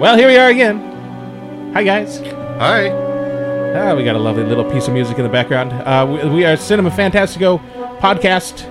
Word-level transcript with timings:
Well, 0.00 0.16
here 0.16 0.26
we 0.26 0.36
are 0.36 0.48
again. 0.48 1.72
Hi, 1.72 1.84
guys. 1.84 2.18
Hi. 2.58 2.90
Ah, 2.90 3.94
we 3.94 4.02
got 4.02 4.16
a 4.16 4.18
lovely 4.18 4.42
little 4.42 4.68
piece 4.68 4.88
of 4.88 4.92
music 4.92 5.18
in 5.18 5.24
the 5.24 5.30
background. 5.30 5.72
Uh, 5.72 6.04
we, 6.08 6.28
we 6.30 6.44
are 6.44 6.56
Cinema 6.56 6.90
Fantastico 6.90 7.60
podcast. 8.00 8.64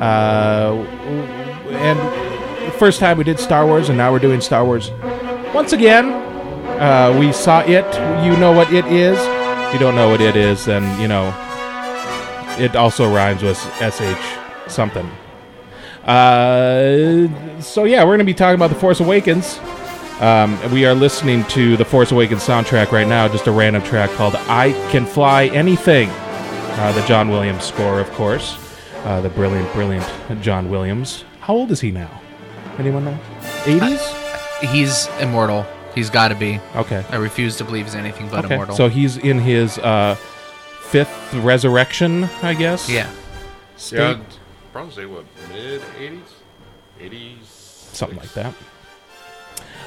Uh, 0.00 0.74
and 1.76 1.98
the 2.66 2.76
first 2.76 2.98
time 2.98 3.16
we 3.16 3.22
did 3.24 3.38
Star 3.38 3.64
Wars, 3.64 3.88
and 3.88 3.96
now 3.96 4.10
we're 4.10 4.18
doing 4.18 4.40
Star 4.40 4.64
Wars 4.64 4.90
once 5.54 5.72
again. 5.72 6.12
Uh, 6.80 7.16
we 7.20 7.32
saw 7.32 7.60
it. 7.60 7.86
You 8.26 8.36
know 8.38 8.50
what 8.50 8.72
it 8.72 8.86
is. 8.86 9.16
If 9.68 9.74
you 9.74 9.78
don't 9.78 9.94
know 9.94 10.08
what 10.08 10.20
it 10.20 10.34
is, 10.34 10.64
then, 10.64 11.00
you 11.00 11.06
know, 11.06 11.28
it 12.58 12.74
also 12.74 13.14
rhymes 13.14 13.44
with 13.44 13.58
SH 13.78 14.70
something. 14.72 15.08
Uh, 16.06 17.60
so, 17.60 17.84
yeah, 17.84 18.00
we're 18.02 18.08
going 18.10 18.18
to 18.18 18.24
be 18.24 18.34
talking 18.34 18.56
about 18.56 18.70
The 18.70 18.76
Force 18.76 19.00
Awakens. 19.00 19.58
Um, 20.20 20.58
we 20.72 20.86
are 20.86 20.94
listening 20.94 21.44
to 21.46 21.76
the 21.76 21.84
Force 21.84 22.12
Awakens 22.12 22.42
soundtrack 22.46 22.92
right 22.92 23.06
now, 23.08 23.26
just 23.28 23.46
a 23.46 23.50
random 23.52 23.82
track 23.82 24.10
called 24.10 24.36
I 24.36 24.72
Can 24.90 25.06
Fly 25.06 25.46
Anything. 25.46 26.08
Uh, 26.10 26.92
the 26.92 27.04
John 27.06 27.30
Williams 27.30 27.64
score, 27.64 28.00
of 28.00 28.10
course. 28.12 28.56
Uh, 29.04 29.20
the 29.20 29.28
brilliant, 29.28 29.70
brilliant 29.72 30.06
John 30.40 30.70
Williams. 30.70 31.24
How 31.40 31.54
old 31.54 31.70
is 31.70 31.80
he 31.80 31.90
now? 31.90 32.20
Anyone 32.78 33.04
know? 33.04 33.18
80s? 33.64 34.60
He's 34.70 35.08
immortal. 35.20 35.66
He's 35.94 36.10
got 36.10 36.28
to 36.28 36.34
be. 36.34 36.60
Okay. 36.76 37.04
I 37.10 37.16
refuse 37.16 37.56
to 37.58 37.64
believe 37.64 37.84
he's 37.86 37.94
anything 37.94 38.28
but 38.28 38.44
Okay. 38.44 38.54
immortal. 38.54 38.76
So 38.76 38.88
he's 38.88 39.16
in 39.18 39.38
his 39.38 39.78
uh, 39.78 40.16
fifth 40.82 41.34
resurrection, 41.34 42.24
I 42.42 42.54
guess? 42.54 42.88
yeah. 42.90 43.10
State? 43.76 43.98
Yeah, 43.98 44.10
I'd 44.10 44.20
probably 44.74 44.92
say 44.92 45.06
what 45.06 45.24
mid 45.50 45.80
'80s, 45.80 46.20
'80s, 46.98 47.44
something 47.44 48.18
like 48.18 48.32
that. 48.32 48.52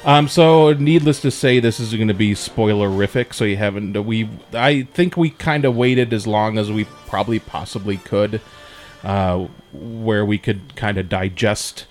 Um, 0.06 0.30
so 0.30 0.72
needless 0.72 1.20
to 1.22 1.31
say, 1.31 1.59
this 1.59 1.81
is 1.81 1.94
going 1.94 2.08
to 2.08 2.14
be 2.14 2.31
spoilerific. 2.31 3.34
So 3.34 3.44
you 3.44 3.58
haven't 3.58 4.02
we? 4.06 4.30
I 4.53 4.84
think 4.84 5.17
we 5.17 5.31
kind 5.31 5.66
of 5.66 5.75
waited 5.75 6.14
as 6.14 6.25
long 6.25 6.58
as 6.58 6.72
we 6.72 6.86
probably 6.86 7.39
possibly 7.39 7.97
could, 7.97 8.39
uh, 9.03 9.47
where 9.73 10.25
we 10.25 10.38
could 10.38 10.78
kind 10.78 10.97
of 10.97 11.09
digest 11.09 11.86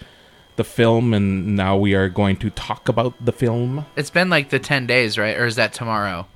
the 0.56 0.64
film, 0.64 1.12
and 1.12 1.54
now 1.54 1.76
we 1.76 1.94
are 1.94 2.08
going 2.08 2.38
to 2.38 2.48
talk 2.48 2.88
about 2.88 3.12
the 3.22 3.32
film. 3.32 3.84
It's 3.94 4.08
been 4.08 4.30
like 4.30 4.48
the 4.48 4.58
10 4.58 4.86
days, 4.86 5.18
right? 5.18 5.36
Or 5.36 5.44
is 5.44 5.56
that 5.56 5.74
tomorrow? 5.74 6.26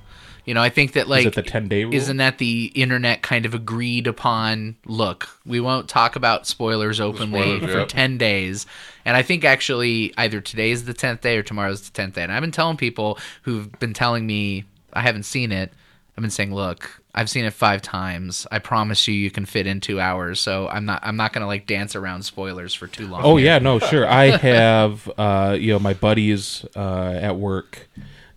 You 0.45 0.53
know, 0.55 0.61
I 0.61 0.69
think 0.69 0.93
that 0.93 1.07
like 1.07 1.21
is 1.21 1.25
it 1.27 1.35
the 1.35 1.43
ten 1.43 1.67
day 1.67 1.83
rule? 1.83 1.93
isn't 1.93 2.17
that 2.17 2.37
the 2.39 2.71
internet 2.75 3.21
kind 3.21 3.45
of 3.45 3.53
agreed 3.53 4.07
upon 4.07 4.75
look 4.85 5.29
we 5.45 5.59
won't 5.59 5.87
talk 5.87 6.15
about 6.15 6.47
spoilers 6.47 6.99
openly 6.99 7.57
spoilers, 7.57 7.71
for 7.71 7.79
yeah. 7.79 7.85
10 7.85 8.17
days 8.17 8.65
and 9.05 9.15
i 9.15 9.21
think 9.21 9.43
actually 9.43 10.13
either 10.17 10.41
today 10.41 10.71
is 10.71 10.85
the 10.85 10.93
10th 10.93 11.21
day 11.21 11.37
or 11.37 11.43
tomorrow's 11.43 11.87
the 11.89 12.01
10th 12.01 12.13
day 12.13 12.23
and 12.23 12.31
i've 12.31 12.41
been 12.41 12.51
telling 12.51 12.75
people 12.77 13.17
who've 13.43 13.71
been 13.79 13.93
telling 13.93 14.25
me 14.25 14.63
i 14.93 15.01
haven't 15.01 15.23
seen 15.23 15.51
it 15.51 15.71
i've 16.17 16.21
been 16.21 16.31
saying 16.31 16.53
look 16.53 17.01
i've 17.13 17.29
seen 17.29 17.45
it 17.45 17.53
five 17.53 17.81
times 17.81 18.47
i 18.51 18.57
promise 18.59 19.07
you 19.07 19.13
you 19.13 19.29
can 19.31 19.45
fit 19.45 19.67
in 19.67 19.79
two 19.79 19.99
hours 19.99 20.39
so 20.39 20.67
i'm 20.69 20.85
not 20.85 20.99
i'm 21.03 21.15
not 21.17 21.33
gonna 21.33 21.47
like 21.47 21.67
dance 21.67 21.95
around 21.95 22.23
spoilers 22.23 22.73
for 22.73 22.87
too 22.87 23.07
long 23.07 23.21
Oh 23.23 23.35
here. 23.37 23.45
yeah, 23.47 23.59
no, 23.59 23.77
sure. 23.79 24.07
I 24.07 24.25
have, 24.37 25.09
uh, 25.17 25.55
you 25.59 25.71
know, 25.73 25.79
my 25.79 25.93
buddies 25.93 26.65
uh, 26.75 27.19
at 27.21 27.35
work. 27.37 27.87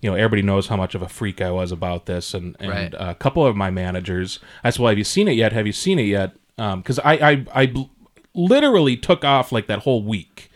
You 0.05 0.11
know, 0.11 0.17
everybody 0.17 0.43
knows 0.43 0.67
how 0.67 0.77
much 0.77 0.95
of 0.95 1.01
a 1.01 1.09
freak 1.09 1.41
I 1.41 1.51
was 1.51 1.73
about 1.73 2.05
this, 2.05 2.35
and 2.35 2.55
and 2.61 2.71
Right. 2.71 2.95
a 2.99 3.15
couple 3.15 3.47
of 3.47 3.57
my 3.57 3.71
managers. 3.71 4.39
I 4.63 4.69
said, 4.69 4.81
"Well, 4.81 4.91
have 4.91 4.99
you 4.99 5.05
seen 5.05 5.29
it 5.29 5.33
yet? 5.33 5.55
Have 5.55 5.67
you 5.67 5.73
seen 5.73 5.99
it 5.99 6.03
yet?" 6.03 6.33
Because 6.59 6.99
I, 6.99 7.15
I 7.15 7.45
I 7.55 7.67
bl- 7.67 7.85
literally 8.35 8.99
took 8.99 9.25
off 9.25 9.51
like 9.51 9.67
that 9.69 9.79
whole 9.79 10.03
week, 10.03 10.51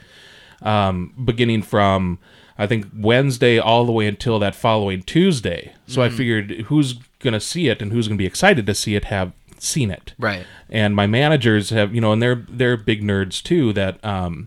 um, 0.61 1.15
beginning 1.25 1.63
from 1.63 2.19
I 2.59 2.67
think 2.67 2.89
Wednesday 2.95 3.59
all 3.59 3.87
the 3.87 3.93
way 3.93 4.07
until 4.07 4.39
that 4.41 4.55
following 4.55 5.03
Tuesday. 5.03 5.73
So 5.87 6.03
I 6.03 6.11
figured 6.11 6.51
who's 6.67 6.99
gonna 7.21 7.41
see 7.41 7.69
it 7.69 7.81
and 7.81 7.91
who's 7.91 8.07
gonna 8.07 8.19
be 8.19 8.27
excited 8.27 8.67
to 8.67 8.75
see 8.75 8.97
it 8.97 9.05
have 9.07 9.33
seen 9.61 9.91
it 9.91 10.13
right 10.21 10.47
and 10.71 10.95
my 10.95 11.05
managers 11.05 11.71
have 11.71 11.93
you 11.93 12.01
know 12.01 12.13
and 12.13 12.23
they're 12.23 12.45
they're 12.49 12.77
big 12.77 13.03
nerds 13.03 13.43
too 13.43 13.73
that 13.73 13.99
um 14.05 14.47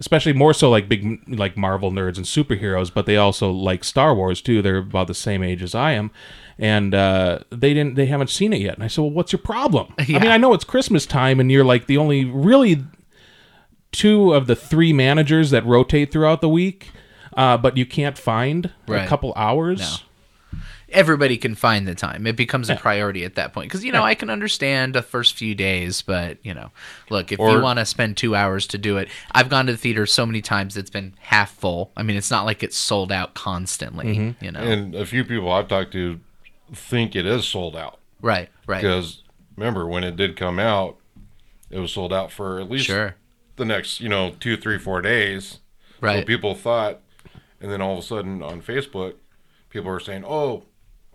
especially 0.00 0.32
more 0.32 0.52
so 0.52 0.68
like 0.70 0.88
big 0.88 1.22
like 1.28 1.56
marvel 1.56 1.92
nerds 1.92 2.16
and 2.16 2.26
superheroes 2.26 2.92
but 2.92 3.06
they 3.06 3.16
also 3.16 3.50
like 3.50 3.84
star 3.84 4.14
wars 4.14 4.40
too. 4.40 4.62
They're 4.62 4.78
about 4.78 5.06
the 5.06 5.14
same 5.14 5.42
age 5.42 5.62
as 5.62 5.74
i 5.74 5.92
am. 5.92 6.10
And 6.58 6.94
uh 6.94 7.40
they 7.50 7.74
didn't 7.74 7.94
they 7.94 8.06
haven't 8.06 8.30
seen 8.30 8.52
it 8.52 8.60
yet. 8.60 8.74
And 8.74 8.82
i 8.82 8.86
said 8.88 9.02
well 9.02 9.10
what's 9.10 9.32
your 9.32 9.40
problem? 9.40 9.94
I 9.98 10.04
mean 10.06 10.28
i 10.28 10.36
know 10.38 10.54
it's 10.54 10.64
christmas 10.64 11.06
time 11.06 11.38
and 11.38 11.52
you're 11.52 11.64
like 11.64 11.86
the 11.86 11.98
only 11.98 12.24
really 12.24 12.82
two 13.92 14.32
of 14.32 14.46
the 14.46 14.56
three 14.56 14.92
managers 14.92 15.50
that 15.50 15.64
rotate 15.66 16.10
throughout 16.12 16.40
the 16.40 16.48
week 16.48 16.90
uh 17.36 17.56
but 17.56 17.76
you 17.76 17.84
can't 17.84 18.16
find 18.18 18.72
a 19.04 19.06
couple 19.06 19.32
hours. 19.36 19.80
No. 19.80 19.96
Everybody 20.92 21.36
can 21.36 21.54
find 21.54 21.86
the 21.86 21.94
time. 21.94 22.26
It 22.26 22.36
becomes 22.36 22.68
a 22.70 22.76
priority 22.76 23.24
at 23.24 23.34
that 23.36 23.52
point 23.52 23.68
because 23.68 23.84
you 23.84 23.92
know 23.92 24.02
I 24.02 24.14
can 24.14 24.30
understand 24.30 24.94
the 24.94 25.02
first 25.02 25.34
few 25.34 25.54
days, 25.54 26.02
but 26.02 26.38
you 26.42 26.54
know, 26.54 26.70
look 27.08 27.32
if 27.32 27.38
you 27.38 27.60
want 27.60 27.78
to 27.78 27.86
spend 27.86 28.16
two 28.16 28.34
hours 28.34 28.66
to 28.68 28.78
do 28.78 28.98
it, 28.98 29.08
I've 29.32 29.48
gone 29.48 29.66
to 29.66 29.72
the 29.72 29.78
theater 29.78 30.06
so 30.06 30.26
many 30.26 30.42
times 30.42 30.76
it's 30.76 30.90
been 30.90 31.14
half 31.18 31.52
full. 31.52 31.92
I 31.96 32.02
mean, 32.02 32.16
it's 32.16 32.30
not 32.30 32.44
like 32.44 32.62
it's 32.62 32.76
sold 32.76 33.12
out 33.12 33.34
constantly. 33.34 34.16
Mm-hmm. 34.16 34.44
You 34.44 34.52
know, 34.52 34.60
and 34.60 34.94
a 34.94 35.06
few 35.06 35.24
people 35.24 35.50
I've 35.50 35.68
talked 35.68 35.92
to 35.92 36.20
think 36.72 37.16
it 37.16 37.26
is 37.26 37.46
sold 37.46 37.76
out 37.76 37.98
right, 38.20 38.48
right, 38.66 38.80
because 38.80 39.22
remember 39.56 39.86
when 39.86 40.04
it 40.04 40.16
did 40.16 40.36
come 40.36 40.58
out, 40.58 40.96
it 41.70 41.78
was 41.78 41.92
sold 41.92 42.12
out 42.12 42.30
for 42.30 42.60
at 42.60 42.70
least 42.70 42.86
sure, 42.86 43.16
the 43.56 43.64
next 43.64 44.00
you 44.00 44.08
know 44.08 44.34
two, 44.40 44.56
three, 44.56 44.78
four 44.78 45.00
days. 45.00 45.58
So 46.00 46.06
right. 46.06 46.26
people 46.26 46.54
thought, 46.54 47.00
and 47.60 47.70
then 47.70 47.82
all 47.82 47.92
of 47.92 47.98
a 47.98 48.02
sudden 48.02 48.42
on 48.42 48.62
Facebook, 48.62 49.16
people 49.68 49.90
are 49.90 50.00
saying, 50.00 50.24
"Oh, 50.26 50.64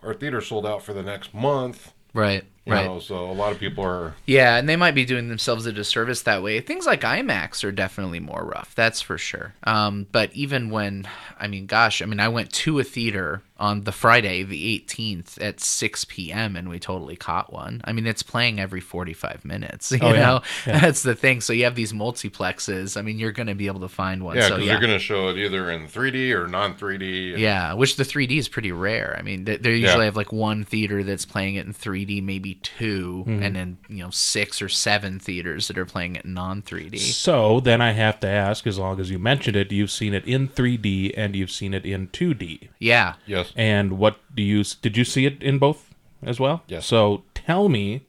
our 0.06 0.14
theater 0.14 0.42
sold 0.42 0.66
out 0.66 0.84
for 0.84 0.94
the 0.94 1.04
next 1.04 1.34
month." 1.34 1.92
Right, 2.14 2.46
You 2.66 2.72
right. 2.72 2.86
know, 2.86 3.00
so 3.00 3.30
a 3.30 3.34
lot 3.34 3.52
of 3.52 3.60
people 3.60 3.84
are 3.84 4.14
Yeah, 4.26 4.56
and 4.56 4.70
they 4.70 4.78
might 4.78 4.96
be 4.96 5.04
doing 5.04 5.28
themselves 5.28 5.66
a 5.66 5.74
disservice 5.74 6.22
that 6.22 6.42
way. 6.42 6.62
Things 6.62 6.86
like 6.86 7.02
IMAX 7.02 7.62
are 7.66 7.74
definitely 7.74 8.22
more 8.22 8.46
rough, 8.46 8.74
that's 8.74 9.02
for 9.02 9.18
sure. 9.18 9.54
Um, 9.64 10.08
but 10.14 10.32
even 10.34 10.70
when, 10.70 11.10
I 11.38 11.48
mean, 11.48 11.66
gosh, 11.66 12.02
I 12.02 12.06
mean, 12.06 12.22
I 12.22 12.30
went 12.30 12.54
to 12.54 12.80
a 12.80 12.86
theater 12.86 13.42
on 13.58 13.84
the 13.86 13.92
Friday, 13.92 14.44
the 14.44 14.80
18th, 14.86 15.42
at 15.42 15.60
6 15.62 16.06
p.m., 16.06 16.56
and 16.58 16.68
we 16.68 16.78
totally 16.80 17.16
caught 17.16 17.54
one. 17.54 17.80
I 17.86 17.94
mean, 17.94 18.06
it's 18.06 18.22
playing 18.24 18.60
every 18.60 18.82
45 18.82 19.46
minutes, 19.46 19.92
you 19.94 20.00
Oh, 20.02 20.14
yeah. 20.14 20.20
know? 20.20 20.42
Yeah. 20.68 20.80
That's 20.80 21.04
the 21.04 21.16
thing. 21.16 21.40
So 21.42 21.54
you 21.54 21.64
have 21.64 21.76
these 21.76 21.94
multiplexes. 21.94 22.98
I 22.98 23.02
mean, 23.02 23.18
you're 23.20 23.32
going 23.32 23.48
to 23.48 23.56
be 23.56 23.68
able 23.68 23.80
to 23.82 23.88
find 23.88 24.24
one. 24.24 24.36
yeah, 24.36 24.50
so, 24.50 24.56
because 24.56 24.66
yeah. 24.66 24.74
they're 24.74 24.82
going 24.82 24.94
to 24.94 25.00
show 25.00 25.30
it 25.30 25.38
either 25.38 25.72
in 25.72 25.88
3D 25.88 26.32
or 26.32 26.48
non 26.48 26.76
3D. 26.76 27.38
Yeah, 27.38 27.74
which 27.74 27.96
the 27.96 28.04
3D 28.04 28.38
is 28.38 28.48
pretty 28.48 28.72
rare. 28.72 29.16
I 29.18 29.22
mean, 29.22 29.46
they, 29.46 29.58
they 29.58 29.70
usually 29.76 30.00
Yeah. 30.00 30.06
have 30.06 30.16
like 30.18 30.32
one 30.34 30.64
theater 30.66 31.04
that's 31.04 31.26
playing 31.26 31.56
it 31.56 31.66
in 31.66 31.74
3D, 31.74 32.22
maybe 32.24 32.56
2 32.56 33.26
mm-hmm. 33.28 33.44
and 33.44 33.56
then 33.56 33.78
you 33.88 34.04
know 34.04 34.10
six 34.10 34.62
or 34.62 34.70
seven 34.70 35.20
theaters 35.20 35.68
that 35.68 35.78
are 35.78 35.86
playing 35.86 36.16
it 36.16 36.26
non 36.26 36.62
3D. 36.62 37.00
So 37.00 37.60
then 37.60 37.82
I 37.82 37.92
have 37.92 38.20
to 38.22 38.28
ask, 38.28 38.68
as 38.68 38.78
long 38.78 39.00
as 39.00 39.10
you 39.10 39.20
mentioned 39.20 39.56
it, 39.56 39.72
you've 39.72 39.92
seen 39.92 40.14
it 40.14 40.26
in 40.26 40.48
3D 40.50 41.14
and 41.16 41.36
you've 41.36 41.52
seen 41.52 41.74
it 41.74 41.86
in 41.86 42.08
2D. 42.10 42.70
Yeah, 42.80 43.14
Yes. 43.26 43.45
And 43.56 43.98
what 43.98 44.18
do 44.34 44.42
you 44.42 44.64
did 44.64 44.98
you 44.98 45.04
see 45.04 45.26
it 45.26 45.42
in 45.42 45.60
both 45.60 45.94
as 46.24 46.40
well? 46.40 46.64
Yes. 46.68 46.86
So 46.86 47.24
tell 47.34 47.70
me 47.70 48.02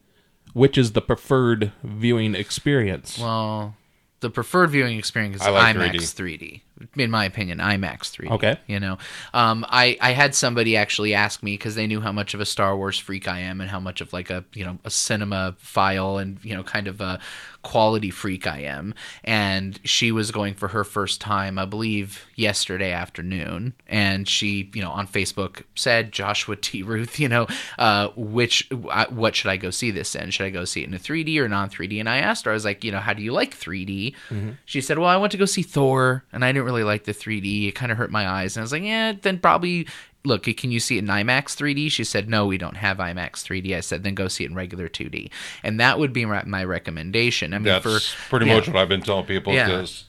which 0.53 0.77
is 0.77 0.93
the 0.93 1.01
preferred 1.01 1.71
viewing 1.83 2.33
experience. 2.33 3.19
well, 3.19 3.75
the 4.21 4.29
preferred 4.29 4.71
viewing 4.71 4.97
experience 4.97 5.35
is 5.35 5.41
I 5.43 5.51
like 5.51 5.75
IMAX 5.75 6.15
3D. 6.15 6.61
In 6.95 7.11
my 7.11 7.25
opinion, 7.25 7.59
IMAX 7.59 8.11
3D. 8.11 8.31
Okay. 8.31 8.57
You 8.67 8.79
know, 8.79 8.97
um, 9.33 9.65
I 9.69 9.97
I 10.01 10.11
had 10.11 10.35
somebody 10.35 10.75
actually 10.75 11.13
ask 11.13 11.43
me 11.43 11.53
because 11.53 11.75
they 11.75 11.87
knew 11.87 12.01
how 12.01 12.11
much 12.11 12.33
of 12.33 12.39
a 12.39 12.45
Star 12.45 12.75
Wars 12.77 12.97
freak 12.97 13.27
I 13.27 13.39
am 13.39 13.61
and 13.61 13.69
how 13.69 13.79
much 13.79 14.01
of 14.01 14.13
like 14.13 14.29
a 14.29 14.43
you 14.53 14.65
know 14.65 14.77
a 14.85 14.89
cinephile 14.89 16.21
and 16.21 16.39
you 16.43 16.55
know 16.55 16.63
kind 16.63 16.87
of 16.87 17.01
a 17.01 17.19
quality 17.67 18.09
freak 18.09 18.47
I 18.47 18.59
am. 18.59 18.93
And 19.25 19.77
she 19.83 20.13
was 20.13 20.31
going 20.31 20.53
for 20.53 20.69
her 20.69 20.85
first 20.85 21.19
time, 21.19 21.59
I 21.59 21.65
believe, 21.65 22.25
yesterday 22.35 22.93
afternoon. 22.93 23.73
And 23.87 24.25
she, 24.25 24.71
you 24.73 24.81
know, 24.81 24.91
on 24.91 25.05
Facebook 25.05 25.63
said, 25.75 26.13
Joshua 26.13 26.55
T. 26.55 26.81
Ruth, 26.81 27.19
you 27.19 27.27
know, 27.27 27.45
uh, 27.77 28.07
which, 28.15 28.69
uh, 28.89 29.07
what 29.09 29.35
should 29.35 29.49
I 29.51 29.57
go 29.57 29.69
see 29.69 29.91
this 29.91 30.15
in? 30.15 30.31
Should 30.31 30.45
I 30.45 30.49
go 30.49 30.63
see 30.63 30.83
it 30.83 30.87
in 30.87 30.93
a 30.93 30.97
3D 30.97 31.37
or 31.39 31.49
non 31.49 31.69
3D? 31.69 31.99
And 31.99 32.07
I 32.07 32.19
asked 32.19 32.45
her, 32.45 32.51
I 32.51 32.53
was 32.53 32.63
like, 32.63 32.85
you 32.85 32.91
know, 32.93 32.99
how 32.99 33.11
do 33.11 33.21
you 33.21 33.33
like 33.33 33.53
3D? 33.53 34.15
She 34.63 34.79
said, 34.79 34.97
well, 34.97 35.09
I 35.09 35.17
went 35.17 35.31
to 35.31 35.37
go 35.37 35.43
see 35.45 35.61
Thor 35.63 36.23
and 36.31 36.45
I 36.45 36.53
didn't 36.53 36.66
really 36.67 36.83
like 36.83 37.05
the 37.05 37.13
3D. 37.13 37.67
It 37.69 37.71
kind 37.71 37.91
of 37.91 37.97
hurt 37.97 38.11
my 38.11 38.27
eyes. 38.29 38.55
And 38.55 38.61
I 38.61 38.63
was 38.63 38.71
like, 38.71 38.83
yeah, 38.83 39.13
then 39.21 39.39
probably 39.39 39.87
look, 40.25 40.43
can 40.43 40.71
you 40.71 40.79
see 40.81 40.97
it 40.97 40.99
in 40.99 41.07
IMAX 41.07 41.55
3D? 41.55 41.89
She 41.89 42.03
said, 42.03 42.29
no, 42.29 42.45
we 42.45 42.57
don't 42.57 42.75
have 42.75 42.97
IMAX 42.97 43.31
3D. 43.43 43.75
I 43.75 43.79
said, 43.79 44.03
then 44.03 44.13
go 44.13 44.27
see 44.27 44.43
it 44.43 44.49
in 44.49 44.55
regular 44.55 44.89
2D. 44.89 45.31
And 45.63 45.79
that 45.79 45.97
would 45.99 46.11
be 46.13 46.25
my 46.25 46.43
my 46.45 46.63
recommendation. 46.65 47.53
I 47.53 47.57
mean, 47.59 47.63
That's 47.65 47.83
for 48.09 48.29
pretty 48.29 48.45
yeah. 48.47 48.55
much 48.55 48.67
what 48.67 48.75
I've 48.75 48.89
been 48.89 49.01
telling 49.01 49.25
people. 49.25 49.53
Yeah. 49.53 49.67
Because 49.67 50.03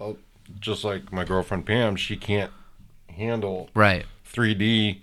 uh, 0.00 0.12
just 0.60 0.84
like 0.84 1.12
my 1.12 1.24
girlfriend 1.24 1.66
Pam, 1.66 1.96
she 1.96 2.16
can't 2.16 2.52
handle 3.08 3.68
right. 3.74 4.06
3D. 4.32 5.00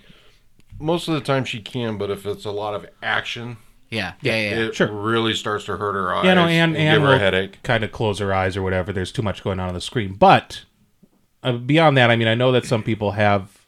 Most 0.80 1.08
of 1.08 1.14
the 1.14 1.22
time 1.22 1.46
she 1.46 1.62
can, 1.62 1.98
but 1.98 2.10
if 2.10 2.26
it's 2.26 2.46
a 2.46 2.52
lot 2.52 2.74
of 2.74 2.86
action, 3.04 3.58
Yeah, 3.92 4.14
yeah, 4.22 4.34
yeah. 4.36 4.56
It 4.68 4.76
Sure. 4.76 4.88
really 4.92 5.34
starts 5.34 5.66
to 5.66 5.78
hurt 5.78 5.94
her 5.94 6.14
eyes. 6.16 6.26
you 6.26 6.34
know, 6.34 6.48
and 6.48 6.74
give 6.74 6.82
and 6.82 7.04
her 7.04 7.14
a 7.14 7.20
headache. 7.20 7.62
kind 7.62 7.84
of 7.84 7.92
close 7.92 8.20
her 8.20 8.34
eyes 8.34 8.56
or 8.58 8.62
whatever. 8.64 8.92
There's 8.94 9.12
too 9.12 9.22
much 9.22 9.44
going 9.44 9.60
on 9.60 9.68
on 9.68 9.74
the 9.74 9.82
screen. 9.82 10.14
But 10.14 10.64
uh, 11.44 11.54
beyond 11.54 11.98
that, 11.98 12.10
I 12.10 12.16
mean, 12.16 12.28
I 12.28 12.36
know 12.36 12.52
that 12.52 12.66
some 12.66 12.84
people 12.84 13.12
have 13.12 13.66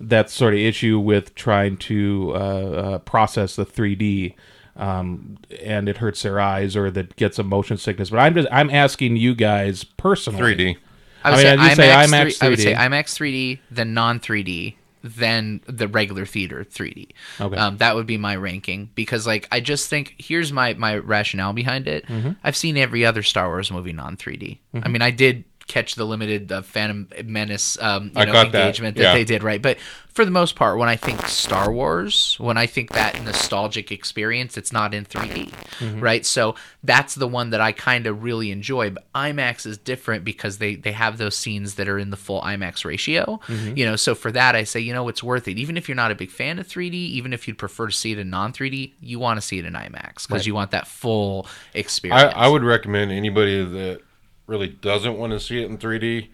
that 0.00 0.30
sort 0.30 0.54
of 0.54 0.60
issue 0.60 0.98
with 0.98 1.34
trying 1.34 1.76
to 1.76 2.32
uh, 2.34 2.38
uh, 2.38 2.98
process 2.98 3.56
the 3.56 3.64
3D, 3.64 4.34
um, 4.76 5.38
and 5.62 5.88
it 5.88 5.98
hurts 5.98 6.22
their 6.22 6.40
eyes 6.40 6.76
or 6.76 6.90
that 6.90 7.16
gets 7.16 7.38
a 7.38 7.42
motion 7.42 7.76
sickness. 7.76 8.10
But 8.10 8.18
I'm 8.18 8.34
just 8.34 8.48
I'm 8.50 8.70
asking 8.70 9.16
you 9.16 9.34
guys 9.34 9.84
personally. 9.84 10.54
3D. 10.56 10.76
I 11.24 11.30
would 11.30 11.38
I 11.38 11.42
say 11.42 11.56
mean, 11.56 11.68
you 11.68 11.74
say 11.74 11.88
IMAX, 11.88 12.06
IMAX 12.06 12.38
3, 12.38 12.46
I 12.46 12.50
would 12.50 12.60
say 12.60 12.74
3D. 12.74 12.78
IMAX 12.78 13.04
3D, 13.04 13.58
then 13.70 13.94
non 13.94 14.20
3D, 14.20 14.74
then 15.02 15.60
the 15.66 15.88
regular 15.88 16.26
theater 16.26 16.64
3D. 16.64 17.08
Okay. 17.40 17.56
Um, 17.56 17.78
that 17.78 17.94
would 17.94 18.06
be 18.06 18.18
my 18.18 18.36
ranking 18.36 18.90
because, 18.94 19.26
like, 19.26 19.48
I 19.50 19.60
just 19.60 19.88
think 19.88 20.14
here's 20.18 20.52
my 20.52 20.74
my 20.74 20.98
rationale 20.98 21.52
behind 21.54 21.88
it. 21.88 22.06
Mm-hmm. 22.06 22.32
I've 22.42 22.56
seen 22.56 22.76
every 22.76 23.06
other 23.06 23.22
Star 23.22 23.48
Wars 23.48 23.70
movie 23.70 23.92
non 23.92 24.16
3D. 24.16 24.58
I 24.82 24.88
mean, 24.88 25.02
I 25.02 25.10
did 25.10 25.44
catch 25.66 25.94
the 25.94 26.04
limited 26.04 26.52
uh, 26.52 26.62
Phantom 26.62 27.08
Menace 27.24 27.78
um, 27.80 28.12
you 28.16 28.26
know, 28.26 28.32
got 28.32 28.52
that, 28.52 28.60
engagement 28.60 28.96
that, 28.96 29.02
yeah. 29.02 29.14
they 29.14 29.24
did, 29.24 29.42
right? 29.42 29.62
But 29.62 29.78
for 30.12 30.24
the 30.24 30.30
most 30.30 30.54
part, 30.54 30.78
when 30.78 30.88
I 30.88 30.94
think 30.94 31.26
Star 31.26 31.72
Wars, 31.72 32.36
when 32.38 32.56
I 32.56 32.66
think 32.66 32.92
that 32.92 33.20
nostalgic 33.24 33.90
experience, 33.90 34.56
it's 34.56 34.72
not 34.72 34.94
in 34.94 35.04
3D, 35.04 35.52
Mm-hmm. 35.80 36.00
right? 36.00 36.24
So 36.24 36.54
that's 36.84 37.16
the 37.16 37.26
one 37.26 37.50
that 37.50 37.60
I 37.60 37.72
kind 37.72 38.06
of 38.06 38.22
really 38.22 38.52
enjoy. 38.52 38.90
But 38.90 39.10
IMAX 39.12 39.66
is 39.66 39.76
different 39.76 40.22
because 40.24 40.58
they 40.58 40.76
they 40.76 40.92
have 40.92 41.18
those 41.18 41.36
scenes 41.36 41.74
that 41.74 41.88
are 41.88 41.98
in 41.98 42.10
the 42.10 42.16
full 42.16 42.40
IMAX 42.42 42.84
ratio, 42.84 43.40
Mm-hmm. 43.48 43.76
you 43.76 43.84
know. 43.84 43.96
So 43.96 44.14
for 44.14 44.30
that, 44.30 44.54
I 44.54 44.62
say, 44.64 44.78
you 44.80 44.92
know, 44.92 45.08
it's 45.08 45.22
worth 45.22 45.48
it. 45.48 45.58
Even 45.58 45.76
if 45.76 45.88
you're 45.88 45.96
not 45.96 46.12
a 46.12 46.14
big 46.14 46.30
fan 46.30 46.58
of 46.60 46.68
3D, 46.68 46.92
even 46.94 47.32
if 47.32 47.48
you'd 47.48 47.58
prefer 47.58 47.86
to 47.86 47.92
see 47.92 48.12
it 48.12 48.18
in 48.18 48.30
non 48.30 48.52
3D, 48.52 48.92
you 49.00 49.18
want 49.18 49.38
to 49.38 49.40
see 49.40 49.58
it 49.58 49.64
in 49.64 49.72
IMAX 49.72 50.28
because 50.28 50.46
you 50.46 50.54
want 50.54 50.70
that 50.70 50.86
full 50.86 51.46
I, 51.74 51.78
experience. 51.78 52.32
I 52.36 52.46
would 52.46 52.62
recommend 52.62 53.10
anybody 53.10 53.64
that 53.64 54.00
really 54.46 54.68
doesn't 54.68 55.16
want 55.18 55.32
to 55.32 55.40
see 55.40 55.62
it 55.62 55.70
in 55.70 55.78
3D 55.78 56.28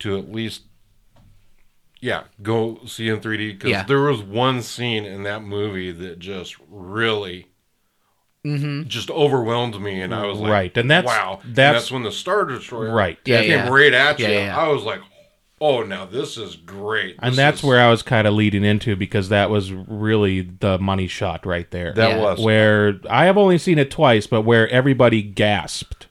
to 0.00 0.16
at 0.18 0.30
least, 0.32 0.62
yeah, 2.00 2.24
go 2.42 2.80
see 2.86 3.08
in 3.08 3.20
3D 3.20 3.52
because 3.52 3.70
Yeah. 3.70 3.82
there 3.84 4.00
was 4.02 4.22
one 4.22 4.62
scene 4.62 5.04
in 5.04 5.24
that 5.24 5.42
movie 5.42 5.90
that 5.92 6.18
just 6.18 6.56
really. 6.68 7.46
Just 8.86 9.10
overwhelmed 9.10 9.78
me, 9.78 10.00
and 10.00 10.14
I 10.14 10.24
was 10.24 10.38
like, 10.38 10.44
Mm-hmm. 10.44 10.52
Right, 10.52 10.76
and 10.78 10.90
that's- 10.90 11.06
wow. 11.14 11.40
And 11.44 11.54
that's- 11.54 11.82
that's 11.82 11.92
when 11.92 12.02
the 12.02 12.12
Star 12.12 12.46
Destroyer 12.46 12.94
Right. 12.94 13.18
Yeah, 13.26 13.40
came 13.42 13.50
yeah. 13.50 13.68
right 13.68 13.92
at 13.92 14.18
you. 14.18 14.26
Yeah, 14.26 14.46
yeah. 14.46 14.56
I 14.58 14.68
was 14.68 14.84
like, 14.84 15.00
oh, 15.60 15.82
now 15.82 16.06
this 16.06 16.38
is 16.38 16.56
great. 16.56 17.16
And 17.18 17.32
This 17.32 17.36
that's 17.36 17.58
is- 17.58 17.64
where 17.64 17.80
I 17.82 17.90
was 17.90 18.00
kind 18.02 18.26
of 18.26 18.32
leading 18.32 18.64
into 18.64 18.96
because 18.96 19.28
that 19.28 19.50
was 19.50 19.70
really 19.72 20.40
the 20.60 20.78
money 20.78 21.08
shot 21.08 21.44
right 21.44 21.70
there. 21.72 21.92
that 21.94 22.10
Yeah. 22.16 22.22
was. 22.22 22.38
where 22.40 23.00
I 23.10 23.26
have 23.26 23.36
only 23.36 23.58
seen 23.58 23.78
it 23.78 23.90
twice, 23.90 24.26
but 24.26 24.42
where 24.42 24.66
everybody 24.70 25.20
gasped. 25.20 26.06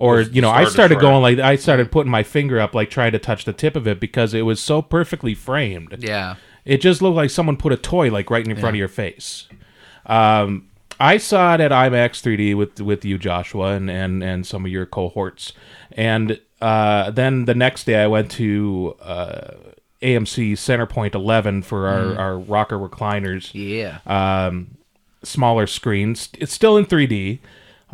Or 0.00 0.22
you 0.22 0.40
know, 0.40 0.48
I 0.48 0.64
started 0.64 0.94
Destroyer. 0.94 1.20
going 1.20 1.22
like 1.22 1.38
I 1.44 1.56
started 1.56 1.92
putting 1.92 2.10
my 2.10 2.22
finger 2.22 2.58
up, 2.58 2.74
like 2.74 2.88
trying 2.88 3.12
to 3.12 3.18
touch 3.18 3.44
the 3.44 3.52
tip 3.52 3.76
of 3.76 3.86
it 3.86 4.00
because 4.00 4.32
it 4.32 4.42
was 4.42 4.58
so 4.60 4.80
perfectly 4.80 5.34
framed. 5.34 5.96
yeah. 6.02 6.36
It 6.64 6.80
just 6.80 7.02
looked 7.02 7.16
like 7.16 7.28
someone 7.30 7.56
put 7.58 7.72
a 7.72 7.76
toy 7.76 8.10
like 8.10 8.30
right 8.30 8.46
in 8.46 8.56
front 8.56 8.76
of 8.76 8.78
your 8.78 8.88
face. 8.88 9.46
Um, 10.06 10.68
I 10.98 11.16
saw 11.18 11.54
it 11.54 11.60
at 11.60 11.70
IMAX 11.70 12.20
3D 12.22 12.54
with 12.56 12.80
with 12.80 13.04
you, 13.04 13.18
Joshua, 13.18 13.72
and 13.74 13.90
and 13.90 14.22
and 14.22 14.46
some 14.46 14.64
of 14.64 14.70
your 14.70 14.86
cohorts, 14.86 15.52
and 15.92 16.40
uh, 16.60 17.10
then 17.10 17.44
the 17.46 17.54
next 17.54 17.84
day 17.84 18.02
I 18.02 18.06
went 18.06 18.30
to 18.32 18.96
uh, 19.02 19.50
AMC 20.02 20.52
Centerpoint 20.52 21.14
11 21.14 21.62
for 21.62 21.86
our 21.88 22.16
our 22.18 22.38
rocker 22.38 22.78
recliners 22.78 23.50
Yeah. 23.54 23.98
um, 24.06 24.76
smaller 25.22 25.66
screens. 25.66 26.28
It's 26.38 26.52
still 26.52 26.76
in 26.76 26.84
3D. 26.86 27.38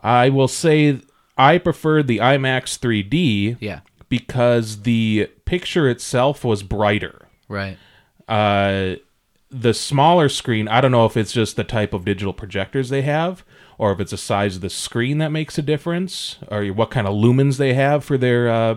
I 0.02 0.29
will 0.29 0.49
say 0.49 1.00
I 1.37 1.59
preferred 1.59 2.06
the 2.06 2.19
IMAX 2.19 2.79
3D 2.79 3.59
yeah. 3.61 3.81
because 4.09 4.83
the 4.83 5.31
picture 5.44 5.88
itself 5.88 6.44
was 6.44 6.62
brighter. 6.62 7.29
Right. 7.49 7.77
Uh, 8.27 8.97
the 9.50 9.75
smaller 9.75 10.29
screen, 10.29 10.67
I 10.69 10.81
don't 10.81 10.91
know 10.91 11.06
if 11.06 11.17
it's 11.17 11.33
just 11.33 11.56
the 11.56 11.65
type 11.65 11.93
of 11.93 12.05
digital 12.05 12.33
projectors 12.33 12.88
they 12.88 13.03
have, 13.03 13.44
or 13.79 13.93
if 13.93 14.00
it's 14.00 14.11
the 14.11 14.17
size 14.17 14.56
of 14.56 14.62
the 14.62 14.71
screen 14.71 15.19
that 15.19 15.31
makes 15.31 15.59
a 15.59 15.62
difference, 15.62 16.37
or 16.50 16.67
what 16.69 16.91
kind 16.91 17.06
of 17.06 17.15
lumens 17.15 17.59
they 17.59 17.75
have 17.75 18.05
for 18.05 18.19
their 18.19 18.49
uh, 18.49 18.77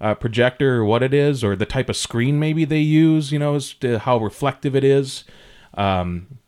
uh, 0.00 0.14
projector, 0.14 0.76
or 0.76 0.84
what 0.84 1.02
it 1.02 1.14
is, 1.14 1.42
or 1.42 1.56
the 1.56 1.66
type 1.66 1.88
of 1.88 1.96
screen 1.96 2.38
maybe 2.38 2.64
they 2.64 2.78
use, 2.78 3.32
you 3.32 3.38
know, 3.38 3.56
as 3.56 3.72
to 3.74 3.98
how 3.98 4.18
reflective 4.18 4.76
it 4.76 4.84
is, 4.84 5.24
um, 5.74 6.38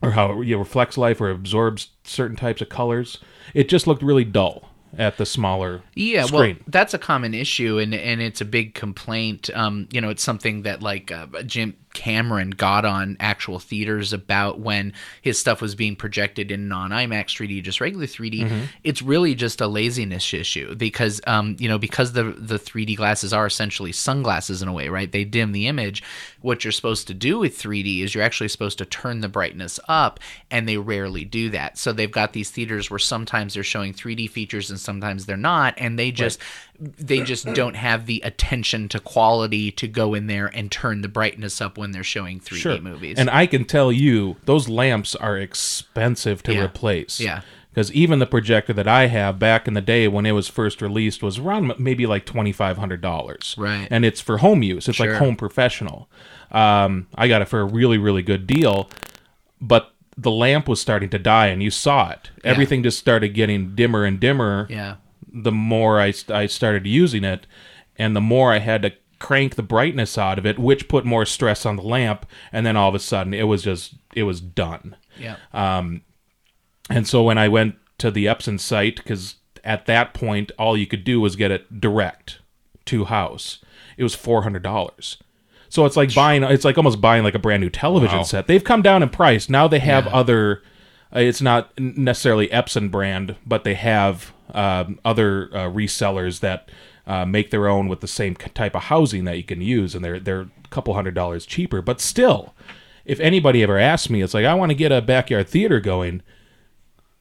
or 0.00 0.12
how 0.12 0.40
it 0.40 0.46
you 0.46 0.54
know, 0.54 0.60
reflects 0.60 0.96
light 0.96 1.20
or 1.20 1.30
absorbs 1.30 1.88
certain 2.04 2.36
types 2.36 2.62
of 2.62 2.68
colors. 2.68 3.18
It 3.52 3.68
just 3.68 3.86
looked 3.86 4.02
really 4.02 4.24
dull 4.24 4.70
at 4.98 5.16
the 5.16 5.26
smaller 5.26 5.82
Yeah, 5.94 6.24
screen. 6.24 6.56
well, 6.56 6.64
that's 6.68 6.94
a 6.94 6.98
common 6.98 7.34
issue, 7.34 7.78
and 7.78 7.94
and 7.94 8.20
it's 8.22 8.40
a 8.40 8.44
big 8.44 8.74
complaint. 8.74 9.50
Um, 9.54 9.88
you 9.92 10.00
know, 10.00 10.08
it's 10.10 10.22
something 10.22 10.62
that 10.62 10.82
like 10.82 11.10
uh, 11.12 11.26
Jim 11.44 11.74
Cameron 11.94 12.50
got 12.50 12.84
on 12.84 13.16
actual 13.20 13.58
theaters 13.58 14.12
about 14.12 14.60
when 14.60 14.92
his 15.22 15.38
stuff 15.38 15.62
was 15.62 15.74
being 15.74 15.96
projected 15.96 16.50
in 16.50 16.68
non 16.68 16.90
IMAX 16.90 17.26
3D, 17.26 17.62
just 17.62 17.80
regular 17.80 18.06
3D. 18.06 18.42
Mm-hmm. 18.42 18.64
It's 18.82 19.00
really 19.00 19.34
just 19.34 19.60
a 19.60 19.66
laziness 19.66 20.34
issue 20.34 20.74
because 20.74 21.20
um, 21.26 21.56
you 21.58 21.68
know, 21.68 21.78
because 21.78 22.12
the 22.12 22.24
the 22.24 22.58
3D 22.58 22.96
glasses 22.96 23.32
are 23.32 23.46
essentially 23.46 23.92
sunglasses 23.92 24.60
in 24.60 24.68
a 24.68 24.72
way, 24.72 24.88
right? 24.88 25.10
They 25.10 25.24
dim 25.24 25.52
the 25.52 25.66
image. 25.66 26.02
What 26.42 26.64
you're 26.64 26.72
supposed 26.72 27.06
to 27.06 27.14
do 27.14 27.38
with 27.38 27.58
3D 27.58 28.02
is 28.02 28.14
you're 28.14 28.24
actually 28.24 28.48
supposed 28.48 28.78
to 28.78 28.84
turn 28.84 29.20
the 29.20 29.28
brightness 29.28 29.80
up, 29.88 30.20
and 30.50 30.68
they 30.68 30.76
rarely 30.76 31.24
do 31.24 31.48
that. 31.50 31.78
So 31.78 31.92
they've 31.92 32.10
got 32.10 32.32
these 32.32 32.50
theaters 32.50 32.90
where 32.90 32.98
sometimes 32.98 33.54
they're 33.54 33.62
showing 33.62 33.94
3D 33.94 34.28
features 34.28 34.68
and 34.68 34.78
sometimes 34.78 35.26
they're 35.26 35.36
not, 35.36 35.74
and 35.78 35.98
they 35.98 36.10
just 36.10 36.40
they 36.78 37.20
just 37.22 37.46
don't 37.54 37.76
have 37.76 38.06
the 38.06 38.20
attention 38.24 38.88
to 38.88 38.98
quality 39.00 39.70
to 39.72 39.86
go 39.86 40.14
in 40.14 40.26
there 40.26 40.46
and 40.46 40.70
turn 40.72 41.02
the 41.02 41.08
brightness 41.08 41.60
up 41.60 41.78
when 41.78 41.92
they're 41.92 42.02
showing 42.04 42.40
3D 42.40 42.82
movies. 42.82 43.18
And 43.18 43.30
I 43.30 43.46
can 43.46 43.64
tell 43.64 43.92
you, 43.92 44.36
those 44.44 44.68
lamps 44.68 45.14
are 45.14 45.38
expensive 45.38 46.42
to 46.44 46.54
Yeah. 46.54 46.64
replace. 46.64 47.20
Yeah. 47.20 47.40
Because 47.70 47.92
even 47.92 48.20
the 48.20 48.26
projector 48.26 48.72
that 48.72 48.86
I 48.86 49.06
have 49.06 49.38
back 49.40 49.66
in 49.66 49.74
the 49.74 49.80
day 49.80 50.06
when 50.06 50.26
it 50.26 50.32
was 50.32 50.46
first 50.48 50.80
released 50.80 51.22
was 51.24 51.38
around 51.40 51.72
maybe 51.78 52.06
like 52.06 52.24
twenty 52.24 52.52
five 52.52 52.78
hundred 52.78 53.00
dollars. 53.00 53.54
Right. 53.58 53.88
And 53.90 54.04
it's 54.04 54.20
for 54.20 54.38
home 54.38 54.62
use. 54.62 54.86
It's 54.88 54.96
Sure. 54.96 55.10
like 55.10 55.18
home 55.18 55.34
professional. 55.34 56.08
Um, 56.52 57.08
I 57.16 57.26
got 57.26 57.42
it 57.42 57.48
for 57.48 57.60
a 57.60 57.64
really 57.64 57.98
really 57.98 58.22
good 58.22 58.46
deal, 58.46 58.88
but 59.60 59.92
the 60.16 60.30
lamp 60.30 60.68
was 60.68 60.80
starting 60.80 61.08
to 61.10 61.18
die, 61.18 61.48
and 61.48 61.60
you 61.64 61.70
saw 61.72 62.10
it. 62.10 62.30
Everything 62.44 62.84
just 62.84 62.98
started 63.00 63.30
getting 63.30 63.74
dimmer 63.74 64.04
and 64.04 64.20
dimmer 64.20 64.68
yeah. 64.70 64.94
The 65.34 65.52
more 65.52 66.00
I, 66.00 66.14
I 66.30 66.46
started 66.46 66.86
using 66.86 67.24
it, 67.24 67.46
and 67.96 68.14
the 68.16 68.20
more 68.20 68.52
I 68.52 68.58
had 68.60 68.82
to 68.82 68.92
crank 69.18 69.56
the 69.56 69.62
brightness 69.62 70.16
out 70.16 70.38
of 70.38 70.46
it, 70.46 70.58
which 70.58 70.88
put 70.88 71.04
more 71.04 71.26
stress 71.26 71.66
on 71.66 71.76
the 71.76 71.82
lamp. 71.82 72.24
And 72.52 72.64
then 72.64 72.76
all 72.76 72.88
of 72.88 72.94
a 72.94 72.98
sudden, 72.98 73.34
it 73.34 73.44
was 73.44 73.62
just 73.62 73.94
it 74.14 74.22
was 74.24 74.40
done. 74.40 74.96
Yeah. 75.18 75.36
Um, 75.52 76.02
And 76.90 77.06
so 77.08 77.22
when 77.22 77.38
I 77.38 77.48
went 77.48 77.76
to 77.98 78.10
the 78.10 78.26
Epson 78.26 78.60
site, 78.60 78.96
because 78.96 79.36
at 79.64 79.86
that 79.86 80.12
point 80.12 80.52
all 80.58 80.76
you 80.76 80.86
could 80.86 81.04
do 81.04 81.20
was 81.20 81.36
get 81.36 81.50
it 81.50 81.80
direct 81.80 82.40
to 82.86 83.06
house, 83.06 83.60
it 83.96 84.02
was 84.02 84.14
four 84.14 84.42
hundred 84.42 84.62
dollars. 84.62 85.16
So 85.70 85.86
it's 85.86 85.96
like 85.96 86.14
buying 86.14 86.42
it's 86.42 86.64
like 86.64 86.76
almost 86.76 87.00
buying 87.00 87.24
like 87.24 87.34
a 87.34 87.38
brand 87.38 87.62
new 87.62 87.70
television 87.70 88.18
Wow. 88.18 88.24
set. 88.24 88.46
They've 88.46 88.62
come 88.62 88.82
down 88.82 89.02
in 89.02 89.08
price. 89.08 89.48
Now 89.48 89.66
they 89.68 89.78
have 89.80 90.04
Yeah. 90.04 90.12
other. 90.12 90.62
Uh, 91.16 91.20
it's 91.20 91.40
not 91.40 91.72
necessarily 91.80 92.48
Epson 92.48 92.90
brand, 92.90 93.36
but 93.46 93.64
they 93.64 93.74
have 93.74 94.33
um, 94.52 94.98
other 95.04 95.48
uh, 95.52 95.70
resellers 95.70 96.40
that 96.40 96.70
uh, 97.06 97.24
make 97.24 97.50
their 97.50 97.66
own 97.68 97.88
with 97.88 98.00
the 98.00 98.08
same 98.08 98.34
type 98.34 98.74
of 98.74 98.84
housing 98.84 99.24
that 99.24 99.36
you 99.36 99.42
can 99.44 99.60
use, 99.60 99.94
and 99.94 100.04
they're 100.04 100.20
they're 100.20 100.40
a 100.42 100.68
couple 100.70 100.94
hundred 100.94 101.14
dollars 101.14 101.46
cheaper. 101.46 101.80
But 101.82 102.00
still, 102.00 102.54
if 103.04 103.20
anybody 103.20 103.62
ever 103.62 103.78
asks 103.78 104.08
me, 104.10 104.22
it's 104.22 104.34
like 104.34 104.44
I 104.46 104.54
want 104.54 104.70
to 104.70 104.74
get 104.74 104.92
a 104.92 105.00
backyard 105.02 105.48
theater 105.48 105.80
going 105.80 106.22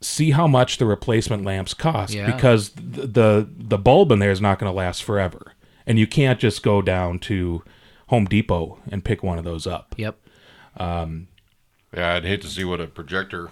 see 0.02 0.32
how 0.32 0.48
much 0.48 0.78
the 0.80 0.86
replacement 0.86 1.46
lamps 1.46 1.74
cost 1.74 2.14
Yeah. 2.14 2.30
because 2.36 2.70
th- 2.72 3.14
the 3.14 3.48
the 3.58 3.78
bulb 3.78 4.12
in 4.12 4.20
there 4.20 4.32
is 4.32 4.42
not 4.42 4.60
going 4.60 4.70
to 4.70 4.76
last 4.76 5.02
forever 5.02 5.54
and 5.88 5.98
you 5.98 6.06
can't 6.06 6.42
just 6.42 6.62
go 6.62 6.82
down 6.82 7.20
to 7.20 7.64
Home 8.08 8.26
Depot 8.26 8.80
and 8.92 9.04
pick 9.06 9.24
one 9.24 9.38
of 9.38 9.46
those 9.46 9.66
up. 9.66 9.96
Yep. 9.98 10.18
Um, 10.76 11.28
Yeah, 11.96 12.16
I'd 12.16 12.26
hate 12.26 12.42
to 12.42 12.48
see 12.50 12.66
what 12.66 12.82
a 12.82 12.88
projector 12.88 13.50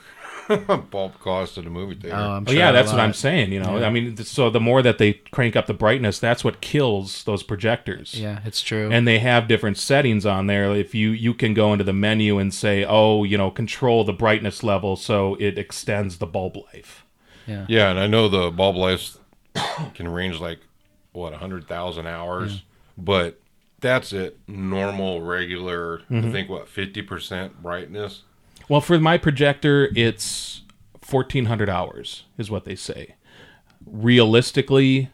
bulb 0.90 1.20
costs 1.20 1.58
at 1.58 1.66
a 1.66 1.70
movie 1.70 1.96
theater. 1.96 2.16
Oh, 2.16 2.32
I'm 2.32 2.44
Oh 2.48 2.52
sure 2.52 2.60
yeah, 2.60 2.70
a 2.70 2.74
that's 2.74 2.92
what. 2.92 3.00
I'm 3.00 3.14
saying, 3.14 3.52
you 3.52 3.60
know. 3.60 3.84
I 3.84 3.90
mean 3.90 4.18
so 4.18 4.50
the 4.50 4.60
more 4.60 4.82
that 4.82 4.98
they 4.98 5.14
crank 5.14 5.56
up 5.56 5.68
the 5.68 5.74
brightness, 5.74 6.20
that's 6.20 6.44
what 6.44 6.62
kills 6.62 7.24
those 7.24 7.44
projectors. 7.44 8.20
Yeah, 8.20 8.40
it's 8.46 8.62
true. 8.62 8.90
And 8.92 9.08
they 9.08 9.20
have 9.20 9.48
different 9.48 9.78
settings 9.78 10.26
on 10.26 10.48
there. 10.48 10.74
If 10.76 10.94
you 10.96 11.12
you 11.12 11.34
can 11.34 11.54
go 11.54 11.72
into 11.74 11.84
the 11.84 11.94
menu 11.94 12.38
and 12.40 12.54
say, 12.54 12.86
"Oh, 12.88 13.24
you 13.24 13.38
know, 13.38 13.52
control 13.52 14.04
the 14.04 14.14
brightness 14.14 14.64
level 14.64 14.96
so 14.96 15.36
it 15.40 15.58
extends 15.58 16.18
the 16.18 16.28
bulb 16.28 16.56
life." 16.58 17.06
yeah, 17.48 17.66
Yeah, 17.68 17.90
and 17.90 18.00
I 18.00 18.08
know 18.08 18.28
the 18.30 18.52
bulb 18.52 18.76
life 18.76 19.18
can 19.94 20.08
range 20.08 20.40
like 20.40 20.60
what 21.12 21.34
a 21.34 21.38
hundred 21.38 21.68
thousand 21.68 22.08
hours, 22.08 22.64
but 22.98 23.40
that's 23.80 24.14
it. 24.14 24.38
normal, 24.48 25.22
regular. 25.22 26.00
Mm-hmm. 26.10 26.28
I 26.28 26.32
think 26.32 26.50
what 26.50 26.68
fifty 26.70 27.02
percent 27.02 27.62
brightness. 27.62 28.24
Well, 28.72 28.80
for 28.80 28.98
my 29.02 29.18
projector, 29.18 29.90
it's 29.98 30.62
1400 31.06 31.70
hours 31.70 32.24
is 32.38 32.50
what 32.50 32.64
they 32.64 32.76
say. 32.76 33.16
Realistically, 33.86 35.10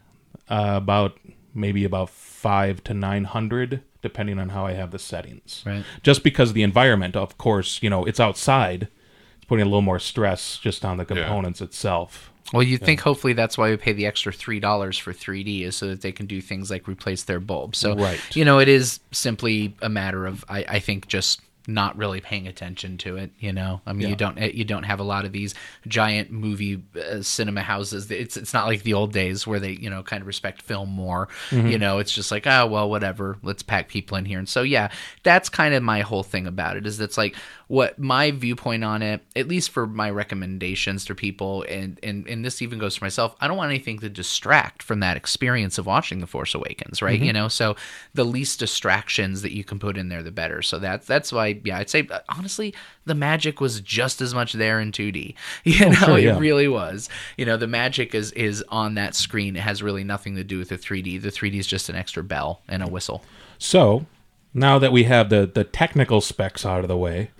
uh, 0.47 0.73
about 0.75 1.17
maybe 1.55 1.83
about 1.83 2.11
five 2.11 2.83
to 2.83 2.93
900, 2.93 3.81
depending 4.03 4.37
on 4.37 4.49
how 4.49 4.67
I 4.67 4.73
have 4.73 4.91
the 4.91 4.99
settings. 4.99 5.63
Right. 5.65 5.83
Just 6.03 6.23
because 6.23 6.53
the 6.53 6.61
environment, 6.61 7.15
of 7.15 7.39
course, 7.39 7.81
you 7.81 7.89
know, 7.89 8.05
it's 8.05 8.19
outside. 8.19 8.89
It's 9.37 9.45
putting 9.47 9.63
a 9.63 9.65
little 9.65 9.81
more 9.81 9.97
stress 9.97 10.59
just 10.59 10.85
on 10.85 10.97
the 10.97 11.05
components 11.05 11.59
itself. 11.59 12.31
Well, 12.53 12.61
you 12.61 12.77
think 12.77 12.99
hopefully 12.99 13.33
that's 13.33 13.57
why 13.57 13.71
we 13.71 13.77
pay 13.77 13.91
the 13.91 14.05
extra 14.05 14.31
three 14.31 14.59
dollars 14.59 14.99
for 14.99 15.13
3D 15.13 15.63
is 15.63 15.75
so 15.75 15.87
that 15.87 16.01
they 16.01 16.11
can 16.11 16.27
do 16.27 16.41
things 16.41 16.69
like 16.69 16.87
replace 16.87 17.23
their 17.23 17.39
bulb. 17.39 17.75
So, 17.75 17.95
Right. 17.95 18.19
you 18.35 18.45
know, 18.45 18.59
it 18.59 18.67
is 18.67 18.99
simply 19.11 19.75
a 19.81 19.89
matter 19.89 20.27
of 20.27 20.45
I, 20.47 20.63
I 20.67 20.79
think 20.79 21.07
just 21.07 21.41
not 21.69 21.97
really 21.97 22.21
paying 22.21 22.47
attention 22.47 22.97
to 22.97 23.17
it. 23.17 23.31
You 23.39 23.51
know, 23.51 23.81
I 23.85 23.91
mean, 23.93 24.03
Yeah. 24.03 24.07
you 24.09 24.15
don't 24.15 24.37
you 24.55 24.63
don't 24.63 24.83
have 24.83 24.99
a 24.99 25.03
lot 25.03 25.25
of 25.25 25.33
these 25.33 25.53
giant 25.87 26.31
movie 26.31 26.81
uh, 26.95 27.21
cinema 27.21 27.61
houses. 27.61 28.09
It's 28.09 28.37
it's 28.37 28.53
not 28.53 28.67
like 28.67 28.83
the 28.83 28.93
old 28.93 29.11
days 29.11 29.45
where 29.45 29.59
they 29.59 29.71
you 29.71 29.89
know 29.89 30.01
kind 30.01 30.21
of 30.21 30.27
respect 30.27 30.61
film 30.61 30.89
more. 30.89 31.27
You 31.51 31.77
know, 31.77 31.99
it's 31.99 32.11
just 32.13 32.31
like 32.31 32.47
oh 32.47 32.67
well 32.67 32.89
whatever, 32.89 33.37
let's 33.43 33.63
pack 33.63 33.89
people 33.89 34.17
in 34.17 34.25
here. 34.25 34.39
And 34.39 34.47
so 34.49 34.61
yeah, 34.63 34.89
that's 35.23 35.49
kind 35.49 35.73
of 35.73 35.83
my 35.83 36.01
whole 36.01 36.23
thing 36.23 36.47
about 36.47 36.77
it 36.77 36.87
is 36.87 36.97
that's 36.97 37.17
like 37.17 37.35
what 37.67 37.99
my 37.99 38.31
viewpoint 38.31 38.85
on 38.85 39.01
it, 39.01 39.21
at 39.35 39.49
least 39.49 39.71
for 39.71 39.85
my 39.85 40.09
recommendations 40.09 41.03
to 41.05 41.13
people, 41.15 41.63
and 41.67 41.99
and 42.01 42.25
and 42.27 42.45
this 42.45 42.61
even 42.61 42.79
goes 42.79 42.95
for 42.95 43.03
myself. 43.03 43.35
I 43.41 43.47
don't 43.49 43.57
want 43.57 43.71
anything 43.71 43.99
to 43.99 44.09
distract 44.09 44.81
from 44.81 45.01
that 45.01 45.17
experience 45.17 45.77
of 45.77 45.85
watching 45.85 46.19
The 46.21 46.27
Force 46.27 46.55
Awakens, 46.55 47.01
right? 47.01 47.19
You 47.19 47.33
know, 47.33 47.49
so 47.49 47.75
the 48.13 48.23
least 48.23 48.59
distractions 48.59 49.41
that 49.41 49.51
you 49.53 49.65
can 49.65 49.79
put 49.79 49.97
in 49.97 50.07
there, 50.07 50.23
the 50.23 50.31
better. 50.31 50.61
So 50.61 50.79
that's 50.79 51.05
that's 51.07 51.33
why, 51.33 51.53
yeah, 51.63 51.77
I'd 51.77 51.89
say 51.89 52.07
uh, 52.09 52.19
honestly, 52.29 52.73
the 53.05 53.15
magic 53.15 53.59
was 53.61 53.81
just 53.81 54.21
as 54.21 54.33
much 54.33 54.53
there 54.53 54.79
in 54.79 54.91
2D. 54.91 55.35
You 55.63 55.85
know, 55.87 55.91
sure, 55.93 56.17
yeah. 56.17 56.35
it 56.35 56.39
really 56.39 56.67
was. 56.67 57.09
You 57.37 57.45
know, 57.45 57.57
the 57.57 57.67
magic 57.67 58.15
is 58.15 58.31
is 58.31 58.63
on 58.69 58.95
that 58.95 59.15
screen. 59.15 59.55
It 59.55 59.61
has 59.61 59.83
really 59.83 60.03
nothing 60.03 60.35
to 60.35 60.43
do 60.43 60.57
with 60.57 60.69
the 60.69 60.77
3D. 60.77 61.21
The 61.21 61.29
3D 61.29 61.55
is 61.55 61.67
just 61.67 61.89
an 61.89 61.95
extra 61.95 62.23
bell 62.23 62.61
and 62.67 62.81
a 62.81 62.87
whistle. 62.87 63.23
So, 63.57 64.05
now 64.53 64.79
that 64.79 64.91
we 64.91 65.03
have 65.03 65.29
the, 65.29 65.49
the 65.51 65.63
technical 65.63 66.21
specs 66.21 66.65
out 66.65 66.81
of 66.81 66.87
the 66.87 66.97
way, 66.97 67.31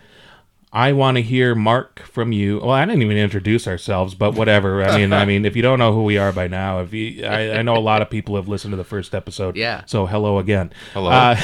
I 0.74 0.92
want 0.92 1.16
to 1.16 1.24
hear 1.24 1.56
Mark 1.56 2.02
from 2.02 2.32
you. 2.32 2.60
Well, 2.60 2.72
I 2.72 2.86
didn't 2.86 3.02
even 3.02 3.18
introduce 3.18 3.68
ourselves, 3.68 4.14
but 4.16 4.36
whatever. 4.36 4.84
I 4.84 4.98
mean, 4.98 5.14
I 5.14 5.24
mean, 5.26 5.46
if 5.46 5.56
you 5.56 5.62
don't 5.62 5.80
know 5.80 5.94
who 5.94 6.04
we 6.04 6.18
are 6.18 6.34
by 6.34 6.48
now, 6.48 6.82
if 6.82 6.94
you, 6.94 7.26
I, 7.26 7.60
I 7.60 7.62
know 7.62 7.78
a 7.78 7.80
lot 7.80 8.02
of 8.02 8.10
people 8.10 8.36
have 8.36 8.48
listened 8.48 8.74
to 8.74 8.76
the 8.76 8.84
first 8.84 9.16
episode. 9.16 9.56
Yeah. 9.56 9.84
So 9.86 10.06
hello 10.06 10.40
again. 10.40 10.74
Hello. 10.94 11.10
uh, 11.10 11.38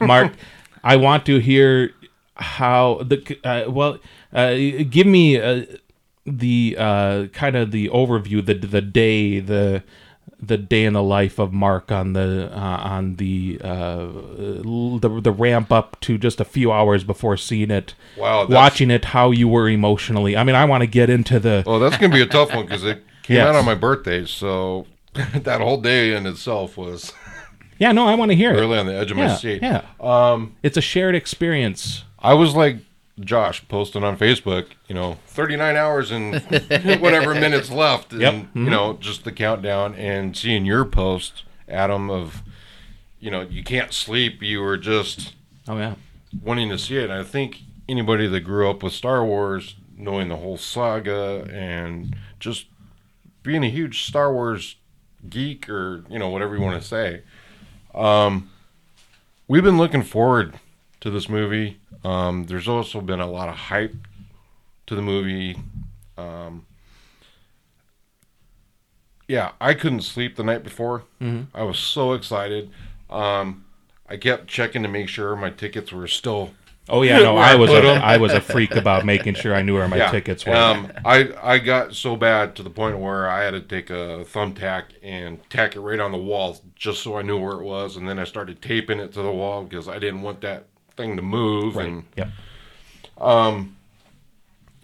Mark. 0.00 0.34
I 0.84 0.96
want 0.96 1.26
to 1.26 1.38
hear 1.38 1.92
how 2.36 3.02
the 3.04 3.38
uh, 3.44 3.70
well. 3.70 3.98
Uh, 4.32 4.54
give 4.88 5.06
me 5.06 5.38
uh, 5.38 5.64
the 6.24 6.74
uh, 6.78 7.26
kind 7.32 7.54
of 7.56 7.70
the 7.70 7.88
overview, 7.90 8.44
the 8.44 8.54
the 8.54 8.80
day, 8.80 9.40
the 9.40 9.82
the 10.40 10.56
day 10.58 10.84
in 10.84 10.94
the 10.94 11.02
life 11.02 11.38
of 11.38 11.52
Mark 11.52 11.92
on 11.92 12.14
the 12.14 12.50
uh, 12.52 12.58
on 12.58 13.16
the 13.16 13.60
uh, 13.62 14.06
the 14.06 15.20
the 15.22 15.32
ramp 15.32 15.70
up 15.70 16.00
to 16.00 16.16
just 16.18 16.40
a 16.40 16.44
few 16.44 16.72
hours 16.72 17.04
before 17.04 17.36
seeing 17.36 17.70
it. 17.70 17.94
Wow, 18.16 18.46
watching 18.46 18.90
it, 18.90 19.04
how 19.06 19.30
you 19.30 19.48
were 19.48 19.68
emotionally. 19.68 20.36
I 20.36 20.44
mean, 20.44 20.56
I 20.56 20.64
want 20.64 20.80
to 20.82 20.86
get 20.86 21.10
into 21.10 21.38
the. 21.38 21.62
Oh, 21.66 21.78
that's 21.78 21.96
gonna 21.98 22.14
be 22.14 22.22
a 22.22 22.26
tough 22.26 22.54
one 22.54 22.64
because 22.64 22.84
it 22.84 23.04
came 23.22 23.36
Yes. 23.36 23.48
out 23.48 23.54
on 23.56 23.64
my 23.64 23.74
birthday, 23.74 24.24
so 24.24 24.86
that 25.14 25.60
whole 25.60 25.80
day 25.80 26.14
in 26.16 26.26
itself 26.26 26.76
was 26.76 27.12
Yeah, 27.82 27.92
no, 27.92 28.06
I 28.06 28.14
want 28.14 28.30
to 28.30 28.36
hear 28.36 28.52
it. 28.52 28.60
really 28.60 28.78
on 28.78 28.86
the 28.86 28.94
edge 28.94 29.10
of 29.10 29.16
my 29.16 29.24
Yeah, 29.24 29.36
seat. 29.36 29.60
yeah. 29.62 29.82
Um, 30.00 30.54
it's 30.62 30.76
a 30.76 30.80
shared 30.80 31.14
experience. 31.14 32.04
I 32.18 32.34
was 32.34 32.54
like 32.54 32.76
Josh 33.20 33.66
posting 33.68 34.04
on 34.04 34.16
Facebook, 34.16 34.66
you 34.88 34.94
know, 34.94 35.18
39 35.26 35.76
hours 35.76 36.10
and 36.12 36.34
whatever 37.00 37.34
minutes 37.34 37.70
left, 37.70 38.12
and 38.12 38.20
Yep. 38.20 38.34
Mm-hmm. 38.34 38.64
you 38.64 38.70
know, 38.70 38.92
just 39.00 39.24
the 39.24 39.32
countdown, 39.32 39.94
and 39.96 40.36
seeing 40.36 40.64
your 40.64 40.84
post, 40.84 41.42
Adam, 41.68 42.08
of 42.08 42.42
you 43.18 43.30
know, 43.30 43.40
you 43.42 43.62
can't 43.64 43.92
sleep. 43.92 44.42
You 44.42 44.60
were 44.60 44.76
just 44.78 45.34
Oh 45.68 45.76
yeah. 45.76 45.94
wanting 46.42 46.68
to 46.70 46.78
see 46.78 46.96
it. 46.98 47.04
And 47.10 47.12
I 47.14 47.22
think 47.24 47.58
anybody 47.88 48.26
that 48.28 48.40
grew 48.40 48.70
up 48.70 48.82
with 48.82 48.92
Star 48.92 49.24
Wars, 49.24 49.74
knowing 49.96 50.28
the 50.28 50.36
whole 50.36 50.56
saga, 50.56 51.46
and 51.52 52.14
just 52.40 52.66
being 53.42 53.64
a 53.64 53.68
huge 53.68 54.02
Star 54.04 54.32
Wars 54.32 54.76
geek, 55.28 55.68
or 55.68 56.04
you 56.08 56.18
know, 56.18 56.30
whatever 56.30 56.56
you 56.56 56.62
want 56.62 56.80
to 56.80 56.86
say, 56.88 57.22
um, 57.94 58.50
we've 59.48 59.62
been 59.62 59.78
looking 59.78 60.02
forward 60.02 60.58
to 61.00 61.10
this 61.10 61.28
movie. 61.28 61.78
Um, 62.04 62.44
there's 62.44 62.68
also 62.68 63.00
been 63.00 63.20
a 63.20 63.30
lot 63.30 63.48
of 63.48 63.54
hype 63.54 63.94
to 64.86 64.94
the 64.94 65.02
movie. 65.02 65.56
Um, 66.16 66.66
yeah, 69.28 69.52
I 69.60 69.74
couldn't 69.74 70.02
sleep 70.02 70.36
the 70.36 70.44
night 70.44 70.62
before. 70.62 71.04
Mm-hmm. 71.20 71.56
I 71.56 71.62
was 71.62 71.78
so 71.78 72.12
excited. 72.12 72.70
Um, 73.08 73.64
I 74.08 74.16
kept 74.16 74.46
checking 74.46 74.82
to 74.82 74.88
make 74.88 75.08
sure 75.08 75.34
my 75.36 75.50
tickets 75.50 75.92
were 75.92 76.06
still. 76.06 76.50
Oh 76.88 77.02
yeah, 77.02 77.18
no, 77.18 77.36
I 77.38 77.54
was 77.54 77.70
a. 77.70 77.82
I 77.82 78.16
was 78.16 78.32
a 78.32 78.40
freak 78.40 78.74
about 78.74 79.06
making 79.06 79.34
sure 79.34 79.54
I 79.54 79.62
knew 79.62 79.74
where 79.74 79.88
my 79.88 80.10
tickets 80.10 80.44
were. 80.44 80.54
Um, 80.54 80.92
I 81.04 81.30
I 81.42 81.58
got 81.58 81.94
so 81.94 82.16
bad 82.16 82.56
to 82.56 82.62
the 82.62 82.70
point 82.70 82.98
where 82.98 83.28
I 83.28 83.44
had 83.44 83.52
to 83.52 83.60
take 83.60 83.90
a 83.90 84.24
thumbtack 84.24 84.84
and 85.02 85.38
tack 85.48 85.76
it 85.76 85.80
right 85.80 86.00
on 86.00 86.12
the 86.12 86.18
wall 86.18 86.60
just 86.82 87.00
so 87.00 87.16
I 87.16 87.22
knew 87.22 87.38
where 87.38 87.52
it 87.52 87.62
was, 87.62 87.94
and 87.94 88.08
then 88.08 88.18
I 88.18 88.24
started 88.24 88.60
taping 88.60 88.98
it 88.98 89.12
to 89.12 89.22
the 89.22 89.30
wall 89.30 89.62
because 89.62 89.88
I 89.88 90.00
didn't 90.00 90.22
want 90.22 90.40
that 90.40 90.66
thing 90.96 91.14
to 91.14 91.22
move. 91.22 91.76
And 91.76 92.02
Yep. 92.16 92.28
Um, 93.18 93.76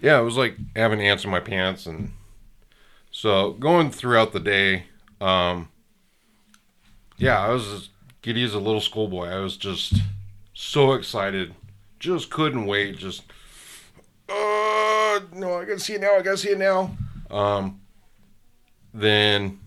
yeah, 0.00 0.20
it 0.20 0.22
was 0.22 0.36
like 0.36 0.54
having 0.76 1.00
ants 1.00 1.24
in 1.24 1.30
my 1.30 1.40
pants, 1.40 1.86
and 1.86 2.12
so 3.10 3.50
going 3.54 3.90
throughout 3.90 4.32
the 4.32 4.38
day, 4.38 4.84
um, 5.20 5.70
yeah, 7.16 7.40
I 7.40 7.48
was 7.48 7.66
as 7.66 7.88
giddy 8.22 8.44
as 8.44 8.54
a 8.54 8.60
little 8.60 8.80
schoolboy. 8.80 9.26
I 9.26 9.40
was 9.40 9.56
just 9.56 9.94
so 10.54 10.92
excited, 10.92 11.52
just 11.98 12.30
couldn't 12.30 12.66
wait. 12.66 12.96
Just, 12.96 13.24
uh, 14.28 15.18
no, 15.32 15.58
I 15.58 15.64
gotta 15.64 15.80
see 15.80 15.94
it 15.94 16.00
now. 16.00 16.14
I 16.14 16.22
gotta 16.22 16.36
see 16.36 16.50
it 16.50 16.58
now. 16.58 16.96
Um, 17.28 17.80
then 18.94 19.58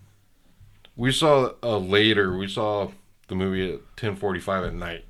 we 0.96 1.12
saw 1.12 1.52
uh, 1.62 1.78
later. 1.78 2.36
We 2.36 2.48
saw 2.48 2.90
the 3.28 3.34
movie 3.34 3.72
at 3.74 3.80
ten 3.96 4.16
forty-five 4.16 4.64
at 4.64 4.74
night 4.74 5.04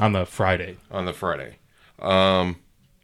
On 0.00 0.12
the 0.12 0.24
Friday 0.26 0.76
on 0.90 1.04
the 1.04 1.12
Friday. 1.12 1.58
Um, 1.98 2.56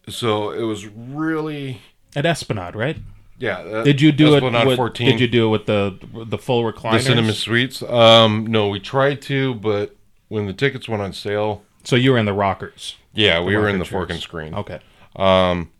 so 0.09 0.50
it 0.50 0.62
was 0.62 0.87
really 0.87 1.81
at 2.16 2.25
Esplanade, 2.26 2.76
right? 2.76 2.97
yeah. 3.38 3.59
uh, 3.59 3.83
Did 3.83 4.00
you 4.00 4.12
do 4.12 4.35
Esplanade 4.37 4.62
it? 4.62 4.66
With, 4.69 4.76
14, 4.76 5.11
Did 5.11 5.21
you 5.21 5.26
do 5.28 5.47
it 5.47 5.50
with 5.50 5.66
the 5.66 5.99
the 6.26 6.38
full 6.38 6.64
the 6.64 6.73
recliners? 6.73 7.02
cinema 7.02 7.33
suites? 7.33 7.83
Um, 7.83 8.47
no, 8.47 8.69
we 8.69 8.78
tried 8.81 9.21
to, 9.23 9.54
but 9.54 9.97
when 10.28 10.47
the 10.47 10.52
tickets 10.52 10.88
went 10.88 11.02
on 11.02 11.12
sale, 11.12 11.64
So 11.83 11.97
you 11.97 12.12
were 12.12 12.19
in 12.19 12.26
the 12.26 12.33
rockers. 12.33 12.97
yeah, 13.12 13.40
we 13.43 13.57
were 13.57 13.69
in 13.69 13.76
rocker 13.76 13.78
the 13.78 13.85
fork 13.90 14.11
and 14.11 14.21
screen. 14.21 14.54
Okay. 14.54 14.81
Um, 15.16 15.71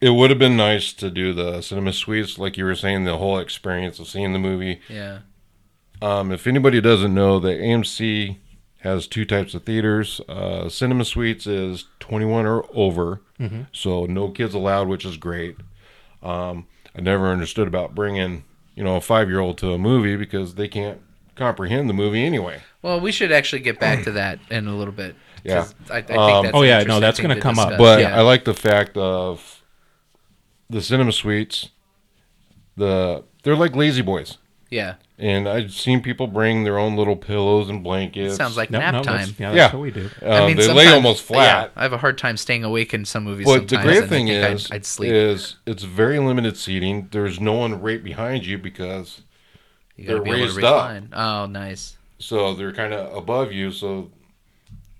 it 0.00 0.10
would 0.10 0.30
have 0.30 0.38
been 0.38 0.56
nice 0.56 0.92
to 0.94 1.10
do 1.10 1.32
the 1.32 1.60
cinema 1.62 1.92
suites, 1.92 2.38
like 2.38 2.56
you 2.56 2.64
were 2.64 2.74
saying, 2.74 3.04
the 3.04 3.18
whole 3.18 3.38
experience 3.38 3.98
of 3.98 4.08
seeing 4.08 4.32
the 4.32 4.38
movie. 4.38 4.80
Yeah. 4.88 5.20
Um, 6.02 6.32
if 6.32 6.46
anybody 6.46 6.80
doesn't 6.80 7.12
know, 7.14 7.38
the 7.38 7.50
AMC 7.50 8.36
has 8.78 9.06
two 9.06 9.24
types 9.24 9.52
of 9.54 9.64
theaters. 9.64 10.20
Uh, 10.28 10.68
cinema 10.68 11.04
suites 11.04 11.46
is 11.46 11.84
21 12.00 12.46
or 12.46 12.64
over, 12.74 13.20
so 13.72 14.04
no 14.06 14.30
kids 14.30 14.54
allowed, 14.54 14.88
which 14.88 15.04
is 15.04 15.16
great. 15.16 15.56
Um, 16.22 16.66
I 16.96 17.00
never 17.00 17.28
understood 17.28 17.68
about 17.68 17.94
bringing, 17.94 18.44
you 18.74 18.84
know, 18.84 18.96
a 18.96 19.00
five 19.00 19.28
year 19.28 19.40
old 19.40 19.58
to 19.58 19.72
a 19.72 19.78
movie 19.78 20.16
because 20.16 20.54
they 20.56 20.68
can't 20.68 21.00
comprehend 21.36 21.88
the 21.88 21.94
movie 21.94 22.24
anyway. 22.24 22.62
Well, 22.82 23.00
we 23.00 23.12
should 23.12 23.32
actually 23.32 23.60
get 23.60 23.78
back 23.80 24.04
to 24.04 24.10
that 24.12 24.38
in 24.50 24.66
a 24.66 24.76
little 24.76 24.92
bit. 24.92 25.14
Yeah. 25.44 25.66
I, 25.90 25.98
I 25.98 26.02
think 26.02 26.18
Um, 26.18 26.44
that's 26.44 26.54
Oh, 26.56 26.62
yeah, 26.62 26.82
no, 26.82 27.00
that's 27.00 27.18
gonna 27.20 27.36
to 27.36 27.40
come 27.40 27.58
up. 27.58 27.78
But 27.78 28.00
Yeah. 28.00 28.16
I 28.16 28.20
like 28.22 28.44
the 28.44 28.52
fact 28.54 28.96
of 28.96 29.62
the 30.68 30.82
cinema 30.82 31.12
suites. 31.12 31.70
The 32.76 33.24
they're 33.42 33.56
like 33.56 33.74
lazy 33.74 34.02
boys, 34.02 34.38
yeah. 34.70 34.94
and 35.18 35.48
I've 35.48 35.72
seen 35.72 36.00
people 36.02 36.26
bring 36.26 36.64
their 36.64 36.78
own 36.78 36.96
little 36.96 37.16
pillows 37.16 37.68
and 37.68 37.82
blankets. 37.84 38.36
Sounds 38.36 38.56
like 38.56 38.70
No, 38.70 38.78
nap 38.78 38.94
no, 38.94 39.02
time. 39.02 39.26
that's, 39.26 39.38
yeah, 39.40 39.52
that's 39.52 39.72
Yeah. 39.72 39.78
what 39.78 39.82
we 39.82 39.90
do. 39.90 40.04
Um, 40.22 40.54
they 40.54 40.54
lay 40.54 40.62
sometimes- 40.64 40.92
almost 40.92 41.22
flat. 41.22 41.72
Yeah, 41.74 41.80
I 41.80 41.82
have 41.82 41.92
a 41.92 41.98
hard 41.98 42.16
time 42.18 42.36
staying 42.36 42.64
awake 42.64 42.94
in 42.94 43.04
some 43.04 43.24
movies. 43.24 43.46
But 43.46 43.68
the 43.68 43.76
sometimes, 43.76 43.84
great 43.84 43.98
and 44.02 44.08
thing 44.08 44.30
I 44.30 44.40
think 44.42 44.54
is, 44.60 44.70
I'd, 44.70 44.74
I'd 44.76 44.86
sleep. 44.86 45.12
is 45.12 45.56
it's 45.66 45.82
very 45.82 46.18
limited 46.18 46.56
seating. 46.56 47.08
There's 47.10 47.40
no 47.40 47.54
one 47.54 47.80
right 47.80 48.02
behind 48.02 48.46
you 48.46 48.56
because 48.58 49.22
you 49.96 50.04
gotta 50.06 50.14
they're 50.16 50.22
be 50.24 50.30
able 50.30 50.38
to 50.40 50.44
raised 50.54 50.64
up. 50.64 50.88
recline. 50.90 51.08
Oh, 51.12 51.46
nice. 51.46 51.96
so 52.18 52.54
they're 52.54 52.72
kind 52.72 52.94
of 52.94 53.14
above 53.16 53.52
you. 53.52 53.70
So 53.72 54.10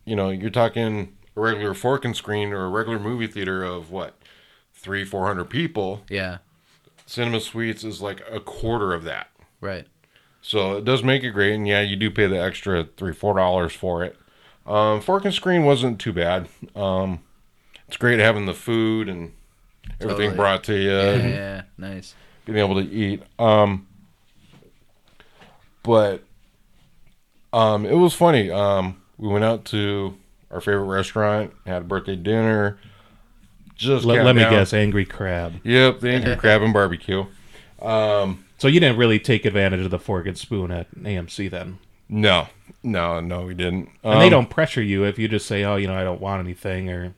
you 0.04 0.16
know 0.16 0.30
you're 0.30 0.50
talking 0.50 1.16
a 1.36 1.40
regular 1.40 1.74
fork 1.74 2.04
and 2.04 2.16
screen 2.16 2.52
or 2.52 2.64
a 2.64 2.68
regular 2.68 2.98
movie 2.98 3.26
theater 3.26 3.62
of 3.62 3.90
what 3.90 4.16
three 4.74 5.04
four 5.04 5.26
hundred 5.26 5.44
people. 5.46 6.02
Yeah. 6.10 6.38
Cinema 7.06 7.40
suites 7.40 7.82
is 7.82 8.00
like 8.00 8.22
a 8.30 8.38
quarter 8.40 8.92
of 8.94 9.02
that. 9.04 9.29
Right. 9.60 9.86
So 10.42 10.76
it 10.78 10.84
does 10.84 11.02
make 11.04 11.22
it 11.22 11.30
great, 11.32 11.54
and 11.54 11.66
yeah, 11.68 11.80
you 11.82 11.96
do 11.96 12.10
pay 12.10 12.26
the 12.26 12.40
extra 12.40 12.84
three, 12.96 13.12
four 13.12 13.34
dollars 13.36 13.72
for 13.72 14.02
it. 14.04 14.16
Um, 14.66 15.00
fork 15.00 15.24
and 15.24 15.34
screen 15.34 15.64
wasn't 15.64 16.00
too 16.00 16.12
bad. 16.12 16.48
Um, 16.76 17.20
it's 17.88 17.96
great 17.96 18.20
having 18.20 18.46
the 18.46 18.54
food 18.54 19.08
and 19.08 19.32
everything 20.00 20.30
Totally. 20.30 20.36
brought 20.36 20.64
to 20.64 20.74
you, 20.76 20.90
Yeah, 20.90 21.26
yeah, 21.26 21.62
nice. 21.76 22.14
being 22.46 22.58
able 22.58 22.76
to 22.82 22.88
eat. 22.88 23.22
Um, 23.38 23.86
but 25.82 26.22
um, 27.52 27.84
it 27.86 27.94
was 27.94 28.14
funny. 28.14 28.50
Um, 28.50 29.02
we 29.18 29.28
went 29.28 29.44
out 29.44 29.64
to 29.66 30.16
our 30.50 30.60
favorite 30.60 30.84
restaurant, 30.84 31.52
had 31.66 31.82
a 31.82 31.84
birthday 31.84 32.16
dinner. 32.16 32.78
Just 33.74 34.04
Let, 34.04 34.16
counting 34.16 34.26
let 34.26 34.36
me 34.36 34.42
down- 34.42 34.52
guess, 34.52 34.72
Angry 34.74 35.04
Crab. 35.06 35.54
Yep, 35.64 36.00
the 36.00 36.10
Angry 36.10 36.36
Crab 36.38 36.62
and 36.62 36.72
Barbecue. 36.72 37.24
Um, 37.80 38.44
So 38.60 38.68
you 38.68 38.78
didn't 38.78 38.98
really 38.98 39.18
take 39.18 39.46
advantage 39.46 39.80
of 39.80 39.90
the 39.90 39.98
fork 39.98 40.26
and 40.26 40.36
spoon 40.36 40.70
at 40.70 40.86
AMC 40.94 41.50
then, 41.50 41.78
no, 42.10 42.48
no, 42.82 43.18
no, 43.20 43.46
we 43.46 43.54
didn't. 43.54 43.88
and 44.04 44.20
they 44.20 44.26
Um, 44.26 44.30
don't 44.30 44.50
pressure 44.50 44.82
you 44.82 45.04
if 45.04 45.18
you 45.18 45.28
just 45.28 45.46
say, 45.46 45.64
"Oh, 45.64 45.76
you 45.76 45.86
know, 45.86 45.94
I 45.94 46.04
don't 46.04 46.20
want 46.20 46.44
anything," 46.44 46.90
or 46.90 47.14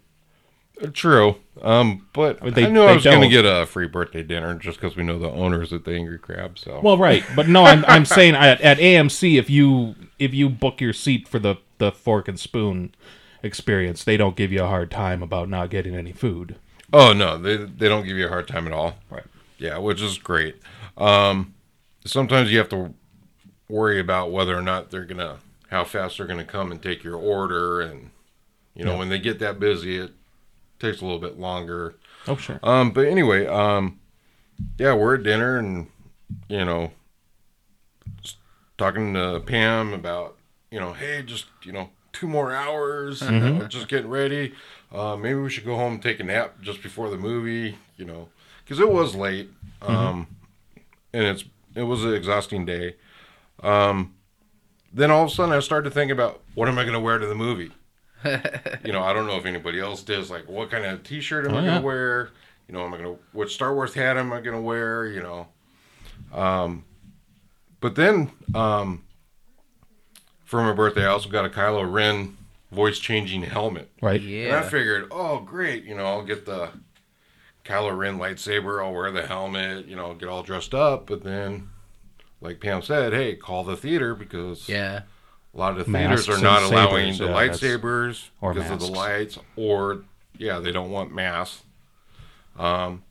True. 0.92 1.36
Um, 1.60 2.06
but 2.12 2.38
I, 2.40 2.44
mean, 2.46 2.54
they- 2.54 2.70
knew 2.70 2.82
I 2.82 2.94
was 2.94 3.04
going 3.04 3.20
to 3.20 3.28
get 3.28 3.44
a 3.44 3.66
free 3.66 3.86
birthday 3.86 4.22
dinner 4.22 4.54
just 4.54 4.80
because 4.80 4.96
we 4.96 5.02
know 5.02 5.18
the 5.18 5.30
owners 5.30 5.72
at 5.72 5.84
the 5.84 5.92
Angry 5.94 6.18
Crab. 6.18 6.58
So 6.58 6.80
well, 6.82 6.96
right. 6.98 7.24
But 7.36 7.48
no, 7.48 7.64
I'm 7.64 7.84
I'm 7.86 8.04
saying 8.04 8.34
at, 8.34 8.60
at 8.60 8.78
AMC 8.78 9.38
if 9.38 9.48
you 9.50 9.94
if 10.18 10.32
you 10.34 10.48
book 10.48 10.80
your 10.80 10.92
seat 10.92 11.28
for 11.28 11.38
the 11.38 11.56
the 11.78 11.90
fork 11.92 12.26
and 12.28 12.38
spoon 12.38 12.94
experience, 13.42 14.04
they 14.04 14.16
don't 14.16 14.36
give 14.36 14.52
you 14.52 14.62
a 14.62 14.68
hard 14.68 14.90
time 14.90 15.22
about 15.22 15.48
not 15.48 15.70
getting 15.70 15.94
any 15.94 16.12
food. 16.12 16.56
oh 16.92 17.12
no, 17.12 17.36
they 17.38 17.56
they 17.56 17.88
don't 17.88 18.04
give 18.06 18.16
you 18.16 18.26
a 18.26 18.30
hard 18.30 18.46
time 18.48 18.66
at 18.66 18.72
all. 18.72 18.96
Right. 19.10 19.24
Yeah, 19.58 19.78
which 19.78 20.00
is 20.02 20.18
great. 20.18 20.56
Um, 20.96 21.54
sometimes 22.04 22.50
you 22.52 22.58
have 22.58 22.68
to 22.70 22.94
worry 23.68 23.98
about 24.00 24.30
whether 24.30 24.56
or 24.56 24.62
not 24.62 24.90
they're 24.90 25.04
gonna 25.04 25.38
how 25.68 25.84
fast 25.84 26.18
they're 26.18 26.26
gonna 26.26 26.44
come 26.44 26.70
and 26.70 26.82
take 26.82 27.02
your 27.02 27.16
order, 27.16 27.80
and 27.80 28.10
you 28.74 28.84
know 28.84 28.92
Yeah. 28.92 28.98
when 28.98 29.08
they 29.08 29.18
get 29.18 29.38
that 29.38 29.58
busy, 29.58 29.96
it 29.98 30.12
takes 30.78 31.00
a 31.00 31.04
little 31.04 31.20
bit 31.20 31.38
longer. 31.38 31.94
Oh, 32.28 32.36
sure. 32.36 32.60
Um, 32.62 32.90
but 32.92 33.06
anyway, 33.06 33.46
um, 33.46 33.98
yeah, 34.78 34.94
we're 34.94 35.14
at 35.16 35.22
dinner 35.22 35.58
and 35.58 35.88
you 36.48 36.64
know, 36.64 36.92
talking 38.78 39.14
to 39.14 39.40
Pam 39.46 39.92
about 39.92 40.36
you 40.70 40.80
know, 40.80 40.92
hey, 40.92 41.22
just 41.22 41.46
you 41.62 41.72
know, 41.72 41.90
two 42.12 42.26
more 42.26 42.52
hours, 42.52 43.20
you 43.22 43.30
know, 43.30 43.66
just 43.66 43.88
getting 43.88 44.08
ready. 44.10 44.54
Uh, 44.90 45.16
maybe 45.16 45.38
we 45.38 45.50
should 45.50 45.64
go 45.64 45.76
home 45.76 45.94
and 45.94 46.02
take 46.02 46.20
a 46.20 46.24
nap 46.24 46.60
just 46.62 46.82
before 46.82 47.08
the 47.10 47.16
movie, 47.16 47.76
you 47.96 48.04
know, 48.04 48.28
because 48.64 48.78
it 48.80 48.90
was 48.90 49.14
late, 49.14 49.50
um, 49.82 50.26
and 51.12 51.24
it's 51.24 51.44
it 51.74 51.82
was 51.84 52.04
an 52.04 52.14
exhausting 52.14 52.64
day. 52.66 52.96
Um, 53.62 54.14
then 54.92 55.10
all 55.10 55.24
of 55.24 55.30
a 55.30 55.34
sudden, 55.34 55.54
I 55.54 55.60
started 55.60 55.88
to 55.88 55.94
think 55.94 56.10
about 56.12 56.42
what 56.54 56.68
am 56.68 56.78
I 56.78 56.82
going 56.82 56.94
to 56.94 57.00
wear 57.00 57.18
to 57.18 57.26
the 57.26 57.34
movie 57.34 57.70
you 58.84 58.92
know, 58.92 59.02
I 59.02 59.12
don't 59.12 59.26
know 59.26 59.36
if 59.36 59.46
anybody 59.46 59.80
else 59.80 60.02
does. 60.02 60.30
Like, 60.30 60.48
what 60.48 60.70
kind 60.70 60.84
of 60.84 61.02
T-shirt 61.02 61.44
am 61.46 61.54
Oh, 61.54 61.58
I 61.58 61.64
gonna 61.66 61.80
wear? 61.80 62.30
You 62.68 62.74
know, 62.74 62.84
am 62.84 62.94
I 62.94 62.98
gonna 62.98 63.16
which 63.32 63.52
Star 63.54 63.74
Wars 63.74 63.94
hat 63.94 64.16
am 64.16 64.32
I 64.32 64.40
gonna 64.40 64.60
wear? 64.60 65.06
You 65.06 65.22
know, 65.22 65.48
um, 66.32 66.84
but 67.80 67.96
then 67.96 68.30
um, 68.54 69.02
for 70.44 70.62
my 70.62 70.72
birthday, 70.72 71.02
I 71.02 71.08
also 71.08 71.28
got 71.28 71.44
a 71.44 71.48
Kylo 71.48 71.90
Ren 71.90 72.36
voice 72.70 72.98
changing 73.00 73.42
helmet, 73.42 73.90
Right. 74.00 74.20
Yeah. 74.20 74.46
and 74.46 74.56
I 74.56 74.62
figured, 74.62 75.08
oh 75.10 75.40
great, 75.40 75.84
you 75.84 75.94
know, 75.96 76.06
I'll 76.06 76.24
get 76.24 76.46
the 76.46 76.70
Kylo 77.64 77.96
Ren 77.96 78.18
lightsaber, 78.18 78.84
I'll 78.84 78.92
wear 78.92 79.10
the 79.12 79.26
helmet, 79.26 79.86
you 79.86 79.96
know, 79.96 80.14
get 80.14 80.28
all 80.28 80.42
dressed 80.42 80.74
up, 80.74 81.06
but 81.06 81.22
then. 81.22 81.68
Like 82.40 82.58
Pam 82.58 82.82
said, 82.82 83.12
hey, 83.12 83.36
call 83.36 83.62
the 83.62 83.76
theater 83.76 84.16
because 84.16 84.68
Yeah. 84.68 85.02
a 85.54 85.56
lot 85.56 85.78
of 85.78 85.84
the 85.86 85.90
Masks 85.92 86.26
theaters 86.26 86.28
are 86.28 86.32
and 86.34 86.42
not 86.42 86.62
allowing 86.64 87.12
sabers, 87.14 87.18
the 87.18 87.26
yeah, 87.26 87.32
lightsabers 87.78 88.28
or 88.40 88.52
because 88.54 88.70
of 88.72 88.80
the 88.80 88.86
lights, 88.86 89.38
or 89.54 90.02
yeah, 90.36 90.58
they 90.58 90.72
don't 90.72 90.90
want 90.90 91.14
masks. 91.14 91.62
Um, 92.58 93.04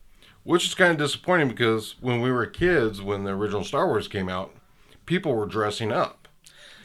which 0.44 0.66
is 0.66 0.76
kind 0.76 0.92
of 0.92 0.98
disappointing 0.98 1.48
because 1.48 1.96
when 2.02 2.20
we 2.20 2.30
were 2.30 2.46
kids, 2.46 3.02
when 3.02 3.24
the 3.24 3.32
original 3.32 3.64
Star 3.64 3.88
Wars 3.88 4.10
came 4.10 4.28
out, 4.28 4.54
people 5.06 5.34
were 5.34 5.46
dressing 5.46 5.94
up, 5.94 6.21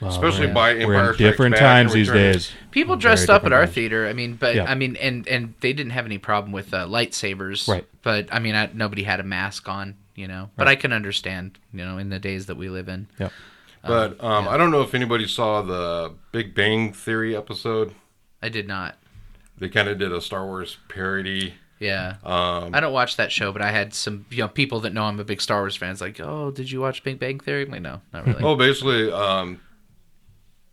Well, 0.01 0.11
especially 0.11 0.47
we're- 0.47 0.55
by 0.55 0.75
we're 0.85 0.95
in 0.95 1.01
Strikes 1.15 1.19
different 1.19 1.55
Back 1.55 1.61
times 1.61 1.93
these 1.93 2.09
days. 2.11 2.53
People 2.71 2.97
Very 2.97 3.03
dressed 3.03 3.31
up 3.31 3.45
at 3.47 3.53
our 3.53 3.63
times. 3.65 3.75
theater. 3.75 4.07
I 4.07 4.13
mean, 4.13 4.35
but 4.37 4.55
Yeah. 4.55 4.65
I 4.71 4.75
mean, 4.75 4.97
and 4.97 5.27
and 5.27 5.55
they 5.61 5.73
didn't 5.73 5.93
have 5.93 6.05
any 6.05 6.19
problem 6.19 6.53
with 6.53 6.75
uh, 6.75 6.87
lightsabers. 6.87 7.67
Right. 7.69 7.87
But 8.03 8.29
I 8.31 8.39
mean, 8.39 8.55
I, 8.55 8.69
nobody 8.75 9.03
had 9.05 9.21
a 9.21 9.25
mask 9.25 9.69
on. 9.69 9.97
You 10.15 10.29
know. 10.29 10.51
But 10.57 10.67
I 10.69 10.77
can 10.77 10.93
understand. 10.93 11.59
You 11.73 11.85
know, 11.85 11.99
in 11.99 12.11
the 12.11 12.19
days 12.19 12.47
that 12.47 12.57
we 12.57 12.69
live 12.69 12.89
in. 12.89 13.07
Yeah. 13.19 13.29
But 13.83 14.23
um, 14.23 14.49
I 14.49 14.57
don't 14.57 14.71
know 14.73 14.83
if 14.83 14.95
anybody 14.95 15.27
saw 15.29 15.63
the 15.63 16.13
Big 16.33 16.55
Bang 16.55 16.93
Theory 16.93 17.37
episode. 17.37 17.95
I 18.43 18.49
did 18.49 18.67
not. 18.67 18.97
They 19.59 19.69
kind 19.69 19.89
of 19.89 19.99
did 19.99 20.13
a 20.13 20.21
Star 20.21 20.45
Wars 20.45 20.77
parody. 20.89 21.55
Yeah. 21.79 22.17
Um, 22.25 22.75
I 22.75 22.81
don't 22.81 22.93
watch 22.93 23.17
that 23.17 23.31
show, 23.31 23.53
but 23.53 23.63
I 23.63 23.71
had 23.71 23.95
some 23.95 24.27
you 24.31 24.39
know 24.39 24.49
people 24.49 24.81
that 24.81 24.93
know 24.93 25.05
I'm 25.05 25.21
a 25.21 25.25
big 25.25 25.41
Star 25.41 25.61
Wars 25.61 25.77
fan. 25.77 25.93
It's 25.93 26.01
like, 26.01 26.19
oh, 26.21 26.51
did 26.51 26.71
you 26.71 26.81
watch 26.81 27.05
Big 27.05 27.19
Bang 27.19 27.39
Theory? 27.39 27.63
I'm 27.65 27.71
like, 27.71 27.83
no, 27.83 28.01
not 28.13 28.27
really. 28.27 28.43
Oh, 28.43 28.57
basically, 28.57 29.13
um, 29.13 29.61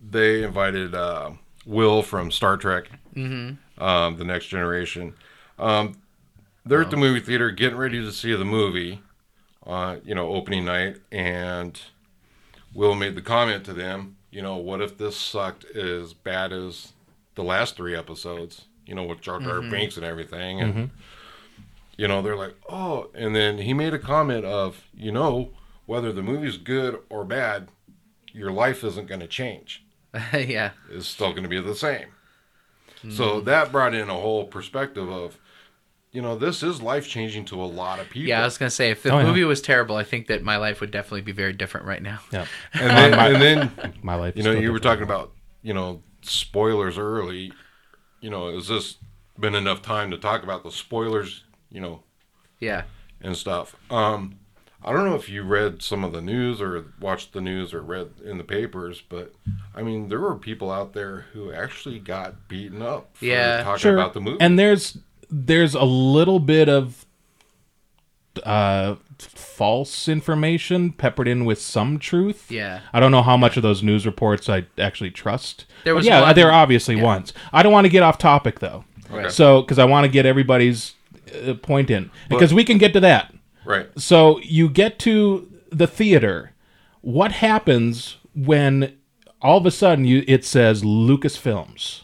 they 0.07 0.43
invited 0.43 0.93
uh, 0.95 1.31
Wil 1.65 2.03
from 2.03 2.31
Star 2.31 2.57
Trek, 2.57 2.85
um, 3.77 4.17
The 4.17 4.23
Next 4.25 4.47
Generation. 4.47 5.13
Um, 5.57 5.95
they're 6.65 6.81
at 6.81 6.89
the 6.91 6.97
movie 6.97 7.19
theater 7.19 7.51
getting 7.51 7.77
ready 7.77 8.01
to 8.01 8.11
see 8.11 8.33
the 8.35 8.45
movie, 8.45 9.01
uh, 9.65 9.97
you 10.03 10.15
know, 10.15 10.29
opening 10.29 10.65
night, 10.65 10.97
and 11.11 11.79
Wil 12.73 12.95
made 12.95 13.15
the 13.15 13.21
comment 13.21 13.65
to 13.65 13.73
them, 13.73 14.17
you 14.31 14.41
know, 14.41 14.55
what 14.57 14.81
if 14.81 14.97
this 14.97 15.15
sucked 15.17 15.65
as 15.75 16.13
bad 16.13 16.51
as 16.53 16.93
the 17.35 17.43
last 17.43 17.75
three 17.75 17.95
episodes, 17.95 18.65
you 18.85 18.95
know, 18.95 19.03
with 19.03 19.21
Jar 19.21 19.39
Jar 19.39 19.61
Binks 19.69 19.97
and 19.97 20.05
everything, 20.05 20.59
and 20.61 20.73
you 21.97 22.07
know, 22.07 22.21
they're 22.21 22.35
like, 22.35 22.55
oh, 22.69 23.09
and 23.13 23.35
then 23.35 23.59
he 23.59 23.73
made 23.73 23.93
a 23.93 23.99
comment 23.99 24.45
of, 24.45 24.83
you 24.95 25.11
know, 25.11 25.51
whether 25.85 26.11
the 26.11 26.23
movie's 26.23 26.57
good 26.57 26.99
or 27.09 27.23
bad, 27.23 27.67
your 28.31 28.51
life 28.51 28.83
isn't 28.83 29.07
going 29.07 29.19
to 29.19 29.27
change. 29.27 29.82
yeah. 30.33 30.71
It's 30.91 31.07
still 31.07 31.31
going 31.31 31.43
to 31.43 31.49
be 31.49 31.59
the 31.61 31.75
same. 31.75 32.07
So 33.09 33.41
that 33.41 33.71
brought 33.71 33.93
in 33.93 34.09
a 34.09 34.13
whole 34.13 34.45
perspective 34.45 35.09
of, 35.09 35.37
you 36.13 36.21
know, 36.21 36.37
this 36.37 36.63
is 36.63 36.81
life 36.81 37.05
changing 37.07 37.43
to 37.45 37.61
a 37.61 37.65
lot 37.65 37.99
of 37.99 38.09
people. 38.09 38.29
Yeah, 38.29 38.41
I 38.41 38.45
was 38.45 38.57
gonna 38.57 38.69
say 38.69 38.91
if 38.91 39.03
the 39.03 39.09
Oh, 39.11 39.17
yeah. 39.19 39.25
movie 39.25 39.43
was 39.43 39.61
terrible, 39.61 39.97
I 39.97 40.03
think 40.05 40.27
that 40.27 40.41
my 40.41 40.55
life 40.55 40.79
would 40.79 40.91
definitely 40.91 41.21
be 41.21 41.33
very 41.33 41.51
different 41.51 41.85
right 41.85 42.01
now. 42.01 42.19
Yeah. 42.31 42.45
and 42.73 42.89
then, 43.13 43.13
and 43.33 43.41
then 43.41 43.93
My 44.03 44.15
life. 44.23 44.37
you 44.37 44.43
know, 44.43 44.51
you 44.53 44.71
were 44.71 44.79
talking 44.79 45.03
about, 45.03 45.33
you 45.63 45.73
know, 45.73 46.01
spoilers 46.21 46.97
early. 46.97 47.51
You 48.21 48.29
know, 48.29 48.53
has 48.55 48.69
this 48.69 48.97
been 49.37 49.53
enough 49.55 49.81
time 49.81 50.09
to 50.11 50.17
talk 50.17 50.43
about 50.43 50.63
the 50.63 50.71
spoilers, 50.71 51.43
you 51.69 51.81
know, 51.81 52.03
Yeah. 52.61 52.83
and 53.19 53.35
stuff. 53.35 53.75
Um, 53.91 54.39
I 54.85 54.91
don't 54.91 55.05
know 55.05 55.15
if 55.15 55.29
you 55.29 55.43
read 55.43 55.81
some 55.81 56.03
of 56.03 56.11
the 56.11 56.21
news 56.21 56.61
or 56.61 56.85
watched 56.99 57.33
the 57.33 57.41
news 57.41 57.73
or 57.73 57.81
read 57.81 58.09
in 58.25 58.37
the 58.37 58.43
papers, 58.43 59.01
but 59.07 59.33
I 59.75 59.81
mean, 59.81 60.09
there 60.09 60.19
were 60.19 60.35
people 60.35 60.71
out 60.71 60.93
there 60.93 61.25
who 61.33 61.51
actually 61.53 61.99
got 61.99 62.47
beaten 62.47 62.81
up 62.81 63.09
for 63.15 63.25
Yeah. 63.25 63.63
talking 63.63 63.79
Sure. 63.79 63.93
about 63.97 64.13
the 64.13 64.21
movie. 64.21 64.37
And 64.41 64.57
there's 64.59 64.97
there's 65.29 65.73
a 65.73 65.83
little 65.85 66.39
bit 66.39 66.69
of 66.69 67.05
uh 68.43 68.95
false 69.19 70.07
information 70.07 70.91
peppered 70.91 71.27
in 71.27 71.45
with 71.45 71.61
some 71.61 71.99
truth. 71.99 72.51
Yeah. 72.51 72.79
I 72.91 72.99
don't 72.99 73.11
know 73.11 73.21
how 73.21 73.37
much 73.37 73.57
of 73.57 73.63
those 73.63 73.83
news 73.83 74.05
reports 74.05 74.49
I 74.49 74.65
actually 74.77 75.11
trust. 75.11 75.65
There 75.83 75.93
But 75.93 75.97
was 75.97 76.05
yeah, 76.07 76.21
one- 76.21 76.35
there 76.35 76.47
are 76.47 76.51
obviously 76.53 76.95
ones. 76.95 77.31
I 77.51 77.63
don't 77.63 77.71
want 77.71 77.85
to 77.85 77.89
get 77.89 78.03
off 78.03 78.17
topic 78.17 78.59
though. 78.59 78.85
Okay. 79.11 79.29
So 79.29 79.61
because 79.61 79.77
I 79.79 79.85
want 79.85 80.05
to 80.05 80.09
get 80.09 80.25
everybody's 80.25 80.93
uh, 81.47 81.53
point 81.55 81.89
in 81.89 82.09
because 82.29 82.53
we 82.53 82.63
can 82.63 82.77
get 82.77 82.93
to 82.93 82.99
that. 83.01 83.32
Right. 83.65 83.89
So 83.97 84.39
you 84.39 84.69
get 84.69 84.99
to 84.99 85.51
the 85.71 85.87
theater. 85.87 86.51
What 87.01 87.31
happens 87.33 88.17
when 88.35 88.97
all 89.41 89.57
of 89.57 89.65
a 89.65 89.71
sudden 89.71 90.05
you 90.05 90.23
it 90.27 90.45
says 90.45 90.83
Lucasfilms? 90.83 92.01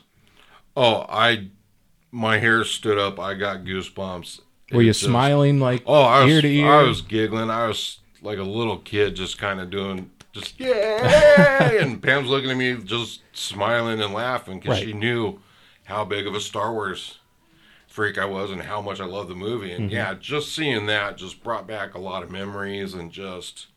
Oh, 0.75 1.05
I, 1.09 1.49
my 2.11 2.37
hair 2.39 2.63
stood 2.63 2.97
up. 2.97 3.19
I 3.19 3.33
got 3.33 3.63
goosebumps. 3.63 4.39
Were 4.71 4.81
you 4.81 4.89
It's 4.91 4.99
just- 4.99 5.09
smiling 5.09 5.59
like 5.59 5.83
Oh, 5.85 6.01
I 6.03 6.23
was, 6.25 6.33
ear 6.33 6.41
to 6.41 6.47
ear? 6.53 6.71
I 6.71 6.83
was 6.83 7.01
giggling. 7.01 7.49
I 7.49 7.67
was 7.67 7.99
like 8.21 8.37
a 8.37 8.43
little 8.43 8.77
kid, 8.77 9.15
just 9.15 9.37
kind 9.37 9.59
of 9.59 9.69
doing, 9.69 10.11
just 10.33 10.59
yeah. 10.59 11.71
and 11.81 12.01
Pam's 12.03 12.27
looking 12.29 12.51
at 12.51 12.57
me, 12.57 12.75
just 12.83 13.21
smiling 13.33 14.01
and 14.01 14.13
laughing 14.13 14.59
because 14.59 14.77
Right. 14.79 14.87
she 14.87 14.93
knew 14.93 15.39
how 15.85 16.05
big 16.05 16.27
of 16.27 16.35
a 16.35 16.41
Star 16.41 16.73
Wars 16.73 17.17
freak 17.89 18.17
I 18.17 18.25
was 18.25 18.51
and 18.51 18.61
how 18.61 18.81
much 18.81 19.01
I 19.01 19.05
loved 19.05 19.29
the 19.29 19.35
movie. 19.35 19.71
Mm-hmm. 19.71 19.83
And 19.83 19.91
yeah, 19.91 20.13
just 20.13 20.55
seeing 20.55 20.85
that 20.85 21.17
just 21.17 21.43
brought 21.43 21.67
back 21.67 21.95
a 21.95 21.99
lot 21.99 22.23
of 22.23 22.31
memories 22.31 22.93
and 22.93 23.11
just 23.11 23.67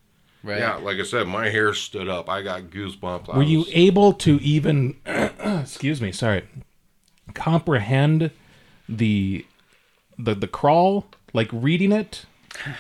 Right. 0.45 0.59
yeah, 0.59 0.75
like 0.75 0.99
I 0.99 1.05
said, 1.05 1.29
my 1.29 1.51
hair 1.51 1.73
stood 1.73 2.09
up. 2.09 2.29
I 2.29 2.43
got 2.43 2.63
goosebumps. 2.63 3.33
Were 3.33 3.45
you 3.45 3.65
able 3.71 4.13
to 4.15 4.41
even, 4.41 4.97
excuse 5.07 6.01
me, 6.01 6.11
sorry, 6.11 6.43
comprehend 7.35 8.33
the 8.89 9.47
the 10.19 10.35
the 10.35 10.49
crawl, 10.49 11.07
like 11.33 11.49
reading 11.53 11.93
it? 11.93 12.27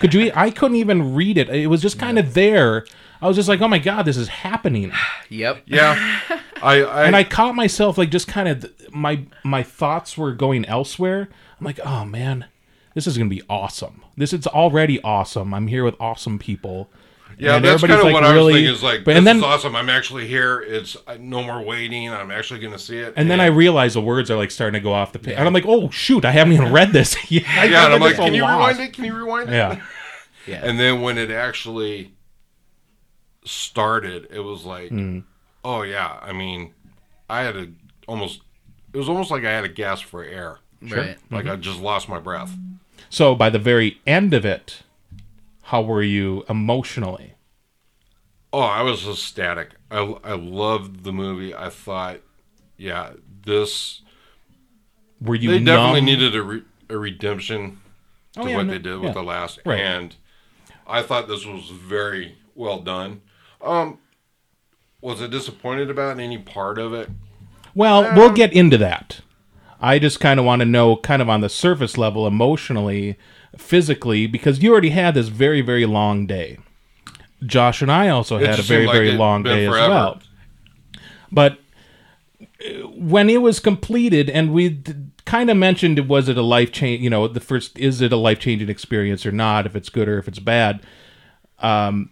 Could 0.00 0.12
you? 0.12 0.32
I 0.34 0.50
couldn't 0.50 0.76
even 0.76 1.14
read 1.14 1.38
it. 1.38 1.48
It 1.50 1.68
was 1.68 1.80
just 1.80 2.00
kind 2.00 2.18
of 2.18 2.34
there. 2.34 2.84
I 3.22 3.28
was 3.28 3.36
just 3.36 3.48
like, 3.48 3.60
oh 3.60 3.68
my 3.68 3.78
god, 3.78 4.02
this 4.02 4.16
is 4.16 4.28
happening, 4.28 4.92
Yep. 5.30 5.62
Yeah, 5.66 6.20
I, 6.62 6.82
I 6.82 7.04
and 7.06 7.16
I 7.16 7.24
caught 7.24 7.54
myself 7.54 7.96
like 7.96 8.10
just 8.10 8.26
kind 8.28 8.48
of 8.48 8.70
my 8.92 9.24
my 9.44 9.62
thoughts 9.62 10.18
were 10.18 10.32
going 10.32 10.64
elsewhere. 10.66 11.28
I'm 11.58 11.64
like, 11.64 11.80
oh 11.84 12.04
man, 12.04 12.46
this 12.94 13.06
is 13.06 13.16
going 13.16 13.30
to 13.30 13.34
be 13.34 13.42
awesome. 13.48 14.02
This 14.16 14.32
is 14.32 14.46
already 14.46 15.00
awesome. 15.02 15.54
I'm 15.54 15.68
here 15.68 15.84
with 15.84 15.94
awesome 16.00 16.38
people. 16.38 16.90
Yeah, 17.38 17.56
And 17.56 17.64
that's 17.64 17.82
everybody's, 17.82 17.96
kind 17.96 18.00
of 18.00 18.04
like, 18.04 18.14
what 18.14 18.24
I 18.24 18.28
was 18.28 18.34
really- 18.36 18.52
thinking. 18.54 18.74
Is 18.74 18.82
like, 18.82 19.04
but- 19.04 19.12
this 19.12 19.18
and 19.18 19.26
then- 19.26 19.36
is 19.38 19.42
awesome. 19.42 19.74
I'm 19.74 19.88
actually 19.88 20.26
here. 20.28 20.60
It's 20.60 20.96
uh, 21.06 21.16
no 21.18 21.42
more 21.42 21.62
waiting. 21.62 22.10
I'm 22.12 22.30
actually 22.30 22.60
going 22.60 22.74
to 22.74 22.78
see 22.78 22.98
it. 22.98 23.14
And 23.16 23.30
then 23.30 23.40
I 23.40 23.46
realize 23.46 23.94
the 23.94 24.02
words 24.02 24.30
are 24.30 24.36
like 24.36 24.50
starting 24.50 24.78
to 24.78 24.84
go 24.84 24.92
off 24.92 25.12
the 25.12 25.18
page, 25.18 25.34
and 25.36 25.46
I'm 25.48 25.54
like, 25.54 25.64
"Oh 25.66 25.88
shoot, 25.90 26.24
I 26.26 26.30
haven't 26.32 26.52
even 26.52 26.72
read 26.72 26.92
this." 26.92 27.16
yet. 27.30 27.44
I 27.48 27.64
yeah, 27.64 27.84
and 27.86 27.94
I'm 27.94 28.00
like, 28.00 28.16
can 28.16 28.34
you 28.34 28.42
lost. 28.42 28.76
rewind 28.78 28.80
it? 28.90 28.92
Can 28.94 29.04
you 29.06 29.14
rewind 29.16 29.48
it? 29.48 29.52
Yeah, 29.54 29.80
Yeah. 30.46 30.60
And 30.62 30.78
then 30.78 31.00
when 31.00 31.16
it 31.18 31.30
actually 31.30 32.12
started, 33.44 34.28
it 34.30 34.40
was 34.40 34.64
like, 34.64 34.88
Hmm. 34.90 35.20
oh 35.64 35.82
yeah. 35.82 36.18
I 36.22 36.32
mean, 36.32 36.72
I 37.28 37.42
had 37.42 37.56
a 37.56 37.68
almost. 38.06 38.40
It 38.92 38.98
was 38.98 39.08
almost 39.08 39.30
like 39.30 39.44
I 39.44 39.50
had 39.50 39.64
a 39.64 39.68
gasp 39.68 40.04
for 40.04 40.22
air. 40.22 40.58
Right. 40.82 41.16
Like 41.30 41.44
Mm-hmm. 41.44 41.52
I 41.52 41.56
just 41.56 41.80
lost 41.80 42.08
my 42.08 42.18
breath. 42.18 42.56
So 43.08 43.34
by 43.34 43.50
the 43.50 43.58
very 43.58 44.00
end 44.06 44.34
of 44.34 44.44
it, 44.44 44.82
how 45.62 45.80
were 45.82 46.02
you 46.02 46.44
emotionally? 46.48 47.34
Oh, 48.52 48.60
I 48.60 48.82
was 48.82 49.06
ecstatic. 49.08 49.70
I 49.90 49.98
I 50.24 50.34
loved 50.34 51.04
the 51.04 51.12
movie. 51.12 51.54
I 51.54 51.70
thought, 51.70 52.18
yeah, 52.76 53.12
this 53.46 54.02
Were 55.20 55.34
you 55.36 55.50
they 55.52 55.58
definitely 55.64 56.00
numb? 56.00 56.06
needed 56.06 56.34
a, 56.36 56.42
re- 56.42 56.62
a 56.90 56.98
redemption 56.98 57.80
to 58.34 58.40
Oh, 58.40 58.46
yeah, 58.46 58.56
what 58.56 58.66
no- 58.66 58.72
they 58.72 58.78
did 58.78 58.94
yeah. 58.94 58.96
with 58.98 59.14
the 59.14 59.22
last, 59.22 59.60
Right. 59.64 59.80
and 59.80 60.16
I 60.86 61.02
thought 61.02 61.28
this 61.28 61.46
was 61.46 61.70
very 61.70 62.36
well 62.54 62.80
done. 62.80 63.22
Um, 63.62 63.98
was 65.00 65.22
I 65.22 65.26
disappointed 65.26 65.90
about 65.90 66.18
any 66.18 66.38
part 66.38 66.78
of 66.78 66.92
it? 66.92 67.08
Well, 67.74 68.14
we'll 68.14 68.32
get 68.32 68.52
into 68.52 68.76
that. 68.78 69.20
I 69.80 69.98
just 69.98 70.20
kind 70.20 70.38
of 70.38 70.46
want 70.46 70.60
to 70.60 70.66
know, 70.66 70.96
kind 70.96 71.20
of 71.20 71.28
on 71.28 71.40
the 71.40 71.48
surface 71.48 71.98
level, 71.98 72.26
emotionally, 72.26 73.18
physically, 73.56 74.26
because 74.26 74.62
you 74.62 74.70
already 74.70 74.90
had 74.90 75.14
this 75.14 75.28
very, 75.28 75.60
very 75.60 75.86
long 75.86 76.26
day. 76.26 76.58
Josh 77.44 77.82
and 77.82 77.90
I 77.90 78.08
also 78.08 78.38
had 78.38 78.58
a 78.58 78.62
very, 78.62 78.86
like 78.86 78.94
very 78.94 79.12
long 79.12 79.42
day 79.42 79.66
as 79.66 79.70
well. 79.70 80.20
But 81.32 81.58
uh, 82.40 82.86
when 82.88 83.28
it 83.28 83.42
was 83.42 83.58
completed, 83.58 84.30
and 84.30 84.52
we 84.52 84.82
kind 85.24 85.50
of 85.50 85.56
mentioned, 85.56 86.08
was 86.08 86.28
it 86.28 86.36
a 86.36 86.42
life 86.42 86.70
change? 86.70 87.02
You 87.02 87.10
know, 87.10 87.26
the 87.26 87.40
first 87.40 87.76
is 87.78 88.00
it 88.00 88.12
a 88.12 88.16
life 88.16 88.38
changing 88.38 88.68
experience 88.68 89.26
or 89.26 89.32
not? 89.32 89.66
If 89.66 89.74
it's 89.74 89.88
good 89.88 90.08
or 90.08 90.18
if 90.18 90.28
it's 90.28 90.38
bad. 90.38 90.80
Um, 91.58 92.10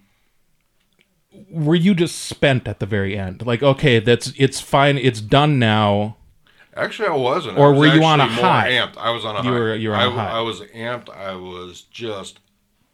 were 1.50 1.74
you 1.74 1.94
just 1.94 2.16
spent 2.18 2.66
at 2.68 2.78
the 2.80 2.86
very 2.86 3.18
end? 3.18 3.44
Like, 3.46 3.62
okay, 3.62 3.98
that's 3.98 4.32
it's 4.36 4.60
fine, 4.60 4.96
it's 4.98 5.20
done 5.20 5.58
now. 5.58 6.16
Actually, 6.76 7.08
I 7.08 7.16
wasn't. 7.16 7.58
Or 7.58 7.66
I 7.66 7.70
was 7.70 7.78
were 7.90 7.94
you 7.96 8.04
on 8.04 8.20
a 8.20 8.26
high? 8.26 8.70
Amped. 8.70 8.96
I 8.96 9.10
was 9.10 9.24
on 9.24 9.36
a 9.36 9.42
You 9.42 9.50
high. 9.50 9.58
were- 9.58 9.74
you 9.76 9.88
were 9.90 9.96
on 9.96 10.00
I, 10.02 10.06
a 10.06 10.10
high. 10.10 10.30
I 10.38 10.40
was 10.40 10.60
amped. 10.74 11.10
I 11.14 11.34
was 11.34 11.82
just. 11.82 12.38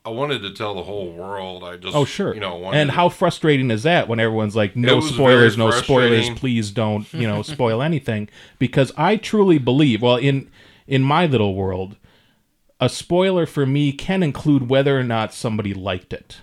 I 0.04 0.08
wanted 0.10 0.40
to 0.42 0.52
tell 0.52 0.74
the 0.74 0.84
whole 0.84 1.12
world. 1.12 1.62
I 1.64 1.76
just. 1.76 1.94
Oh, 1.94 2.04
sure. 2.04 2.32
You 2.32 2.40
know. 2.40 2.70
And 2.72 2.88
to- 2.90 2.94
how 2.94 3.08
frustrating 3.10 3.70
is 3.70 3.82
that 3.82 4.08
when 4.08 4.18
everyone's 4.18 4.56
like, 4.56 4.76
no 4.76 5.00
spoilers, 5.00 5.58
no 5.58 5.70
spoilers, 5.70 6.30
please 6.30 6.70
don't, 6.70 7.12
you 7.12 7.26
know, 7.26 7.42
spoil 7.54 7.82
anything. 7.82 8.28
Because 8.58 8.92
I 8.96 9.16
truly 9.16 9.58
believe, 9.58 10.00
well, 10.02 10.16
in 10.16 10.50
in 10.86 11.02
my 11.02 11.26
little 11.26 11.54
world, 11.54 11.96
a 12.80 12.88
spoiler 12.88 13.44
for 13.46 13.66
me 13.66 13.92
can 13.92 14.22
include 14.22 14.68
whether 14.70 14.98
or 14.98 15.04
not 15.04 15.34
somebody 15.34 15.74
liked 15.74 16.12
it. 16.14 16.38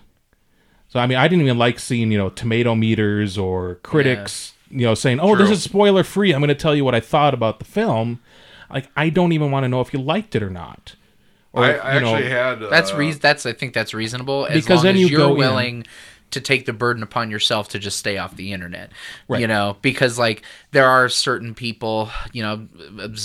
So 0.93 0.99
I 0.99 1.07
mean, 1.07 1.17
I 1.17 1.27
didn't 1.27 1.41
even 1.41 1.57
like 1.57 1.79
seeing, 1.79 2.11
you 2.11 2.19
know, 2.19 2.29
tomato 2.29 2.75
meters 2.75 3.35
or 3.35 3.79
critics, 3.81 4.53
you 4.69 4.85
know, 4.85 4.93
saying, 4.93 5.19
"Oh, 5.19 5.35
this 5.35 5.49
is 5.49 5.63
spoiler 5.63 6.03
free. 6.03 6.31
I'm 6.31 6.39
going 6.39 6.49
to 6.49 6.53
tell 6.53 6.75
you 6.75 6.85
what 6.85 6.93
I 6.93 6.99
thought 6.99 7.33
about 7.33 7.57
the 7.57 7.65
film." 7.65 8.19
Like, 8.69 8.91
I 8.95 9.09
don't 9.09 9.31
even 9.31 9.49
want 9.49 9.63
to 9.63 9.69
know 9.69 9.81
if 9.81 9.91
you 9.91 9.99
liked 9.99 10.35
it 10.35 10.43
or 10.43 10.51
not. 10.51 10.95
Or, 11.51 11.63
I, 11.63 11.71
if, 11.71 11.83
I 11.83 11.93
you 11.95 11.99
know, 12.01 12.15
actually 12.15 12.29
had. 12.29 12.61
Uh, 12.61 12.69
That's 12.69 12.93
reas 12.93 13.17
That's 13.17 13.47
I 13.47 13.53
think 13.53 13.73
that's 13.73 13.95
reasonable 13.95 14.45
as 14.45 14.53
Because 14.53 14.77
long 14.77 14.83
then 14.83 14.95
as 14.97 15.01
you 15.01 15.07
you're 15.07 15.17
go 15.17 15.31
in- 15.31 15.37
willing 15.39 15.85
to 16.29 16.39
take 16.39 16.67
the 16.67 16.73
burden 16.73 17.01
upon 17.01 17.31
yourself 17.31 17.69
to 17.69 17.79
just 17.79 17.97
stay 17.97 18.19
off 18.19 18.35
the 18.35 18.53
internet. 18.53 18.91
Right. 19.27 19.41
You 19.41 19.47
know, 19.47 19.77
because 19.81 20.19
like 20.19 20.43
there 20.73 20.87
are 20.87 21.09
certain 21.09 21.55
people, 21.55 22.11
you 22.33 22.43
know, 22.43 22.67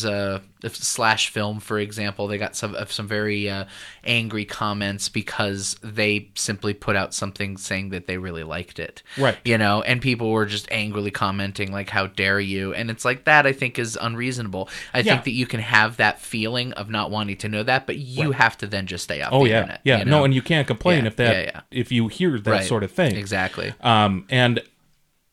uh, 0.06 0.38
slash 0.66 1.30
film 1.30 1.60
for 1.60 1.78
example, 1.78 2.26
they 2.26 2.38
got 2.38 2.56
some 2.56 2.74
of 2.74 2.90
some 2.90 3.06
very 3.06 3.48
uh, 3.48 3.64
angry 4.04 4.44
comments 4.44 5.08
because 5.08 5.76
they 5.82 6.30
simply 6.34 6.74
put 6.74 6.96
out 6.96 7.14
something 7.14 7.56
saying 7.56 7.90
that 7.90 8.06
they 8.06 8.18
really 8.18 8.42
liked 8.42 8.78
it. 8.78 9.02
Right. 9.16 9.36
You 9.44 9.56
know, 9.58 9.82
and 9.82 10.00
people 10.02 10.30
were 10.30 10.46
just 10.46 10.66
angrily 10.70 11.10
commenting 11.10 11.70
like 11.72 11.90
how 11.90 12.06
dare 12.08 12.40
you? 12.40 12.74
And 12.74 12.90
it's 12.90 13.04
like 13.04 13.24
that 13.24 13.46
I 13.46 13.52
think 13.52 13.78
is 13.78 13.96
unreasonable. 14.00 14.68
I 14.92 14.98
Yeah. 14.98 15.12
think 15.14 15.24
that 15.24 15.32
you 15.32 15.46
can 15.46 15.60
have 15.60 15.96
that 15.98 16.20
feeling 16.20 16.72
of 16.72 16.90
not 16.90 17.10
wanting 17.10 17.36
to 17.38 17.48
know 17.48 17.62
that, 17.62 17.86
but 17.86 17.96
you 17.98 18.32
have 18.32 18.58
to 18.58 18.66
then 18.66 18.86
just 18.86 19.04
stay 19.04 19.22
off 19.22 19.32
Oh 19.32 19.44
yeah, 19.44 19.58
internet. 19.60 19.80
yeah. 19.84 19.98
you 20.00 20.04
No, 20.06 20.24
and 20.24 20.34
you 20.34 20.42
can't 20.42 20.66
complain 20.66 21.02
Yeah, 21.04 21.06
if 21.08 21.16
that 21.16 21.44
yeah. 21.46 21.60
if 21.70 21.92
you 21.92 22.08
hear 22.08 22.38
that 22.38 22.50
Right. 22.50 22.64
sort 22.66 22.82
of 22.82 22.90
thing. 22.90 23.16
Exactly. 23.16 23.74
Um, 23.80 24.26
and 24.28 24.60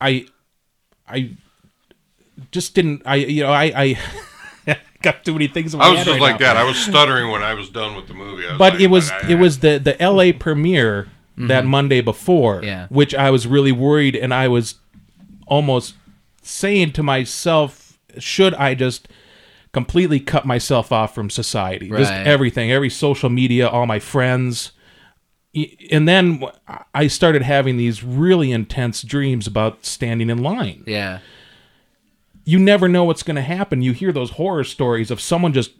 I, 0.00 0.26
I 1.08 1.36
just 2.52 2.74
didn't. 2.74 3.02
I 3.06 3.14
you 3.16 3.42
know 3.44 3.50
I 3.52 3.64
I 3.74 3.98
got 5.12 5.24
too 5.24 5.32
many 5.32 5.48
things. 5.48 5.72
In 5.74 5.78
my 5.78 5.86
I 5.86 5.88
was 5.90 5.98
head 5.98 6.04
just 6.06 6.20
right 6.20 6.32
like 6.32 6.40
now. 6.40 6.46
that. 6.54 6.56
I 6.56 6.64
was 6.64 6.76
stuttering 6.76 7.30
when 7.30 7.42
I 7.42 7.54
was 7.54 7.68
done 7.70 7.96
with 7.96 8.06
the 8.08 8.14
movie. 8.14 8.44
I 8.46 8.50
was 8.52 8.58
But 8.58 8.72
like, 8.74 8.82
it 8.82 8.88
was 8.88 9.10
I- 9.10 9.28
it 9.30 9.34
was 9.36 9.60
the 9.60 9.78
the 9.78 10.00
L.A. 10.02 10.32
premiere 10.32 11.08
that 11.38 11.64
Monday 11.66 12.00
before, 12.00 12.56
Mm-hmm. 12.56 12.64
Yeah. 12.66 12.86
which 12.88 13.14
I 13.14 13.30
was 13.30 13.46
really 13.46 13.72
worried, 13.72 14.16
and 14.16 14.32
I 14.32 14.48
was 14.48 14.76
almost 15.46 15.94
saying 16.42 16.92
to 16.92 17.02
myself, 17.02 17.98
should 18.18 18.54
I 18.54 18.74
just 18.74 19.06
completely 19.72 20.18
cut 20.18 20.46
myself 20.46 20.90
off 20.92 21.14
from 21.14 21.28
society, 21.28 21.90
just 21.90 22.10
everything, 22.12 22.72
every 22.72 22.88
social 22.88 23.28
media, 23.28 23.68
all 23.68 23.84
my 23.86 23.98
friends. 23.98 24.72
And 25.90 26.06
then 26.08 26.42
I 26.94 27.06
started 27.06 27.42
having 27.42 27.76
these 27.76 28.02
really 28.02 28.52
intense 28.52 29.02
dreams 29.02 29.46
about 29.46 29.84
standing 29.84 30.30
in 30.30 30.38
line. 30.42 30.84
Yeah. 30.86 31.18
You 32.46 32.58
never 32.58 32.88
know 32.88 33.04
what's 33.04 33.22
going 33.22 33.34
to 33.36 33.42
happen. 33.42 33.82
You 33.82 33.92
hear 33.92 34.12
those 34.12 34.30
horror 34.30 34.64
stories 34.64 35.10
of 35.10 35.20
someone 35.20 35.52
just 35.52 35.72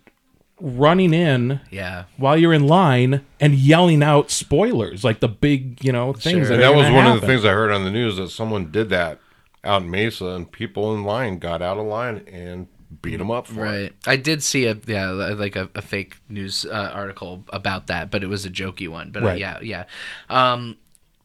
running 0.61 1.15
in 1.15 1.61
Yeah. 1.71 2.05
while 2.17 2.37
you're 2.37 2.53
in 2.53 2.67
line 2.67 3.25
and 3.41 3.55
yelling 3.55 4.03
out 4.03 4.31
spoilers, 4.31 5.05
like 5.05 5.21
the 5.21 5.29
big, 5.29 5.83
you 5.85 5.93
know, 5.93 6.13
things. 6.13 6.23
Sure. 6.33 6.45
That, 6.47 6.53
And 6.55 6.63
that 6.63 6.75
was 6.75 6.87
gonna 6.87 6.97
one 6.97 7.07
of 7.07 7.21
the 7.21 7.27
things 7.27 7.45
I 7.45 7.53
heard 7.53 7.71
on 7.71 7.85
the 7.85 7.91
news 7.91 8.17
that 8.17 8.31
someone 8.31 8.71
did 8.71 8.89
that 8.91 9.21
out 9.63 9.83
in 9.83 9.91
Mesa, 9.91 10.27
and 10.27 10.51
people 10.51 10.95
in 10.95 11.05
line 11.05 11.39
got 11.39 11.61
out 11.63 11.77
of 11.79 11.87
line 11.87 12.23
and 12.33 12.67
beat 13.03 13.17
them 13.19 13.31
up 13.31 13.47
for 13.49 13.67
it. 13.67 13.71
Right. 13.83 13.93
I 14.07 14.17
did 14.17 14.43
see 14.43 14.65
a 14.67 14.77
yeah 14.87 15.11
like 15.11 15.57
a, 15.57 15.69
a 15.75 15.83
fake 15.83 16.17
news 16.29 16.65
uh, 16.65 16.91
article 16.95 17.45
about 17.53 17.89
that, 17.89 18.11
but 18.11 18.23
it 18.23 18.29
was 18.29 18.47
a 18.47 18.51
jokey 18.51 18.89
one. 18.89 19.11
But 19.11 19.25
uh, 19.25 19.33
yeah, 19.33 19.59
yeah, 19.61 19.85
um, 20.31 20.77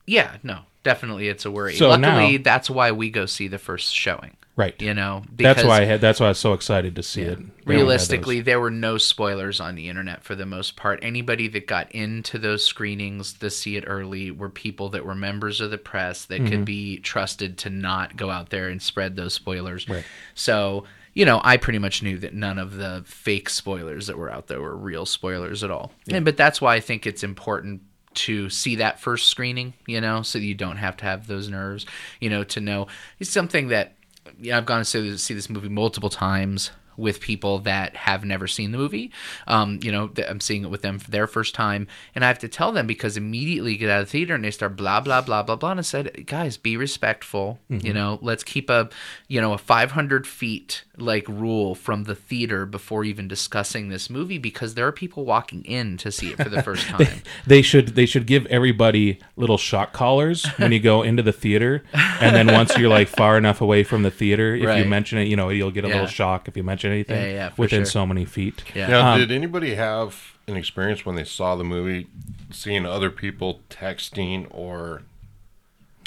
yeah. 0.07 0.37
No, 0.43 0.59
definitely, 0.83 1.29
it's 1.29 1.45
a 1.45 1.51
worry. 1.51 1.75
So 1.75 1.87
Luckily, 1.89 2.37
now- 2.37 2.43
that's 2.43 2.69
why 2.69 2.91
we 2.91 3.09
go 3.09 3.25
see 3.25 3.47
the 3.47 3.59
first 3.59 3.93
showing. 3.95 4.35
Right. 4.57 4.79
You 4.81 4.93
know, 4.93 5.23
that's 5.37 5.63
why 5.63 5.81
I 5.81 5.85
had. 5.85 6.01
That's 6.01 6.19
why 6.19 6.25
I 6.27 6.29
was 6.29 6.37
so 6.37 6.53
excited 6.53 6.95
to 6.97 7.03
see 7.03 7.21
it. 7.21 7.37
We 7.39 7.43
only 7.45 7.51
had 7.65 7.67
realistically 7.67 8.41
there 8.41 8.59
were 8.59 8.69
no 8.69 8.97
spoilers 8.97 9.59
on 9.61 9.75
the 9.75 9.87
internet 9.87 10.23
for 10.23 10.35
the 10.35 10.45
most 10.45 10.75
part 10.75 10.99
anybody 11.01 11.47
that 11.47 11.67
got 11.67 11.91
into 11.93 12.37
those 12.37 12.63
screenings 12.65 13.33
to 13.33 13.49
see 13.49 13.77
it 13.77 13.85
early 13.87 14.29
were 14.29 14.49
people 14.49 14.89
that 14.89 15.05
were 15.05 15.15
members 15.15 15.61
of 15.61 15.71
the 15.71 15.77
press 15.77 16.25
that 16.25 16.41
Mm-hmm. 16.41 16.47
could 16.51 16.65
be 16.65 16.97
trusted 16.99 17.57
to 17.59 17.69
not 17.69 18.17
go 18.17 18.29
out 18.29 18.49
there 18.49 18.67
and 18.67 18.81
spread 18.81 19.15
those 19.15 19.33
spoilers 19.33 19.87
Right. 19.87 20.03
so 20.35 20.83
you 21.13 21.23
know 21.25 21.39
i 21.43 21.55
pretty 21.57 21.79
much 21.79 22.03
knew 22.03 22.17
that 22.19 22.33
none 22.33 22.57
of 22.59 22.75
the 22.75 23.03
fake 23.05 23.49
spoilers 23.49 24.07
that 24.07 24.17
were 24.17 24.29
out 24.31 24.47
there 24.47 24.59
were 24.61 24.75
real 24.75 25.05
spoilers 25.05 25.63
at 25.63 25.71
all 25.71 25.91
and 26.09 26.25
but 26.25 26.35
that's 26.37 26.59
why 26.59 26.75
i 26.75 26.79
think 26.79 27.05
it's 27.07 27.23
important 27.23 27.81
to 28.13 28.49
see 28.49 28.75
that 28.75 28.99
first 28.99 29.29
screening, 29.29 29.73
you 29.87 30.01
know, 30.01 30.21
so 30.21 30.37
you 30.37 30.53
don't 30.53 30.75
have 30.75 30.97
to 30.97 31.05
have 31.05 31.27
those 31.27 31.47
nerves, 31.47 31.85
you 32.19 32.29
know, 32.29 32.43
to 32.43 32.59
know 32.59 32.87
it's 33.19 33.29
something 33.29 33.69
that 33.69 33.93
know, 34.37 34.57
I've 34.57 34.65
gone 34.65 34.79
to 34.79 34.85
see, 34.85 35.17
see 35.17 35.33
this 35.33 35.49
movie 35.49 35.69
multiple 35.69 36.09
times 36.09 36.71
with 37.01 37.19
people 37.19 37.59
that 37.59 37.95
have 37.95 38.23
never 38.23 38.47
seen 38.47 38.71
the 38.71 38.77
movie. 38.77 39.11
Um, 39.47 39.79
you 39.81 39.91
know, 39.91 40.07
th- 40.07 40.27
I'm 40.29 40.39
seeing 40.39 40.63
it 40.63 40.69
with 40.69 40.81
them 40.83 40.99
for 40.99 41.11
their 41.11 41.27
first 41.27 41.53
time, 41.55 41.87
and 42.15 42.23
I 42.23 42.27
have 42.27 42.39
to 42.39 42.47
tell 42.47 42.71
them 42.71 42.87
because 42.87 43.17
immediately 43.17 43.73
you 43.73 43.77
get 43.77 43.89
out 43.89 44.01
of 44.01 44.07
the 44.07 44.11
theater 44.11 44.35
and 44.35 44.43
they 44.43 44.51
start 44.51 44.75
blah 44.77 45.01
blah 45.01 45.21
blah 45.21 45.43
blah 45.43 45.55
blah, 45.55 45.71
and 45.71 45.79
I 45.79 45.83
said, 45.83 46.25
guys, 46.27 46.57
be 46.57 46.77
respectful. 46.77 47.59
You 47.69 47.93
know, 47.93 48.19
let's 48.21 48.43
keep 48.43 48.69
a 48.69 48.89
you 49.27 49.41
know 49.41 49.53
a 49.53 49.57
500 49.57 50.27
feet 50.27 50.83
like 50.97 51.27
rule 51.27 51.73
from 51.73 52.03
the 52.03 52.13
theater 52.15 52.65
before 52.65 53.03
even 53.03 53.27
discussing 53.27 53.89
this 53.89 54.09
movie 54.09 54.37
because 54.37 54.75
there 54.75 54.85
are 54.85 54.91
people 54.91 55.25
walking 55.25 55.63
in 55.65 55.97
to 55.97 56.11
see 56.11 56.29
it 56.31 56.37
for 56.37 56.49
the 56.49 56.61
first 56.61 56.85
time. 56.87 57.21
They 57.47 57.61
should 57.63 57.89
they 57.95 58.05
should 58.05 58.27
give 58.27 58.45
everybody 58.47 59.19
little 59.35 59.57
shock 59.57 59.93
collars 59.93 60.45
when 60.57 60.71
you 60.71 60.79
go 60.79 61.01
into 61.09 61.23
the 61.23 61.31
theater, 61.31 61.83
and 61.93 62.35
then 62.35 62.47
once 62.47 62.77
you're 62.77 62.89
like 62.89 63.07
far 63.07 63.37
enough 63.37 63.61
away 63.61 63.83
from 63.83 64.03
the 64.03 64.11
theater, 64.11 64.53
if 64.55 64.77
you 64.77 64.85
mention 64.85 65.17
it, 65.17 65.23
you 65.27 65.35
know 65.35 65.49
you'll 65.49 65.71
get 65.71 65.85
a 65.85 65.87
Yeah. 65.87 65.95
little 65.95 66.07
shock 66.07 66.47
if 66.47 66.55
you 66.55 66.63
mention 66.63 66.90
anything 66.91 67.21
Yeah, 67.21 67.31
yeah, 67.31 67.49
within 67.57 67.79
sure. 67.81 67.85
so 67.85 68.05
many 68.05 68.25
feet. 68.25 68.63
Yeah. 68.75 68.87
Now, 68.87 69.13
Um, 69.13 69.19
did 69.19 69.31
anybody 69.31 69.75
have 69.75 70.33
an 70.47 70.55
experience 70.57 71.05
when 71.05 71.15
they 71.15 71.23
saw 71.23 71.55
the 71.55 71.63
movie, 71.63 72.07
seeing 72.51 72.85
other 72.85 73.09
people 73.09 73.61
texting 73.69 74.47
or 74.49 75.03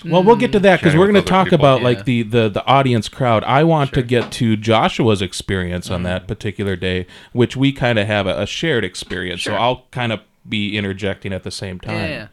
Well, 0.05 0.23
we'll 0.23 0.37
get 0.37 0.53
to 0.53 0.61
that 0.61 0.81
because 0.81 0.95
we're 0.97 1.11
going 1.11 1.15
to 1.23 1.23
talk 1.23 1.47
people. 1.47 1.55
about 1.61 1.79
Yeah. 1.81 1.85
like 1.85 2.05
the, 2.05 2.23
the 2.23 2.49
the 2.51 2.65
audience 2.67 3.09
crowd. 3.09 3.43
I 3.45 3.65
want 3.65 3.93
to 3.95 4.03
get 4.03 4.31
to 4.33 4.57
Joshua's 4.57 5.23
experience 5.23 5.91
on 5.91 6.03
that 6.03 6.27
particular 6.29 6.77
day, 6.77 7.07
which 7.33 7.57
we 7.57 7.73
kind 7.73 7.99
of 7.99 8.07
have 8.07 8.27
a, 8.27 8.43
a 8.43 8.47
shared 8.47 8.85
experience. 8.85 9.43
So 9.43 9.55
I'll 9.55 9.87
kind 9.93 10.13
of 10.13 10.21
be 10.47 10.77
interjecting 10.77 11.33
at 11.33 11.43
the 11.43 11.51
same 11.51 11.81
time. 11.81 11.95
Yeah, 11.97 12.07
yeah. 12.09 12.27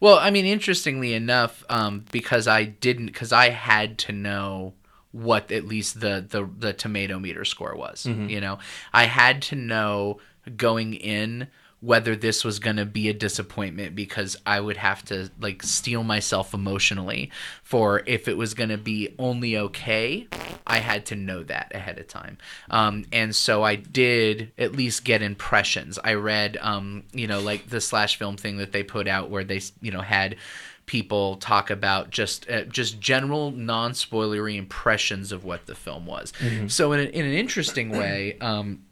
Well, 0.00 0.18
I 0.18 0.30
mean, 0.30 0.46
interestingly 0.46 1.12
enough, 1.12 1.64
um, 1.68 2.04
because 2.10 2.48
I 2.48 2.64
didn't, 2.64 3.06
because 3.06 3.30
I 3.32 3.50
had 3.50 3.98
to 3.98 4.12
know 4.12 4.72
what 5.18 5.50
at 5.50 5.66
least 5.66 6.00
the 6.00 6.24
the 6.28 6.48
the 6.58 6.72
tomato 6.72 7.18
meter 7.18 7.44
score 7.44 7.74
was. 7.76 8.06
You 8.30 8.40
know, 8.40 8.58
I 8.92 9.04
had 9.04 9.42
to 9.42 9.56
know 9.56 10.20
going 10.56 10.94
in 10.94 11.48
whether 11.80 12.16
this 12.16 12.44
was 12.44 12.58
going 12.58 12.74
to 12.74 12.84
be 12.84 13.08
a 13.08 13.14
disappointment 13.14 13.94
because 13.94 14.36
I 14.44 14.58
would 14.58 14.76
have 14.76 15.04
to 15.06 15.30
like 15.40 15.62
steel 15.62 16.02
myself 16.02 16.52
emotionally 16.52 17.30
for 17.62 18.02
if 18.04 18.26
it 18.26 18.36
was 18.36 18.54
going 18.54 18.70
to 18.70 18.78
be 18.78 19.14
only 19.16 19.56
okay, 19.56 20.26
I 20.66 20.78
had 20.78 21.06
to 21.06 21.16
know 21.16 21.44
that 21.44 21.70
ahead 21.72 22.00
of 22.00 22.08
time. 22.08 22.38
Um, 22.68 23.04
and 23.12 23.34
so 23.34 23.62
I 23.62 23.76
did 23.76 24.50
at 24.58 24.72
least 24.72 25.04
get 25.04 25.22
impressions. 25.22 26.00
I 26.02 26.14
read, 26.14 26.58
um, 26.60 27.04
you 27.12 27.28
know, 27.28 27.40
like 27.40 27.68
the 27.68 27.80
slash 27.80 28.16
film 28.16 28.36
thing 28.36 28.56
that 28.56 28.72
they 28.72 28.82
put 28.82 29.06
out 29.06 29.30
where 29.30 29.44
they, 29.44 29.60
you 29.80 29.92
know, 29.92 30.00
had 30.00 30.34
people 30.88 31.36
talk 31.36 31.70
about 31.70 32.10
just 32.10 32.50
uh, 32.50 32.64
just 32.64 32.98
general 32.98 33.52
non 33.52 33.92
spoilery 33.92 34.56
impressions 34.56 35.30
of 35.30 35.44
what 35.44 35.66
the 35.66 35.76
film 35.76 36.04
was. 36.06 36.32
So 36.66 36.90
in, 36.92 37.00
a, 37.00 37.04
in 37.04 37.24
an 37.24 37.32
interesting 37.34 37.90
way, 37.90 38.36
um, 38.40 38.82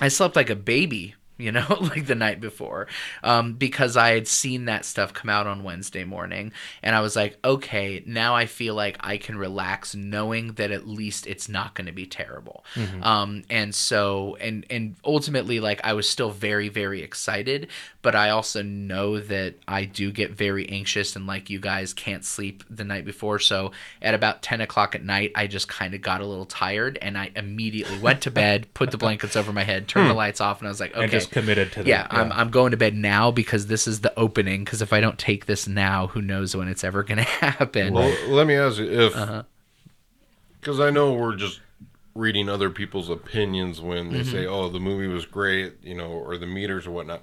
I 0.00 0.08
slept 0.08 0.36
like 0.36 0.50
a 0.50 0.56
baby, 0.56 1.14
you 1.38 1.50
know, 1.50 1.66
like 1.80 2.06
the 2.06 2.14
night 2.14 2.40
before, 2.40 2.86
um, 3.22 3.54
because 3.54 3.96
I 3.96 4.10
had 4.10 4.28
seen 4.28 4.66
that 4.66 4.84
stuff 4.84 5.12
come 5.12 5.30
out 5.30 5.46
on 5.46 5.64
Wednesday 5.64 6.04
morning, 6.04 6.52
and 6.82 6.94
I 6.94 7.00
was 7.00 7.16
like, 7.16 7.38
okay, 7.44 8.02
now 8.06 8.36
I 8.36 8.46
feel 8.46 8.74
like 8.74 8.96
I 9.00 9.16
can 9.16 9.36
relax, 9.36 9.94
knowing 9.94 10.52
that 10.54 10.70
at 10.70 10.86
least 10.86 11.26
it's 11.26 11.48
not 11.48 11.74
going 11.74 11.86
to 11.86 11.92
be 11.92 12.06
terrible. 12.06 12.64
Um, 13.02 13.42
and 13.50 13.74
so, 13.74 14.36
and 14.40 14.64
and 14.70 14.96
ultimately, 15.04 15.58
like 15.60 15.80
I 15.82 15.94
was 15.94 16.08
still 16.08 16.30
very 16.30 16.68
very 16.68 17.02
excited, 17.02 17.68
but 18.04 18.14
I 18.14 18.30
also 18.30 18.62
know 18.62 19.18
that 19.18 19.54
I 19.66 19.84
do 19.86 20.12
get 20.12 20.30
very 20.30 20.68
anxious, 20.68 21.16
and 21.16 21.26
like 21.26 21.50
you 21.50 21.58
guys 21.58 21.92
can't 21.92 22.24
sleep 22.24 22.62
the 22.70 22.84
night 22.84 23.04
before, 23.04 23.40
so 23.40 23.72
at 24.00 24.14
about 24.14 24.42
ten 24.42 24.60
o'clock 24.60 24.94
at 24.94 25.02
night, 25.04 25.32
I 25.34 25.48
just 25.48 25.66
kind 25.66 25.92
of 25.94 26.02
got 26.02 26.20
a 26.20 26.24
little 26.26 26.44
tired, 26.44 26.98
and 27.02 27.18
I 27.18 27.32
immediately 27.34 27.98
went 27.98 28.20
to 28.22 28.30
bed, 28.30 28.68
put 28.74 28.92
the 28.92 28.98
blankets 28.98 29.34
over 29.34 29.52
my 29.52 29.64
head, 29.64 29.88
turned 29.88 30.08
the 30.08 30.14
lights 30.14 30.40
off, 30.40 30.60
and 30.60 30.68
I 30.68 30.70
was 30.70 30.78
like, 30.78 30.92
okay, 30.94 31.02
And 31.02 31.10
just 31.10 31.32
committed 31.32 31.72
to 31.72 31.82
that. 31.82 31.88
yeah, 31.88 32.06
I'm, 32.10 32.30
I'm 32.30 32.50
going 32.50 32.70
to 32.70 32.76
bed 32.76 32.94
now 32.94 33.32
because 33.32 33.66
this 33.66 33.88
is 33.88 34.02
the 34.02 34.16
opening. 34.16 34.62
Because 34.62 34.82
if 34.82 34.92
I 34.92 35.00
don't 35.00 35.18
take 35.18 35.46
this 35.46 35.66
now, 35.66 36.06
who 36.06 36.22
knows 36.22 36.54
when 36.54 36.68
it's 36.68 36.84
ever 36.84 37.02
going 37.02 37.18
to 37.24 37.24
happen? 37.24 37.94
Well, 37.94 38.14
let 38.28 38.46
me 38.46 38.54
ask 38.54 38.78
you 38.78 38.90
if, 38.90 39.16
Uh-huh. 39.16 39.42
because 40.60 40.78
I 40.78 40.90
know 40.90 41.14
we're 41.14 41.36
just 41.36 41.60
reading 42.14 42.48
other 42.48 42.70
people's 42.70 43.10
opinions 43.10 43.80
when 43.80 44.10
they 44.10 44.20
Mm-hmm. 44.20 44.30
say, 44.30 44.46
"Oh, 44.46 44.68
the 44.68 44.78
movie 44.78 45.08
was 45.08 45.26
great," 45.26 45.74
you 45.82 45.94
know, 45.94 46.10
or 46.10 46.36
the 46.38 46.46
meters 46.46 46.86
or 46.86 46.90
whatnot. 46.92 47.22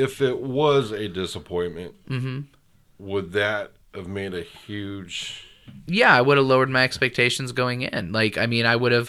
If 0.00 0.20
it 0.22 0.40
was 0.40 0.90
a 0.92 1.08
disappointment, 1.08 1.94
Mm-hmm. 2.08 2.40
would 2.98 3.32
that 3.32 3.72
have 3.94 4.08
made 4.08 4.34
a 4.34 4.42
huge? 4.42 5.44
yeah, 5.86 6.12
I 6.14 6.20
would 6.20 6.36
have 6.36 6.46
lowered 6.46 6.68
my 6.70 6.82
expectations 6.82 7.52
going 7.52 7.82
in. 7.82 8.10
Like, 8.12 8.36
I 8.36 8.46
mean, 8.46 8.66
I 8.66 8.74
would 8.74 8.90
have, 8.90 9.08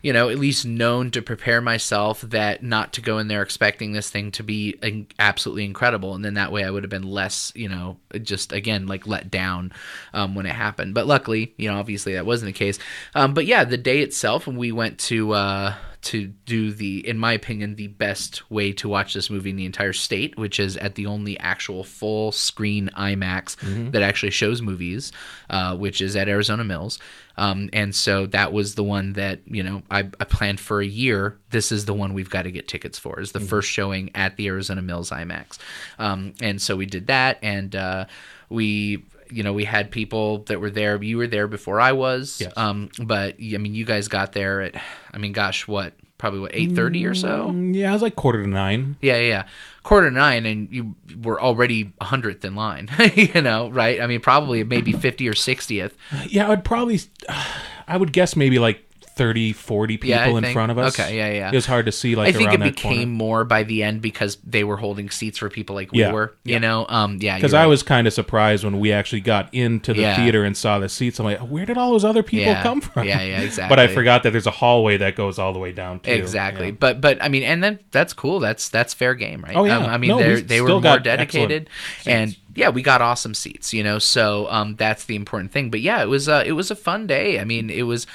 you 0.00 0.10
know, 0.12 0.30
at 0.30 0.38
least 0.38 0.64
known 0.64 1.10
to 1.10 1.20
prepare 1.20 1.60
myself 1.60 2.22
that 2.22 2.62
not 2.62 2.94
to 2.94 3.02
go 3.02 3.18
in 3.18 3.28
there 3.28 3.42
expecting 3.42 3.92
this 3.92 4.08
thing 4.08 4.30
to 4.32 4.42
be 4.42 4.74
absolutely 5.18 5.66
incredible, 5.66 6.14
and 6.14 6.24
then 6.24 6.34
that 6.34 6.50
way 6.50 6.64
I 6.64 6.70
would 6.70 6.82
have 6.82 6.88
been 6.90 7.02
less, 7.02 7.52
you 7.54 7.68
know, 7.68 7.98
just 8.22 8.52
again 8.52 8.86
like 8.86 9.06
let 9.06 9.30
down 9.30 9.70
um, 10.14 10.34
when 10.34 10.46
it 10.46 10.54
happened. 10.54 10.94
But 10.94 11.06
luckily, 11.06 11.52
you 11.58 11.70
know, 11.70 11.78
obviously 11.78 12.14
that 12.14 12.24
wasn't 12.24 12.54
the 12.54 12.58
case. 12.58 12.78
Um, 13.14 13.34
but 13.34 13.44
yeah, 13.44 13.64
the 13.64 13.76
day 13.76 14.00
itself, 14.00 14.46
when 14.46 14.56
we 14.56 14.72
went 14.72 14.98
to. 15.10 15.32
Uh, 15.32 15.74
to 16.00 16.28
do 16.46 16.72
the, 16.72 17.06
in 17.06 17.18
my 17.18 17.32
opinion, 17.32 17.74
the 17.74 17.88
best 17.88 18.48
way 18.50 18.72
to 18.72 18.88
watch 18.88 19.14
this 19.14 19.30
movie 19.30 19.50
in 19.50 19.56
the 19.56 19.66
entire 19.66 19.92
state, 19.92 20.38
which 20.38 20.60
is 20.60 20.76
at 20.76 20.94
the 20.94 21.06
only 21.06 21.38
actual 21.40 21.82
full 21.82 22.30
screen 22.30 22.88
IMAX 22.96 23.56
that 23.90 24.02
actually 24.02 24.30
shows 24.30 24.62
movies, 24.62 25.10
uh, 25.50 25.76
which 25.76 26.00
is 26.00 26.14
at 26.14 26.28
Arizona 26.28 26.62
Mills. 26.62 26.98
Um, 27.36 27.68
and 27.72 27.94
so 27.94 28.26
that 28.26 28.52
was 28.52 28.74
the 28.74 28.84
one 28.84 29.14
that, 29.14 29.40
you 29.46 29.62
know, 29.62 29.82
I, 29.90 30.00
I 30.00 30.24
planned 30.24 30.60
for 30.60 30.80
a 30.80 30.86
year. 30.86 31.38
This 31.50 31.72
is 31.72 31.84
the 31.84 31.94
one 31.94 32.14
we've 32.14 32.30
got 32.30 32.42
to 32.42 32.52
get 32.52 32.68
tickets 32.68 32.98
for, 32.98 33.20
is 33.20 33.32
the 33.32 33.40
first 33.40 33.70
showing 33.70 34.10
at 34.14 34.36
the 34.36 34.46
Arizona 34.48 34.82
Mills 34.82 35.10
IMAX. 35.10 35.58
Um, 35.98 36.34
and 36.40 36.60
so 36.62 36.76
we 36.76 36.86
did 36.86 37.08
that. 37.08 37.38
And 37.42 37.74
uh, 37.74 38.06
we 38.48 39.04
you 39.30 39.42
know, 39.42 39.52
we 39.52 39.64
had 39.64 39.90
people 39.90 40.38
that 40.44 40.60
were 40.60 40.70
there. 40.70 41.02
You 41.02 41.18
were 41.18 41.26
there 41.26 41.46
before 41.48 41.80
I 41.80 41.92
was. 41.92 42.40
Yes. 42.40 42.52
Um, 42.56 42.90
but 43.02 43.36
I 43.40 43.56
mean, 43.58 43.74
you 43.74 43.84
guys 43.84 44.08
got 44.08 44.32
there 44.32 44.60
at, 44.62 44.80
I 45.12 45.18
mean, 45.18 45.32
gosh, 45.32 45.66
what? 45.68 45.94
Probably 46.18 46.40
what 46.40 46.50
eight 46.52 46.72
thirty 46.72 47.06
or 47.06 47.14
so. 47.14 47.50
Mm, 47.52 47.76
Yeah, 47.76 47.90
it 47.90 47.92
was 47.92 48.02
like 48.02 48.16
quarter 48.16 48.42
to 48.42 48.48
nine. 48.48 48.96
Yeah, 49.00 49.18
yeah. 49.18 49.46
Quarter 49.84 50.10
to 50.10 50.14
nine, 50.16 50.46
and 50.46 50.68
you 50.72 50.96
were 51.22 51.40
already 51.40 51.92
a 52.00 52.04
hundredth 52.06 52.44
in 52.44 52.56
line. 52.56 52.88
you 53.14 53.40
know, 53.40 53.70
right? 53.70 54.00
I 54.00 54.08
mean, 54.08 54.20
probably 54.20 54.64
maybe 54.64 54.92
fifty 54.92 55.28
or 55.28 55.34
sixtieth. 55.34 55.96
Yeah, 56.26 56.46
I 56.46 56.48
would 56.48 56.64
probably, 56.64 56.98
I 57.86 57.96
would 57.96 58.12
guess 58.12 58.34
maybe 58.34 58.58
like 58.58 58.84
30, 59.18 59.52
40 59.52 59.96
people 59.98 60.08
Yeah, 60.10 60.28
in 60.28 60.42
think- 60.42 60.52
front 60.54 60.70
of 60.70 60.78
us. 60.78 60.98
okay, 60.98 61.16
yeah, 61.16 61.30
yeah. 61.32 61.48
It 61.50 61.54
was 61.54 61.66
hard 61.66 61.86
to 61.86 61.92
see 61.92 62.14
like 62.14 62.28
I 62.28 62.32
think 62.32 62.46
around 62.48 62.54
it 62.54 62.58
that 62.66 62.74
became 62.76 62.92
corner. 62.94 63.06
more 63.06 63.44
by 63.44 63.64
the 63.64 63.82
end 63.82 64.00
because 64.00 64.38
they 64.44 64.62
were 64.64 64.76
holding 64.78 65.10
seats 65.10 65.38
for 65.38 65.50
people 65.50 65.74
like 65.74 65.92
we 65.92 65.98
Yeah, 65.98 66.12
were. 66.12 66.34
You 66.44 66.52
yeah. 66.54 66.58
know, 66.60 66.86
um, 66.88 67.18
yeah, 67.20 67.36
Because 67.36 67.52
you're 67.52 67.58
I 67.60 67.64
right. 67.64 67.68
was 67.68 67.82
kind 67.82 68.06
of 68.06 68.12
surprised 68.14 68.62
when 68.64 68.78
we 68.80 68.92
actually 68.92 69.20
got 69.20 69.52
into 69.52 69.92
the 69.92 70.14
theater 70.14 70.44
and 70.44 70.56
saw 70.56 70.78
the 70.78 70.88
seats. 70.88 71.18
I'm 71.18 71.26
like, 71.26 71.40
where 71.40 71.66
did 71.66 71.76
all 71.76 71.90
those 71.90 72.04
other 72.04 72.22
people 72.22 72.54
come 72.62 72.80
from? 72.80 73.06
Yeah, 73.06 73.20
yeah, 73.20 73.40
exactly. 73.40 73.68
but 73.76 73.80
I 73.80 73.88
forgot 73.92 74.22
that 74.22 74.30
there's 74.30 74.46
a 74.46 74.52
hallway 74.52 74.96
that 74.98 75.16
goes 75.16 75.38
all 75.38 75.52
the 75.52 75.58
way 75.58 75.72
down 75.72 76.00
too. 76.00 76.12
Exactly, 76.12 76.70
but 76.70 77.00
but 77.00 77.22
I 77.22 77.28
mean, 77.28 77.42
and 77.42 77.62
then 77.62 77.80
that's 77.90 78.12
cool. 78.12 78.38
That's 78.38 78.68
that's 78.68 78.94
fair 78.94 79.14
game, 79.14 79.42
right? 79.42 79.56
Oh, 79.56 79.64
yeah. 79.64 79.78
Um, 79.78 79.86
I 79.86 79.98
mean, 79.98 80.10
No, 80.10 80.36
they 80.40 80.60
were 80.60 80.80
more 80.80 80.98
dedicated, 81.00 81.68
and 82.06 82.36
yeah, 82.54 82.68
we 82.68 82.82
got 82.82 83.02
awesome 83.02 83.34
seats. 83.34 83.74
You 83.74 83.82
know, 83.82 83.98
so 83.98 84.46
um, 84.50 84.76
that's 84.76 85.04
the 85.06 85.16
important 85.16 85.50
thing. 85.52 85.70
But 85.70 85.80
yeah, 85.80 86.02
it 86.02 86.08
was 86.08 86.28
uh, 86.28 86.44
it 86.46 86.52
was 86.52 86.70
a 86.70 86.76
fun 86.76 87.08
day. 87.08 87.40
I 87.40 87.44
mean, 87.44 87.68
it 87.68 87.82
was. 87.82 88.06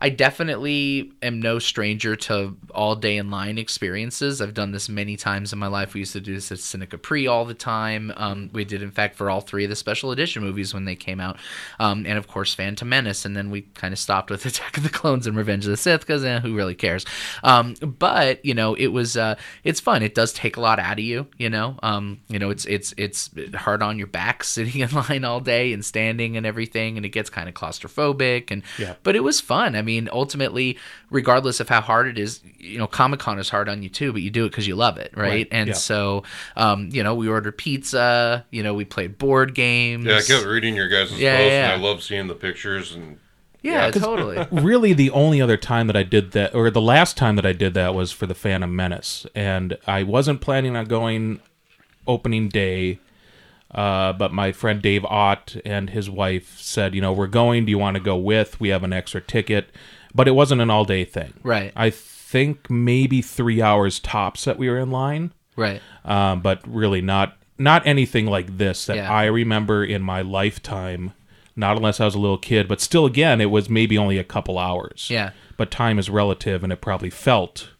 I 0.00 0.10
definitely 0.10 1.12
am 1.22 1.40
no 1.40 1.58
stranger 1.58 2.14
to 2.16 2.56
all 2.72 2.94
day 2.94 3.16
in 3.16 3.30
line 3.30 3.58
experiences. 3.58 4.40
I've 4.40 4.54
done 4.54 4.70
this 4.70 4.88
many 4.88 5.16
times 5.16 5.52
in 5.52 5.58
my 5.58 5.66
life. 5.66 5.94
We 5.94 6.00
used 6.00 6.12
to 6.12 6.20
do 6.20 6.34
this 6.34 6.52
at 6.52 6.58
Cine 6.58 6.88
Capri 6.88 7.26
all 7.26 7.44
the 7.44 7.54
time. 7.54 8.12
Um, 8.16 8.50
we 8.52 8.64
did, 8.64 8.82
in 8.82 8.92
fact, 8.92 9.16
for 9.16 9.28
all 9.28 9.40
three 9.40 9.64
of 9.64 9.70
the 9.70 9.76
special 9.76 10.12
edition 10.12 10.42
movies 10.42 10.72
when 10.72 10.84
they 10.84 10.94
came 10.94 11.18
out, 11.18 11.38
um, 11.80 12.06
and 12.06 12.16
of 12.16 12.28
course, 12.28 12.54
Phantom 12.54 12.88
Menace. 12.88 13.24
And 13.24 13.36
then 13.36 13.50
we 13.50 13.62
kind 13.74 13.92
of 13.92 13.98
stopped 13.98 14.30
with 14.30 14.46
Attack 14.46 14.76
of 14.76 14.84
the 14.84 14.88
Clones 14.88 15.26
and 15.26 15.36
Revenge 15.36 15.64
of 15.64 15.70
the 15.72 15.76
Sith 15.76 16.00
because 16.00 16.24
eh, 16.24 16.38
who 16.40 16.54
really 16.54 16.76
cares? 16.76 17.04
Um, 17.42 17.74
but 17.74 18.44
you 18.44 18.54
know, 18.54 18.74
it 18.74 18.88
was 18.88 19.16
uh, 19.16 19.34
it's 19.64 19.80
fun. 19.80 20.02
It 20.02 20.14
does 20.14 20.32
take 20.32 20.56
a 20.56 20.60
lot 20.60 20.78
out 20.78 20.98
of 20.98 21.04
you. 21.04 21.26
You 21.38 21.50
know, 21.50 21.76
um, 21.82 22.20
you 22.28 22.38
know, 22.38 22.50
it's 22.50 22.64
it's 22.66 22.94
it's 22.96 23.30
hard 23.54 23.82
on 23.82 23.98
your 23.98 24.06
back 24.06 24.44
sitting 24.44 24.80
in 24.80 24.90
line 24.92 25.24
all 25.24 25.40
day 25.40 25.72
and 25.72 25.84
standing 25.84 26.36
and 26.36 26.46
everything, 26.46 26.96
and 26.96 27.04
it 27.04 27.10
gets 27.10 27.30
kind 27.30 27.48
of 27.48 27.54
claustrophobic. 27.54 28.52
And 28.52 28.62
Yeah. 28.78 28.94
but 29.02 29.16
it 29.16 29.24
was 29.24 29.40
fun. 29.40 29.74
I 29.74 29.82
mean, 29.82 29.87
ultimately, 30.12 30.76
regardless 31.10 31.60
of 31.60 31.68
how 31.68 31.80
hard 31.80 32.06
it 32.08 32.18
is, 32.18 32.40
you 32.58 32.78
know, 32.78 32.86
Comic 32.86 33.20
Con 33.20 33.38
is 33.38 33.48
hard 33.48 33.68
on 33.68 33.82
you 33.82 33.88
too, 33.88 34.12
but 34.12 34.22
you 34.22 34.30
do 34.30 34.44
it 34.44 34.50
because 34.50 34.66
you 34.66 34.76
love 34.76 34.98
it, 34.98 35.12
right? 35.16 35.28
Right, 35.28 35.48
And 35.50 35.68
yeah. 35.68 35.74
so, 35.74 36.24
um, 36.56 36.88
you 36.92 37.02
know, 37.02 37.14
we 37.14 37.28
ordered 37.28 37.56
pizza. 37.58 38.44
You 38.50 38.62
know, 38.62 38.74
we 38.74 38.84
played 38.84 39.18
board 39.18 39.54
games. 39.54 40.04
Yeah, 40.04 40.16
I 40.18 40.22
kept 40.22 40.44
reading 40.46 40.74
your 40.76 40.88
guys' 40.88 41.12
Yeah, 41.18 41.36
posts, 41.36 41.50
yeah. 41.52 41.72
and 41.72 41.82
I 41.82 41.84
love 41.84 42.02
seeing 42.02 42.26
the 42.26 42.34
pictures 42.34 42.94
and 42.94 43.18
yeah, 43.62 43.86
Yeah, 43.86 43.90
'cause- 43.90 44.02
totally. 44.02 44.46
really 44.52 44.92
the 44.92 45.10
only 45.10 45.40
other 45.40 45.56
time 45.56 45.86
that 45.88 45.96
I 45.96 46.02
did 46.04 46.30
that, 46.32 46.54
or 46.54 46.70
the 46.70 46.80
last 46.80 47.16
time 47.16 47.34
that 47.36 47.44
I 47.46 47.52
did 47.52 47.74
that, 47.74 47.94
was 47.94 48.12
for 48.12 48.26
the 48.26 48.34
Phantom 48.34 48.74
Menace, 48.74 49.26
and 49.34 49.76
I 49.86 50.04
wasn't 50.04 50.40
planning 50.40 50.76
on 50.76 50.84
going 50.86 51.40
opening 52.06 52.48
day. 52.48 52.98
Uh, 53.70 54.12
but 54.14 54.32
my 54.32 54.50
friend 54.52 54.80
Dave 54.80 55.04
Ott 55.04 55.56
and 55.64 55.90
his 55.90 56.08
wife 56.08 56.58
said, 56.58 56.94
you 56.94 57.00
know, 57.00 57.12
we're 57.12 57.26
going. 57.26 57.64
Do 57.66 57.70
you 57.70 57.78
want 57.78 57.96
to 57.96 58.02
go 58.02 58.16
with? 58.16 58.58
We 58.60 58.70
have 58.70 58.82
an 58.82 58.92
extra 58.92 59.20
ticket, 59.20 59.70
but 60.14 60.26
it 60.26 60.32
wasn't 60.32 60.60
an 60.62 60.70
all 60.70 60.84
day 60.84 61.04
thing. 61.04 61.34
Right. 61.42 61.72
I 61.76 61.90
think 61.90 62.70
maybe 62.70 63.20
three 63.22 63.60
hours 63.60 64.00
tops 64.00 64.44
that 64.44 64.58
we 64.58 64.68
were 64.68 64.78
in 64.78 64.90
line, 64.90 65.32
right. 65.56 65.80
um, 66.04 66.40
but 66.40 66.60
really 66.66 67.00
not 67.02 67.36
not 67.58 67.86
anything 67.86 68.26
like 68.26 68.56
this 68.58 68.86
that 68.86 68.96
Yeah. 68.96 69.12
I 69.12 69.24
remember 69.26 69.84
in 69.84 70.02
my 70.02 70.22
lifetime. 70.22 71.12
Not 71.56 71.76
unless 71.76 71.98
I 71.98 72.04
was 72.04 72.14
a 72.14 72.20
little 72.20 72.38
kid, 72.38 72.68
but 72.68 72.80
still, 72.80 73.04
again, 73.04 73.40
it 73.40 73.50
was 73.50 73.68
maybe 73.68 73.98
only 73.98 74.16
a 74.16 74.22
couple 74.22 74.60
hours 74.60 75.08
Yeah. 75.10 75.30
but 75.56 75.72
time 75.72 75.98
is 75.98 76.08
relative 76.08 76.62
and 76.62 76.72
it 76.72 76.80
probably 76.80 77.10
felt 77.10 77.70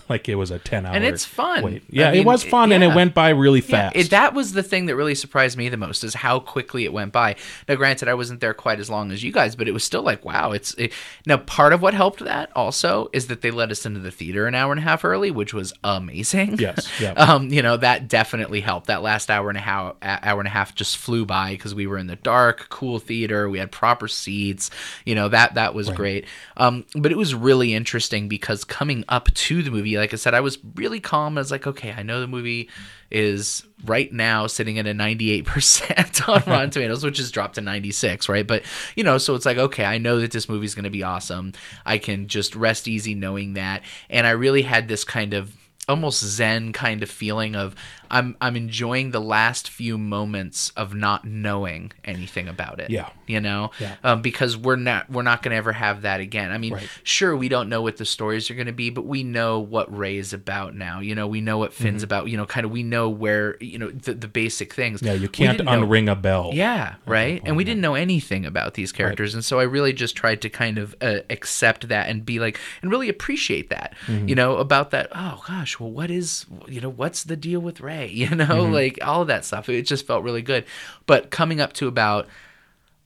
like 0.08 0.28
it 0.28 0.34
was 0.36 0.50
a 0.50 0.58
10 0.58 0.86
hour 0.86 0.94
And 0.94 1.04
it's 1.04 1.24
fun. 1.24 1.62
wait. 1.62 1.82
Yeah, 1.88 2.08
I 2.08 2.12
mean, 2.12 2.20
it 2.22 2.26
was 2.26 2.44
fun 2.44 2.72
and 2.72 2.82
it 2.84 2.94
went 2.94 3.14
by 3.14 3.30
really 3.30 3.60
Yeah, 3.60 3.90
fast. 3.90 3.96
it, 3.96 4.10
that 4.10 4.34
was 4.34 4.52
the 4.52 4.62
thing 4.62 4.86
that 4.86 4.96
really 4.96 5.14
surprised 5.14 5.56
me 5.56 5.68
the 5.68 5.76
most 5.76 6.04
is 6.04 6.14
how 6.14 6.38
quickly 6.40 6.84
it 6.84 6.92
went 6.92 7.12
by. 7.12 7.36
Now, 7.68 7.74
granted, 7.76 8.08
I 8.08 8.14
wasn't 8.14 8.40
there 8.40 8.54
quite 8.54 8.80
as 8.80 8.90
long 8.90 9.10
as 9.12 9.22
you 9.22 9.32
guys, 9.32 9.56
but 9.56 9.68
it 9.68 9.72
was 9.72 9.84
still 9.84 10.02
like, 10.02 10.24
wow. 10.24 10.52
It's 10.52 10.74
it, 10.74 10.92
now 11.26 11.36
part 11.38 11.72
of 11.72 11.82
what 11.82 11.94
helped 11.94 12.20
that 12.20 12.50
also 12.56 13.08
is 13.12 13.26
that 13.28 13.40
they 13.42 13.50
let 13.50 13.70
us 13.70 13.86
into 13.86 14.00
the 14.00 14.10
theater 14.10 14.46
an 14.46 14.54
hour 14.54 14.72
and 14.72 14.78
a 14.78 14.82
half 14.84 15.04
early, 15.04 15.30
which 15.30 15.54
was 15.54 15.72
amazing. 15.84 16.58
Yes, 16.58 16.88
yeah. 17.00 17.12
um, 17.16 17.48
you 17.50 17.62
know 17.62 17.76
that 17.76 18.08
definitely 18.08 18.60
helped. 18.60 18.86
That 18.86 19.02
last 19.02 19.30
hour 19.30 19.48
and 19.48 19.58
a 19.58 19.62
half, 19.62 19.94
hour 20.02 20.40
and 20.40 20.46
a 20.48 20.50
half 20.50 20.74
just 20.74 20.96
flew 20.96 21.24
by 21.24 21.52
because 21.52 21.74
we 21.74 21.86
were 21.86 21.98
in 21.98 22.06
the 22.06 22.16
dark, 22.16 22.68
cool 22.68 22.98
theater. 22.98 23.48
We 23.48 23.58
had 23.58 23.70
proper 23.72 24.08
seats. 24.08 24.70
You 25.04 25.14
know 25.14 25.28
that 25.28 25.54
that 25.54 25.74
was 25.74 25.90
great. 25.90 26.26
Um, 26.56 26.84
but 26.94 27.10
it 27.12 27.16
was 27.18 27.34
really 27.34 27.74
interesting 27.74 28.28
because 28.28 28.64
coming 28.64 29.04
up 29.08 29.32
to 29.34 29.62
the 29.62 29.70
movie, 29.70 29.81
like 29.84 30.12
I 30.12 30.16
said, 30.16 30.34
I 30.34 30.40
was 30.40 30.58
really 30.74 31.00
calm. 31.00 31.36
I 31.36 31.40
was 31.40 31.50
like, 31.50 31.66
okay, 31.66 31.92
I 31.92 32.02
know 32.02 32.20
the 32.20 32.26
movie 32.26 32.70
is 33.10 33.64
right 33.84 34.12
now 34.12 34.46
sitting 34.46 34.78
at 34.78 34.86
a 34.86 34.92
98% 34.92 36.28
on 36.28 36.42
Rotten 36.46 36.70
Tomatoes, 36.70 37.04
which 37.04 37.18
has 37.18 37.30
dropped 37.30 37.56
to 37.56 37.60
96, 37.60 38.28
right? 38.28 38.46
But, 38.46 38.62
you 38.96 39.04
know, 39.04 39.18
so 39.18 39.34
it's 39.34 39.46
like, 39.46 39.58
okay, 39.58 39.84
I 39.84 39.98
know 39.98 40.20
that 40.20 40.30
this 40.30 40.48
movie 40.48 40.66
is 40.66 40.74
going 40.74 40.84
to 40.84 40.90
be 40.90 41.02
awesome. 41.02 41.52
I 41.84 41.98
can 41.98 42.28
just 42.28 42.56
rest 42.56 42.88
easy 42.88 43.14
knowing 43.14 43.54
that. 43.54 43.82
And 44.08 44.26
I 44.26 44.30
really 44.30 44.62
had 44.62 44.88
this 44.88 45.04
kind 45.04 45.34
of 45.34 45.54
almost 45.88 46.24
zen 46.24 46.72
kind 46.72 47.02
of 47.02 47.10
feeling 47.10 47.56
of 47.56 47.74
I'm 48.12 48.36
I'm 48.40 48.54
enjoying 48.56 49.10
the 49.10 49.20
last 49.20 49.68
few 49.70 49.96
moments 49.98 50.70
of 50.76 50.94
not 50.94 51.24
knowing 51.24 51.92
anything 52.04 52.46
about 52.46 52.78
it. 52.78 52.90
Yeah. 52.90 53.08
You 53.26 53.40
know? 53.40 53.70
Yeah. 53.80 53.96
Um, 54.04 54.22
because 54.22 54.56
we're 54.56 54.76
not 54.76 55.10
we're 55.10 55.22
not 55.22 55.42
gonna 55.42 55.56
ever 55.56 55.72
have 55.72 56.02
that 56.02 56.20
again. 56.20 56.52
I 56.52 56.58
mean, 56.58 56.74
Right. 56.74 56.88
sure 57.02 57.36
we 57.36 57.48
don't 57.48 57.68
know 57.68 57.80
what 57.82 57.96
the 57.96 58.04
stories 58.04 58.50
are 58.50 58.54
gonna 58.54 58.72
be, 58.72 58.90
but 58.90 59.06
we 59.06 59.22
know 59.24 59.58
what 59.60 59.94
Rey 59.96 60.18
is 60.18 60.32
about 60.32 60.74
now. 60.76 61.00
You 61.00 61.14
know, 61.14 61.26
we 61.26 61.40
know 61.40 61.56
what 61.58 61.72
Finn's 61.72 62.02
about, 62.02 62.28
you 62.28 62.36
know, 62.36 62.44
kind 62.46 62.64
of 62.66 62.70
we 62.70 62.82
know 62.82 63.08
where 63.08 63.56
you 63.60 63.78
know, 63.78 63.90
the, 63.90 64.14
the 64.14 64.28
basic 64.28 64.74
things. 64.74 65.00
yeah, 65.02 65.14
you 65.14 65.28
can't 65.28 65.58
didn't 65.58 65.66
know- 65.72 65.86
unring 65.86 66.10
a 66.10 66.14
bell. 66.14 66.50
yeah, 66.52 66.96
right. 67.06 67.40
And 67.44 67.56
we 67.56 67.64
didn't 67.64 67.80
know 67.80 67.94
anything 67.94 68.44
about 68.44 68.74
these 68.74 68.92
characters, 68.92 69.34
and 69.34 69.44
so 69.44 69.58
I 69.58 69.62
really 69.64 69.92
just 69.94 70.14
tried 70.16 70.42
to 70.42 70.50
kind 70.50 70.76
of 70.78 70.94
uh, 71.00 71.20
accept 71.30 71.88
that 71.88 72.08
and 72.10 72.26
be 72.26 72.38
like, 72.38 72.60
and 72.82 72.90
really 72.90 73.08
appreciate 73.08 73.70
that, 73.70 73.94
you 74.26 74.34
know, 74.34 74.56
about 74.58 74.90
that. 74.90 75.08
Oh 75.14 75.42
gosh, 75.48 75.80
well, 75.80 75.90
what 75.90 76.10
is, 76.10 76.44
you 76.68 76.80
know, 76.82 76.90
what's 76.90 77.24
the 77.24 77.36
deal 77.36 77.60
with 77.60 77.80
Rey? 77.80 78.01
You 78.12 78.30
know, 78.30 78.46
mm-hmm. 78.46 78.72
like 78.72 78.98
all 79.02 79.22
of 79.22 79.28
that 79.28 79.44
stuff. 79.44 79.68
It 79.68 79.82
just 79.82 80.06
felt 80.06 80.24
really 80.24 80.42
good. 80.42 80.64
But 81.06 81.30
coming 81.30 81.60
up 81.60 81.72
to 81.74 81.88
about 81.88 82.28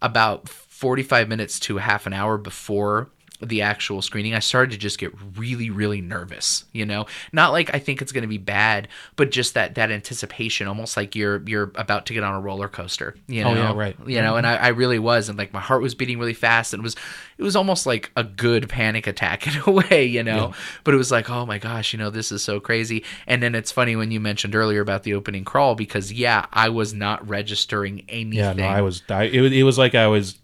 about 0.02 0.48
forty 0.48 1.02
five 1.02 1.28
minutes 1.28 1.58
to 1.60 1.78
half 1.78 2.06
an 2.06 2.12
hour 2.12 2.38
before 2.38 3.08
the 3.40 3.62
actual 3.62 4.02
screening, 4.02 4.34
I 4.34 4.38
started 4.38 4.72
to 4.72 4.78
just 4.78 4.98
get 4.98 5.12
really, 5.36 5.70
really 5.70 6.00
nervous. 6.00 6.64
You 6.72 6.86
know, 6.86 7.06
not 7.32 7.52
like 7.52 7.74
I 7.74 7.78
think 7.78 8.02
it's 8.02 8.12
going 8.12 8.22
to 8.22 8.28
be 8.28 8.38
bad, 8.38 8.88
but 9.16 9.30
just 9.30 9.54
that 9.54 9.74
that 9.76 9.90
anticipation, 9.90 10.66
almost 10.68 10.96
like 10.96 11.14
you're 11.14 11.42
you're 11.46 11.72
about 11.74 12.06
to 12.06 12.14
get 12.14 12.22
on 12.22 12.34
a 12.34 12.40
roller 12.40 12.68
coaster. 12.68 13.16
You 13.26 13.44
know, 13.44 13.50
Oh, 13.50 13.54
yeah, 13.54 13.74
right. 13.74 13.96
You 14.06 14.20
know, 14.22 14.30
mm-hmm. 14.30 14.38
and 14.38 14.46
I, 14.46 14.56
I 14.56 14.68
really 14.68 14.98
was, 14.98 15.28
and 15.28 15.38
like 15.38 15.52
my 15.52 15.60
heart 15.60 15.82
was 15.82 15.94
beating 15.94 16.18
really 16.18 16.34
fast, 16.34 16.72
and 16.72 16.80
it 16.80 16.84
was 16.84 16.96
it 17.38 17.42
was 17.42 17.56
almost 17.56 17.86
like 17.86 18.10
a 18.16 18.24
good 18.24 18.68
panic 18.68 19.06
attack 19.06 19.46
in 19.54 19.60
a 19.66 19.70
way. 19.70 20.04
You 20.04 20.22
know, 20.22 20.52
but 20.84 20.94
it 20.94 20.96
was 20.98 21.10
like, 21.10 21.30
oh 21.30 21.46
my 21.46 21.58
gosh, 21.58 21.92
you 21.92 21.98
know, 21.98 22.10
this 22.10 22.32
is 22.32 22.42
so 22.42 22.60
crazy. 22.60 23.04
And 23.26 23.42
then 23.42 23.54
it's 23.54 23.72
funny 23.72 23.96
when 23.96 24.10
you 24.10 24.20
mentioned 24.20 24.54
earlier 24.54 24.80
about 24.80 25.02
the 25.02 25.14
opening 25.14 25.44
crawl 25.44 25.74
because 25.74 26.12
yeah, 26.12 26.46
I 26.52 26.68
was 26.68 26.94
not 26.94 27.28
registering 27.28 28.04
anything. 28.08 28.32
Yeah, 28.32 28.52
no, 28.52 28.64
I 28.66 28.80
was. 28.80 29.02
I, 29.08 29.24
it, 29.24 29.40
was- 29.40 29.52
it 29.52 29.62
was 29.62 29.78
like 29.78 29.94
I 29.94 30.06
was. 30.06 30.38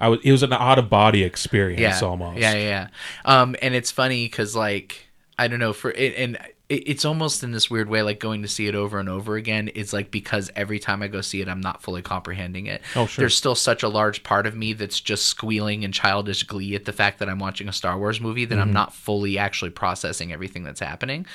I 0.00 0.08
was. 0.08 0.20
It 0.22 0.32
was 0.32 0.42
an 0.42 0.52
out 0.52 0.78
of 0.78 0.88
body 0.88 1.24
experience 1.24 1.80
yeah, 1.80 2.08
almost. 2.08 2.38
Yeah, 2.38 2.54
yeah, 2.54 2.60
yeah. 2.60 2.88
Um, 3.24 3.56
and 3.62 3.74
it's 3.74 3.90
funny 3.90 4.26
because 4.26 4.54
like 4.54 5.08
I 5.38 5.48
don't 5.48 5.60
know 5.60 5.72
for 5.72 5.90
it, 5.90 6.14
and 6.16 6.38
it's 6.68 7.06
almost 7.06 7.42
in 7.42 7.52
this 7.52 7.70
weird 7.70 7.88
way 7.88 8.02
like 8.02 8.20
going 8.20 8.42
to 8.42 8.48
see 8.48 8.66
it 8.66 8.74
over 8.74 8.98
and 8.98 9.08
over 9.08 9.36
again. 9.36 9.70
It's 9.74 9.94
like 9.94 10.10
because 10.10 10.50
every 10.54 10.78
time 10.78 11.02
I 11.02 11.08
go 11.08 11.22
see 11.22 11.40
it, 11.40 11.48
I'm 11.48 11.62
not 11.62 11.82
fully 11.82 12.02
comprehending 12.02 12.66
it. 12.66 12.82
Oh, 12.94 13.06
sure. 13.06 13.22
There's 13.22 13.34
still 13.34 13.54
such 13.54 13.82
a 13.82 13.88
large 13.88 14.22
part 14.22 14.46
of 14.46 14.54
me 14.54 14.74
that's 14.74 15.00
just 15.00 15.26
squealing 15.26 15.82
in 15.82 15.92
childish 15.92 16.42
glee 16.42 16.74
at 16.74 16.84
the 16.84 16.92
fact 16.92 17.20
that 17.20 17.28
I'm 17.30 17.38
watching 17.38 17.68
a 17.68 17.72
Star 17.72 17.98
Wars 17.98 18.20
movie 18.20 18.44
that 18.44 18.58
Mm-hmm. 18.58 18.68
I'm 18.68 18.72
not 18.72 18.92
fully 18.92 19.38
actually 19.38 19.70
processing 19.70 20.32
everything 20.32 20.64
that's 20.64 20.80
happening. 20.80 21.26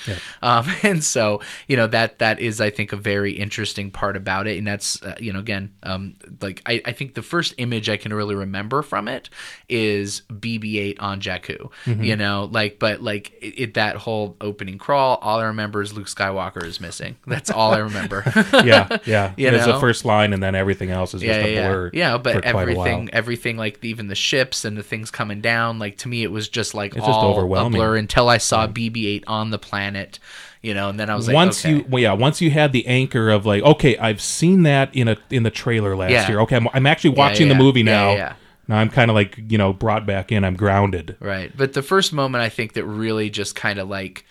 Um, 0.41 0.67
and 0.84 1.04
so 1.04 1.41
you 1.67 1.78
know 1.78 1.88
that 1.88 2.19
that 2.19 2.39
is 2.39 2.62
I 2.62 2.69
think 2.69 2.91
a 2.91 2.98
very 2.98 3.32
interesting 3.32 3.91
part 3.91 4.17
about 4.17 4.48
it, 4.48 4.58
and 4.58 4.67
that's 4.67 5.02
uh, 5.02 5.15
you 5.19 5.34
know 5.34 5.39
again 5.39 5.74
um, 5.84 6.15
like 6.41 6.62
I, 6.65 6.82
I 6.86 6.91
think 6.91 7.13
the 7.13 7.22
first 7.22 7.56
image 7.58 7.89
I 7.89 7.98
can 7.98 8.13
really 8.13 8.36
remember 8.36 8.82
from 8.82 9.08
it 9.08 9.30
is 9.69 10.24
BB-8 10.30 10.98
on 11.00 11.22
Jakku. 11.22 11.72
Mm-hmm. 11.86 12.04
You 12.04 12.15
know, 12.17 12.50
like 12.52 12.78
but 12.78 13.02
like 13.02 13.32
it, 13.41 13.62
it 13.62 13.74
that 13.76 13.96
whole 13.96 14.36
opening 14.41 14.78
crawl, 14.78 15.19
all 15.24 15.40
I 15.40 15.46
remember 15.46 15.82
is 15.82 15.94
Luke 15.94 16.08
Skywalker 16.08 16.64
is 16.66 16.80
missing. 16.82 17.16
That's 17.26 17.50
all 17.50 17.74
I 17.74 17.80
remember. 17.80 18.24
yeah, 18.54 18.98
yeah. 19.06 19.34
You 19.38 19.50
There's 19.50 19.66
know? 19.66 19.74
the 19.74 19.80
first 19.80 20.06
line, 20.06 20.34
and 20.34 20.44
then 20.44 20.54
everything 20.56 20.92
else 20.92 21.14
is 21.14 21.22
just 21.22 21.40
yeah, 21.40 21.46
a 21.46 21.54
yeah, 21.56 21.68
blur. 21.70 21.92
yeah. 21.94 22.18
for 22.18 22.24
But 22.24 22.42
quite 22.44 22.46
a 22.46 22.54
while. 22.54 22.62
everything, 22.62 23.10
everything, 23.14 23.58
like 23.58 23.84
even 23.84 24.08
the 24.08 24.16
ships 24.16 24.66
and 24.66 24.78
the 24.78 24.84
things 24.84 25.10
coming 25.10 25.42
down, 25.42 25.80
like 25.80 25.98
to 26.00 26.08
me, 26.08 26.24
it 26.24 26.32
was 26.32 26.50
just 26.50 26.74
like 26.76 26.96
It's 26.96 27.06
just 27.06 27.18
all 27.18 27.32
overwhelming. 27.32 27.80
a 27.82 27.84
blur 27.84 27.96
until 27.98 28.30
I 28.30 28.38
saw 28.38 28.68
BB-8 28.68 29.24
on 29.28 29.50
the 29.50 29.60
planet. 29.60 30.20
You 30.62 30.74
know, 30.74 30.88
and 30.88 30.98
then 30.98 31.10
I 31.10 31.16
was 31.16 31.28
like, 31.28 31.36
once 31.36 31.66
okay. 31.66 31.76
you, 31.78 31.86
well, 31.90 32.02
yeah, 32.02 32.14
once 32.14 32.40
you 32.40 32.50
had 32.50 32.72
the 32.72 32.88
anchor 32.88 33.30
of 33.30 33.46
like, 33.46 33.64
okay, 33.64 33.98
I've 33.98 34.22
seen 34.22 34.64
that 34.64 34.96
in 34.96 35.10
a 35.10 35.18
in 35.30 35.44
the 35.44 35.52
trailer 35.52 35.94
last 35.96 36.12
Yeah. 36.12 36.28
year. 36.30 36.40
Okay, 36.42 36.56
I'm, 36.56 36.70
I'm 36.74 36.86
actually 36.86 37.12
watching 37.16 37.48
yeah, 37.48 37.54
the 37.54 37.60
movie 37.62 37.84
now. 37.84 38.12
yeah, 38.12 38.18
yeah. 38.18 38.34
Now 38.70 38.78
I'm 38.78 38.90
kind 38.90 39.12
of 39.12 39.16
like 39.16 39.38
you 39.50 39.58
know 39.58 39.74
brought 39.74 40.06
back 40.06 40.32
in. 40.32 40.46
I'm 40.46 40.56
grounded. 40.56 41.18
Right. 41.20 41.52
But 41.54 41.74
the 41.74 41.82
first 41.82 42.14
moment 42.14 42.44
I 42.44 42.48
think 42.50 42.74
that 42.74 42.86
really 42.86 43.30
just 43.30 43.56
kind 43.58 43.78
of 43.78 43.90
like 43.90 44.26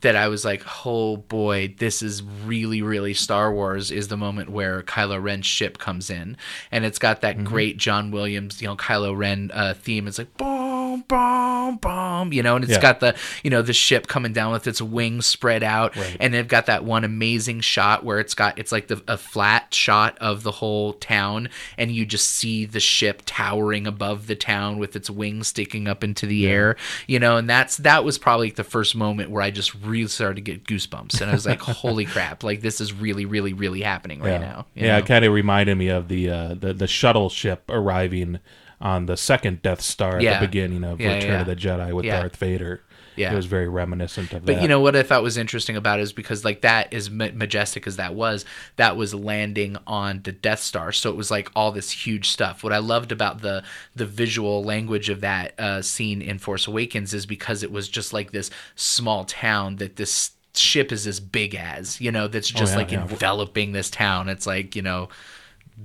that 0.00 0.16
I 0.16 0.28
was 0.28 0.44
like, 0.44 0.64
oh 0.84 1.16
boy, 1.16 1.74
this 1.78 2.02
is 2.02 2.22
really, 2.22 2.82
really 2.82 3.14
Star 3.14 3.52
Wars 3.52 3.90
is 3.92 4.08
the 4.08 4.16
moment 4.16 4.50
where 4.50 4.82
Kylo 4.82 5.22
Ren's 5.22 5.46
ship 5.46 5.78
comes 5.78 6.10
in. 6.10 6.36
And 6.72 6.84
it's 6.84 6.98
got 6.98 7.20
that 7.20 7.44
great 7.44 7.76
John 7.76 8.10
Williams, 8.10 8.60
you 8.60 8.66
know, 8.66 8.76
Kylo 8.76 9.16
Ren 9.16 9.50
uh, 9.54 9.74
theme. 9.74 10.08
It's 10.08 10.18
like, 10.18 10.36
boom, 10.36 11.04
boom, 11.06 11.76
boom, 11.76 12.32
you 12.32 12.42
know, 12.42 12.56
and 12.56 12.64
it's 12.64 12.72
Yeah. 12.72 12.80
got 12.80 13.00
the, 13.00 13.14
you 13.44 13.50
know, 13.50 13.62
the 13.62 13.72
ship 13.72 14.08
coming 14.08 14.32
down 14.32 14.50
with 14.50 14.66
its 14.66 14.82
wings 14.82 15.26
spread 15.26 15.62
out. 15.62 15.94
Right. 15.94 16.16
And 16.18 16.34
they've 16.34 16.48
got 16.48 16.66
that 16.66 16.84
one 16.84 17.04
amazing 17.04 17.60
shot 17.60 18.02
where 18.04 18.18
it's 18.18 18.34
got, 18.34 18.58
it's 18.58 18.72
like 18.72 18.88
the, 18.88 19.02
a 19.06 19.16
flat 19.18 19.72
shot 19.72 20.18
of 20.18 20.42
the 20.42 20.52
whole 20.52 20.94
town. 20.94 21.48
And 21.78 21.92
you 21.92 22.06
just 22.06 22.28
see 22.28 22.64
the 22.64 22.80
ship 22.80 23.22
towering 23.24 23.86
above 23.86 24.26
the 24.26 24.36
town 24.36 24.78
with 24.78 24.96
its 24.96 25.08
wings 25.10 25.48
sticking 25.48 25.86
up 25.86 26.02
into 26.02 26.26
the 26.26 26.48
air, 26.48 26.76
you 27.06 27.20
know, 27.20 27.36
and 27.36 27.48
that's, 27.48 27.76
that 27.76 28.04
was 28.04 28.18
probably 28.18 28.50
the 28.50 28.64
first 28.64 28.96
moment 28.96 29.30
where 29.30 29.42
I 29.42 29.50
just 29.50 29.74
really 29.84 30.08
started 30.08 30.36
to 30.36 30.40
get 30.40 30.64
goosebumps. 30.64 31.20
And 31.20 31.30
I 31.30 31.34
was 31.34 31.46
like, 31.46 31.60
holy 31.60 32.04
crap, 32.04 32.42
like 32.42 32.60
this 32.60 32.80
is 32.80 32.92
really, 32.92 33.24
really, 33.24 33.52
really 33.52 33.82
happening 33.82 34.20
right 34.20 34.32
yeah, 34.32 34.38
now. 34.38 34.66
you 34.74 34.86
yeah. 34.86 34.92
know? 34.92 34.98
It 34.98 35.06
kind 35.06 35.24
of 35.24 35.32
reminded 35.32 35.76
me 35.76 35.88
of 35.88 36.08
the 36.08 36.30
uh, 36.30 36.54
the 36.54 36.72
the 36.72 36.86
shuttle 36.86 37.28
ship 37.28 37.64
arriving 37.68 38.38
on 38.80 39.06
the 39.06 39.16
second 39.16 39.62
Death 39.62 39.80
Star 39.80 40.16
at 40.16 40.22
Yeah. 40.22 40.40
the 40.40 40.46
beginning 40.46 40.84
of 40.84 41.00
Yeah, 41.00 41.14
Return 41.14 41.40
of 41.40 41.46
the 41.46 41.56
Jedi 41.56 41.92
with. 41.92 42.04
Darth 42.04 42.36
Vader. 42.36 42.82
Yeah. 43.16 43.32
it 43.32 43.36
was 43.36 43.46
very 43.46 43.68
reminiscent 43.68 44.32
of 44.32 44.44
But 44.44 44.54
that. 44.56 44.62
you 44.62 44.68
know 44.68 44.80
what 44.80 44.96
I 44.96 45.02
thought 45.02 45.22
was 45.22 45.36
interesting 45.36 45.76
about 45.76 45.98
it 46.00 46.02
is 46.02 46.12
because 46.12 46.44
like 46.44 46.62
that 46.62 46.92
is 46.92 47.10
ma- 47.10 47.28
majestic 47.34 47.86
as 47.86 47.96
that 47.96 48.14
was, 48.14 48.44
that 48.76 48.96
was 48.96 49.14
landing 49.14 49.76
on 49.86 50.22
the 50.22 50.32
Death 50.32 50.60
Star, 50.60 50.92
so 50.92 51.10
it 51.10 51.16
was 51.16 51.30
like 51.30 51.50
all 51.54 51.72
this 51.72 51.90
huge 51.90 52.28
stuff. 52.28 52.64
What 52.64 52.72
I 52.72 52.78
loved 52.78 53.12
about 53.12 53.42
the 53.42 53.62
the 53.94 54.06
visual 54.06 54.64
language 54.64 55.08
of 55.10 55.20
that 55.20 55.58
uh, 55.60 55.82
scene 55.82 56.22
in 56.22 56.38
Force 56.38 56.66
Awakens 56.66 57.12
is 57.14 57.26
because 57.26 57.62
it 57.62 57.70
was 57.70 57.88
just 57.88 58.12
like 58.12 58.32
this 58.32 58.50
small 58.76 59.24
town 59.24 59.76
that 59.76 59.96
this 59.96 60.30
ship 60.54 60.92
is 60.92 61.06
as 61.06 61.18
big 61.20 61.54
as, 61.54 62.00
you 62.00 62.12
know, 62.12 62.28
that's 62.28 62.48
just 62.50 62.72
Oh, 62.72 62.76
yeah, 62.76 62.82
like 62.82 62.92
yeah. 62.92 63.02
enveloping 63.02 63.72
this 63.72 63.90
town. 63.90 64.28
It's 64.28 64.46
like 64.46 64.74
you 64.76 64.82
know. 64.82 65.08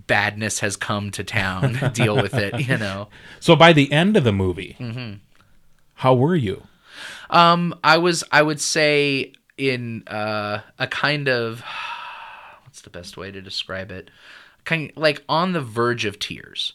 Badness 0.06 0.60
has 0.60 0.76
come 0.76 1.12
to 1.12 1.24
town. 1.24 1.80
Deal 1.94 2.16
with 2.16 2.34
it, 2.34 2.68
you 2.68 2.78
know. 2.78 3.08
so 3.40 3.56
by 3.56 3.72
the 3.74 3.92
end 3.92 4.18
of 4.18 4.26
the 4.26 4.34
movie, 4.34 4.76
Mm-hmm. 4.80 5.14
how 5.96 6.14
were 6.14 6.36
you? 6.36 6.64
Um, 7.30 7.78
I 7.84 7.98
was, 7.98 8.24
I 8.32 8.42
would 8.42 8.62
say, 8.62 9.34
in 9.58 10.08
uh, 10.08 10.62
a 10.80 10.88
kind 10.88 11.28
of 11.28 11.64
what's 12.64 12.82
the 12.82 12.90
best 12.90 13.18
way 13.18 13.32
to 13.32 13.42
describe 13.42 13.92
it? 13.92 14.10
Kind 14.66 14.92
of, 14.92 14.98
like 14.98 15.24
on 15.28 15.54
the 15.54 15.62
verge 15.62 16.06
of 16.06 16.20
tears. 16.20 16.74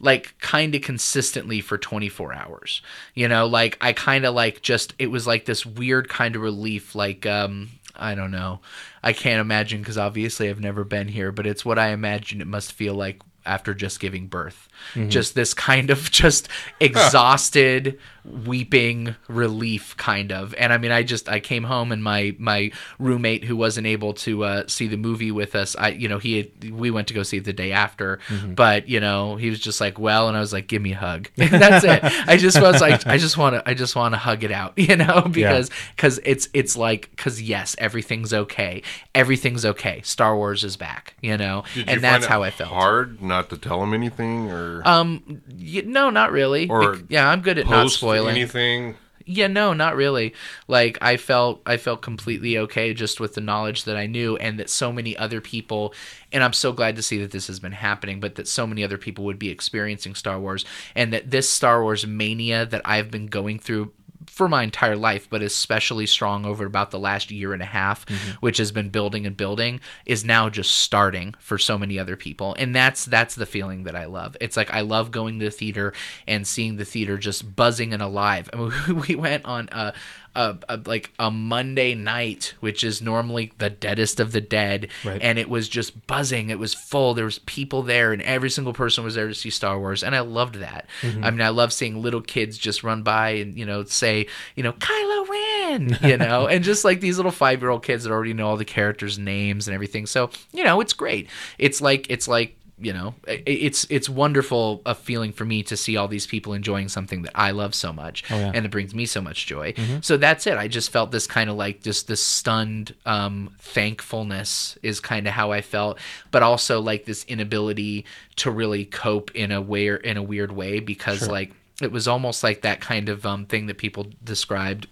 Like 0.00 0.34
kind 0.40 0.74
of 0.74 0.82
consistently 0.82 1.60
for 1.60 1.78
24 1.78 2.34
hours. 2.34 2.82
You 3.14 3.28
know, 3.28 3.46
like 3.46 3.78
I 3.80 3.92
kind 3.92 4.24
of 4.24 4.34
like 4.34 4.60
just 4.60 4.94
it 4.98 5.06
was 5.06 5.26
like 5.28 5.44
this 5.44 5.64
weird 5.64 6.08
kind 6.08 6.34
of 6.34 6.42
relief 6.42 6.94
like 6.96 7.24
um 7.24 7.70
I 7.94 8.16
don't 8.16 8.32
know. 8.32 8.60
I 9.02 9.12
can't 9.12 9.40
imagine 9.40 9.84
cuz 9.84 9.96
obviously 9.96 10.48
I've 10.48 10.58
never 10.58 10.82
been 10.82 11.06
here, 11.06 11.30
but 11.30 11.46
it's 11.46 11.64
what 11.64 11.78
I 11.78 11.90
imagine 11.90 12.40
it 12.40 12.48
must 12.48 12.72
feel 12.72 12.94
like 12.94 13.20
after 13.46 13.74
just 13.74 14.00
giving 14.00 14.26
birth. 14.26 14.68
Just 15.08 15.36
this 15.36 15.54
kind 15.54 15.88
of 15.90 16.10
just 16.10 16.48
exhausted 16.80 17.98
weeping 18.24 19.14
relief 19.28 19.96
kind 19.96 20.32
of. 20.32 20.54
And 20.58 20.72
i 20.72 20.78
mean 20.78 20.92
i 20.92 21.02
just 21.02 21.28
i 21.28 21.40
came 21.40 21.64
home 21.64 21.92
and 21.92 22.02
my 22.02 22.34
my 22.38 22.70
roommate 22.98 23.44
who 23.44 23.56
wasn't 23.56 23.86
able 23.86 24.14
to 24.14 24.44
uh, 24.44 24.62
see 24.66 24.86
the 24.86 24.96
movie 24.96 25.30
with 25.30 25.54
us 25.54 25.74
i 25.76 25.88
you 25.88 26.08
know 26.08 26.18
he 26.18 26.36
had, 26.36 26.70
we 26.70 26.90
went 26.90 27.08
to 27.08 27.14
go 27.14 27.22
see 27.22 27.38
it 27.38 27.44
the 27.44 27.52
day 27.52 27.72
after. 27.72 28.18
But 28.54 28.88
you 28.88 29.00
know 29.00 29.36
he 29.36 29.50
was 29.50 29.60
just 29.60 29.80
like 29.80 29.98
well 29.98 30.28
and 30.28 30.36
i 30.36 30.40
was 30.40 30.52
like 30.52 30.66
give 30.68 30.82
me 30.82 30.92
a 30.92 30.96
hug. 30.96 31.28
And 31.38 31.50
that's 31.62 31.84
it. 31.84 32.00
I 32.28 32.36
just 32.36 32.60
was 32.60 32.80
like 32.80 33.06
i 33.06 33.18
just 33.18 33.36
want 33.36 33.54
to 33.56 33.68
i 33.68 33.74
just 33.74 33.96
want 33.96 34.14
to 34.14 34.18
hug 34.18 34.44
it 34.44 34.52
out 34.52 34.74
you 34.76 34.96
know 34.96 35.22
because 35.22 35.70
because 35.96 36.20
it's 36.24 36.48
it's 36.54 36.76
like 36.76 37.10
because 37.10 37.40
yes 37.42 37.74
everything's 37.78 38.32
okay. 38.32 38.82
Everything's 39.14 39.64
okay. 39.64 40.00
Star 40.02 40.36
wars 40.36 40.64
is 40.64 40.76
back 40.76 41.14
you 41.20 41.36
know? 41.36 41.64
Did 41.74 41.86
you 41.86 41.92
and 41.92 42.00
that's 42.02 42.26
how 42.26 42.42
i 42.42 42.50
felt. 42.50 42.70
Hard 42.70 43.22
not 43.22 43.50
to 43.50 43.56
tell 43.56 43.82
him 43.82 43.94
anything 43.94 44.50
or? 44.50 44.82
Um 44.86 45.42
y- 45.48 45.82
no 45.84 46.10
not 46.10 46.32
really. 46.32 46.68
Or 46.68 46.96
Bec- 46.96 47.04
yeah 47.08 47.28
i'm 47.28 47.40
good 47.40 47.58
at 47.58 47.66
not 47.66 47.82
post 47.82 48.02
anything. 48.14 48.96
yeah, 49.26 49.46
no, 49.46 49.72
not 49.72 49.96
really. 49.96 50.34
Like 50.68 50.98
I 51.00 51.16
felt 51.16 51.62
I 51.66 51.76
felt 51.76 52.02
completely 52.02 52.58
okay 52.58 52.94
just 52.94 53.20
with 53.20 53.34
the 53.34 53.40
knowledge 53.40 53.84
that 53.84 53.96
I 53.96 54.06
knew 54.06 54.36
and 54.36 54.58
that 54.58 54.70
so 54.70 54.92
many 54.92 55.16
other 55.16 55.40
people 55.40 55.94
and 56.32 56.42
I'm 56.42 56.52
so 56.52 56.72
glad 56.72 56.96
to 56.96 57.02
see 57.02 57.18
that 57.18 57.30
this 57.30 57.46
has 57.46 57.60
been 57.60 57.72
happening, 57.72 58.18
but 58.18 58.36
that 58.36 58.48
so 58.48 58.66
many 58.66 58.82
other 58.82 58.98
people 58.98 59.24
would 59.24 59.38
be 59.38 59.50
experiencing 59.50 60.14
Star 60.14 60.40
Wars 60.40 60.64
and 60.94 61.12
that 61.12 61.30
this 61.30 61.48
Star 61.48 61.82
Wars 61.82 62.06
mania 62.06 62.66
that 62.66 62.82
I've 62.84 63.10
been 63.10 63.26
going 63.26 63.58
through 63.58 63.92
for 64.26 64.48
my 64.48 64.62
entire 64.62 64.96
life, 64.96 65.28
but 65.28 65.42
especially 65.42 66.06
strong 66.06 66.44
over 66.44 66.64
about 66.64 66.90
the 66.90 66.98
last 66.98 67.30
year 67.30 67.52
and 67.52 67.62
a 67.62 67.66
half, 67.66 68.06
mm-hmm. 68.06 68.32
which 68.40 68.58
has 68.58 68.72
been 68.72 68.88
building 68.88 69.26
and 69.26 69.36
building, 69.36 69.80
is 70.06 70.24
now 70.24 70.48
just 70.48 70.70
starting 70.70 71.34
for 71.38 71.58
so 71.58 71.78
many 71.78 71.98
other 71.98 72.16
people. 72.16 72.54
And 72.58 72.74
that's 72.74 73.04
that's 73.04 73.34
the 73.34 73.46
feeling 73.46 73.84
that 73.84 73.96
I 73.96 74.06
love. 74.06 74.36
It's 74.40 74.56
like 74.56 74.72
I 74.72 74.80
love 74.80 75.10
going 75.10 75.38
to 75.38 75.46
the 75.46 75.50
theater 75.50 75.92
and 76.26 76.46
seeing 76.46 76.76
the 76.76 76.84
theater 76.84 77.16
just 77.18 77.56
buzzing 77.56 77.92
and 77.92 78.02
alive. 78.02 78.50
I 78.52 78.56
mean, 78.56 79.02
we 79.08 79.14
went 79.14 79.44
on 79.44 79.68
a, 79.72 79.92
a, 80.34 80.56
a 80.68 80.80
like 80.86 81.12
a 81.18 81.30
Monday 81.30 81.94
night, 81.94 82.54
which 82.60 82.82
is 82.84 83.02
normally 83.02 83.52
the 83.58 83.70
deadest 83.70 84.20
of 84.20 84.32
the 84.32 84.40
dead, 84.40 84.88
Right. 85.04 85.20
and 85.22 85.38
it 85.38 85.48
was 85.48 85.68
just 85.68 86.06
buzzing. 86.06 86.50
It 86.50 86.58
was 86.58 86.72
full. 86.74 87.14
There 87.14 87.24
was 87.24 87.38
people 87.40 87.82
there, 87.82 88.12
and 88.12 88.22
every 88.22 88.50
single 88.50 88.72
person 88.72 89.04
was 89.04 89.14
there 89.14 89.28
to 89.28 89.34
see 89.34 89.50
Star 89.50 89.78
Wars, 89.78 90.02
and 90.02 90.14
I 90.14 90.20
loved 90.20 90.56
that. 90.56 90.86
Mm-hmm. 91.02 91.24
I 91.24 91.30
mean, 91.30 91.42
I 91.42 91.50
love 91.50 91.72
seeing 91.72 92.00
little 92.00 92.20
kids 92.22 92.56
just 92.58 92.82
run 92.82 93.02
by 93.02 93.30
and 93.30 93.58
you 93.58 93.66
know 93.66 93.84
say, 93.84 94.26
you 94.56 94.62
know, 94.62 94.72
Kylo 94.72 95.28
Ren, 95.28 95.98
you 96.10 96.16
know, 96.16 96.46
and 96.46 96.64
just 96.64 96.84
like 96.84 97.00
these 97.00 97.16
little 97.18 97.32
five 97.32 97.60
year 97.60 97.70
old 97.70 97.82
kids 97.84 98.04
that 98.04 98.12
already 98.12 98.32
know 98.34 98.48
all 98.48 98.56
the 98.56 98.64
characters' 98.64 99.18
names 99.18 99.68
and 99.68 99.74
everything. 99.74 100.06
So 100.06 100.30
you 100.52 100.64
know, 100.64 100.80
it's 100.80 100.92
great. 100.92 101.28
It's 101.58 101.80
like 101.80 102.06
it's 102.10 102.26
like 102.28 102.56
you 102.82 102.92
know 102.92 103.14
it's 103.26 103.86
it's 103.88 104.08
wonderful 104.08 104.82
a 104.84 104.94
feeling 104.94 105.32
for 105.32 105.44
me 105.44 105.62
to 105.62 105.76
see 105.76 105.96
all 105.96 106.08
these 106.08 106.26
people 106.26 106.52
enjoying 106.52 106.88
something 106.88 107.22
that 107.22 107.32
I 107.34 107.52
love 107.52 107.74
so 107.74 107.92
much 107.92 108.28
yeah. 108.28 108.52
and 108.54 108.66
it 108.66 108.70
brings 108.70 108.94
me 108.94 109.06
so 109.06 109.20
much 109.20 109.46
joy. 109.46 109.74
So 110.02 110.16
that's 110.16 110.46
it. 110.46 110.58
I 110.58 110.68
just 110.68 110.90
felt 110.90 111.10
this 111.12 111.26
kind 111.26 111.48
of 111.48 111.56
like 111.56 111.82
just 111.82 112.08
this 112.08 112.24
stunned 112.24 112.94
um 113.06 113.54
thankfulness 113.58 114.76
is 114.82 115.00
kind 115.00 115.26
of 115.26 115.32
how 115.32 115.52
I 115.52 115.60
felt, 115.60 115.98
but 116.30 116.42
also 116.42 116.80
like 116.80 117.04
this 117.04 117.24
inability 117.24 118.04
to 118.36 118.50
really 118.50 118.84
cope 118.84 119.30
in 119.34 119.52
a 119.52 119.60
way 119.60 119.88
in 119.88 120.16
a 120.16 120.22
weird 120.22 120.52
way 120.52 120.80
because 120.80 121.28
like 121.28 121.52
it 121.80 121.92
was 121.92 122.08
almost 122.08 122.42
like 122.42 122.62
that 122.62 122.80
kind 122.80 123.08
of 123.08 123.24
um 123.24 123.46
thing 123.46 123.66
that 123.66 123.78
people 123.78 124.06
described 124.24 124.86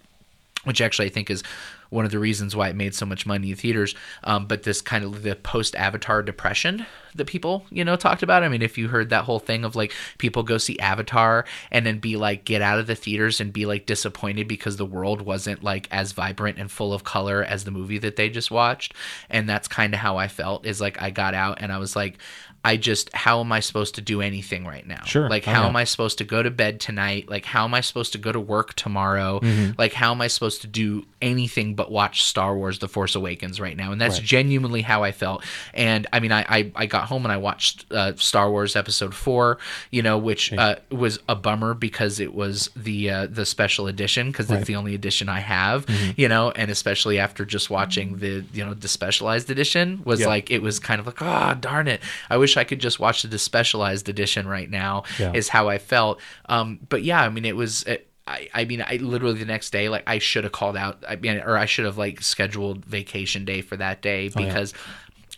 which 0.63 0.81
actually 0.81 1.07
I 1.07 1.09
think 1.09 1.29
is 1.29 1.43
one 1.91 2.05
of 2.05 2.11
the 2.11 2.19
reasons 2.19 2.55
why 2.55 2.69
it 2.69 2.75
made 2.75 2.95
so 2.95 3.05
much 3.05 3.25
money 3.25 3.51
in 3.51 3.55
theaters. 3.57 3.93
Um, 4.23 4.47
but 4.47 4.63
this 4.63 4.81
kind 4.81 5.03
of 5.03 5.21
the 5.21 5.35
post 5.35 5.75
Avatar 5.75 6.23
depression 6.23 6.85
that 7.15 7.25
people, 7.25 7.65
you 7.69 7.83
know, 7.83 7.97
talked 7.97 8.23
about. 8.23 8.43
I 8.43 8.47
mean, 8.47 8.61
if 8.61 8.77
you 8.77 8.87
heard 8.87 9.09
that 9.09 9.25
whole 9.25 9.39
thing 9.39 9.65
of 9.65 9.75
like 9.75 9.93
people 10.17 10.43
go 10.43 10.57
see 10.57 10.79
Avatar 10.79 11.45
and 11.69 11.85
then 11.85 11.99
be 11.99 12.15
like, 12.15 12.45
get 12.45 12.61
out 12.61 12.79
of 12.79 12.87
the 12.87 12.95
theaters 12.95 13.41
and 13.41 13.51
be 13.51 13.65
like 13.65 13.85
disappointed 13.85 14.47
because 14.47 14.77
the 14.77 14.85
world 14.85 15.21
wasn't 15.21 15.63
like 15.63 15.87
as 15.91 16.13
vibrant 16.13 16.57
and 16.57 16.71
full 16.71 16.93
of 16.93 17.03
color 17.03 17.43
as 17.43 17.65
the 17.65 17.71
movie 17.71 17.97
that 17.99 18.15
they 18.15 18.29
just 18.29 18.51
watched. 18.51 18.93
And 19.29 19.47
that's 19.47 19.67
kind 19.67 19.93
of 19.93 19.99
how 19.99 20.17
I 20.17 20.29
felt 20.29 20.65
is 20.65 20.79
like 20.79 21.01
I 21.01 21.09
got 21.09 21.33
out 21.33 21.57
and 21.61 21.71
I 21.71 21.77
was 21.77 21.95
like, 21.95 22.17
I 22.63 22.77
just, 22.77 23.11
how 23.13 23.39
am 23.39 23.51
I 23.51 23.59
supposed 23.59 23.95
to 23.95 24.01
do 24.01 24.21
anything 24.21 24.65
right 24.67 24.85
now? 24.85 25.03
Sure. 25.03 25.27
Like, 25.27 25.47
Oh, 25.47 25.51
how 25.51 25.67
am 25.67 25.75
I 25.75 25.83
supposed 25.83 26.19
to 26.19 26.23
go 26.23 26.43
to 26.43 26.51
bed 26.51 26.79
tonight? 26.79 27.27
Like, 27.27 27.43
how 27.43 27.63
am 27.63 27.73
I 27.73 27.81
supposed 27.81 28.11
to 28.11 28.19
go 28.19 28.31
to 28.31 28.39
work 28.39 28.73
tomorrow? 28.75 29.39
Mm-hmm. 29.39 29.71
Like, 29.79 29.93
how 29.93 30.11
am 30.11 30.21
I 30.21 30.27
supposed 30.27 30.61
to 30.61 30.67
do 30.67 31.05
anything 31.23 31.73
but 31.73 31.91
watch 31.91 32.23
Star 32.23 32.55
Wars 32.55 32.77
The 32.77 32.87
Force 32.87 33.15
Awakens 33.15 33.59
right 33.59 33.75
now? 33.75 33.91
And 33.91 33.99
that's 33.99 34.17
Right. 34.19 34.23
genuinely 34.27 34.81
how 34.83 35.03
I 35.03 35.11
felt. 35.11 35.43
And 35.73 36.05
I 36.13 36.19
mean, 36.19 36.31
I, 36.31 36.45
I, 36.47 36.71
I 36.75 36.85
got 36.85 37.05
home 37.05 37.25
and 37.25 37.31
I 37.31 37.37
watched 37.37 37.91
uh, 37.91 38.13
Star 38.17 38.51
Wars 38.51 38.75
Episode 38.75 39.15
4, 39.15 39.57
you 39.89 40.03
know, 40.03 40.19
which 40.19 40.53
uh, 40.53 40.75
was 40.91 41.17
a 41.27 41.35
bummer 41.35 41.73
because 41.73 42.19
it 42.19 42.33
was 42.35 42.69
the 42.75 43.09
uh, 43.09 43.25
the 43.27 43.45
special 43.45 43.87
edition, 43.87 44.27
because 44.31 44.49
Right. 44.49 44.59
it's 44.59 44.67
the 44.67 44.75
only 44.75 44.93
edition 44.93 45.29
I 45.29 45.39
have, 45.39 45.85
Mm-hmm. 45.87 46.11
you 46.15 46.27
know, 46.27 46.51
and 46.51 46.69
especially 46.69 47.17
after 47.17 47.43
just 47.43 47.71
watching 47.71 48.19
the, 48.19 48.43
you 48.53 48.63
know, 48.63 48.75
the 48.75 48.87
specialized 48.87 49.49
edition 49.49 50.01
was 50.05 50.23
like, 50.25 50.51
it 50.51 50.61
was 50.61 50.77
kind 50.79 50.99
of 50.99 51.07
like, 51.07 51.21
ah, 51.23 51.55
darn 51.55 51.87
it. 51.87 52.01
I 52.29 52.37
wish 52.37 52.50
I 52.57 52.63
could 52.63 52.79
just 52.79 52.99
watch 52.99 53.23
the 53.23 53.37
specialized 53.39 54.09
edition 54.09 54.47
right 54.47 54.69
now, 54.69 55.03
Yeah. 55.19 55.33
is 55.33 55.49
how 55.49 55.69
I 55.69 55.77
felt. 55.77 56.19
Um, 56.47 56.79
but 56.89 57.03
yeah, 57.03 57.21
I 57.21 57.29
mean, 57.29 57.45
it 57.45 57.55
was. 57.55 57.83
It, 57.83 58.07
I, 58.27 58.49
I 58.53 58.65
mean, 58.65 58.83
I 58.85 58.97
literally 58.97 59.39
the 59.39 59.45
next 59.45 59.71
day, 59.71 59.89
like 59.89 60.03
I 60.07 60.19
should 60.19 60.43
have 60.43 60.53
called 60.53 60.77
out. 60.77 61.03
I 61.07 61.15
mean, 61.15 61.39
or 61.39 61.57
I 61.57 61.65
should 61.65 61.85
have 61.85 61.97
like 61.97 62.21
scheduled 62.21 62.85
vacation 62.85 63.45
day 63.45 63.61
for 63.61 63.75
that 63.77 64.01
day 64.03 64.29
Oh, 64.35 64.39
yeah. 64.39 64.45
because, 64.47 64.73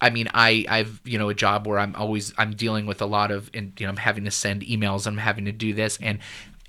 I 0.02 0.10
mean, 0.10 0.28
I 0.34 0.66
I've 0.68 1.00
you 1.06 1.18
know 1.18 1.30
a 1.30 1.34
job 1.34 1.66
where 1.66 1.80
I'm 1.80 1.96
always 1.96 2.34
I'm 2.38 2.52
dealing 2.54 2.86
with 2.86 3.02
a 3.02 3.06
lot 3.06 3.32
of 3.32 3.50
and 3.54 3.72
you 3.80 3.86
know 3.86 3.90
I'm 3.92 3.98
having 3.98 4.26
to 4.26 4.32
send 4.32 4.64
emails. 4.64 5.08
I'm 5.08 5.18
having 5.18 5.46
to 5.46 5.52
do 5.54 5.74
this 5.74 5.98
and. 6.02 6.20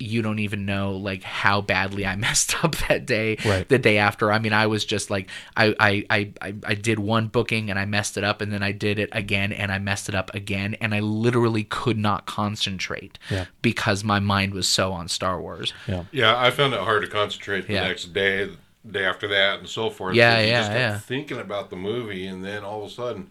You 0.01 0.23
don't 0.23 0.41
even 0.41 0.67
know 0.67 0.93
like 0.97 1.23
how 1.23 1.61
badly 1.61 2.05
I 2.05 2.17
messed 2.27 2.63
up 2.65 2.75
that 2.89 3.07
day. 3.07 3.37
Right. 3.45 3.69
The 3.69 3.79
day 3.79 3.99
after, 3.99 4.33
I 4.33 4.39
mean, 4.41 4.53
I 4.53 4.67
was 4.67 4.85
just 4.85 5.09
like, 5.09 5.29
I, 5.57 5.75
I, 5.79 6.05
I, 6.11 6.33
I, 6.43 6.55
I 6.67 6.75
did 6.75 6.99
one 6.99 7.29
booking 7.29 7.71
and 7.71 7.79
I 7.79 7.85
messed 7.85 8.17
it 8.17 8.25
up, 8.25 8.41
and 8.41 8.53
then 8.53 8.63
I 8.63 8.73
did 8.73 8.99
it 8.99 9.09
again 9.13 9.53
and 9.53 9.71
I 9.71 9.79
messed 9.79 10.09
it 10.09 10.15
up 10.15 10.35
again, 10.35 10.75
and 10.81 10.95
I 10.95 11.01
literally 11.01 11.65
could 11.65 11.97
not 11.97 12.27
concentrate 12.27 13.19
Yeah. 13.31 13.47
because 13.63 14.03
my 14.03 14.19
mind 14.21 14.53
was 14.53 14.67
so 14.69 14.93
on 14.93 15.09
Star 15.09 15.41
Wars. 15.41 15.73
Yeah. 15.87 16.05
Yeah, 16.13 16.37
I 16.39 16.51
found 16.51 16.75
it 16.75 16.81
hard 16.81 17.03
to 17.03 17.09
concentrate 17.09 17.67
the 17.69 17.75
Yeah. 17.75 17.87
next 17.87 18.13
day, 18.13 18.45
the 18.85 18.93
day 18.93 19.05
after 19.05 19.29
that, 19.29 19.61
and 19.61 19.69
so 19.69 19.91
forth. 19.91 20.15
Yeah, 20.17 20.37
because 20.37 20.49
yeah, 20.51 20.61
just 20.61 20.73
yeah. 20.73 20.99
Thinking 20.99 21.39
about 21.39 21.71
the 21.71 21.77
movie, 21.77 22.27
and 22.27 22.45
then 22.45 22.65
all 22.65 22.83
of 22.85 22.91
a 22.91 22.93
sudden, 22.93 23.31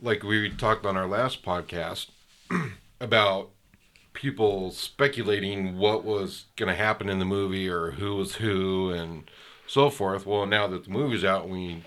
like 0.00 0.22
we 0.22 0.50
talked 0.50 0.84
on 0.84 0.96
our 0.96 1.08
last 1.08 1.42
podcast 1.42 2.08
about 3.00 3.50
people 4.16 4.70
speculating 4.72 5.76
what 5.78 6.04
was 6.04 6.46
going 6.56 6.68
to 6.68 6.74
happen 6.74 7.08
in 7.08 7.18
the 7.18 7.24
movie 7.24 7.68
or 7.68 7.92
who 7.92 8.16
was 8.16 8.36
who 8.36 8.90
and 8.90 9.30
so 9.66 9.90
forth. 9.90 10.26
Well, 10.26 10.46
now 10.46 10.66
that 10.66 10.84
the 10.84 10.90
movie's 10.90 11.22
out, 11.24 11.48
we 11.48 11.84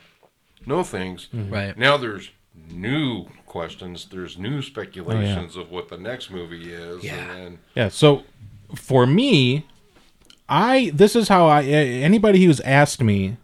know 0.66 0.84
things. 0.84 1.28
Right. 1.34 1.76
Now 1.76 1.98
there's 1.98 2.30
new 2.70 3.26
questions. 3.48 4.06
There's 4.12 4.38
new 4.38 4.62
speculations 4.62 5.56
of 5.56 5.72
what 5.72 5.90
the 5.90 5.98
next 5.98 6.30
movie 6.30 6.72
is. 6.72 7.04
Yeah. 7.04 7.16
And 7.16 7.30
then, 7.30 7.60
Yeah. 7.76 7.90
So 7.90 8.24
for 8.76 9.08
me, 9.08 9.66
I 10.48 10.92
this 10.94 11.16
is 11.16 11.28
how 11.28 11.48
I 11.48 11.64
anybody 11.64 12.46
who's 12.46 12.60
asked 12.62 13.02
me 13.02 13.38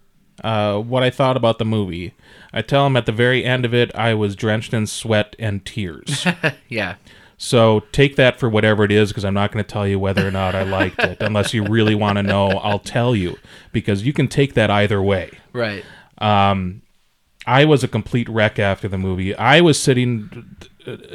uh, 0.44 0.80
what 0.80 1.02
I 1.02 1.10
thought 1.10 1.38
about 1.38 1.58
the 1.60 1.66
movie, 1.66 2.14
I 2.54 2.62
tell 2.62 2.84
them 2.84 2.98
at 2.98 3.06
the 3.06 3.12
very 3.12 3.44
end 3.44 3.66
of 3.66 3.74
it, 3.74 3.94
I 3.96 4.14
was 4.14 4.36
drenched 4.36 4.74
in 4.74 4.86
sweat 4.86 5.36
and 5.40 5.66
tears. 5.66 6.28
Yeah. 6.70 6.96
So 7.38 7.82
take 7.92 8.16
that 8.16 8.40
for 8.40 8.50
whatever 8.50 8.84
it 8.84 8.92
is, 8.92 9.10
because 9.10 9.26
I'm 9.26 9.34
not 9.34 9.52
going 9.52 9.64
to 9.64 9.70
tell 9.70 9.88
you 9.88 10.00
whether 10.00 10.28
or 10.28 10.32
not 10.32 10.56
I 10.56 10.64
liked 10.64 11.00
it, 11.00 11.18
unless 11.20 11.54
you 11.54 11.64
really 11.64 11.96
want 11.96 12.18
to 12.18 12.24
know. 12.24 12.50
I'll 12.50 12.80
tell 12.80 13.16
you 13.16 13.38
because 13.72 14.06
you 14.06 14.14
can 14.14 14.28
take 14.28 14.54
that 14.54 14.70
either 14.70 15.02
way. 15.02 15.32
Right. 15.54 15.84
Um, 16.18 16.82
I 17.46 17.66
was 17.66 17.84
a 17.84 17.88
complete 17.88 18.28
wreck 18.30 18.58
after 18.58 18.88
the 18.88 18.98
movie. 18.98 19.36
I 19.36 19.62
was 19.62 19.80
sitting 19.80 20.58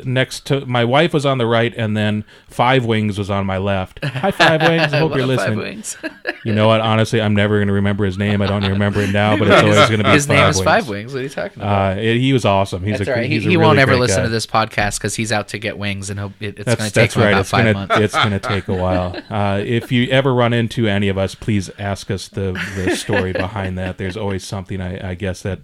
next 0.04 0.46
to 0.46 0.64
my 0.66 0.84
wife 0.84 1.12
was 1.12 1.24
on 1.26 1.38
the 1.38 1.46
right, 1.46 1.72
and 1.76 1.96
then 1.96 2.24
Five 2.48 2.84
Wings 2.84 3.18
was 3.18 3.30
on 3.30 3.46
my 3.46 3.58
left. 3.58 4.04
Hi, 4.04 4.30
Five 4.30 4.62
Wings. 4.62 4.92
I 4.92 4.98
hope 4.98 5.14
you're 5.16 5.26
listening. 5.26 5.82
You 6.42 6.54
know 6.54 6.68
what? 6.68 6.80
Honestly, 6.80 7.20
I'm 7.20 7.34
never 7.34 7.58
going 7.58 7.68
to 7.68 7.74
remember 7.74 8.06
his 8.06 8.16
name. 8.16 8.40
I 8.40 8.46
don't 8.46 8.64
remember 8.66 9.00
it 9.02 9.10
now, 9.10 9.36
but 9.36 9.46
it's 9.48 9.62
always 9.62 9.76
going 9.90 9.98
to 9.98 10.04
be 10.04 10.10
His 10.10 10.26
Five 10.26 10.36
name 10.38 10.48
is 10.48 10.56
Wings. 10.56 10.64
Five 10.64 10.88
Wings. 10.88 11.12
What 11.12 11.18
are 11.20 11.22
you 11.22 11.28
talking 11.28 11.62
about? 11.62 11.98
Uh, 11.98 12.00
it- 12.00 12.16
he 12.18 12.32
was 12.32 12.46
awesome. 12.46 12.82
He's 12.82 12.96
That's 12.96 13.10
a 13.10 13.12
right. 13.12 13.24
He, 13.24 13.34
he's 13.34 13.44
a 13.44 13.50
he 13.50 13.56
really 13.56 13.66
won't 13.66 13.78
ever 13.78 13.94
listen 13.94 14.20
guy. 14.20 14.22
to 14.22 14.28
this 14.30 14.46
podcast 14.46 14.96
because 14.98 15.14
he's 15.14 15.32
out 15.32 15.48
to 15.48 15.58
get 15.58 15.76
wings, 15.76 16.08
and 16.08 16.18
hope 16.18 16.32
it, 16.40 16.58
it's 16.58 16.64
going 16.64 16.76
to 16.78 16.84
take 16.84 16.92
that's 16.94 17.16
right. 17.18 17.28
about 17.28 17.40
It's 17.40 17.50
five 17.50 17.64
gonna 17.74 17.86
months. 17.86 17.96
it's 17.98 18.14
gonna 18.14 18.40
take 18.40 18.68
a 18.68 18.74
while. 18.74 19.20
Uh, 19.28 19.60
if 19.62 19.92
you 19.92 20.08
ever 20.08 20.32
run 20.32 20.54
into 20.54 20.86
any 20.88 21.10
of 21.10 21.18
us, 21.18 21.34
please 21.34 21.68
ask 21.78 22.10
us 22.10 22.28
the, 22.28 22.52
the 22.74 22.96
story 22.96 23.32
behind 23.34 23.76
that. 23.76 23.98
There's 23.98 24.16
always 24.16 24.42
something. 24.42 24.80
I, 24.80 25.10
I 25.10 25.14
guess 25.16 25.42
that 25.42 25.60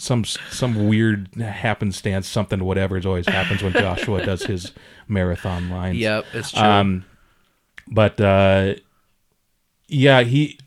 some 0.00 0.24
some 0.24 0.88
weird 0.88 1.28
happenstance, 1.36 2.26
something 2.26 2.64
whatever, 2.64 2.96
is 2.96 3.04
always 3.04 3.28
happens 3.28 3.62
when 3.62 3.74
Joshua 3.74 4.24
does 4.24 4.42
his 4.44 4.72
marathon 5.06 5.68
lines. 5.68 5.98
Yep, 5.98 6.24
it's 6.32 6.52
true. 6.52 6.62
Um, 6.62 7.04
but 7.86 8.18
uh, 8.18 8.76
yeah, 9.88 10.22
he, 10.22 10.58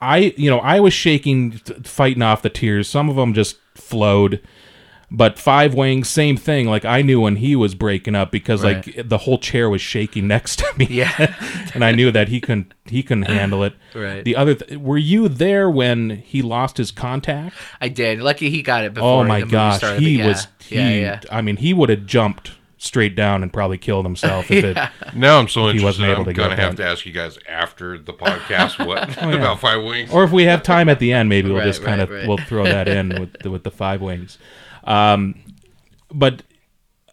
I, 0.00 0.34
you 0.36 0.50
know, 0.50 0.60
I 0.60 0.78
was 0.78 0.92
shaking, 0.92 1.52
fighting 1.82 2.22
off 2.22 2.42
the 2.42 2.50
tears. 2.50 2.88
Some 2.88 3.08
of 3.08 3.16
them 3.16 3.34
just 3.34 3.56
flowed, 3.74 4.40
But 5.16 5.38
Five 5.38 5.74
Wings, 5.74 6.08
same 6.08 6.36
thing. 6.36 6.66
Like 6.66 6.84
I 6.84 7.00
knew 7.02 7.20
when 7.20 7.36
he 7.36 7.54
was 7.54 7.74
breaking 7.76 8.14
up 8.16 8.32
because 8.32 8.62
Right. 8.64 8.84
like 8.86 9.08
the 9.08 9.18
whole 9.18 9.38
chair 9.38 9.70
was 9.70 9.80
shaking 9.80 10.26
next 10.34 10.58
to 10.58 10.66
me. 10.76 10.86
Yeah. 10.90 11.34
and 11.74 11.84
I 11.84 11.92
knew 11.92 12.10
that 12.10 12.28
he 12.28 12.40
couldn't 12.40 12.74
he 12.86 13.02
couldn't 13.02 13.24
handle 13.24 13.62
it. 13.62 13.74
Right. 13.94 14.24
The 14.24 14.34
other, 14.34 14.54
th- 14.56 14.80
were 14.80 14.98
you 14.98 15.28
there 15.28 15.70
when 15.70 16.10
he 16.10 16.42
lost 16.42 16.76
his 16.78 16.90
contact? 16.90 17.54
I 17.80 17.88
did. 17.88 18.20
Lucky 18.20 18.50
he 18.50 18.60
got 18.62 18.82
it 18.84 18.88
oh 18.88 18.94
before. 18.94 19.24
Oh 19.24 19.24
my 19.24 19.40
the 19.40 19.46
gosh, 19.46 19.78
started, 19.78 20.02
he 20.02 20.18
yeah. 20.18 20.26
was. 20.26 20.48
He, 20.58 20.74
yeah, 20.76 20.88
yeah. 20.90 21.20
I 21.30 21.42
mean, 21.42 21.56
he 21.58 21.72
would 21.74 21.90
have 21.90 22.06
jumped 22.06 22.52
straight 22.78 23.14
down 23.14 23.42
and 23.42 23.52
probably 23.52 23.78
killed 23.78 24.04
himself 24.04 24.50
if 24.50 24.64
it. 24.76 24.76
Now 25.14 25.38
I'm 25.38 25.48
so 25.48 25.62
He 25.68 25.76
interested. 25.76 25.84
wasn't 25.84 26.08
able 26.08 26.20
I'm 26.20 26.24
to 26.26 26.32
gonna 26.34 26.56
have 26.56 26.76
that. 26.76 26.82
to 26.82 26.88
ask 26.90 27.06
you 27.06 27.12
guys 27.12 27.38
after 27.48 27.96
the 27.98 28.12
podcast 28.12 28.84
what 28.84 29.22
Oh, 29.22 29.30
yeah. 29.30 29.36
about 29.36 29.60
Five 29.60 29.82
Wings. 29.84 30.10
Or 30.12 30.24
if 30.24 30.32
we 30.32 30.44
have 30.44 30.62
time 30.62 30.88
at 30.90 30.98
the 30.98 31.12
end, 31.12 31.28
maybe 31.28 31.48
we'll 31.48 31.58
Right, 31.58 31.64
just 31.66 31.82
kind 31.82 32.00
right, 32.00 32.10
of 32.10 32.10
right. 32.10 32.28
we'll 32.28 32.36
throw 32.38 32.64
that 32.64 32.88
in 32.88 33.08
with 33.20 33.32
the, 33.42 33.50
with 33.50 33.62
the 33.64 33.70
five 33.70 34.02
wings. 34.02 34.36
Um, 34.84 35.42
but 36.10 36.42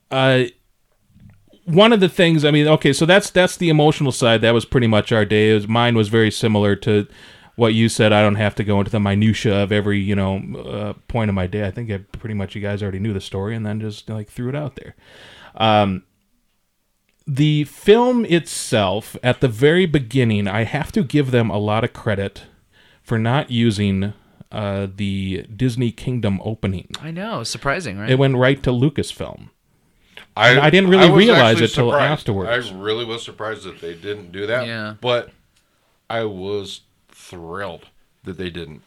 uh, 0.10 0.46
one 1.66 1.94
of 1.94 2.00
the 2.00 2.10
things, 2.10 2.44
I 2.46 2.52
mean, 2.52 2.68
okay, 2.68 2.94
so 2.94 3.06
that's 3.06 3.30
that's 3.30 3.58
the 3.58 3.70
emotional 3.70 4.12
side. 4.12 4.42
That 4.42 4.54
was 4.54 4.66
pretty 4.66 4.88
much 4.88 5.12
our 5.12 5.26
day. 5.26 5.54
Was, 5.54 5.68
mine 5.68 5.96
was 5.96 6.10
very 6.10 6.32
similar 6.32 6.76
to 6.78 7.08
what 7.56 7.74
you 7.74 7.90
said. 7.90 8.14
I 8.14 8.22
don't 8.22 8.36
have 8.36 8.56
to 8.56 8.64
go 8.64 8.80
into 8.80 8.92
the 8.92 9.00
minutia 9.00 9.64
of 9.64 9.72
every 9.72 10.00
you 10.00 10.16
know 10.16 10.38
uh, 10.58 10.94
point 11.08 11.30
of 11.30 11.36
my 11.36 11.48
day. 11.48 11.66
I 11.66 11.72
think 11.72 11.92
I, 11.92 11.98
pretty 11.98 12.36
much 12.36 12.56
you 12.56 12.62
guys 12.62 12.82
already 12.82 13.00
knew 13.00 13.14
the 13.14 13.22
story 13.22 13.56
and 13.56 13.66
then 13.66 13.80
just 13.80 14.10
like 14.10 14.30
threw 14.30 14.50
it 14.50 14.56
out 14.56 14.76
there. 14.76 14.96
Um, 15.56 16.04
the 17.28 17.66
film 17.66 18.26
itself, 18.26 19.16
at 19.24 19.42
the 19.42 19.48
very 19.48 19.86
beginning, 19.86 20.48
I 20.48 20.64
have 20.64 20.92
to 20.94 21.04
give 21.04 21.32
them 21.32 21.50
a 21.50 21.58
lot 21.58 21.84
of 21.84 21.94
credit 21.94 22.44
for 23.04 23.18
not 23.18 23.52
using 23.52 24.14
uh, 24.52 24.88
the 24.96 25.46
Disney 25.56 25.92
Kingdom 25.92 26.42
opening. 26.44 26.90
I 27.02 27.12
know. 27.12 27.44
Surprising, 27.44 27.98
right? 28.00 28.10
It 28.10 28.20
went 28.20 28.36
right 28.38 28.62
to 28.64 28.72
Lucasfilm. 28.72 29.50
I, 30.36 30.60
I 30.60 30.70
didn't 30.70 30.90
really 30.90 31.10
was 31.10 31.18
realize 31.18 31.62
actually 31.62 31.66
it 31.66 31.74
till 31.74 31.96
afterwards. 31.96 32.72
I 32.72 32.78
really 32.78 33.06
was 33.06 33.24
surprised 33.24 33.64
that 33.64 33.82
they 33.82 33.94
didn't 33.94 34.32
do 34.32 34.48
that. 34.48 34.66
Yeah. 34.66 34.96
But 35.02 35.32
I 36.10 36.24
was 36.24 36.82
thrilled 37.10 37.88
that 38.24 38.38
they 38.38 38.50
didn't. 38.50 38.82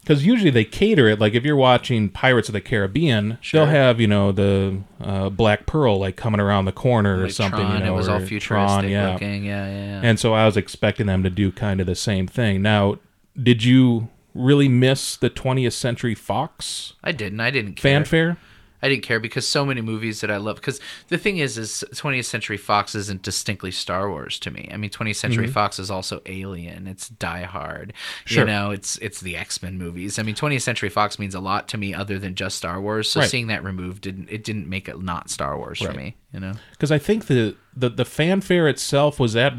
Because 0.00 0.24
usually 0.24 0.50
they 0.50 0.64
cater 0.64 1.08
it. 1.08 1.18
Like 1.18 1.34
if 1.34 1.44
you're 1.44 1.56
watching 1.56 2.08
Pirates 2.08 2.48
of 2.48 2.54
the 2.54 2.60
Caribbean, 2.60 3.38
Sure. 3.42 3.60
they'll 3.60 3.74
have 3.74 4.00
you 4.00 4.06
know 4.06 4.32
the 4.32 4.80
uh, 5.00 5.28
Black 5.28 5.66
Pearl 5.66 5.98
like 5.98 6.16
coming 6.16 6.40
around 6.40 6.64
the 6.64 6.72
corner 6.72 7.22
or 7.22 7.28
something. 7.28 7.60
Tron, 7.60 7.78
you 7.78 7.84
know, 7.84 7.92
it 7.92 7.96
was 7.96 8.08
all 8.08 8.18
futuristic 8.18 8.40
Tron, 8.80 8.88
yeah. 8.88 9.12
looking. 9.12 9.44
Yeah, 9.44 9.66
yeah, 9.66 9.84
yeah. 9.84 10.00
And 10.02 10.18
so 10.18 10.32
I 10.32 10.46
was 10.46 10.56
expecting 10.56 11.06
them 11.06 11.22
to 11.22 11.30
do 11.30 11.52
kind 11.52 11.80
of 11.80 11.86
the 11.86 11.94
same 11.94 12.26
thing. 12.26 12.62
Now, 12.62 12.98
did 13.40 13.62
you 13.62 14.08
really 14.34 14.68
miss 14.68 15.16
the 15.16 15.30
20th 15.30 15.72
Century 15.72 16.14
Fox 16.14 16.94
I 17.02 17.12
didn't. 17.12 17.40
I 17.40 17.50
didn't 17.50 17.74
care. 17.74 17.92
fanfare? 17.92 18.38
I 18.82 18.88
didn't 18.88 19.02
care 19.02 19.20
because 19.20 19.46
so 19.46 19.66
many 19.66 19.80
movies 19.80 20.20
that 20.20 20.30
I 20.30 20.38
love. 20.38 20.56
Because 20.56 20.80
the 21.08 21.18
thing 21.18 21.38
is, 21.38 21.58
is 21.58 21.84
20th 21.92 22.24
Century 22.24 22.56
Fox 22.56 22.94
isn't 22.94 23.22
distinctly 23.22 23.70
Star 23.70 24.08
Wars 24.08 24.38
to 24.40 24.50
me. 24.50 24.68
I 24.72 24.76
mean, 24.76 24.90
20th 24.90 25.16
Century 25.16 25.44
mm-hmm. 25.44 25.52
Fox 25.52 25.78
is 25.78 25.90
also 25.90 26.22
Alien. 26.26 26.86
It's 26.86 27.08
Die 27.08 27.42
Hard. 27.42 27.92
Sure. 28.24 28.44
You 28.44 28.46
know, 28.46 28.70
it's 28.70 28.96
it's 28.98 29.20
the 29.20 29.36
X 29.36 29.62
Men 29.62 29.76
movies. 29.76 30.18
I 30.18 30.22
mean, 30.22 30.34
20th 30.34 30.62
Century 30.62 30.88
Fox 30.88 31.18
means 31.18 31.34
a 31.34 31.40
lot 31.40 31.68
to 31.68 31.78
me 31.78 31.92
other 31.92 32.18
than 32.18 32.34
just 32.34 32.56
Star 32.56 32.80
Wars. 32.80 33.10
So 33.10 33.20
Right. 33.20 33.28
seeing 33.28 33.48
that 33.48 33.62
removed 33.62 34.02
didn't 34.02 34.28
it 34.30 34.44
didn't 34.44 34.68
make 34.68 34.88
it 34.88 35.02
not 35.02 35.30
Star 35.30 35.56
Wars 35.58 35.80
for 35.80 35.92
me. 35.92 36.16
You 36.32 36.40
know. 36.40 36.52
Because 36.72 36.90
I 36.90 36.98
think 36.98 37.26
the, 37.26 37.56
the 37.76 37.90
the 37.90 38.04
fanfare 38.04 38.66
itself 38.68 39.20
was 39.20 39.34
that 39.34 39.54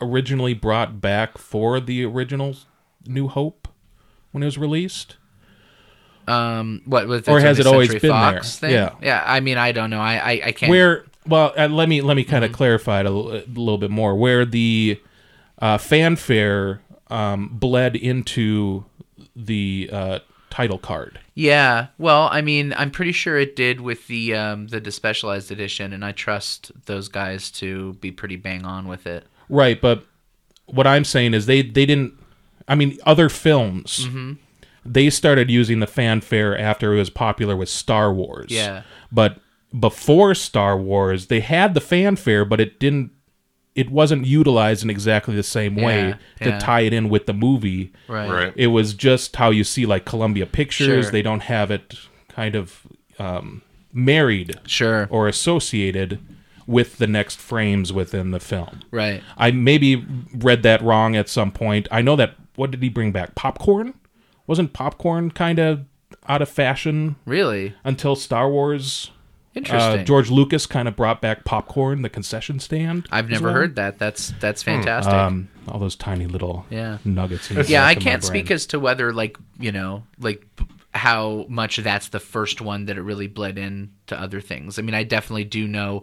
originally 0.00 0.54
brought 0.54 1.00
back 1.00 1.38
for 1.38 1.80
the 1.80 2.04
original 2.04 2.56
New 3.06 3.28
Hope 3.28 3.61
when 4.32 4.42
it 4.42 4.46
was 4.46 4.58
released. 4.58 5.16
Um, 6.28 6.82
what 6.84 7.08
with 7.08 7.28
Or 7.28 7.40
has 7.40 7.58
it 7.58 7.66
always 7.66 7.88
been 7.90 8.00
Fox 8.10 8.58
there? 8.58 8.70
Thing? 8.70 8.76
Yeah. 8.76 8.94
yeah. 9.02 9.24
I 9.26 9.40
mean, 9.40 9.58
I 9.58 9.72
don't 9.72 9.90
know. 9.90 10.00
I 10.00 10.14
I, 10.16 10.30
I 10.46 10.52
can't. 10.52 10.70
Where 10.70 11.04
well, 11.26 11.52
uh, 11.56 11.68
let 11.68 11.88
me 11.88 12.00
let 12.00 12.16
me 12.16 12.22
Mm-hmm. 12.22 12.30
kind 12.30 12.44
of 12.44 12.52
clarify 12.52 13.00
it 13.00 13.06
a, 13.06 13.08
l- 13.08 13.32
a 13.32 13.44
little 13.48 13.78
bit 13.78 13.90
more. 13.90 14.14
Where 14.14 14.44
the 14.44 15.00
uh, 15.60 15.78
fanfare 15.78 16.80
um, 17.08 17.48
bled 17.52 17.96
into 17.96 18.84
the 19.34 19.90
uh, 19.92 20.18
title 20.50 20.78
card. 20.78 21.18
Yeah, 21.34 21.88
well, 21.98 22.28
I 22.30 22.40
mean, 22.42 22.72
I'm 22.76 22.90
pretty 22.90 23.12
sure 23.12 23.38
it 23.38 23.56
did 23.56 23.80
with 23.80 24.06
the 24.06 24.34
um, 24.34 24.68
the 24.68 24.80
despecialized 24.80 25.50
edition, 25.50 25.92
and 25.92 26.04
I 26.04 26.12
trust 26.12 26.70
those 26.86 27.08
guys 27.08 27.50
to 27.52 27.94
be 27.94 28.12
pretty 28.12 28.36
bang 28.36 28.64
on 28.64 28.86
with 28.86 29.06
it. 29.06 29.26
Right, 29.48 29.80
but 29.80 30.04
what 30.66 30.86
I'm 30.86 31.04
saying 31.04 31.34
is 31.34 31.46
they 31.46 31.62
they 31.62 31.84
didn't. 31.86 32.14
I 32.72 32.74
mean, 32.74 32.98
other 33.12 33.28
films 33.28 34.06
Mm-hmm. 34.06 34.32
they 34.84 35.10
started 35.10 35.50
using 35.50 35.78
the 35.80 35.86
fanfare 35.86 36.52
after 36.58 36.92
it 36.94 36.98
was 36.98 37.10
popular 37.10 37.56
with 37.56 37.68
Star 37.68 38.12
Wars. 38.12 38.50
Yeah. 38.50 38.82
but 39.10 39.32
before 39.78 40.34
Star 40.34 40.76
Wars, 40.76 41.26
they 41.28 41.40
had 41.40 41.72
the 41.74 41.80
fanfare, 41.80 42.44
but 42.44 42.60
it 42.60 42.78
didn't. 42.78 43.10
It 43.74 43.90
wasn't 43.90 44.26
utilized 44.26 44.82
in 44.84 44.90
exactly 44.90 45.34
the 45.34 45.42
same 45.42 45.76
way 45.76 46.08
Yeah, 46.08 46.16
to 46.42 46.48
yeah. 46.50 46.58
tie 46.58 46.80
it 46.88 46.92
in 46.92 47.08
with 47.08 47.24
the 47.24 47.32
movie. 47.32 47.90
Right. 48.06 48.28
Right. 48.30 48.52
It 48.54 48.66
was 48.66 48.92
just 48.92 49.36
how 49.36 49.48
you 49.50 49.64
see 49.64 49.86
like 49.86 50.04
Columbia 50.04 50.44
Pictures. 50.44 51.04
Sure. 51.06 51.10
They 51.12 51.22
don't 51.22 51.40
have 51.44 51.70
it 51.70 51.94
kind 52.28 52.54
of 52.54 52.82
um, 53.18 53.62
married 53.94 54.60
Sure. 54.66 55.06
or 55.10 55.26
associated 55.26 56.18
with 56.66 56.98
the 56.98 57.06
next 57.06 57.38
frames 57.40 57.94
within 57.94 58.30
the 58.30 58.40
film. 58.40 58.80
Right. 58.90 59.22
I 59.38 59.52
maybe 59.52 60.04
read 60.34 60.62
that 60.64 60.82
wrong 60.82 61.16
at 61.16 61.30
some 61.30 61.50
point. 61.50 61.88
I 61.90 62.02
know 62.02 62.16
that 62.16 62.34
what 62.56 62.70
did 62.70 62.82
he 62.82 62.88
bring 62.88 63.12
back? 63.12 63.34
Popcorn? 63.34 63.94
Wasn't 64.46 64.72
popcorn 64.72 65.30
kind 65.30 65.58
of 65.58 65.84
out 66.28 66.42
of 66.42 66.48
fashion 66.48 67.16
Really 67.24 67.74
until 67.84 68.16
Star 68.16 68.50
Wars? 68.50 69.10
interesting. 69.54 70.00
Uh, 70.00 70.04
George 70.04 70.30
Lucas 70.30 70.64
kind 70.66 70.88
of 70.88 70.96
brought 70.96 71.20
back 71.20 71.44
popcorn, 71.44 72.02
the 72.02 72.08
concession 72.08 72.58
stand. 72.58 73.06
I've 73.12 73.28
never 73.28 73.46
well. 73.48 73.54
heard 73.54 73.76
that. 73.76 73.98
That's 73.98 74.32
that's 74.40 74.62
fantastic. 74.62 75.12
Um, 75.12 75.48
all 75.68 75.78
those 75.78 75.94
tiny 75.96 76.26
little 76.26 76.64
Yeah. 76.70 76.98
nuggets. 77.04 77.50
in 77.50 77.64
yeah, 77.68 77.84
I 77.86 77.94
can't 77.94 78.24
speak 78.24 78.50
as 78.50 78.66
to 78.66 78.80
whether 78.80 79.12
like 79.12 79.36
you 79.58 79.70
know 79.72 80.04
like 80.18 80.44
how 80.94 81.46
much 81.48 81.78
that's 81.78 82.08
the 82.08 82.20
first 82.20 82.60
one 82.60 82.86
that 82.86 82.98
it 82.98 83.02
really 83.02 83.26
bled 83.26 83.56
in 83.58 83.92
to 84.08 84.20
other 84.20 84.40
things. 84.40 84.78
I 84.78 84.82
mean, 84.82 84.94
I 84.94 85.04
definitely 85.04 85.44
do 85.44 85.66
know 85.68 86.02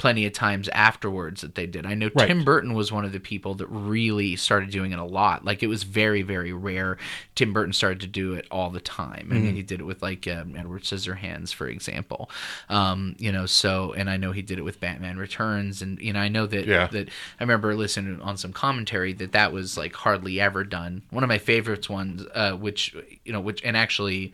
plenty 0.00 0.24
of 0.24 0.32
times 0.32 0.66
afterwards 0.70 1.42
that 1.42 1.54
they 1.56 1.66
did. 1.66 1.84
I 1.84 1.92
know 1.92 2.08
Right. 2.14 2.26
Tim 2.26 2.42
Burton 2.42 2.72
was 2.72 2.90
one 2.90 3.04
of 3.04 3.12
the 3.12 3.20
people 3.20 3.54
that 3.56 3.66
really 3.66 4.34
started 4.34 4.70
doing 4.70 4.92
it 4.92 4.98
a 4.98 5.04
lot. 5.04 5.44
Like 5.44 5.62
it 5.62 5.66
was 5.66 5.82
very 5.82 6.22
very 6.22 6.54
rare. 6.54 6.96
Tim 7.34 7.52
Burton 7.52 7.74
started 7.74 8.00
to 8.00 8.06
do 8.06 8.32
it 8.32 8.46
all 8.50 8.70
the 8.70 8.80
time. 8.80 9.28
I 9.30 9.34
Mm-hmm. 9.34 9.44
mean, 9.44 9.54
he 9.56 9.62
did 9.62 9.80
it 9.80 9.84
with 9.84 10.00
like 10.02 10.26
um, 10.26 10.56
Edward 10.56 10.84
Scissorhands, 10.84 11.52
for 11.52 11.68
example. 11.68 12.30
Um, 12.70 13.14
you 13.18 13.30
know, 13.30 13.44
so 13.44 13.92
and 13.92 14.08
I 14.08 14.16
know 14.16 14.32
he 14.32 14.40
did 14.40 14.58
it 14.58 14.62
with 14.62 14.80
Batman 14.80 15.18
Returns, 15.18 15.82
and 15.82 16.00
you 16.00 16.14
know 16.14 16.20
I 16.20 16.28
know 16.28 16.46
that 16.46 16.66
Yeah. 16.66 16.86
that 16.88 17.08
I 17.38 17.42
remember 17.42 17.74
listening 17.74 18.22
on 18.22 18.38
some 18.38 18.54
commentary 18.54 19.12
that 19.12 19.32
that 19.32 19.52
was 19.52 19.76
like 19.76 19.94
hardly 19.94 20.40
ever 20.40 20.64
done. 20.64 21.02
One 21.10 21.22
of 21.24 21.28
my 21.28 21.38
favorites 21.38 21.90
ones, 21.90 22.24
uh, 22.34 22.52
which 22.52 22.96
you 23.26 23.32
know, 23.34 23.40
which 23.40 23.62
and 23.64 23.76
actually 23.76 24.32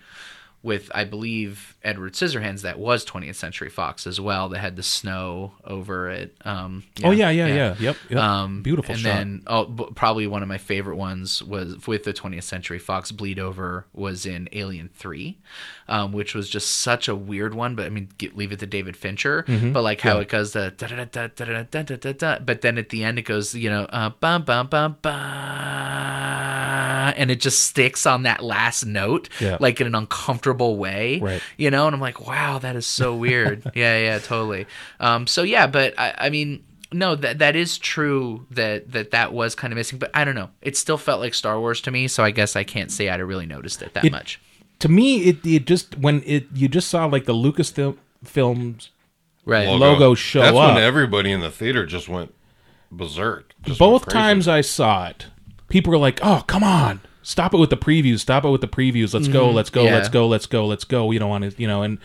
with 0.62 0.90
I 0.94 1.04
believe 1.04 1.76
Edward 1.84 2.14
Scissorhands, 2.14 2.62
that 2.62 2.78
was 2.78 3.04
20th 3.04 3.36
Century 3.36 3.68
Fox 3.68 4.07
as 4.07 4.20
well. 4.20 4.48
That 4.48 4.59
had 4.59 4.74
the 4.76 4.82
snow 4.82 5.52
over 5.64 6.11
it. 6.11 6.36
Um, 6.44 6.82
Oh 7.04 7.12
yeah, 7.12 7.30
yeah, 7.30 7.46
yeah. 7.46 7.74
Yep. 7.78 7.96
yep. 8.11 8.18
Um, 8.20 8.62
Beautiful 8.62 8.92
and 8.92 9.00
shot. 9.00 9.09
then 9.09 9.42
oh, 9.46 9.64
b- 9.66 9.86
probably 9.94 10.26
one 10.26 10.42
of 10.42 10.48
my 10.48 10.59
favorite 10.59 10.96
ones 10.96 11.42
was 11.42 11.86
with 11.86 12.04
the 12.04 12.12
20th 12.12 12.42
Century 12.42 12.78
Fox 12.80 13.12
bleed 13.12 13.38
over 13.38 13.86
was 13.92 14.26
in 14.26 14.48
Alien 14.52 14.90
3, 14.94 15.38
um, 15.88 16.12
which 16.12 16.34
was 16.34 16.48
just 16.50 16.70
such 16.78 17.07
a 17.07 17.14
weird 17.14 17.54
one. 17.54 17.76
But 17.76 17.86
I 17.86 17.90
mean, 17.90 18.09
get, 18.18 18.36
leave 18.36 18.50
it 18.50 18.59
to 18.59 18.66
David 18.66 18.96
Fincher. 18.96 19.44
Mm-hmm. 19.44 19.72
But 19.72 19.82
like 19.82 20.00
how 20.00 20.18
it 20.18 20.28
goes 20.28 20.52
the 20.52 20.72
da 20.76 20.88
da 20.88 21.04
da 21.04 21.28
da 21.28 21.44
da 21.44 21.62
da 21.62 21.82
da 21.82 21.96
da 21.96 22.12
da, 22.12 22.38
but 22.40 22.62
then 22.62 22.76
at 22.78 22.88
the 22.88 23.04
end 23.04 23.18
it 23.18 23.22
goes 23.22 23.54
you 23.54 23.70
know 23.70 23.84
uh, 23.90 24.11
bum 24.11 24.42
bum 24.42 24.66
bum 24.66 24.96
bum, 25.00 25.12
and 27.16 27.30
it 27.30 27.40
just 27.40 27.64
sticks 27.64 28.07
on 28.07 28.22
that 28.24 28.42
last 28.42 28.84
note 28.86 29.28
Yeah. 29.40 29.57
like 29.61 29.80
in 29.80 29.86
an 29.86 29.94
uncomfortable 29.94 30.76
way. 30.76 31.20
Right. 31.20 31.42
You 31.57 31.70
know, 31.70 31.86
and 31.86 31.94
I'm 31.94 32.00
like, 32.00 32.26
wow, 32.26 32.59
that 32.59 32.76
is 32.76 32.86
so 32.86 33.14
weird. 33.14 33.62
yeah, 33.74 33.98
yeah, 33.98 34.18
totally. 34.18 34.66
Um, 35.00 35.26
so 35.26 35.42
yeah, 35.42 35.66
but 35.66 35.94
I, 35.98 36.14
I 36.18 36.30
mean, 36.30 36.64
no, 36.92 37.14
that 37.16 37.38
that 37.40 37.57
is 37.57 37.78
true 37.78 38.46
that 38.52 38.92
that 38.92 39.11
that 39.11 39.32
was 39.32 39.54
kind 39.54 39.72
of 39.72 39.76
missing. 39.76 39.98
But 39.98 40.11
I 40.14 40.24
don't 40.24 40.34
know, 40.36 40.50
it 40.62 40.76
still 40.76 40.98
felt 40.98 41.20
like 41.20 41.34
Star 41.34 41.59
Wars 41.61 41.80
to 41.82 41.90
me. 41.90 42.09
So 42.09 42.22
I 42.24 42.30
guess 42.30 42.57
I 42.57 42.64
can't 42.64 42.90
say 42.92 43.09
I'd 43.09 43.18
have 43.20 43.28
really 43.28 43.46
noticed 43.46 43.82
it 43.82 43.92
that 43.94 44.04
It- 44.04 44.12
much. 44.12 44.40
to 44.78 44.88
me, 44.88 45.24
it 45.24 45.44
it 45.44 45.66
just 45.66 45.98
when 45.98 46.22
it 46.24 46.46
you 46.54 46.68
just 46.68 46.88
saw 46.88 47.07
like 47.07 47.24
the 47.24 47.34
Lucasfilm 47.34 47.96
films 48.24 48.90
Right. 49.44 49.68
Logo 49.68 50.14
show 50.14 50.40
That's 50.40 50.57
up. 50.57 50.74
when 50.74 50.82
everybody 50.82 51.30
in 51.30 51.38
the 51.40 51.50
theater 51.52 51.86
just 51.86 52.09
went 52.09 52.34
berserk. 52.90 53.52
Just 53.62 53.78
both 53.78 54.02
went 54.02 54.11
times 54.12 54.48
I 54.48 54.61
saw 54.61 55.07
it, 55.09 55.26
people 55.68 55.90
were 55.90 55.98
like, 55.98 56.20
"Oh, 56.22 56.42
come 56.46 56.62
on, 56.64 57.00
stop 57.22 57.54
it 57.54 57.58
with 57.58 57.70
the 57.70 57.76
previews, 57.76 58.20
stop 58.20 58.44
it 58.44 58.50
with 58.50 58.60
the 58.60 58.68
previews. 58.68 59.12
Let's 59.14 59.28
go, 59.28 59.50
let's 59.50 59.70
go, 59.70 59.80
Mm-hmm. 59.80 59.88
Yeah. 59.88 59.94
let's 59.96 60.08
go, 60.08 60.26
let's 60.26 60.46
go, 60.46 60.66
let's 60.66 60.84
go." 60.84 61.10
You 61.10 61.18
don't 61.18 61.30
want 61.30 61.50
to, 61.50 61.60
you 61.60 61.66
know, 61.68 61.82
and 61.82 61.98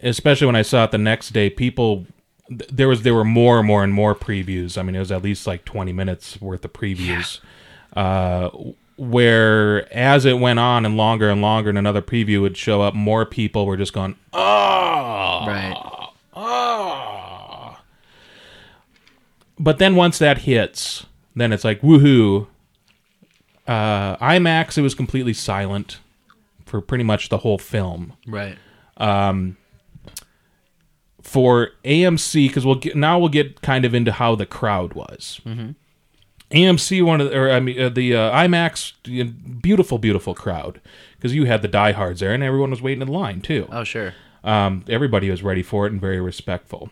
especially 0.00 0.46
when 0.46 0.56
I 0.56 0.62
saw 0.62 0.84
it 0.84 0.90
the 0.90 0.98
next 0.98 1.30
day, 1.32 1.50
people 1.50 2.06
th- 2.48 2.68
there 2.72 2.88
was 2.88 3.02
there 3.02 3.14
were 3.14 3.24
more 3.24 3.58
and 3.58 3.66
more 3.66 3.82
and 3.84 3.92
more 3.94 4.14
previews. 4.14 4.76
I 4.78 4.82
mean, 4.82 4.94
it 4.94 4.98
was 5.00 5.12
at 5.12 5.22
least 5.22 5.46
like 5.46 5.64
twenty 5.64 5.92
minutes 5.92 6.40
worth 6.40 6.64
of 6.64 6.72
previews. 6.72 7.40
Uh, 7.96 8.50
where 8.96 9.92
as 9.92 10.24
it 10.24 10.38
went 10.38 10.58
on 10.60 10.86
and 10.86 10.96
longer 10.96 11.28
and 11.28 11.40
longer, 11.42 11.68
and 11.68 11.78
another 11.78 12.02
preview 12.02 12.40
would 12.40 12.56
show 12.56 12.80
up, 12.82 12.94
more 12.94 13.24
people 13.26 13.66
were 13.66 13.76
just 13.76 13.92
going, 13.92 14.14
oh, 14.32 15.44
Right. 15.46 15.74
oh. 16.34 17.76
But 19.58 19.78
then 19.78 19.94
once 19.96 20.18
that 20.18 20.38
hits, 20.38 21.06
then 21.34 21.52
it's 21.52 21.64
like 21.64 21.80
woohoo. 21.80 22.46
Uh, 23.66 24.16
IMAX, 24.18 24.76
it 24.76 24.82
was 24.82 24.94
completely 24.94 25.32
silent 25.32 25.98
for 26.66 26.80
pretty 26.80 27.04
much 27.04 27.28
the 27.28 27.38
whole 27.38 27.58
film 27.58 28.12
Right. 28.26 28.56
Um, 28.96 29.56
for 31.22 31.70
AMC 31.84 32.48
because 32.48 32.66
we'll 32.66 32.74
get 32.76 32.94
now 32.96 33.18
we'll 33.18 33.28
get 33.30 33.60
kind 33.62 33.84
of 33.84 33.94
into 33.94 34.12
how 34.12 34.34
the 34.34 34.46
crowd 34.46 34.92
was. 34.94 35.40
AMC 36.50 37.02
one 37.02 37.20
of 37.20 37.30
the, 37.30 37.38
or 37.38 37.50
I 37.50 37.58
mean 37.60 37.80
uh, 37.80 37.88
the 37.88 38.14
uh, 38.14 38.30
IMAX 38.32 38.92
uh, 39.20 39.30
beautiful 39.60 39.98
beautiful 39.98 40.34
crowd 40.34 40.80
because 41.16 41.34
you 41.34 41.46
had 41.46 41.62
the 41.62 41.68
diehards 41.68 42.20
there 42.20 42.32
and 42.32 42.42
everyone 42.42 42.70
was 42.70 42.82
waiting 42.82 43.02
in 43.02 43.08
line 43.08 43.40
too. 43.40 43.66
Oh, 43.72 43.82
sure. 43.84 44.14
Um, 44.44 44.84
everybody 44.88 45.30
was 45.30 45.42
ready 45.42 45.62
for 45.62 45.86
it 45.86 45.92
and 45.92 46.00
very 46.00 46.20
respectful. 46.20 46.90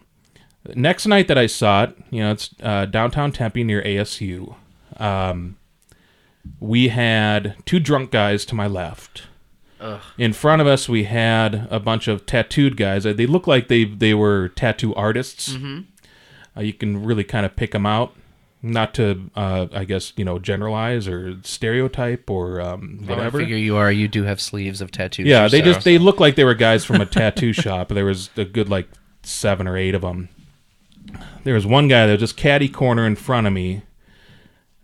Next 0.74 1.06
night 1.06 1.28
that 1.28 1.36
I 1.36 1.46
saw 1.46 1.84
it, 1.84 1.96
you 2.10 2.20
know, 2.22 2.32
it's 2.32 2.50
uh, 2.62 2.86
downtown 2.86 3.30
Tempe 3.32 3.62
near 3.62 3.82
ASU. 3.82 4.54
Um, 4.96 5.56
we 6.60 6.88
had 6.88 7.56
two 7.66 7.78
drunk 7.80 8.10
guys 8.10 8.44
to 8.46 8.54
my 8.54 8.66
left. 8.66 9.24
In 10.16 10.32
front 10.32 10.62
of 10.62 10.68
us, 10.68 10.88
we 10.88 11.04
had 11.04 11.66
a 11.68 11.80
bunch 11.80 12.06
of 12.06 12.24
tattooed 12.24 12.76
guys. 12.76 13.02
They 13.02 13.26
look 13.26 13.48
like 13.48 13.66
they 13.66 13.82
they 13.84 14.14
were 14.14 14.48
tattoo 14.50 14.94
artists. 14.94 15.56
Uh, 16.56 16.60
you 16.60 16.72
can 16.72 17.04
really 17.04 17.24
kind 17.24 17.44
of 17.44 17.56
pick 17.56 17.72
them 17.72 17.84
out. 17.86 18.14
Not 18.64 18.94
to, 18.94 19.28
uh, 19.34 19.66
I 19.72 19.84
guess, 19.84 20.12
you 20.14 20.24
know, 20.24 20.38
generalize 20.38 21.08
or 21.08 21.36
stereotype 21.42 22.30
or 22.30 22.60
um, 22.60 23.00
I 23.08 23.10
whatever. 23.10 23.40
figure 23.40 23.56
you 23.56 23.76
are. 23.76 23.90
You 23.90 24.06
do 24.06 24.22
have 24.22 24.40
sleeves 24.40 24.80
of 24.80 24.92
tattoos. 24.92 25.26
Yeah, 25.26 25.48
they 25.48 25.58
yourself. 25.58 25.74
just 25.76 25.84
they 25.84 25.98
look 25.98 26.20
like 26.20 26.36
they 26.36 26.44
were 26.44 26.54
guys 26.54 26.84
from 26.84 27.00
a 27.00 27.06
tattoo 27.06 27.52
shop. 27.64 27.88
There 27.88 28.04
was 28.04 28.30
a 28.36 28.44
good 28.44 28.68
like 28.68 28.86
seven 29.24 29.66
or 29.66 29.76
eight 29.76 29.96
of 29.96 30.02
them. 30.02 30.28
There 31.42 31.54
was 31.54 31.66
one 31.66 31.88
guy 31.88 32.06
that 32.06 32.12
was 32.12 32.20
just 32.20 32.36
caddy 32.36 32.68
corner 32.68 33.04
in 33.04 33.16
front 33.16 33.48
of 33.48 33.52
me, 33.52 33.82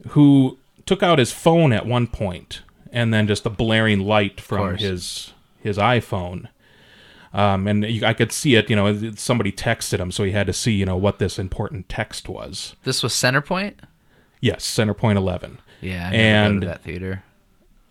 who 0.08 0.57
took 0.88 1.02
out 1.02 1.18
his 1.18 1.30
phone 1.30 1.72
at 1.72 1.86
one 1.86 2.06
point, 2.06 2.62
and 2.92 3.12
then 3.12 3.26
just 3.28 3.44
the 3.44 3.50
blaring 3.50 4.00
light 4.00 4.40
from 4.40 4.76
his 4.78 5.32
his 5.60 5.76
iPhone. 5.78 6.48
Um, 7.34 7.66
and 7.68 7.84
you, 7.84 8.06
I 8.06 8.14
could 8.14 8.32
see 8.32 8.54
it. 8.54 8.70
You 8.70 8.76
know, 8.76 9.12
somebody 9.16 9.52
texted 9.52 9.98
him, 9.98 10.10
so 10.10 10.24
he 10.24 10.30
had 10.32 10.46
to 10.46 10.52
see 10.52 10.72
you 10.72 10.86
know 10.86 10.96
what 10.96 11.18
this 11.18 11.38
important 11.38 11.88
text 11.88 12.28
was. 12.28 12.74
This 12.84 13.02
was 13.02 13.12
Centerpoint. 13.12 13.74
Yes, 14.40 14.64
Centerpoint 14.64 15.16
Eleven. 15.16 15.58
Yeah, 15.80 16.08
I 16.10 16.14
And- 16.14 16.62
that 16.62 16.82
theater. 16.82 17.22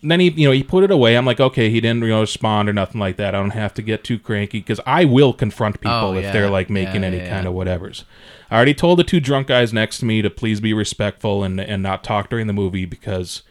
then 0.03 0.19
he 0.19 0.29
you 0.31 0.47
know 0.47 0.51
he 0.51 0.61
put 0.63 0.83
it 0.83 0.91
away 0.91 1.17
i'm 1.17 1.25
like 1.25 1.39
okay 1.39 1.71
he 1.71 1.81
didn't 1.81 2.03
you 2.03 2.09
know 2.09 2.21
respond 2.21 2.69
or 2.69 2.73
nothing 2.73 3.01
like 3.01 3.15
that 3.17 3.33
i 3.33 3.37
don't 3.39 3.49
have 3.49 3.73
to 3.73 3.81
get 3.81 4.03
too 4.03 4.19
cranky 4.19 4.59
because 4.59 4.79
i 4.85 5.03
will 5.03 5.33
confront 5.33 5.81
people 5.81 5.91
Oh, 6.11 6.13
if 6.13 6.21
yeah. 6.23 6.31
they're 6.31 6.51
like 6.51 6.69
making 6.69 7.01
Yeah, 7.01 7.07
any 7.07 7.17
yeah, 7.17 7.29
kind 7.29 7.47
of 7.47 7.55
whatevers 7.55 8.03
i 8.49 8.55
already 8.55 8.73
told 8.73 8.99
the 8.99 9.03
two 9.03 9.19
drunk 9.19 9.47
guys 9.47 9.73
next 9.73 9.99
to 9.99 10.05
me 10.05 10.21
to 10.21 10.29
please 10.29 10.59
be 10.59 10.73
respectful 10.73 11.43
and 11.43 11.59
and 11.59 11.81
not 11.83 12.03
talk 12.03 12.29
during 12.29 12.47
the 12.47 12.53
movie 12.53 12.85
because 12.85 13.43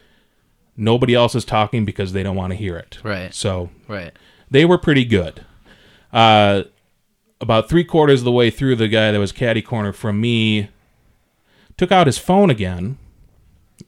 nobody 0.77 1.15
else 1.15 1.35
is 1.35 1.45
talking 1.45 1.85
because 1.85 2.13
they 2.13 2.23
don't 2.23 2.37
want 2.37 2.51
to 2.53 2.57
hear 2.57 2.77
it 2.77 2.99
Right. 3.03 3.33
so 3.35 3.71
Right. 3.89 4.13
they 4.51 4.65
were 4.65 4.79
pretty 4.79 5.05
good. 5.05 5.45
Uh, 6.13 6.63
about 7.41 7.69
three 7.69 7.85
quarters 7.85 8.21
of 8.21 8.25
the 8.25 8.33
way 8.33 8.49
through, 8.51 8.77
the 8.77 8.89
guy 8.89 9.11
that 9.13 9.19
was 9.19 9.33
caddy 9.33 9.61
corner 9.61 9.93
from 9.93 10.21
me 10.21 10.69
took 11.77 11.93
out 11.93 12.07
his 12.07 12.17
phone 12.17 12.49
again, 12.49 12.97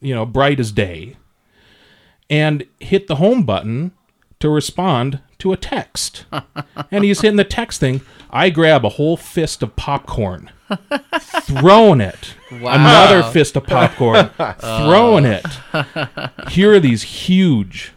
you 0.00 0.14
know, 0.14 0.26
bright 0.26 0.60
as 0.60 0.70
day, 0.72 1.16
and 2.28 2.66
hit 2.80 3.06
the 3.06 3.16
home 3.16 3.44
button 3.44 3.92
to 4.40 4.48
respond 4.50 5.20
to 5.38 5.52
a 5.52 5.56
text. 5.56 6.26
and 6.90 7.04
he's 7.04 7.20
hitting 7.22 7.36
the 7.36 7.44
text 7.44 7.80
thing. 7.80 8.02
I 8.30 8.50
grab 8.50 8.84
a 8.84 8.90
whole 8.90 9.16
fist 9.16 9.62
of 9.62 9.74
popcorn, 9.76 10.50
throwing 11.42 12.00
it. 12.00 12.34
Wow. 12.50 12.74
Another 12.74 13.22
fist 13.32 13.56
of 13.56 13.64
popcorn, 13.64 14.30
throwing 14.60 15.24
it. 15.24 15.44
Here 16.50 16.74
are 16.74 16.80
these 16.80 17.02
huge. 17.02 17.92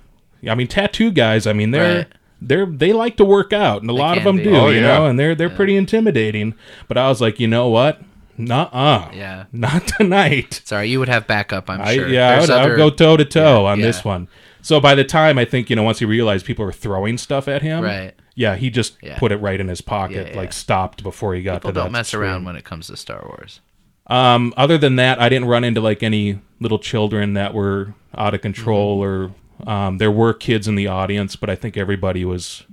I 0.50 0.56
mean, 0.56 0.68
tattoo 0.68 1.12
guys. 1.12 1.46
I 1.48 1.54
mean, 1.54 1.72
they're 1.72 1.98
Right. 2.00 2.08
they're 2.42 2.66
they 2.66 2.94
like 2.94 3.18
to 3.18 3.26
work 3.26 3.54
out, 3.54 3.82
and 3.82 3.90
a 3.90 3.94
lot 3.94 4.18
of 4.18 4.24
them 4.24 4.38
be. 4.38 4.44
do. 4.44 4.56
Oh, 4.56 4.70
you 4.70 4.82
yeah. 4.82 4.88
know, 4.98 5.06
and 5.06 5.20
they're 5.20 5.36
they're 5.36 5.50
pretty 5.50 5.76
intimidating. 5.76 6.56
But 6.88 6.98
I 6.98 7.08
was 7.08 7.22
like, 7.22 7.40
you 7.40 7.48
know 7.48 7.68
what? 7.70 8.02
Nuh-uh. 8.38 9.12
Yeah. 9.14 9.46
Not 9.52 9.88
tonight. 9.88 10.62
Sorry, 10.66 10.90
you 10.90 10.98
would 11.00 11.10
have 11.10 11.28
backup. 11.28 11.70
I'm 11.70 11.80
I, 11.82 11.94
sure. 11.96 12.08
yeah, 12.08 12.30
I 12.30 12.36
There's 12.38 12.50
would, 12.50 12.58
I 12.58 12.62
would 12.64 12.66
other- 12.72 12.78
go 12.78 12.90
toe 12.90 13.18
to 13.18 13.26
toe 13.26 13.66
on 13.68 13.80
yeah. 13.80 13.86
this 13.86 14.04
one. 14.04 14.28
So 14.64 14.80
by 14.80 14.96
the 14.96 15.04
time 15.04 15.38
I 15.38 15.46
think 15.46 15.70
you 15.70 15.76
know, 15.76 15.84
once 15.84 16.00
he 16.00 16.06
realized 16.06 16.46
people 16.46 16.66
were 16.66 16.72
throwing 16.74 17.18
stuff 17.20 17.48
at 17.48 17.62
him, 17.62 17.84
Right. 17.84 18.14
Yeah, 18.36 18.56
he 18.56 18.70
just 18.70 18.98
Yeah. 19.02 19.18
put 19.20 19.32
it 19.32 19.38
right 19.38 19.60
in 19.60 19.68
his 19.68 19.82
pocket, 19.82 20.28
Yeah, 20.28 20.34
yeah. 20.34 20.38
like 20.38 20.54
stopped 20.54 21.04
before 21.04 21.36
he 21.36 21.44
got 21.44 21.56
People 21.56 21.72
to 21.72 21.74
that. 21.74 21.84
don't 21.84 21.92
mess 21.92 22.08
screen. 22.10 22.24
around 22.24 22.46
when 22.46 22.56
it 22.56 22.64
comes 22.64 22.88
to 22.88 22.96
Star 22.98 23.24
Wars. 23.28 23.60
Um, 24.08 24.54
other 24.58 24.78
than 24.78 24.96
that, 24.98 25.22
I 25.22 25.30
didn't 25.30 25.48
run 25.48 25.64
into 25.64 25.80
like 25.82 26.02
any 26.04 26.40
little 26.60 26.80
children 26.80 27.34
that 27.34 27.54
were 27.54 27.94
out 28.18 28.34
of 28.34 28.42
control, 28.42 29.02
or 29.04 29.32
um, 29.68 29.98
there 30.00 30.12
were 30.12 30.34
kids 30.34 30.68
in 30.68 30.76
the 30.76 30.88
audience, 30.88 31.36
but 31.36 31.50
I 31.50 31.56
think 31.56 31.78
everybody 31.78 32.26
was 32.26 32.64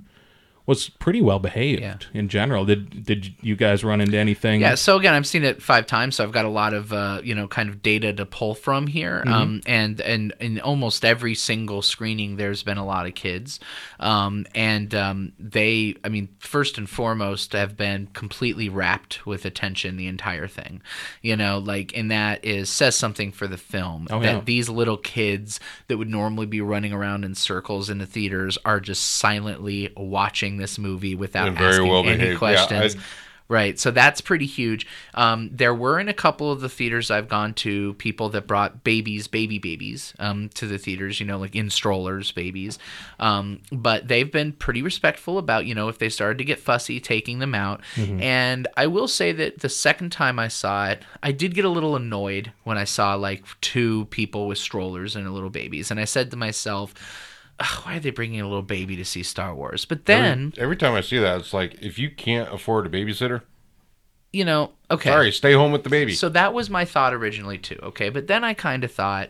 was 0.69 0.91
pretty 0.91 1.23
well 1.23 1.39
behaved 1.39 1.81
Yeah. 1.81 1.97
in 2.13 2.29
general. 2.29 2.67
Did 2.67 3.03
did 3.05 3.33
you 3.41 3.57
guys 3.57 3.83
run 3.83 4.03
into 4.03 4.19
anything? 4.19 4.61
Yeah, 4.61 4.75
so 4.75 4.99
again, 4.99 5.15
I've 5.15 5.27
seen 5.27 5.43
it 5.43 5.63
five 5.63 5.87
times, 5.87 6.17
so 6.17 6.25
I've 6.25 6.31
got 6.31 6.45
a 6.45 6.51
lot 6.51 6.75
of 6.75 6.93
uh, 6.93 7.23
you 7.25 7.35
know 7.35 7.49
kind 7.49 7.71
of 7.71 7.81
data 7.81 8.13
to 8.13 8.27
pull 8.27 8.55
from 8.55 8.87
here. 8.87 9.21
Mm-hmm. 9.25 9.33
Um, 9.33 9.61
and 9.67 9.99
and 10.03 10.35
in 10.41 10.61
almost 10.61 11.07
every 11.07 11.35
single 11.35 11.81
screening, 11.81 12.37
there's 12.37 12.63
been 12.63 12.77
a 12.77 12.85
lot 12.85 13.07
of 13.07 13.15
kids, 13.15 13.61
um, 13.99 14.45
and 14.55 14.95
um, 14.95 15.33
they, 15.39 15.97
I 16.05 16.11
mean, 16.11 16.29
first 16.39 16.77
and 16.77 16.89
foremost, 16.89 17.55
have 17.55 17.75
been 17.77 18.09
completely 18.13 18.69
wrapped 18.69 19.25
with 19.27 19.47
attention 19.47 19.97
the 19.97 20.07
entire 20.07 20.49
thing. 20.49 20.83
You 21.23 21.37
know, 21.37 21.59
like, 21.61 21.97
and 21.97 22.11
that 22.11 22.45
is 22.45 22.69
says 22.69 22.95
something 22.95 23.33
for 23.33 23.47
the 23.47 23.57
film 23.57 24.07
Oh, 24.11 24.21
that 24.21 24.35
yeah. 24.35 24.41
these 24.45 24.69
little 24.69 24.99
kids 24.99 25.61
that 25.87 25.97
would 25.97 26.11
normally 26.11 26.45
be 26.47 26.61
running 26.61 26.93
around 26.93 27.25
in 27.25 27.35
circles 27.35 27.89
in 27.89 27.97
the 27.97 28.05
theaters 28.07 28.59
are 28.67 28.81
just 28.81 29.03
silently 29.17 29.91
watching 29.97 30.58
this 30.59 30.79
movie 30.79 31.15
without 31.15 31.49
And 31.49 31.59
asking 31.59 31.89
well 31.89 32.01
any 32.01 32.13
behaved. 32.19 32.33
Yeah, 32.33 32.39
questions. 32.39 32.97
I- 32.97 32.99
Right, 33.51 33.79
so 33.79 33.91
that's 33.91 34.21
pretty 34.21 34.45
huge. 34.45 34.87
Um, 35.15 35.49
there 35.51 35.75
were 35.75 35.99
in 35.99 36.07
a 36.11 36.13
couple 36.13 36.53
of 36.53 36.61
the 36.61 36.69
theaters 36.69 37.11
I've 37.11 37.31
gone 37.31 37.55
to 37.55 37.95
people 37.95 38.29
that 38.29 38.47
brought 38.47 38.85
babies, 38.85 39.27
baby 39.27 39.59
babies, 39.59 40.13
um, 40.19 40.51
to 40.51 40.67
the 40.67 40.77
theaters. 40.77 41.19
You 41.19 41.25
know, 41.25 41.39
like 41.39 41.57
in 41.57 41.71
strollers, 41.71 42.31
babies. 42.31 42.79
Um, 43.19 43.61
but 43.73 44.07
they've 44.07 44.31
been 44.31 44.53
pretty 44.53 44.83
respectful 44.83 45.39
about 45.39 45.65
you 45.65 45.75
know 45.75 45.89
if 45.89 45.97
they 45.97 46.11
started 46.11 46.37
to 46.37 46.45
get 46.45 46.59
fussy, 46.61 47.01
taking 47.01 47.39
them 47.39 47.55
out. 47.55 47.81
And 47.97 48.69
I 48.77 48.87
will 48.87 49.09
say 49.09 49.33
that 49.33 49.61
the 49.61 49.71
second 49.71 50.13
time 50.13 50.39
I 50.39 50.49
saw 50.49 50.89
it, 50.91 51.03
I 51.23 51.33
did 51.33 51.55
get 51.55 51.65
a 51.65 51.71
little 51.71 51.97
annoyed 51.97 52.53
when 52.65 52.77
I 52.77 52.85
saw 52.85 53.15
like 53.15 53.45
two 53.63 54.05
people 54.11 54.47
with 54.47 54.59
strollers 54.59 55.17
and 55.17 55.33
little 55.33 55.49
babies, 55.49 55.91
and 55.91 55.99
I 55.99 56.05
said 56.05 56.31
to 56.33 56.37
myself. 56.37 56.93
"Ugh, 57.61 57.83
Why 57.85 57.97
are 57.97 58.01
they 58.01 58.11
bringing 58.11 58.41
a 58.41 58.49
little 58.49 58.63
baby 58.63 58.97
to 58.97 59.05
see 59.05 59.23
Star 59.23 59.55
Wars? 59.55 59.85
But 59.85 60.07
then, 60.07 60.53
every, 60.55 60.63
every 60.65 60.77
time 60.77 60.95
I 60.95 61.01
see 61.01 61.19
that, 61.19 61.41
it's 61.41 61.53
like 61.55 61.77
if 61.83 61.99
you 61.99 62.11
can't 62.11 62.53
afford 62.53 62.87
a 62.87 62.91
babysitter, 62.91 63.43
you 64.33 64.45
know, 64.45 64.73
okay. 64.91 65.11
sorry, 65.11 65.33
stay 65.33 65.53
home 65.55 65.73
with 65.73 65.85
the 65.85 65.91
baby. 65.91 66.15
So 66.15 66.29
that 66.31 66.53
was 66.53 66.69
my 66.69 66.85
thought 66.85 67.15
originally 67.15 67.59
too. 67.59 67.79
Okay, 67.83 68.11
but 68.11 68.27
then 68.27 68.45
I 68.45 68.55
kind 68.55 68.85
of 68.85 68.93
thought, 68.93 69.29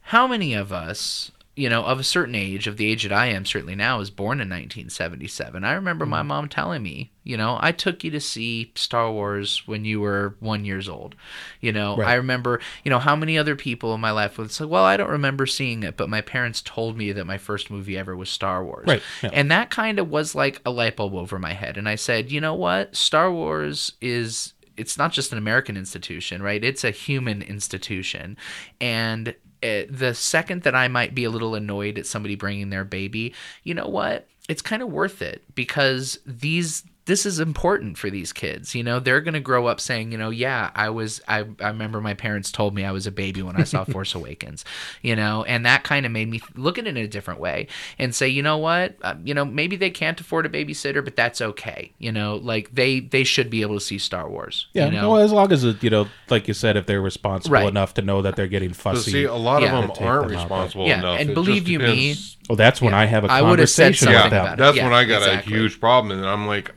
how 0.00 0.26
many 0.26 0.54
of 0.54 0.72
us, 0.72 1.30
you 1.56 1.68
know, 1.68 1.84
of 1.84 2.00
a 2.00 2.04
certain 2.04 2.34
age, 2.34 2.66
of 2.66 2.76
the 2.78 2.90
age 2.90 3.04
that 3.04 3.12
I 3.12 3.26
am 3.26 3.44
certainly 3.44 3.76
now, 3.76 3.98
was 3.98 4.10
born 4.10 4.40
in 4.40 4.48
1977. 4.48 5.62
I 5.64 5.72
remember 5.74 6.04
Mm-hmm. 6.04 6.10
my 6.10 6.22
mom 6.22 6.48
telling 6.48 6.82
me, 6.82 7.12
you 7.22 7.36
know, 7.36 7.58
I 7.60 7.70
took 7.70 8.02
you 8.02 8.10
to 8.10 8.20
see 8.20 8.72
Star 8.74 9.10
Wars 9.12 9.62
when 9.66 9.84
you 9.84 10.00
were 10.00 10.34
one 10.40 10.64
years 10.64 10.88
old. 10.88 11.14
You 11.60 11.72
know, 11.72 11.96
Right. 11.96 12.08
I 12.08 12.14
remember, 12.14 12.60
you 12.84 12.90
know, 12.90 12.98
how 12.98 13.14
many 13.16 13.38
other 13.38 13.54
people 13.56 13.94
in 13.94 14.00
my 14.00 14.10
life 14.10 14.36
would 14.36 14.50
say, 14.50 14.64
well, 14.64 14.84
I 14.84 14.96
don't 14.96 15.10
remember 15.10 15.46
seeing 15.46 15.84
it, 15.84 15.96
but 15.96 16.08
my 16.10 16.20
parents 16.20 16.60
told 16.60 16.98
me 16.98 17.12
that 17.12 17.24
my 17.24 17.38
first 17.38 17.70
movie 17.70 17.96
ever 17.96 18.16
was 18.16 18.28
Star 18.30 18.64
Wars. 18.64 18.86
Right, 18.88 19.02
yeah. 19.22 19.30
And 19.32 19.50
that 19.52 19.70
kind 19.70 19.98
of 20.00 20.10
was 20.10 20.34
like 20.34 20.60
a 20.66 20.70
light 20.70 20.96
bulb 20.96 21.14
over 21.14 21.38
my 21.38 21.52
head. 21.52 21.76
And 21.76 21.88
I 21.88 21.94
said, 21.94 22.32
you 22.32 22.40
know 22.40 22.54
what? 22.54 22.96
Star 22.96 23.30
Wars 23.32 23.92
is 24.00 24.54
it's 24.76 24.98
not 24.98 25.12
just 25.12 25.30
an 25.30 25.38
American 25.38 25.76
institution, 25.76 26.42
right? 26.42 26.64
It's 26.64 26.82
a 26.82 26.90
human 26.90 27.42
institution. 27.42 28.36
And 28.80 29.36
uh, 29.64 29.84
the 29.88 30.14
second 30.14 30.62
that 30.62 30.74
I 30.74 30.88
might 30.88 31.14
be 31.14 31.24
a 31.24 31.30
little 31.30 31.54
annoyed 31.54 31.98
at 31.98 32.06
somebody 32.06 32.34
bringing 32.34 32.70
their 32.70 32.84
baby, 32.84 33.34
you 33.62 33.74
know 33.74 33.88
what? 33.88 34.28
It's 34.48 34.62
kind 34.62 34.82
of 34.82 34.90
worth 34.92 35.22
it 35.22 35.42
because 35.54 36.18
these 36.26 36.84
this 37.06 37.26
is 37.26 37.38
important 37.38 37.98
for 37.98 38.08
these 38.08 38.32
kids. 38.32 38.74
You 38.74 38.82
know, 38.82 38.98
they're 38.98 39.20
going 39.20 39.34
to 39.34 39.40
grow 39.40 39.66
up 39.66 39.78
saying, 39.78 40.10
you 40.10 40.16
know, 40.16 40.30
yeah, 40.30 40.70
I 40.74 40.88
was, 40.88 41.20
I, 41.28 41.44
I 41.60 41.68
remember 41.68 42.00
my 42.00 42.14
parents 42.14 42.50
told 42.50 42.74
me 42.74 42.82
I 42.82 42.92
was 42.92 43.06
a 43.06 43.10
baby 43.10 43.42
when 43.42 43.56
I 43.56 43.64
saw 43.64 43.84
Force 43.84 44.14
Awakens, 44.14 44.64
you 45.02 45.14
know, 45.14 45.44
and 45.44 45.66
that 45.66 45.84
kind 45.84 46.06
of 46.06 46.12
made 46.12 46.30
me 46.30 46.40
look 46.54 46.78
at 46.78 46.86
it 46.86 46.88
in 46.88 46.96
a 46.96 47.06
different 47.06 47.40
way 47.40 47.66
and 47.98 48.14
say, 48.14 48.28
you 48.28 48.42
know 48.42 48.56
what, 48.56 48.96
uh, 49.02 49.16
you 49.22 49.34
know, 49.34 49.44
maybe 49.44 49.76
they 49.76 49.90
can't 49.90 50.18
afford 50.18 50.46
a 50.46 50.48
babysitter, 50.48 51.04
but 51.04 51.14
that's 51.14 51.42
okay. 51.42 51.92
You 51.98 52.10
know, 52.10 52.36
like 52.36 52.74
they, 52.74 53.00
they 53.00 53.24
should 53.24 53.50
be 53.50 53.60
able 53.60 53.74
to 53.74 53.84
see 53.84 53.98
Star 53.98 54.26
Wars. 54.28 54.68
Yeah, 54.72 54.86
You 54.86 54.92
know? 54.92 55.10
well, 55.10 55.20
as 55.22 55.30
long 55.32 55.52
as 55.52 55.62
it, 55.62 55.82
you 55.82 55.90
know, 55.90 56.06
like 56.30 56.48
you 56.48 56.54
said, 56.54 56.76
if 56.78 56.86
they're 56.86 57.02
responsible 57.02 57.52
Right. 57.54 57.68
enough 57.68 57.92
to 57.94 58.02
know 58.02 58.22
that 58.22 58.34
they're 58.36 58.46
getting 58.48 58.70
But 58.70 58.76
fussy. 58.78 59.10
see, 59.12 59.24
a 59.24 59.34
lot 59.34 59.60
Yeah. 59.60 59.76
of 59.76 59.82
them 59.82 59.90
aren't 59.90 59.94
them 59.98 60.08
out, 60.08 60.22
but- 60.22 60.30
responsible 60.30 60.86
Yeah, 60.86 61.00
enough. 61.00 61.20
and 61.20 61.30
It 61.30 61.34
believe 61.34 61.68
you 61.68 61.80
me, 61.80 62.14
oh, 62.48 62.54
that's 62.54 62.80
when 62.80 62.92
Yeah. 62.92 63.00
I 63.00 63.04
have 63.04 63.24
a 63.24 63.30
I 63.30 63.42
would 63.42 63.58
have 63.58 63.68
said 63.68 63.88
conversation 63.94 64.06
something 64.06 64.22
with 64.22 64.30
them. 64.30 64.40
about 64.42 64.52
it. 64.54 64.58
That's 64.62 64.76
Yeah, 64.78 64.84
when 64.84 64.94
I 64.94 65.04
got 65.04 65.18
exactly. 65.22 65.52
a 65.52 65.56
huge 65.58 65.80
problem, 65.80 66.18
and 66.18 66.26
I'm 66.26 66.46
like, 66.46 66.72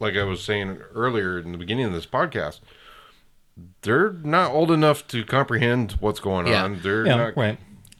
like 0.00 0.14
I 0.16 0.24
was 0.24 0.42
saying 0.42 0.78
earlier 0.94 1.38
in 1.38 1.52
the 1.52 1.58
beginning 1.58 1.86
of 1.86 1.92
this 1.92 2.06
podcast, 2.06 2.60
they're 3.82 4.12
not 4.12 4.50
old 4.52 4.70
enough 4.70 5.06
to 5.08 5.24
comprehend 5.24 5.92
what's 6.00 6.20
going 6.20 6.46
Yeah. 6.46 6.64
on. 6.64 6.80
They're 6.82 7.06
Yeah, 7.06 7.16
not 7.16 7.36
right. 7.36 7.58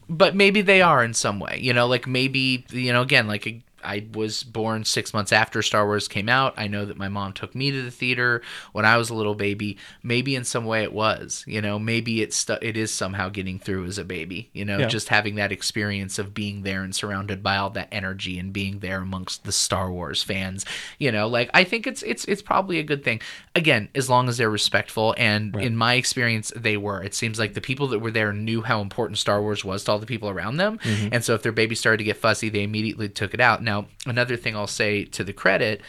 but 0.09 0.35
maybe 0.37 0.61
they 0.61 0.83
are 0.83 1.03
in 1.03 1.13
some 1.15 1.41
way 1.41 1.59
you 1.61 1.73
know 1.73 1.87
like 1.89 2.07
maybe 2.07 2.65
you 2.71 2.93
know 2.93 3.03
again 3.03 3.27
like 3.27 3.63
i 3.87 4.07
was 4.13 4.43
born 4.43 4.85
six 4.85 5.15
months 5.15 5.33
after 5.33 5.63
star 5.63 5.87
wars 5.87 6.09
came 6.09 6.29
out. 6.29 6.55
I 6.57 6.67
know 6.67 6.85
that 6.85 6.97
my 6.99 7.09
mom 7.09 7.33
took 7.33 7.55
me 7.55 7.71
to 7.71 7.83
the 7.83 7.91
theater 7.91 8.43
when 8.73 8.85
i 8.85 8.97
was 8.97 9.11
a 9.11 9.15
little 9.15 9.35
baby. 9.35 9.79
Maybe 10.03 10.35
in 10.35 10.45
some 10.45 10.65
way 10.65 10.83
it 10.83 10.93
was 10.93 11.45
you 11.47 11.61
know 11.63 11.79
maybe 11.79 12.23
it's 12.23 12.37
stu- 12.37 12.59
it 12.63 12.77
is 12.77 12.93
somehow 12.93 13.29
getting 13.29 13.59
through 13.59 13.85
as 13.87 13.99
a 13.99 14.05
baby 14.05 14.51
you 14.53 14.65
know 14.65 14.79
Yeah. 14.79 14.87
just 14.87 15.09
having 15.09 15.37
that 15.37 15.53
experience 15.53 16.19
of 16.19 16.35
being 16.35 16.63
there 16.63 16.83
and 16.83 16.95
surrounded 16.95 17.43
by 17.43 17.57
all 17.57 17.71
that 17.71 17.89
energy 17.93 18.39
and 18.39 18.53
being 18.53 18.81
there 18.81 18.99
amongst 19.01 19.45
the 19.45 19.53
star 19.53 19.91
wars 19.91 20.23
fans 20.23 20.65
you 20.99 21.11
know 21.13 21.29
like 21.29 21.51
i 21.55 21.65
think 21.65 21.87
it's 21.87 22.03
it's 22.03 22.25
it's 22.27 22.43
probably 22.43 22.79
a 22.79 22.83
good 22.83 23.05
thing. 23.05 23.21
Again 23.55 23.89
as 23.95 24.11
long 24.11 24.29
as 24.29 24.37
they're 24.37 24.51
respectful 24.51 25.15
and 25.17 25.55
in 25.57 25.77
my 25.77 25.95
experience 25.95 26.53
they 26.57 26.77
were. 26.77 27.03
It 27.03 27.15
seems 27.15 27.39
like 27.39 27.55
the 27.55 27.61
people 27.61 27.87
that 27.89 28.01
were 28.01 28.11
there 28.11 28.33
knew 28.33 28.63
how 28.63 28.81
important 28.81 29.19
star 29.19 29.41
wars 29.41 29.65
was 29.65 29.85
to 29.85 29.93
all 29.93 29.99
the 29.99 30.07
people 30.07 30.29
around 30.29 30.57
them. 30.57 30.79
Mm-hmm. 30.79 31.09
And 31.13 31.25
so 31.25 31.35
if 31.35 31.43
their 31.43 31.53
baby 31.53 31.75
started 31.75 31.99
to 31.99 32.05
get 32.05 32.17
fussy 32.17 32.49
they 32.49 32.63
immediately 32.63 33.09
took 33.09 33.33
it 33.35 33.41
out. 33.41 33.63
Now 33.63 33.76
another 34.07 34.37
thing 34.37 34.57
i'll 34.57 34.67
say 34.67 35.05
to 35.05 35.23
the 35.23 35.33
credit 35.33 35.83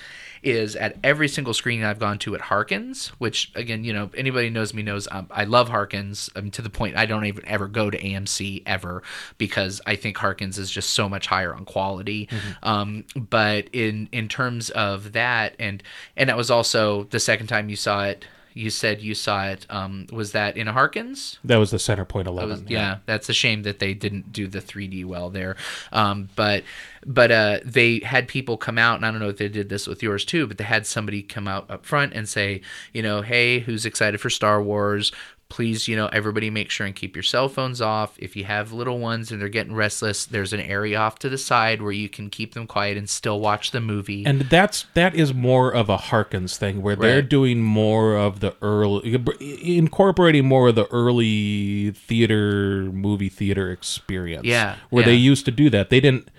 is 0.43 0.75
at 0.75 0.97
every 1.03 1.27
single 1.27 1.53
screening 1.53 1.83
I've 1.83 1.99
gone 1.99 2.19
to 2.19 2.35
at 2.35 2.41
Harkins, 2.41 3.07
which 3.17 3.51
again, 3.55 3.83
you 3.83 3.93
know, 3.93 4.09
anybody 4.15 4.47
who 4.47 4.53
knows 4.53 4.73
me 4.73 4.83
knows 4.83 5.07
um, 5.11 5.27
I 5.31 5.43
love 5.45 5.69
Harkins 5.69 6.29
um, 6.35 6.51
to 6.51 6.61
the 6.61 6.69
point 6.69 6.95
I 6.95 7.05
don't 7.05 7.25
even 7.25 7.45
ever 7.47 7.67
go 7.67 7.89
to 7.89 7.97
AMC 7.97 8.63
ever 8.65 9.03
because 9.37 9.81
I 9.85 9.95
think 9.95 10.17
Harkins 10.17 10.57
is 10.57 10.69
just 10.71 10.91
so 10.91 11.09
much 11.09 11.27
higher 11.27 11.53
on 11.53 11.65
quality. 11.65 12.29
Um, 12.63 13.05
but 13.15 13.69
in 13.73 14.09
in 14.11 14.27
terms 14.27 14.69
of 14.69 15.13
that, 15.13 15.55
and 15.59 15.81
and 16.15 16.29
that 16.29 16.37
was 16.37 16.51
also 16.51 17.03
the 17.05 17.19
second 17.19 17.47
time 17.47 17.69
you 17.69 17.75
saw 17.75 18.05
it. 18.05 18.25
You 18.57 18.69
said 18.69 19.01
you 19.01 19.13
saw 19.13 19.45
it. 19.47 19.65
Um, 19.69 20.07
was 20.11 20.31
that 20.31 20.57
in 20.57 20.67
a 20.67 20.73
Harkins? 20.73 21.37
That 21.43 21.57
was 21.57 21.71
the 21.71 21.79
center 21.79 22.05
point 22.05 22.27
eleven. 22.27 22.49
was- 22.49 22.63
yeah, 22.67 22.97
that's 23.05 23.29
a 23.29 23.33
shame 23.33 23.63
that 23.63 23.79
they 23.79 23.93
didn't 23.93 24.31
do 24.33 24.47
the 24.47 24.59
3D 24.59 25.05
well 25.05 25.29
there. 25.29 25.55
Um, 25.91 26.29
but 26.35 26.63
but 27.05 27.31
uh, 27.31 27.59
they 27.63 27.99
had 27.99 28.27
people 28.27 28.57
come 28.57 28.77
out, 28.77 28.95
and 28.97 29.05
I 29.05 29.11
don't 29.11 29.19
know 29.19 29.29
if 29.29 29.37
they 29.37 29.47
did 29.47 29.69
this 29.69 29.87
with 29.87 30.03
yours 30.03 30.25
too, 30.25 30.47
but 30.47 30.57
they 30.57 30.63
had 30.65 30.85
somebody 30.85 31.21
come 31.23 31.47
out 31.47 31.69
up 31.69 31.85
front 31.85 32.13
and 32.13 32.27
say, 32.27 32.61
you 32.93 33.01
know, 33.01 33.21
hey, 33.21 33.59
who's 33.59 33.85
excited 33.85 34.19
for 34.19 34.29
Star 34.29 34.61
Wars? 34.61 35.11
Please, 35.49 35.87
you 35.87 35.95
know, 35.95 36.07
everybody 36.07 36.49
make 36.49 36.69
sure 36.69 36.85
and 36.85 36.95
keep 36.95 37.15
your 37.15 37.23
cell 37.23 37.47
phones 37.47 37.79
off. 37.79 38.17
If 38.19 38.35
you 38.35 38.43
have 38.43 38.73
little 38.73 38.99
ones 38.99 39.31
and 39.31 39.41
they're 39.41 39.47
getting 39.47 39.73
restless, 39.73 40.25
there's 40.25 40.51
an 40.51 40.59
area 40.59 40.97
off 40.97 41.19
to 41.19 41.29
the 41.29 41.37
side 41.37 41.81
where 41.81 41.93
you 41.93 42.09
can 42.09 42.29
keep 42.29 42.53
them 42.53 42.67
quiet 42.67 42.97
and 42.97 43.09
still 43.09 43.39
watch 43.39 43.71
the 43.71 43.79
movie. 43.79 44.25
And 44.25 44.41
that's 44.41 44.85
that 44.93 45.15
is 45.15 45.33
more 45.33 45.73
of 45.73 45.87
a 45.87 45.97
Harkins 45.97 46.57
thing 46.57 46.81
where 46.81 46.97
they're 46.97 47.21
doing 47.21 47.61
more 47.61 48.17
of 48.17 48.41
the 48.41 48.55
early 48.61 49.23
incorporating 49.39 50.45
more 50.45 50.69
of 50.69 50.75
the 50.75 50.87
early 50.87 51.91
theater 51.91 52.83
movie 52.91 53.29
theater 53.29 53.71
experience. 53.71 54.45
Yeah, 54.45 54.75
Where 54.89 55.05
they 55.05 55.15
used 55.15 55.45
to 55.45 55.51
do 55.51 55.69
that. 55.69 55.89
They 55.89 56.01
didn't 56.01 56.29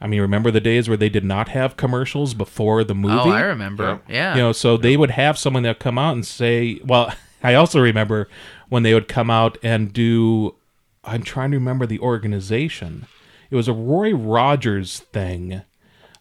I 0.00 0.06
mean, 0.06 0.20
remember 0.20 0.50
the 0.50 0.60
days 0.60 0.88
where 0.88 0.96
they 0.96 1.08
did 1.08 1.24
not 1.24 1.48
have 1.48 1.76
commercials 1.76 2.34
before 2.34 2.84
the 2.84 2.94
movie? 2.94 3.14
oh, 3.14 3.30
I 3.30 3.40
remember. 3.40 4.00
Yeah. 4.08 4.36
You 4.36 4.42
know, 4.42 4.52
so 4.52 4.76
they 4.76 4.96
would 4.96 5.10
have 5.10 5.36
someone 5.36 5.64
that 5.64 5.80
come 5.80 5.98
out 5.98 6.14
and 6.14 6.24
say, 6.24 6.80
well, 6.84 7.12
I 7.42 7.54
also 7.54 7.80
remember 7.80 8.28
when 8.68 8.82
they 8.82 8.94
would 8.94 9.08
come 9.08 9.30
out 9.30 9.58
and 9.62 9.92
do 9.92 10.54
I'm 11.04 11.22
trying 11.22 11.50
to 11.52 11.56
remember 11.56 11.86
the 11.86 12.00
organization. 12.00 13.06
It 13.50 13.56
was 13.56 13.68
a 13.68 13.72
Roy 13.72 14.12
Rogers 14.12 15.00
thing 15.00 15.62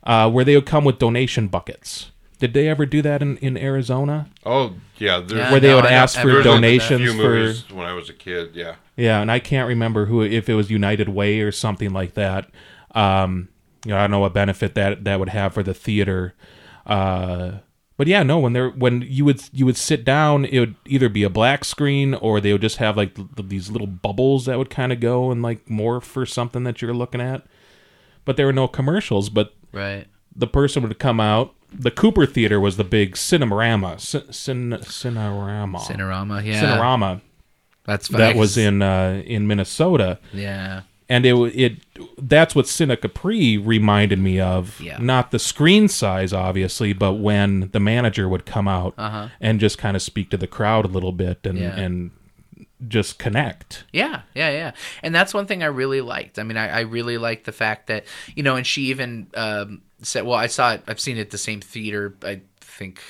uh, 0.04 0.30
where 0.32 0.46
they 0.46 0.56
would 0.56 0.66
come 0.66 0.86
with 0.86 1.00
donation 1.00 1.48
buckets. 1.48 2.12
Did 2.40 2.54
they 2.54 2.68
ever 2.70 2.86
do 2.86 3.02
that 3.02 3.22
in, 3.22 3.38
in 3.38 3.58
Arizona? 3.58 4.30
Oh 4.46 4.76
yeah, 4.98 5.20
there's 5.20 5.32
Yeah, 5.32 5.52
Where 5.52 5.60
they 5.60 5.70
no, 5.70 5.78
would 5.78 5.86
I 5.86 5.92
ask 5.94 6.20
for 6.20 6.28
remember 6.28 6.42
a 6.42 6.44
donations 6.44 7.02
few 7.02 7.14
for 7.14 7.76
when 7.76 7.86
I 7.88 7.94
was 7.94 8.10
a 8.10 8.14
kid. 8.14 8.52
Yeah, 8.54 8.76
yeah, 8.96 9.22
and 9.22 9.32
I 9.32 9.40
can't 9.40 9.68
remember 9.68 10.06
who 10.06 10.22
if 10.22 10.48
it 10.48 10.54
was 10.54 10.70
United 10.70 11.10
Way 11.10 11.42
or 11.42 11.52
something 11.52 11.92
like 11.92 12.14
that. 12.14 12.50
Um, 12.92 13.50
you 13.86 13.92
know, 13.92 13.98
I 13.98 14.02
don't 14.02 14.12
know 14.12 14.20
what 14.20 14.34
benefit 14.34 14.76
that 14.76 15.04
that 15.04 15.20
would 15.20 15.30
have 15.30 15.54
for 15.54 15.64
the 15.64 15.74
theater. 15.74 16.36
Uh, 16.86 17.54
but 17.98 18.06
yeah, 18.06 18.22
no, 18.22 18.38
when 18.38 18.54
they're 18.54 18.70
when 18.70 19.02
you 19.02 19.26
would 19.26 19.42
you 19.52 19.66
would 19.66 19.76
sit 19.76 20.06
down, 20.06 20.46
it 20.46 20.60
would 20.60 20.76
either 20.86 21.10
be 21.10 21.24
a 21.24 21.32
black 21.32 21.66
screen 21.66 22.14
or 22.14 22.40
they 22.40 22.52
would 22.52 22.62
just 22.62 22.78
have 22.78 22.96
like 22.96 23.16
th- 23.16 23.28
these 23.50 23.72
little 23.72 23.88
bubbles 23.88 24.46
that 24.46 24.60
would 24.60 24.70
kind 24.70 24.94
of 24.94 25.00
go 25.00 25.32
and 25.32 25.42
like 25.42 25.66
morph 25.66 26.04
for 26.04 26.24
something 26.24 26.64
that 26.64 26.80
you're 26.80 26.94
looking 26.94 27.22
at. 27.22 27.48
But 28.24 28.38
there 28.38 28.46
were 28.46 28.54
no 28.54 28.68
commercials. 28.68 29.30
But 29.30 29.56
right. 29.72 30.06
the 30.36 30.46
person 30.46 30.84
would 30.84 31.00
come 31.00 31.20
out. 31.20 31.56
The 31.74 31.92
Cooper 31.92 32.28
Theater 32.28 32.60
was 32.60 32.78
the 32.78 32.84
big 32.84 33.16
Cinerama, 33.16 34.00
Cin, 34.00 34.32
Cin, 34.32 34.70
Cinerama, 34.84 35.80
Cinerama. 35.80 36.46
Yeah. 36.46 36.62
Cinerama 36.64 37.22
That's 37.84 38.08
that 38.10 38.36
was 38.36 38.58
in 38.58 38.82
uh, 38.84 39.24
in 39.26 39.48
Minnesota 39.48 40.20
Yeah. 40.32 40.84
And 41.10 41.26
it 41.26 41.34
it 41.56 41.78
that's 42.18 42.54
what 42.56 42.66
Cine 42.66 43.00
Capri 43.02 43.58
reminded 43.58 44.20
me 44.20 44.40
of. 44.40 44.80
Yeah. 44.82 44.98
Not 45.00 45.32
the 45.32 45.40
screen 45.40 45.88
size, 45.88 46.34
obviously, 46.34 46.94
but 46.94 47.14
when 47.14 47.70
the 47.72 47.80
manager 47.80 48.28
would 48.30 48.46
come 48.46 48.68
out 48.68 48.94
Uh-huh. 48.98 49.30
and 49.40 49.60
just 49.60 49.78
kind 49.78 49.96
of 49.96 50.02
speak 50.02 50.30
to 50.32 50.38
the 50.38 50.48
crowd 50.48 50.86
a 50.86 50.90
little 50.90 51.12
bit 51.14 51.46
and 51.46 51.58
Yeah. 51.58 51.76
and 51.80 52.12
just 52.88 53.18
connect. 53.18 53.86
Yeah, 53.92 54.22
yeah, 54.36 54.52
yeah. 54.52 54.72
And 55.02 55.14
that's 55.16 55.34
one 55.34 55.48
thing 55.48 55.64
I 55.64 55.68
really 55.68 56.02
liked. 56.02 56.38
I 56.38 56.44
mean, 56.44 56.58
I, 56.58 56.68
I 56.70 56.80
really 56.82 57.18
liked 57.18 57.46
the 57.46 57.52
fact 57.52 57.88
that, 57.88 58.06
you 58.36 58.44
know, 58.44 58.56
and 58.56 58.68
she 58.68 58.84
even 58.84 59.28
um, 59.34 59.82
said, 60.04 60.26
well, 60.26 60.38
I 60.38 60.46
saw 60.48 60.74
it, 60.74 60.84
I've 60.88 61.00
seen 61.00 61.18
it 61.18 61.22
at 61.22 61.30
the 61.32 61.40
same 61.40 61.60
theater, 61.60 62.14
I 62.24 62.42
think 62.62 63.02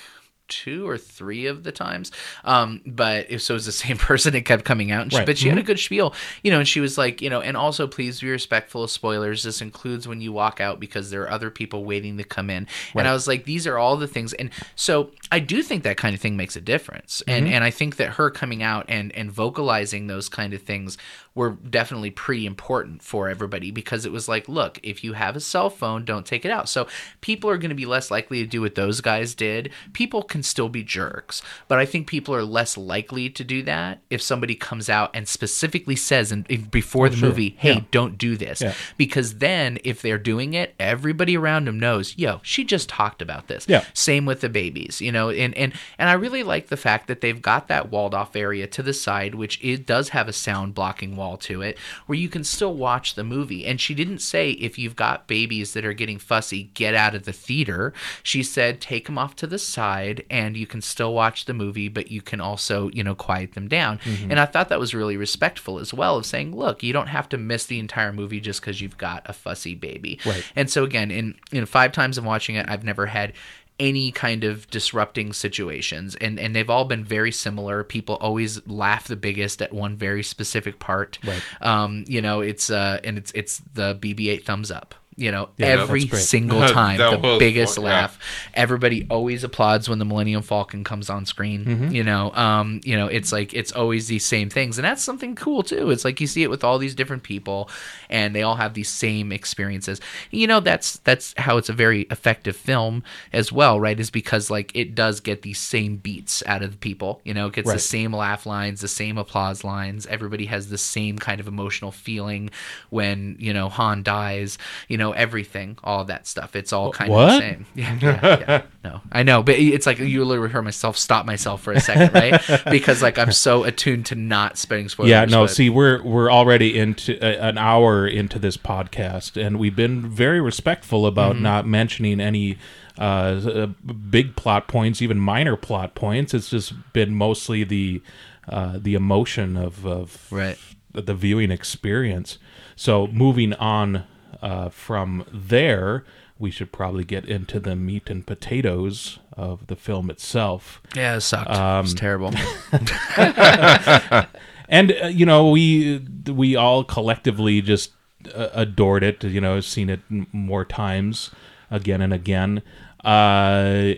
two 0.47 0.87
or 0.87 0.97
three 0.97 1.45
of 1.45 1.63
the 1.63 1.71
times. 1.71 2.11
Um, 2.43 2.81
but 2.85 3.29
if 3.29 3.41
so, 3.41 3.53
it 3.53 3.55
was 3.55 3.65
the 3.65 3.71
same 3.87 3.97
person. 3.97 4.35
It 4.35 4.41
kept 4.41 4.65
coming 4.65 4.91
out, 4.91 5.03
and 5.03 5.11
she, 5.11 5.17
Right. 5.17 5.25
but 5.25 5.37
she 5.37 5.49
had 5.49 5.57
a 5.57 5.63
good 5.63 5.79
spiel, 5.79 6.13
you 6.43 6.51
know. 6.51 6.59
And 6.59 6.67
she 6.67 6.79
was 6.79 6.97
like, 6.97 7.21
you 7.21 7.29
know, 7.29 7.41
and 7.41 7.57
also 7.57 7.87
please 7.87 8.21
be 8.21 8.29
respectful 8.29 8.83
of 8.83 8.91
spoilers. 8.91 9.43
This 9.43 9.61
includes 9.61 10.07
when 10.07 10.21
you 10.21 10.31
walk 10.31 10.59
out 10.61 10.79
because 10.79 11.09
there 11.09 11.23
are 11.23 11.29
other 11.31 11.49
people 11.49 11.83
waiting 11.85 12.17
to 12.17 12.23
come 12.23 12.49
in. 12.49 12.67
And 12.95 13.07
I 13.07 13.13
was 13.13 13.27
like, 13.27 13.45
these 13.45 13.67
are 13.67 13.77
all 13.77 13.97
the 13.97 14.07
things. 14.07 14.33
And 14.33 14.49
so 14.75 15.11
I 15.31 15.39
do 15.39 15.61
think 15.61 15.83
that 15.83 15.97
kind 15.97 16.15
of 16.15 16.21
thing 16.21 16.37
makes 16.37 16.55
a 16.55 16.61
difference. 16.61 17.21
And 17.27 17.45
mm-hmm. 17.45 17.55
and 17.55 17.63
I 17.63 17.69
think 17.69 17.97
that 17.97 18.11
her 18.11 18.29
coming 18.29 18.63
out 18.63 18.85
and 18.87 19.13
and 19.15 19.31
vocalizing 19.31 20.07
those 20.07 20.29
kind 20.29 20.53
of 20.53 20.61
things 20.61 20.97
were 21.35 21.51
definitely 21.51 22.09
pretty 22.09 22.47
important 22.47 23.03
for 23.03 23.29
everybody 23.29 23.69
because 23.69 24.05
it 24.05 24.11
was 24.11 24.27
like, 24.27 24.49
look, 24.49 24.79
if 24.81 25.03
you 25.03 25.13
have 25.13 25.35
a 25.35 25.39
cell 25.39 25.69
phone, 25.69 26.03
don't 26.03 26.25
take 26.25 26.43
it 26.45 26.49
out. 26.49 26.67
So 26.67 26.87
people 27.21 27.47
are 27.49 27.57
going 27.57 27.69
to 27.69 27.75
be 27.75 27.85
less 27.85 28.09
likely 28.09 28.41
to 28.41 28.49
do 28.49 28.61
what 28.61 28.73
those 28.73 29.01
guys 29.01 29.35
did. 29.35 29.71
People 29.93 30.23
can 30.23 30.41
still 30.41 30.67
be 30.67 30.83
jerks, 30.83 31.43
but 31.67 31.77
I 31.77 31.85
think 31.85 32.07
people 32.07 32.33
are 32.33 32.43
less 32.43 32.75
likely 32.75 33.29
to 33.29 33.43
do 33.43 33.61
that 33.63 34.01
if 34.09 34.21
somebody 34.21 34.55
comes 34.55 34.89
out 34.89 35.11
and 35.13 35.27
specifically 35.27 35.95
says 35.95 36.31
in, 36.31 36.45
in- 36.49 36.63
before 36.63 37.05
oh, 37.05 37.09
the 37.09 37.17
movie, 37.17 37.55
"Hey, 37.59 37.73
Yeah. 37.73 37.81
don't 37.91 38.17
do 38.17 38.35
this," 38.35 38.61
Yeah. 38.61 38.73
because 38.97 39.35
then 39.35 39.77
if 39.83 40.01
they're 40.01 40.17
doing 40.17 40.53
it, 40.55 40.73
everybody 40.79 41.37
around 41.37 41.65
them 41.65 41.79
knows, 41.79 42.17
"Yo, 42.17 42.39
she 42.43 42.63
just 42.63 42.89
talked 42.89 43.21
about 43.21 43.47
this." 43.47 43.65
Yeah. 43.67 43.83
Same 43.93 44.25
with 44.25 44.41
the 44.41 44.49
babies, 44.49 45.01
you 45.01 45.11
know, 45.11 45.16
and 45.17 45.55
and 45.55 45.73
and 45.97 46.09
I 46.09 46.13
really 46.13 46.43
like 46.43 46.67
the 46.67 46.77
fact 46.77 47.07
that 47.07 47.21
they've 47.21 47.41
got 47.41 47.67
that 47.67 47.89
walled 47.91 48.13
off 48.13 48.35
area 48.35 48.67
to 48.67 48.83
the 48.83 48.93
side, 48.93 49.35
which 49.35 49.59
it 49.63 49.85
does 49.85 50.09
have 50.09 50.27
a 50.27 50.33
sound 50.33 50.73
blocking 50.73 51.15
wall 51.15 51.37
to 51.37 51.61
it, 51.61 51.77
where 52.05 52.17
you 52.17 52.29
can 52.29 52.43
still 52.43 52.73
watch 52.73 53.15
the 53.15 53.23
movie. 53.23 53.65
And 53.65 53.79
she 53.79 53.93
didn't 53.93 54.19
say 54.19 54.51
if 54.51 54.77
you've 54.77 54.95
got 54.95 55.27
babies 55.27 55.73
that 55.73 55.85
are 55.85 55.93
getting 55.93 56.19
fussy, 56.19 56.69
get 56.73 56.93
out 56.93 57.15
of 57.15 57.23
the 57.23 57.33
theater. 57.33 57.93
She 58.23 58.43
said 58.43 58.81
take 58.81 59.05
them 59.05 59.17
off 59.17 59.35
to 59.37 59.47
the 59.47 59.59
side, 59.59 60.25
and 60.29 60.55
you 60.55 60.67
can 60.67 60.81
still 60.81 61.13
watch 61.13 61.45
the 61.45 61.53
movie, 61.53 61.89
but 61.89 62.11
you 62.11 62.21
can 62.21 62.41
also, 62.41 62.89
you 62.89 63.03
know, 63.03 63.15
quiet 63.15 63.53
them 63.53 63.67
down. 63.67 63.99
Mm-hmm. 63.99 64.31
And 64.31 64.39
I 64.39 64.45
thought 64.45 64.69
that 64.69 64.79
was 64.79 64.93
really 64.93 65.17
respectful 65.17 65.79
as 65.79 65.93
well 65.93 66.17
of 66.17 66.25
saying, 66.25 66.55
look, 66.55 66.83
you 66.83 66.93
don't 66.93 67.07
have 67.07 67.29
to 67.29 67.37
miss 67.37 67.65
the 67.65 67.79
entire 67.79 68.13
movie 68.13 68.39
just 68.39 68.61
because 68.61 68.81
you've 68.81 68.97
got 68.97 69.23
a 69.25 69.33
fussy 69.33 69.75
baby. 69.75 70.19
Right. 70.25 70.43
And 70.55 70.69
so 70.69 70.83
again, 70.83 71.11
in 71.11 71.35
in 71.51 71.65
five 71.65 71.91
times 71.91 72.17
of 72.17 72.25
watching 72.25 72.55
it, 72.55 72.67
I've 72.69 72.83
never 72.83 73.05
had 73.05 73.33
any 73.79 74.11
kind 74.11 74.43
of 74.43 74.69
disrupting 74.69 75.33
situations. 75.33 76.15
And 76.15 76.39
and 76.39 76.55
they've 76.55 76.69
all 76.69 76.85
been 76.85 77.03
very 77.03 77.31
similar. 77.31 77.83
People 77.83 78.15
always 78.15 78.65
laugh 78.67 79.07
the 79.07 79.15
biggest 79.15 79.61
at 79.61 79.73
one 79.73 79.95
very 79.97 80.23
specific 80.23 80.79
part. 80.79 81.19
Right. 81.25 81.41
um 81.61 82.05
you 82.07 82.21
know 82.21 82.41
it's 82.41 82.69
uh 82.69 82.99
and 83.03 83.17
it's 83.17 83.31
it's 83.33 83.61
the 83.73 83.95
bb8 83.95 84.43
thumbs 84.45 84.71
up 84.71 84.95
You 85.17 85.31
know, 85.31 85.49
Yeah, 85.57 85.67
every 85.67 86.05
that's 86.05 86.29
single 86.29 86.67
time, 86.69 86.97
the 86.97 87.17
was 87.17 87.39
biggest 87.39 87.75
fun, 87.75 87.85
yeah. 87.85 87.91
laugh. 87.91 88.19
Everybody 88.53 89.07
always 89.09 89.43
applauds 89.43 89.89
when 89.89 89.97
the 89.99 90.05
Millennium 90.05 90.43
Falcon 90.43 90.83
comes 90.83 91.09
on 91.09 91.25
screen. 91.25 91.65
Mm-hmm. 91.65 91.91
You 91.91 92.03
know, 92.03 92.31
um, 92.33 92.81
you 92.83 92.95
know, 92.95 93.07
it's 93.07 93.31
like 93.31 93.53
it's 93.53 93.71
always 93.71 94.07
these 94.07 94.25
same 94.25 94.49
things, 94.49 94.77
and 94.77 94.85
that's 94.85 95.03
something 95.03 95.35
cool 95.35 95.63
too. 95.63 95.89
It's 95.89 96.05
like 96.05 96.21
you 96.21 96.27
see 96.27 96.43
it 96.43 96.49
with 96.49 96.63
all 96.63 96.77
these 96.77 96.93
different 96.95 97.23
people, 97.23 97.69
and 98.09 98.35
they 98.35 98.43
all 98.43 98.55
have 98.55 98.75
these 98.75 98.89
same 98.89 99.31
experiences. 99.31 99.99
You 100.31 100.45
know, 100.47 100.59
that's 100.59 100.97
that's 100.99 101.33
how 101.37 101.57
it's 101.57 101.69
a 101.69 101.73
very 101.73 102.01
effective 102.11 102.55
film 102.55 103.03
as 103.33 103.51
well, 103.51 103.79
right? 103.79 103.99
Is 103.99 104.09
because 104.11 104.49
like 104.51 104.71
it 104.75 104.93
does 104.95 105.19
get 105.19 105.41
these 105.41 105.59
same 105.59 105.97
beats 105.97 106.43
out 106.45 106.61
of 106.61 106.71
the 106.71 106.77
people. 106.77 107.21
You 107.23 107.33
know, 107.33 107.47
it 107.47 107.53
gets 107.53 107.67
the 107.73 107.79
same 107.79 108.13
laugh 108.13 108.45
lines, 108.45 108.81
the 108.81 108.87
same 108.87 109.17
applause 109.17 109.63
lines. 109.63 110.05
Everybody 110.05 110.45
has 110.45 110.69
the 110.69 110.77
same 110.77 111.17
kind 111.17 111.39
of 111.39 111.47
emotional 111.47 111.91
feeling 111.91 112.51
when 112.91 113.35
you 113.39 113.51
know 113.53 113.69
Han 113.69 114.03
dies. 114.03 114.57
You 114.87 114.97
know, 114.97 115.06
everything, 115.13 115.77
all 115.83 116.01
of 116.01 116.07
that 116.07 116.27
stuff. 116.27 116.55
It's 116.55 116.71
all 116.73 116.91
kind 116.91 117.11
of 117.11 117.17
the 117.29 117.39
same. 117.39 117.65
Yeah, 117.75 117.97
yeah, 118.01 118.19
yeah. 118.47 118.61
No, 118.83 119.01
I 119.11 119.23
know, 119.23 119.43
but 119.43 119.55
it's 119.59 119.85
like 119.85 119.99
you 119.99 120.23
literally 120.23 120.49
heard 120.49 120.63
myself 120.63 120.97
stop 120.97 121.25
myself 121.25 121.61
for 121.61 121.73
a 121.73 121.79
second, 121.81 122.13
right? 122.13 122.41
because 122.71 123.01
like 123.01 123.17
I'm 123.17 123.33
so 123.33 123.65
attuned 123.65 124.05
to 124.07 124.15
not 124.15 124.57
spending 124.57 124.87
spoilers. 124.87 125.09
Yeah, 125.09 125.25
no. 125.25 125.43
but- 125.43 125.51
See, 125.51 125.69
we're 125.69 126.01
we're 126.03 126.31
already 126.31 126.77
into 126.79 127.17
uh, 127.21 127.47
an 127.49 127.57
hour 127.57 128.07
into 128.07 128.39
this 128.39 128.55
podcast, 128.55 129.35
and 129.41 129.59
we've 129.59 129.75
been 129.75 130.07
very 130.09 130.39
respectful 130.39 131.05
about 131.05 131.33
Mm-hmm. 131.35 131.43
not 131.43 131.67
mentioning 131.67 132.21
any 132.21 132.57
uh, 132.97 133.01
uh, 133.01 133.65
big 134.09 134.35
plot 134.37 134.67
points, 134.67 135.01
even 135.01 135.19
minor 135.19 135.55
plot 135.57 135.93
points. 135.93 136.33
It's 136.33 136.49
just 136.49 136.73
been 136.93 137.13
mostly 137.13 137.63
the 137.65 138.01
uh, 138.47 138.77
the 138.81 138.93
emotion 138.95 139.57
of 139.57 139.85
of 139.85 140.27
Right. 140.31 140.57
the 140.93 141.13
viewing 141.13 141.51
experience. 141.51 142.37
So 142.77 143.07
moving 143.07 143.53
on 143.55 144.05
uh, 144.41 144.69
from 144.69 145.25
there, 145.31 146.05
we 146.39 146.51
should 146.51 146.71
probably 146.71 147.03
get 147.03 147.25
into 147.25 147.59
the 147.59 147.75
meat 147.75 148.09
and 148.09 148.25
potatoes 148.25 149.19
of 149.33 149.67
the 149.67 149.75
film 149.75 150.09
itself. 150.09 150.81
Yeah, 150.95 151.15
it 151.17 151.21
sucked. 151.21 151.49
Um, 151.49 151.85
it's 151.85 151.93
terrible. 151.93 152.33
and 154.69 154.93
uh, 155.01 155.07
you 155.07 155.25
know 155.25 155.49
we 155.49 155.99
we 156.27 156.55
all 156.55 156.83
collectively 156.83 157.61
just 157.61 157.91
uh, 158.33 158.49
adored 158.53 159.03
it 159.03 159.23
you 159.23 159.41
know 159.41 159.59
seen 159.59 159.89
it 159.89 160.01
m- 160.11 160.27
more 160.31 160.65
times 160.65 161.31
again 161.71 162.01
and 162.01 162.13
again 162.13 162.61
uh 163.03 163.93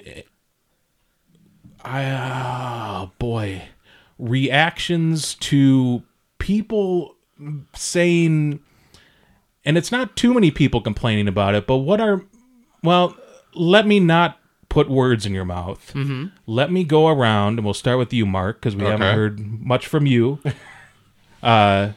i 1.83 3.01
oh 3.03 3.11
boy 3.19 3.61
reactions 4.17 5.35
to 5.35 6.03
people 6.37 7.15
saying 7.73 8.59
and 9.69 9.77
it's 9.77 9.91
not 9.91 10.15
too 10.15 10.33
many 10.33 10.49
people 10.51 10.81
complaining 10.81 11.27
about 11.27 11.53
it 11.55 11.67
but 11.67 11.77
what 11.77 12.01
are 12.01 12.23
well 12.83 13.15
let 13.53 13.85
me 13.87 13.99
not 13.99 14.37
put 14.69 14.87
words 14.89 15.25
in 15.25 15.33
your 15.33 15.45
mouth. 15.45 15.91
Mm-hmm. 15.95 16.25
let 16.45 16.71
me 16.71 16.83
go 16.83 17.07
around 17.07 17.57
and 17.57 17.65
we'll 17.65 17.73
start 17.73 17.97
with 17.97 18.13
you 18.13 18.25
mark 18.25 18.59
because 18.59 18.75
we 18.75 18.83
haven't 18.83 19.15
heard 19.15 19.39
much 19.39 19.87
from 19.87 20.05
you. 20.05 20.39
Uh 21.41 21.93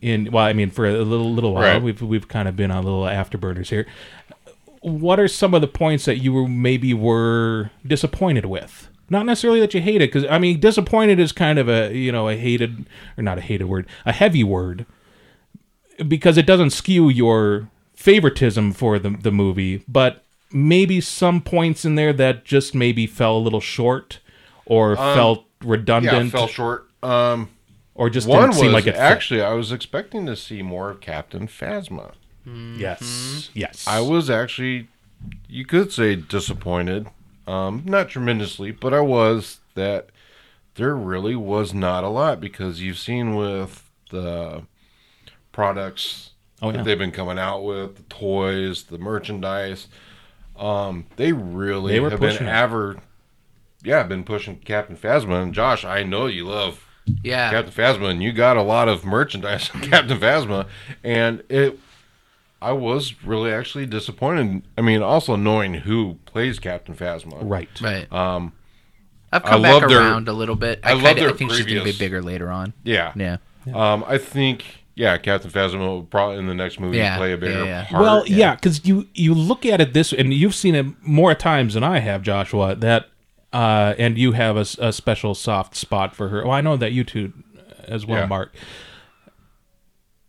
in 0.00 0.32
well 0.32 0.44
i 0.44 0.52
mean 0.52 0.68
for 0.70 0.84
a 0.84 1.04
little 1.04 1.32
little 1.32 1.54
while 1.54 1.74
Right. 1.74 1.82
we've 1.82 2.02
we've 2.02 2.26
kind 2.26 2.48
of 2.48 2.56
been 2.56 2.72
on 2.72 2.78
a 2.78 2.82
little 2.82 3.04
afterburners 3.04 3.68
here. 3.68 3.86
What 4.80 5.20
are 5.20 5.28
some 5.28 5.54
of 5.54 5.60
the 5.60 5.68
points 5.68 6.04
that 6.06 6.16
you 6.18 6.32
were 6.32 6.48
maybe 6.48 6.92
were 6.92 7.70
disappointed 7.86 8.46
with? 8.46 8.88
Not 9.08 9.24
necessarily 9.26 9.60
that 9.60 9.72
you 9.74 9.80
hated 9.80 10.10
because 10.12 10.28
i 10.28 10.38
mean 10.38 10.58
disappointed 10.58 11.20
is 11.20 11.30
kind 11.30 11.60
of 11.60 11.68
a 11.68 11.94
you 11.96 12.10
know 12.10 12.28
a 12.28 12.34
hated 12.36 12.86
or 13.16 13.22
not 13.22 13.38
a 13.38 13.42
hated 13.42 13.66
word 13.66 13.86
a 14.04 14.12
heavy 14.12 14.42
word 14.42 14.84
because 16.08 16.36
it 16.36 16.46
doesn't 16.46 16.70
skew 16.70 17.08
your 17.08 17.68
favoritism 17.94 18.72
for 18.72 18.98
the 18.98 19.10
the 19.10 19.30
movie, 19.32 19.82
but 19.88 20.24
maybe 20.52 21.00
some 21.00 21.40
points 21.40 21.84
in 21.84 21.94
there 21.94 22.12
that 22.12 22.44
just 22.44 22.74
maybe 22.74 23.06
fell 23.06 23.36
a 23.36 23.38
little 23.38 23.60
short 23.60 24.18
or 24.66 24.96
felt 24.96 25.38
Um, 25.38 25.44
Yeah, 25.62 25.70
redundant 25.70 26.26
it 26.28 26.30
fell 26.30 26.46
short. 26.46 26.88
Um, 27.02 27.48
or 27.94 28.10
just 28.10 28.26
one 28.28 28.40
didn't 28.40 28.48
was 28.50 28.58
seem 28.58 28.72
like 28.72 28.86
it 28.86 28.92
fit. 28.92 29.00
actually 29.00 29.42
I 29.42 29.54
was 29.54 29.72
expecting 29.72 30.26
to 30.26 30.36
see 30.36 30.62
more 30.62 30.90
of 30.90 31.00
Captain 31.00 31.46
Phasma. 31.46 32.12
Yes. 32.44 33.50
Yes. 33.54 33.86
I 33.86 34.00
was 34.00 34.28
actually, 34.28 34.88
you 35.48 35.64
could 35.64 35.92
say, 35.92 36.16
disappointed. 36.16 37.06
Um, 37.46 37.82
not 37.86 38.08
tremendously, 38.08 38.70
but 38.72 38.92
I 38.92 39.00
was 39.00 39.58
that 39.74 40.08
there 40.74 40.94
really 40.96 41.36
was 41.36 41.72
not 41.74 42.02
a 42.04 42.08
lot 42.08 42.40
because 42.40 42.80
you've 42.82 42.98
seen 42.98 43.34
with 43.36 43.88
the 44.10 44.62
products 45.52 46.30
Oh, 46.60 46.70
yeah. 46.70 46.76
that 46.78 46.84
they've 46.84 46.98
been 46.98 47.10
coming 47.12 47.38
out 47.38 47.60
with, 47.64 47.96
the 47.96 48.02
toys, 48.04 48.84
the 48.84 48.98
merchandise. 48.98 49.88
Um, 50.56 51.06
they 51.16 51.32
really 51.32 51.94
They 51.94 52.00
were 52.00 52.10
have 52.10 52.20
been 52.20 52.30
pushing 52.30 52.46
it. 52.46 52.50
aver, 52.50 52.98
yeah, 53.82 54.02
been 54.04 54.22
pushing 54.22 54.56
Captain 54.58 54.96
Phasma. 54.96 55.42
And 55.42 55.52
Josh, 55.54 55.84
I 55.84 56.04
know 56.04 56.26
you 56.26 56.46
love 56.46 56.86
yeah. 57.24 57.50
Captain 57.50 57.72
Phasma, 57.72 58.10
and 58.10 58.22
you 58.22 58.32
got 58.32 58.56
a 58.56 58.62
lot 58.62 58.88
of 58.88 59.04
merchandise 59.04 59.70
on 59.74 59.80
Captain 59.90 60.18
Phasma, 60.18 60.66
and 61.02 61.42
it. 61.48 61.78
I 62.60 62.70
was 62.70 63.24
really 63.24 63.50
actually 63.50 63.86
disappointed. 63.86 64.62
I 64.78 64.82
mean, 64.82 65.02
also 65.02 65.34
knowing 65.34 65.74
who 65.74 66.18
plays 66.26 66.60
Captain 66.60 66.94
Phasma. 66.94 67.38
right. 67.42 67.68
Right. 67.80 68.12
Um. 68.12 68.52
I've 69.32 69.44
I 69.44 69.48
come 69.48 69.62
back 69.62 69.80
love 69.80 69.90
their- 69.90 69.98
around 69.98 70.28
a 70.28 70.32
little 70.32 70.54
bit. 70.54 70.78
I, 70.84 70.90
I 70.90 70.92
love 70.92 71.02
kinda, 71.02 71.22
I 71.22 71.24
their 71.26 71.34
think 71.34 71.50
she's 71.54 71.66
gonna 71.66 71.82
be 71.82 71.90
bigger 71.98 72.22
later 72.22 72.50
on. 72.52 72.72
Yeah. 72.84 73.12
Yeah. 73.16 73.38
Um. 73.74 74.04
I 74.06 74.16
think 74.18 74.81
yeah, 74.94 75.16
Captain 75.18 75.50
Phasma 75.50 75.78
will 75.78 76.02
probably 76.02 76.38
in 76.38 76.46
the 76.46 76.54
next 76.54 76.78
movie 76.78 76.98
Yeah, 76.98 77.16
play 77.16 77.32
a 77.32 77.36
bigger 77.38 77.60
yeah, 77.60 77.64
yeah. 77.64 77.84
part. 77.88 78.02
Well, 78.02 78.26
yeah, 78.26 78.54
because 78.54 78.84
you 78.86 79.08
you 79.14 79.34
look 79.34 79.64
at 79.66 79.80
it 79.80 79.92
this, 79.94 80.12
and 80.12 80.32
you've 80.34 80.54
seen 80.54 80.74
it 80.74 80.86
more 81.02 81.34
times 81.34 81.74
than 81.74 81.82
I 81.84 81.98
have, 82.00 82.22
Joshua. 82.22 82.74
That 82.74 83.06
uh, 83.52 83.94
and 83.98 84.16
you 84.18 84.32
have 84.32 84.56
a, 84.56 84.60
s- 84.60 84.78
a 84.78 84.92
special 84.92 85.34
soft 85.34 85.74
spot 85.76 86.14
for 86.16 86.28
her. 86.30 86.42
Well, 86.42 86.52
I 86.52 86.60
know 86.60 86.76
that 86.76 86.92
you 86.92 87.04
two 87.04 87.32
as 87.84 88.06
well, 88.06 88.20
Yeah. 88.20 88.26
Mark. 88.26 88.54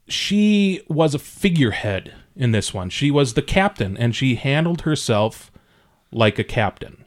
She 0.07 0.81
was 0.89 1.15
a 1.15 1.19
figurehead 1.19 2.13
in 2.35 2.51
this 2.51 2.73
one. 2.73 2.89
She 2.89 3.09
was 3.09 3.33
the 3.35 3.41
captain, 3.41 3.95
and 3.95 4.15
she 4.15 4.35
handled 4.35 4.81
herself 4.81 5.51
like 6.11 6.37
a 6.37 6.43
captain. 6.43 7.05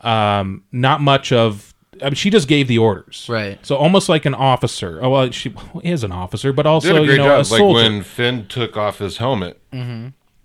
Um, 0.00 0.64
not 0.72 1.00
much 1.00 1.32
of. 1.32 1.74
I 2.02 2.06
mean, 2.06 2.14
she 2.14 2.30
just 2.30 2.48
gave 2.48 2.68
the 2.68 2.78
orders, 2.78 3.26
Right. 3.28 3.64
So 3.64 3.76
almost 3.76 4.08
like 4.08 4.26
an 4.26 4.34
officer. 4.34 4.98
Oh 5.02 5.10
well, 5.10 5.30
she 5.30 5.54
is 5.82 6.04
an 6.04 6.12
officer, 6.12 6.52
but 6.52 6.62
did 6.62 6.68
also 6.68 6.96
a 6.96 7.06
great 7.06 7.10
you 7.10 7.16
know 7.18 7.42
job. 7.42 7.46
a 7.46 7.52
Like 7.52 7.74
when 7.74 8.02
Finn 8.02 8.46
took 8.46 8.76
off 8.76 8.98
his 8.98 9.18
helmet 9.18 9.60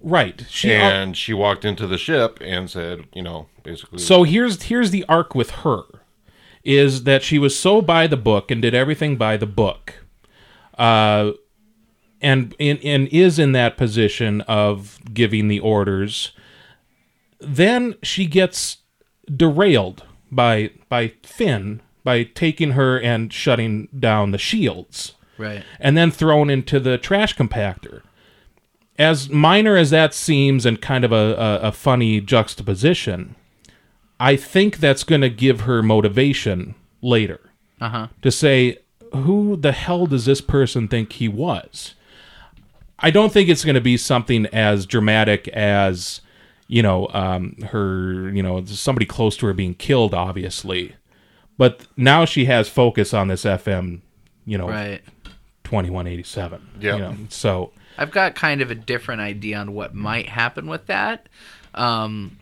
right. 0.01 0.45
She 0.49 0.71
and 0.71 1.15
she 1.15 1.33
walked 1.33 1.65
into 1.65 1.87
the 1.87 1.97
ship 1.97 2.39
and 2.41 2.69
said, 2.69 3.05
you 3.13 3.21
know, 3.21 3.47
basically. 3.63 3.99
So 3.99 4.23
here's 4.23 4.63
here's 4.63 4.91
the 4.91 5.05
arc 5.07 5.35
with 5.35 5.51
her 5.51 5.83
is 6.63 7.05
that 7.05 7.23
she 7.23 7.39
was 7.39 7.57
so 7.57 7.81
by 7.81 8.05
the 8.05 8.17
book 8.17 8.51
and 8.51 8.61
did 8.61 8.73
everything 8.75 9.17
by 9.17 9.37
the 9.37 9.47
book. 9.47 9.95
Uh 10.77 11.31
and 12.21 12.55
and, 12.59 12.79
and 12.83 13.07
is 13.07 13.39
in 13.39 13.51
that 13.53 13.77
position 13.77 14.41
of 14.41 14.99
giving 15.13 15.47
the 15.47 15.59
orders. 15.59 16.31
Then 17.39 17.95
she 18.03 18.25
gets 18.27 18.77
derailed 19.35 20.03
by 20.31 20.71
by 20.89 21.13
Finn 21.23 21.81
by 22.03 22.23
taking 22.23 22.71
her 22.71 22.99
and 22.99 23.31
shutting 23.31 23.87
down 23.97 24.31
the 24.31 24.37
shields 24.37 25.13
Right. 25.37 25.63
and 25.79 25.95
then 25.97 26.09
thrown 26.11 26.49
into 26.49 26.79
the 26.79 26.97
trash 26.97 27.35
compactor. 27.35 28.01
As 28.97 29.29
minor 29.29 29.75
as 29.77 29.89
that 29.91 30.13
seems, 30.13 30.65
and 30.65 30.81
kind 30.81 31.03
of 31.03 31.11
a, 31.11 31.35
a, 31.35 31.59
a 31.67 31.71
funny 31.71 32.19
juxtaposition, 32.21 33.35
I 34.19 34.35
think 34.35 34.77
that's 34.77 35.03
going 35.03 35.21
to 35.21 35.29
give 35.29 35.61
her 35.61 35.81
motivation 35.81 36.75
later 37.01 37.39
Uh 37.79 37.89
huh. 37.89 38.07
to 38.21 38.31
say, 38.31 38.77
who 39.13 39.55
the 39.55 39.71
hell 39.71 40.05
does 40.05 40.25
this 40.25 40.41
person 40.41 40.87
think 40.87 41.13
he 41.13 41.27
was? 41.27 41.95
I 42.99 43.09
don't 43.09 43.33
think 43.33 43.49
it's 43.49 43.65
going 43.65 43.75
to 43.75 43.81
be 43.81 43.97
something 43.97 44.45
as 44.47 44.85
dramatic 44.85 45.47
as, 45.49 46.21
you 46.71 46.81
know, 46.81 47.09
um, 47.11 47.57
her, 47.71 48.29
you 48.29 48.41
know, 48.41 48.63
somebody 48.63 49.05
close 49.05 49.35
to 49.35 49.45
her 49.45 49.51
being 49.53 49.73
killed, 49.73 50.13
obviously. 50.13 50.95
But 51.57 51.85
now 51.97 52.23
she 52.23 52.45
has 52.45 52.69
focus 52.69 53.13
on 53.13 53.27
this 53.27 53.43
FN, 53.43 53.99
you 54.45 54.57
know, 54.57 54.69
Right. 54.69 55.01
2187. 55.65 56.61
Yeah. 56.79 56.93
You 56.93 56.99
know, 57.01 57.15
so 57.27 57.73
I've 57.97 58.11
got 58.11 58.35
kind 58.35 58.61
of 58.61 58.71
a 58.71 58.75
different 58.75 59.19
idea 59.19 59.57
on 59.57 59.73
what 59.73 59.93
might 59.93 60.29
happen 60.29 60.67
with 60.67 60.85
that. 60.85 61.27
Um, 61.75 62.37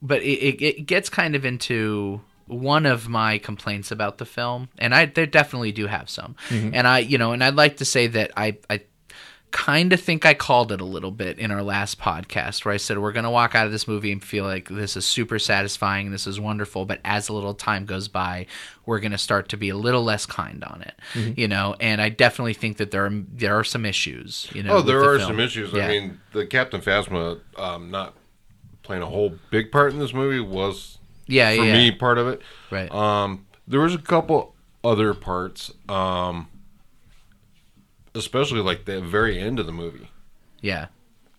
but 0.00 0.22
it, 0.22 0.38
it, 0.38 0.62
it 0.64 0.86
gets 0.86 1.10
kind 1.10 1.36
of 1.36 1.44
into 1.44 2.22
one 2.46 2.86
of 2.86 3.06
my 3.06 3.36
complaints 3.36 3.90
about 3.90 4.16
the 4.16 4.24
film, 4.24 4.70
and 4.78 4.94
I 4.94 5.04
there 5.04 5.26
definitely 5.26 5.72
do 5.72 5.86
have 5.86 6.08
some. 6.08 6.36
And 6.50 6.86
I, 6.86 7.00
you 7.00 7.18
know, 7.18 7.32
and 7.32 7.44
I'd 7.44 7.54
like 7.54 7.76
to 7.76 7.84
say 7.84 8.06
that 8.06 8.30
I, 8.34 8.56
I 8.70 8.80
kind 9.50 9.92
of 9.92 10.00
think 10.00 10.26
I 10.26 10.34
called 10.34 10.72
it 10.72 10.80
a 10.80 10.84
little 10.84 11.10
bit 11.10 11.38
in 11.38 11.50
our 11.50 11.62
last 11.62 11.98
podcast 11.98 12.64
where 12.64 12.74
I 12.74 12.76
said 12.76 12.98
we're 12.98 13.12
going 13.12 13.24
to 13.24 13.30
walk 13.30 13.54
out 13.54 13.66
of 13.66 13.72
this 13.72 13.88
movie 13.88 14.12
and 14.12 14.22
feel 14.22 14.44
like 14.44 14.68
this 14.68 14.96
is 14.96 15.06
super 15.06 15.38
satisfying, 15.38 16.10
this 16.10 16.26
is 16.26 16.38
wonderful, 16.38 16.84
but 16.84 17.00
as 17.04 17.28
a 17.28 17.32
little 17.32 17.54
time 17.54 17.86
goes 17.86 18.08
by, 18.08 18.46
we're 18.84 19.00
going 19.00 19.12
to 19.12 19.18
start 19.18 19.48
to 19.50 19.56
be 19.56 19.70
a 19.70 19.76
little 19.76 20.04
less 20.04 20.26
kind 20.26 20.62
on 20.64 20.82
it. 20.82 20.94
Mm-hmm. 21.14 21.40
You 21.40 21.48
know, 21.48 21.76
and 21.80 22.00
I 22.00 22.08
definitely 22.08 22.54
think 22.54 22.76
that 22.76 22.90
there 22.90 23.06
are 23.06 23.12
there 23.12 23.58
are 23.58 23.64
some 23.64 23.84
issues, 23.84 24.48
you 24.54 24.62
know. 24.62 24.76
Oh, 24.76 24.82
there 24.82 25.00
the 25.00 25.08
are 25.08 25.18
film. 25.18 25.30
some 25.30 25.40
issues. 25.40 25.72
Yeah. 25.72 25.84
I 25.84 25.88
mean, 25.88 26.20
the 26.32 26.46
Captain 26.46 26.80
Phasma 26.80 27.40
um, 27.56 27.90
not 27.90 28.14
playing 28.82 29.02
a 29.02 29.06
whole 29.06 29.34
big 29.50 29.70
part 29.70 29.92
in 29.92 29.98
this 29.98 30.12
movie 30.12 30.40
was 30.40 30.98
yeah, 31.26 31.54
for 31.54 31.64
yeah, 31.64 31.72
me 31.74 31.92
part 31.92 32.18
of 32.18 32.26
it. 32.28 32.42
right. 32.70 32.90
Um, 32.92 33.46
there 33.66 33.80
was 33.80 33.94
a 33.94 33.98
couple 33.98 34.54
other 34.82 35.12
parts, 35.14 35.72
um, 35.88 36.48
especially 38.14 38.60
like 38.60 38.84
the 38.84 39.00
very 39.00 39.38
end 39.38 39.58
of 39.58 39.66
the 39.66 39.72
movie. 39.72 40.10
yeah. 40.60 40.86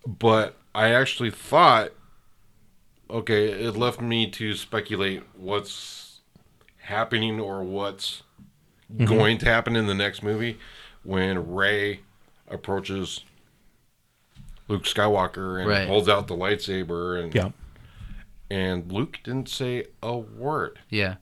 But 0.07 0.57
I 0.73 0.91
actually 0.91 1.29
thought, 1.31 1.91
okay, 3.09 3.49
it 3.51 3.75
left 3.75 3.99
me 4.01 4.29
to 4.31 4.55
speculate 4.55 5.23
what's 5.35 6.21
happening 6.77 7.39
or 7.39 7.63
what's 7.63 8.23
Mm-hmm. 8.91 9.05
going 9.05 9.37
to 9.37 9.45
happen 9.45 9.75
in 9.75 9.85
the 9.85 9.93
next 9.93 10.23
movie 10.23 10.57
when 11.03 11.53
Rey 11.53 11.99
approaches 12.47 13.23
Luke 14.67 14.85
Skywalker 14.85 15.59
and 15.59 15.69
Right. 15.69 15.87
holds 15.87 16.09
out 16.09 16.25
the 16.27 16.35
lightsaber 16.35 17.21
and 17.23 17.35
Yeah. 17.35 17.49
and 18.49 18.91
Luke 18.91 19.19
didn't 19.23 19.47
say 19.47 19.85
a 20.01 20.17
word. 20.17 20.79
Yeah. 20.89 21.17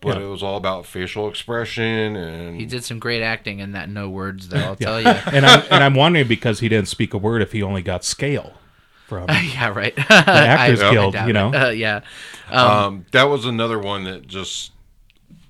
But 0.00 0.16
Yeah. 0.16 0.24
it 0.24 0.28
was 0.28 0.42
all 0.42 0.56
about 0.56 0.86
facial 0.86 1.28
expression 1.28 2.16
and 2.16 2.58
He 2.58 2.64
did 2.66 2.84
some 2.84 2.98
great 2.98 3.22
acting 3.22 3.58
in 3.58 3.72
that 3.72 3.88
no 3.90 4.08
words 4.08 4.48
though, 4.48 4.58
I'll 4.60 4.76
tell 4.76 5.00
you. 5.00 5.06
And 5.08 5.44
I'm 5.44 5.62
and 5.70 5.84
I'm 5.84 5.94
wondering 5.94 6.26
because 6.26 6.60
he 6.60 6.68
didn't 6.68 6.88
speak 6.88 7.12
a 7.12 7.18
word 7.18 7.42
if 7.42 7.52
he 7.52 7.62
only 7.62 7.82
got 7.82 8.02
scale 8.04 8.54
from 9.06 9.26
yeah, 9.28 9.68
right. 9.68 9.94
the 9.94 10.02
Actors 10.12 10.80
I- 10.82 10.88
I 10.88 10.92
Guild, 10.92 11.12
doubt 11.14 11.26
you 11.26 11.32
know. 11.34 11.52
Uh, 11.66 11.68
yeah. 11.70 12.00
um, 12.50 13.04
that 13.12 13.24
was 13.24 13.44
another 13.44 13.78
one 13.78 14.04
that 14.04 14.26
just 14.26 14.72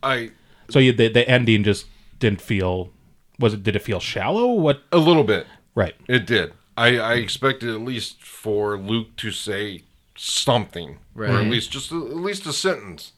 I 0.02 0.30
So 0.68 0.78
you, 0.80 0.92
the 0.92 1.08
the 1.08 1.28
ending 1.28 1.62
just 1.64 1.86
didn't 2.18 2.40
feel. 2.40 2.90
Was 3.38 3.54
it? 3.54 3.62
Did 3.62 3.76
it 3.76 3.82
feel 3.82 4.00
shallow? 4.00 4.48
What? 4.52 4.82
a 4.92 4.98
little 4.98 5.24
bit 5.24 5.46
Right. 5.74 5.94
It 6.08 6.26
did. 6.26 6.52
I, 6.76 6.98
I 6.98 7.14
expected 7.14 7.68
at 7.70 7.80
least 7.82 8.22
for 8.22 8.76
Luke 8.78 9.14
to 9.18 9.30
say 9.30 9.84
something, 10.16 10.98
right. 11.14 11.30
or 11.30 11.38
at 11.38 11.46
least 11.46 11.70
just 11.70 11.92
a, 11.92 11.96
at 11.96 12.16
least 12.16 12.44
a 12.46 12.52
sentence 12.52 13.12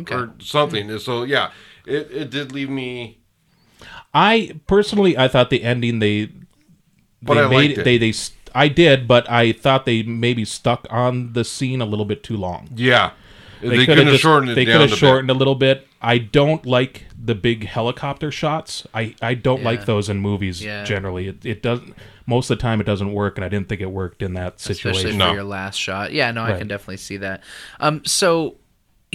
Okay. 0.00 0.14
or 0.14 0.32
something. 0.40 0.90
And 0.90 1.00
So 1.00 1.22
yeah, 1.24 1.50
it, 1.86 2.08
it 2.10 2.30
did 2.30 2.52
leave 2.52 2.70
me. 2.70 3.18
I 4.14 4.58
personally, 4.66 5.16
I 5.16 5.28
thought 5.28 5.50
the 5.50 5.62
ending 5.62 5.98
they 5.98 6.30
But 7.22 7.34
they 7.34 7.40
I 7.40 7.48
made 7.48 7.56
liked 7.68 7.78
it. 7.80 7.84
they 7.84 7.98
they 7.98 8.12
I 8.54 8.68
did, 8.68 9.06
but 9.06 9.30
I 9.30 9.52
thought 9.52 9.84
they 9.84 10.02
maybe 10.02 10.44
stuck 10.44 10.86
on 10.90 11.34
the 11.34 11.44
scene 11.44 11.80
a 11.82 11.84
little 11.86 12.06
bit 12.06 12.22
too 12.22 12.36
long. 12.38 12.68
Yeah, 12.74 13.10
they, 13.60 13.68
coulda 13.68 13.84
couldn't 13.86 14.04
have 14.06 14.12
just- 14.14 14.22
shortened 14.22 14.52
it 14.52 14.54
They 14.54 14.64
down 14.64 14.74
could 14.80 14.90
have 14.90 14.92
a 14.92 14.96
shortened 14.96 15.30
a 15.30 15.34
little 15.34 15.54
bit. 15.54 15.86
I 16.00 16.18
don't 16.18 16.64
like 16.64 17.04
the 17.22 17.34
big 17.34 17.66
helicopter 17.66 18.30
shots. 18.30 18.86
I 18.94 19.14
I 19.20 19.34
don't 19.34 19.58
Yeah. 19.60 19.64
like 19.66 19.84
those 19.86 20.08
in 20.08 20.20
movies 20.20 20.62
Yeah. 20.64 20.84
generally. 20.84 21.28
It 21.28 21.44
it 21.44 21.62
doesn't 21.62 21.94
most 22.26 22.48
of 22.50 22.56
the 22.58 22.62
time 22.62 22.80
it 22.80 22.84
doesn't 22.84 23.12
work, 23.12 23.36
and 23.36 23.44
I 23.44 23.48
didn't 23.48 23.68
think 23.68 23.80
it 23.82 23.90
worked 23.90 24.22
in 24.22 24.34
that 24.34 24.56
especially 24.56 24.94
situation. 24.94 25.18
for 25.20 25.26
No. 25.26 25.32
your 25.34 25.44
last 25.44 25.76
shot. 25.76 26.12
Yeah, 26.12 26.30
no, 26.32 26.42
I 26.42 26.50
Right. 26.50 26.58
can 26.58 26.68
definitely 26.68 26.96
see 26.98 27.18
that. 27.18 27.42
Um, 27.80 28.02
so 28.06 28.56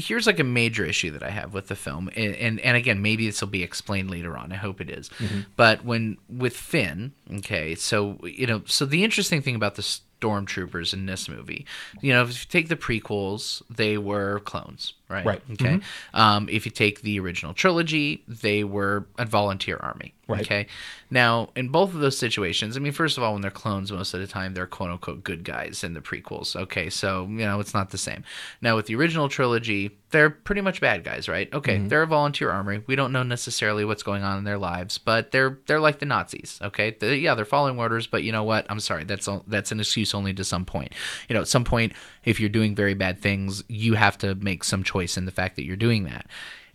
here's 0.01 0.27
like 0.27 0.39
a 0.39 0.43
major 0.43 0.85
issue 0.85 1.11
that 1.11 1.23
I 1.23 1.29
have 1.29 1.53
with 1.53 1.67
the 1.67 1.75
film, 1.75 2.09
and 2.15 2.35
and, 2.35 2.59
and 2.59 2.75
again, 2.75 3.01
maybe 3.01 3.25
this 3.25 3.41
will 3.41 3.47
be 3.47 3.63
explained 3.63 4.11
later 4.11 4.37
on. 4.37 4.51
I 4.51 4.55
hope 4.55 4.81
it 4.81 4.89
is. 4.89 5.09
Mm-hmm. 5.09 5.41
But 5.55 5.85
when 5.85 6.17
with 6.29 6.55
Finn, 6.55 7.13
okay, 7.37 7.75
so 7.75 8.19
you 8.23 8.47
know, 8.47 8.63
so 8.65 8.85
the 8.85 9.03
interesting 9.03 9.41
thing 9.41 9.55
about 9.55 9.75
the 9.75 9.99
stormtroopers 10.21 10.93
in 10.93 11.05
this 11.05 11.27
movie, 11.27 11.65
you 12.01 12.13
know, 12.13 12.23
if 12.23 12.29
you 12.29 12.49
take 12.49 12.69
the 12.69 12.75
prequels, 12.75 13.61
they 13.69 13.97
were 13.97 14.39
clones, 14.41 14.93
right? 15.09 15.25
Right. 15.25 15.41
Okay. 15.53 15.79
Um, 16.13 16.47
if 16.49 16.65
you 16.65 16.71
take 16.71 17.01
the 17.01 17.19
original 17.19 17.53
trilogy, 17.53 18.23
they 18.27 18.63
were 18.63 19.05
a 19.17 19.25
volunteer 19.25 19.77
army. 19.77 20.13
Right. 20.27 20.41
Okay. 20.41 20.67
Now, 21.09 21.49
in 21.55 21.69
both 21.69 21.93
of 21.93 21.99
those 21.99 22.17
situations, 22.17 22.77
I 22.77 22.79
mean, 22.79 22.93
first 22.93 23.17
of 23.17 23.23
all, 23.23 23.33
when 23.33 23.41
they're 23.41 23.51
clones, 23.51 23.91
most 23.91 24.13
of 24.13 24.21
the 24.21 24.27
time 24.27 24.53
they're 24.53 24.67
quote 24.67 24.91
unquote 24.91 25.23
good 25.23 25.43
guys 25.43 25.83
in 25.83 25.93
the 25.93 26.01
prequels. 26.01 26.55
Okay. 26.55 26.89
So, 26.89 27.23
you 27.25 27.45
know, 27.45 27.59
it's 27.59 27.73
not 27.73 27.89
the 27.89 27.97
same. 27.97 28.23
Now, 28.61 28.75
with 28.75 28.85
the 28.85 28.95
original 28.95 29.27
trilogy, 29.27 29.97
they're 30.11 30.29
pretty 30.29 30.61
much 30.61 30.79
bad 30.81 31.03
guys, 31.03 31.27
right? 31.27 31.51
Okay. 31.53 31.77
Mm-hmm. 31.77 31.87
They're 31.87 32.03
a 32.03 32.07
volunteer 32.07 32.51
army. 32.51 32.81
We 32.87 32.95
don't 32.95 33.11
know 33.11 33.23
necessarily 33.23 33.83
what's 33.85 34.03
going 34.03 34.23
on 34.23 34.37
in 34.37 34.43
their 34.43 34.57
lives, 34.57 34.97
but 34.97 35.31
they're 35.31 35.59
they're 35.65 35.79
like 35.79 35.99
the 35.99 36.05
Nazis. 36.05 36.59
Okay. 36.61 36.95
They- 36.99 37.17
yeah, 37.17 37.35
they're 37.35 37.45
following 37.45 37.79
orders, 37.79 38.07
but 38.07 38.23
you 38.23 38.31
know 38.31 38.43
what? 38.43 38.65
I'm 38.69 38.79
sorry. 38.79 39.03
That's 39.03 39.27
all, 39.27 39.43
that's 39.47 39.71
an 39.71 39.79
excuse 39.79 40.13
only 40.13 40.33
to 40.33 40.43
some 40.43 40.65
point. 40.65 40.93
You 41.27 41.33
know, 41.33 41.41
at 41.41 41.47
some 41.47 41.63
point, 41.63 41.93
if 42.25 42.39
you're 42.39 42.49
doing 42.49 42.75
very 42.75 42.93
bad 42.93 43.19
things, 43.19 43.63
you 43.67 43.95
have 43.95 44.17
to 44.19 44.35
make 44.35 44.63
some 44.63 44.83
choice 44.83 45.17
in 45.17 45.25
the 45.25 45.31
fact 45.31 45.55
that 45.55 45.65
you're 45.65 45.75
doing 45.75 46.03
that. 46.03 46.27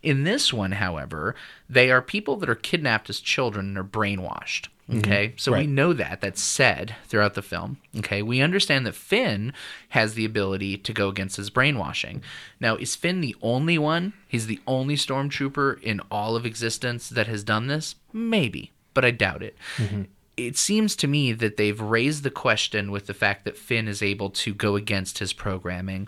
In 0.03 0.25
this 0.25 0.53
one, 0.53 0.73
however, 0.73 1.35
they 1.69 1.91
are 1.91 2.01
people 2.03 2.37
that 2.37 2.49
are 2.49 2.55
kidnapped 2.55 3.11
as 3.11 3.19
children 3.21 3.67
and 3.69 3.79
are 3.79 3.85
brainwashed. 3.85 4.69
Mm-hmm. 4.89 4.99
Okay, 5.01 5.35
so 5.37 5.53
we 5.53 5.67
know 5.67 5.93
that. 5.93 6.21
That's 6.21 6.41
said 6.41 6.95
throughout 7.09 7.35
the 7.35 7.43
film. 7.43 7.79
Okay, 7.99 8.23
we 8.23 8.41
understand 8.41 8.87
that 8.87 8.95
Finn 8.95 9.53
has 9.89 10.15
the 10.15 10.25
ability 10.25 10.79
to 10.79 10.93
go 10.93 11.09
against 11.09 11.39
his 11.39 11.51
brainwashing. 11.51 12.23
Now, 12.61 12.77
is 12.77 12.95
Finn 12.95 13.21
the 13.21 13.35
only 13.43 13.79
one? 13.79 14.13
He's 14.29 14.47
the 14.47 14.61
only 14.65 14.95
stormtrooper 14.95 15.83
in 15.83 16.01
all 16.09 16.37
of 16.37 16.47
existence 16.47 17.09
that 17.09 17.27
has 17.27 17.43
done 17.43 17.67
this? 17.67 17.97
Maybe, 18.13 18.71
but 18.95 19.05
I 19.05 19.11
doubt 19.11 19.43
it. 19.43 19.57
Mm-hmm. 19.77 20.03
It 20.37 20.57
seems 20.57 20.95
to 20.97 21.09
me 21.09 21.33
that 21.33 21.57
they've 21.57 21.81
raised 21.81 22.23
the 22.23 22.31
question 22.31 22.93
with 22.93 23.07
the 23.07 23.15
fact 23.15 23.45
that 23.45 23.59
Finn 23.59 23.89
is 23.89 24.03
able 24.03 24.31
to 24.31 24.55
go 24.55 24.77
against 24.77 25.19
his 25.19 25.33
programming, 25.33 26.07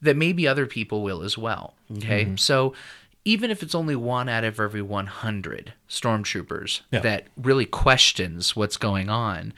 that 0.00 0.16
maybe 0.16 0.46
other 0.46 0.66
people 0.66 1.02
will 1.02 1.22
as 1.22 1.36
well. 1.36 1.74
Okay, 1.90 2.24
mm-hmm. 2.26 2.36
so 2.36 2.72
even 3.24 3.50
if 3.50 3.62
it's 3.62 3.74
only 3.74 3.96
one 3.96 4.28
out 4.28 4.44
of 4.44 4.58
every 4.58 4.82
100 4.82 5.72
stormtroopers 5.88 6.82
Yeah. 6.90 7.00
that 7.00 7.28
really 7.36 7.66
questions 7.66 8.56
what's 8.56 8.76
going 8.76 9.08
on, 9.08 9.52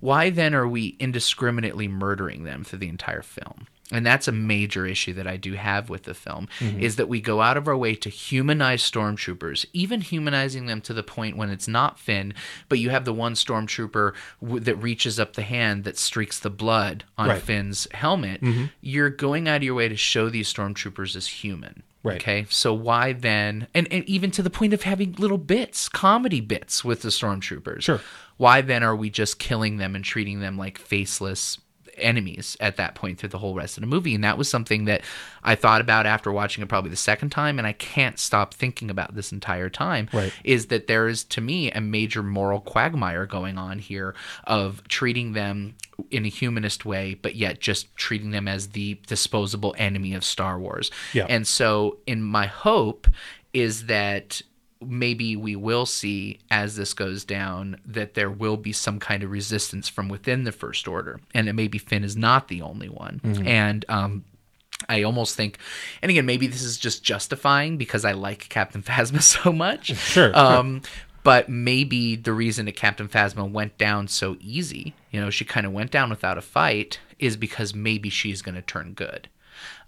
why 0.00 0.30
then 0.30 0.54
are 0.54 0.68
we 0.68 0.96
indiscriminately 0.98 1.88
murdering 1.88 2.44
them 2.44 2.64
through 2.64 2.78
the 2.78 2.88
entire 2.88 3.22
film? 3.22 3.66
And 3.92 4.06
that's 4.06 4.28
a 4.28 4.32
major 4.32 4.86
issue 4.86 5.12
that 5.14 5.26
I 5.26 5.36
do 5.36 5.54
have 5.54 5.90
with 5.90 6.04
the 6.04 6.14
film 6.14 6.48
mm-hmm. 6.60 6.80
is 6.80 6.94
that 6.94 7.08
we 7.08 7.20
go 7.20 7.40
out 7.40 7.56
of 7.56 7.66
our 7.66 7.76
way 7.76 7.96
to 7.96 8.08
humanize 8.08 8.88
stormtroopers, 8.88 9.66
even 9.72 10.00
humanizing 10.00 10.66
them 10.66 10.80
to 10.82 10.94
the 10.94 11.02
point 11.02 11.36
when 11.36 11.50
it's 11.50 11.66
not 11.66 11.98
Finn, 11.98 12.32
but 12.68 12.78
you 12.78 12.90
have 12.90 13.04
the 13.04 13.12
one 13.12 13.34
stormtrooper 13.34 14.12
w- 14.40 14.60
that 14.60 14.76
reaches 14.76 15.18
up 15.18 15.32
the 15.34 15.42
hand 15.42 15.82
that 15.82 15.98
streaks 15.98 16.38
the 16.38 16.50
blood 16.50 17.02
on 17.18 17.30
Right. 17.30 17.42
Finn's 17.42 17.88
helmet. 17.92 18.40
Mm-hmm. 18.40 18.66
You're 18.80 19.10
going 19.10 19.48
out 19.48 19.56
of 19.56 19.62
your 19.64 19.74
way 19.74 19.88
to 19.88 19.96
show 19.96 20.28
these 20.28 20.52
stormtroopers 20.52 21.16
as 21.16 21.26
human. 21.26 21.82
Right. 22.02 22.16
Okay. 22.16 22.46
So 22.48 22.72
why 22.72 23.12
then, 23.12 23.68
and, 23.74 23.86
and 23.92 24.04
even 24.04 24.30
to 24.32 24.42
the 24.42 24.50
point 24.50 24.72
of 24.72 24.82
having 24.82 25.12
little 25.18 25.38
bits, 25.38 25.88
comedy 25.88 26.40
bits 26.40 26.84
with 26.84 27.02
the 27.02 27.08
stormtroopers. 27.08 27.82
Sure. 27.82 28.00
Why 28.38 28.62
then 28.62 28.82
are 28.82 28.96
we 28.96 29.10
just 29.10 29.38
killing 29.38 29.76
them 29.76 29.94
and 29.94 30.02
treating 30.02 30.40
them 30.40 30.56
like 30.56 30.78
faceless 30.78 31.58
enemies 31.98 32.56
at 32.58 32.76
that 32.76 32.94
point 32.94 33.18
through 33.18 33.28
the 33.28 33.38
whole 33.38 33.54
rest 33.54 33.76
of 33.76 33.82
the 33.82 33.86
movie? 33.86 34.14
And 34.14 34.24
that 34.24 34.38
was 34.38 34.48
something 34.48 34.86
that 34.86 35.02
I 35.44 35.54
thought 35.56 35.82
about 35.82 36.06
after 36.06 36.32
watching 36.32 36.62
it 36.62 36.68
probably 36.68 36.88
the 36.88 36.96
second 36.96 37.30
time, 37.30 37.58
and 37.58 37.66
I 37.66 37.74
can't 37.74 38.18
stop 38.18 38.54
thinking 38.54 38.88
about 38.88 39.14
this 39.14 39.30
entire 39.30 39.68
time. 39.68 40.08
Right. 40.10 40.32
Is 40.42 40.66
that 40.66 40.86
there 40.86 41.06
is 41.06 41.22
to 41.24 41.42
me 41.42 41.70
a 41.70 41.82
major 41.82 42.22
moral 42.22 42.60
quagmire 42.60 43.26
going 43.26 43.58
on 43.58 43.78
here 43.78 44.14
of 44.44 44.86
treating 44.88 45.34
them 45.34 45.74
in 46.10 46.24
a 46.24 46.28
humanist 46.28 46.84
way, 46.84 47.14
but 47.14 47.34
yet 47.36 47.60
just 47.60 47.94
treating 47.96 48.30
them 48.30 48.48
as 48.48 48.68
the 48.68 48.98
disposable 49.06 49.74
enemy 49.78 50.14
of 50.14 50.24
Star 50.24 50.58
Wars. 50.58 50.90
Yeah. 51.12 51.26
And 51.28 51.46
so, 51.46 51.98
in 52.06 52.22
my 52.22 52.46
hope 52.46 53.06
is 53.52 53.86
that 53.86 54.42
maybe 54.82 55.36
we 55.36 55.54
will 55.54 55.84
see 55.84 56.38
as 56.50 56.76
this 56.76 56.94
goes 56.94 57.22
down 57.24 57.78
that 57.84 58.14
there 58.14 58.30
will 58.30 58.56
be 58.56 58.72
some 58.72 58.98
kind 58.98 59.22
of 59.22 59.30
resistance 59.30 59.88
from 59.90 60.08
within 60.08 60.44
the 60.44 60.52
First 60.52 60.88
Order, 60.88 61.20
and 61.34 61.48
that 61.48 61.52
maybe 61.54 61.76
Finn 61.78 62.02
is 62.04 62.16
not 62.16 62.48
the 62.48 62.62
only 62.62 62.88
one. 62.88 63.20
And 63.46 63.84
um, 63.88 64.24
I 64.88 65.02
almost 65.02 65.36
think, 65.36 65.58
and 66.00 66.08
again, 66.10 66.24
maybe 66.24 66.46
this 66.46 66.62
is 66.62 66.78
just 66.78 67.02
justifying 67.04 67.76
because 67.76 68.06
I 68.06 68.12
like 68.12 68.48
Captain 68.48 68.82
Phasma 68.88 69.22
so 69.22 69.52
much. 69.52 69.94
Sure, 69.96 70.36
Um, 70.36 70.80
but 71.22 71.48
maybe 71.48 72.16
the 72.16 72.32
reason 72.32 72.66
that 72.66 72.76
Captain 72.76 73.08
Phasma 73.08 73.50
went 73.50 73.76
down 73.76 74.08
so 74.08 74.36
easy, 74.40 74.94
you 75.10 75.20
know, 75.20 75.30
she 75.30 75.44
kind 75.44 75.66
of 75.66 75.72
went 75.72 75.90
down 75.90 76.10
without 76.10 76.38
a 76.38 76.42
fight, 76.42 76.98
is 77.18 77.36
because 77.36 77.74
maybe 77.74 78.08
she's 78.08 78.42
going 78.42 78.54
to 78.54 78.62
turn 78.62 78.92
good. 78.94 79.28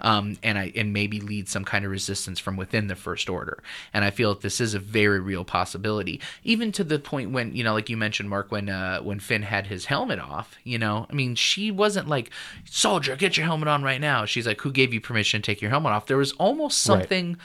Um, 0.01 0.37
and 0.43 0.59
I 0.59 0.71
and 0.77 0.93
maybe 0.93 1.19
lead 1.21 1.49
some 1.49 1.65
kind 1.65 1.85
of 1.87 1.91
resistance 1.91 2.39
from 2.39 2.57
within 2.57 2.89
the 2.89 2.97
first 2.97 3.31
order. 3.31 3.63
And 3.95 4.05
I 4.05 4.11
feel 4.11 4.35
that 4.35 4.43
this 4.43 4.61
is 4.61 4.75
a 4.75 4.79
very 4.79 5.19
real 5.19 5.45
possibility, 5.45 6.21
even 6.45 6.73
to 6.73 6.85
the 6.85 6.99
point 6.99 7.31
when 7.31 7.55
you 7.55 7.65
know, 7.65 7.73
like 7.73 7.89
you 7.89 7.97
mentioned, 7.97 8.29
Mark, 8.29 8.53
when 8.53 8.69
uh, 8.69 9.01
when 9.01 9.19
Finn 9.19 9.43
had 9.43 9.69
his 9.69 9.87
helmet 9.87 10.19
off. 10.19 10.57
You 10.65 10.79
know, 10.79 11.07
I 11.09 11.15
mean, 11.15 11.37
she 11.37 11.71
wasn't 11.71 12.07
like, 12.09 12.31
"Soldier, 12.67 13.17
get 13.17 13.39
your 13.39 13.47
helmet 13.47 13.69
on 13.69 13.83
right 13.83 14.01
now." 14.01 14.27
She's 14.27 14.47
like, 14.47 14.61
"Who 14.61 14.73
gave 14.73 14.93
you 14.93 15.01
permission 15.01 15.41
to 15.41 15.47
take 15.47 15.63
your 15.63 15.71
helmet 15.71 15.93
off?" 15.93 16.07
There 16.07 16.19
was 16.19 16.33
almost 16.33 16.83
Right. 17.31 17.39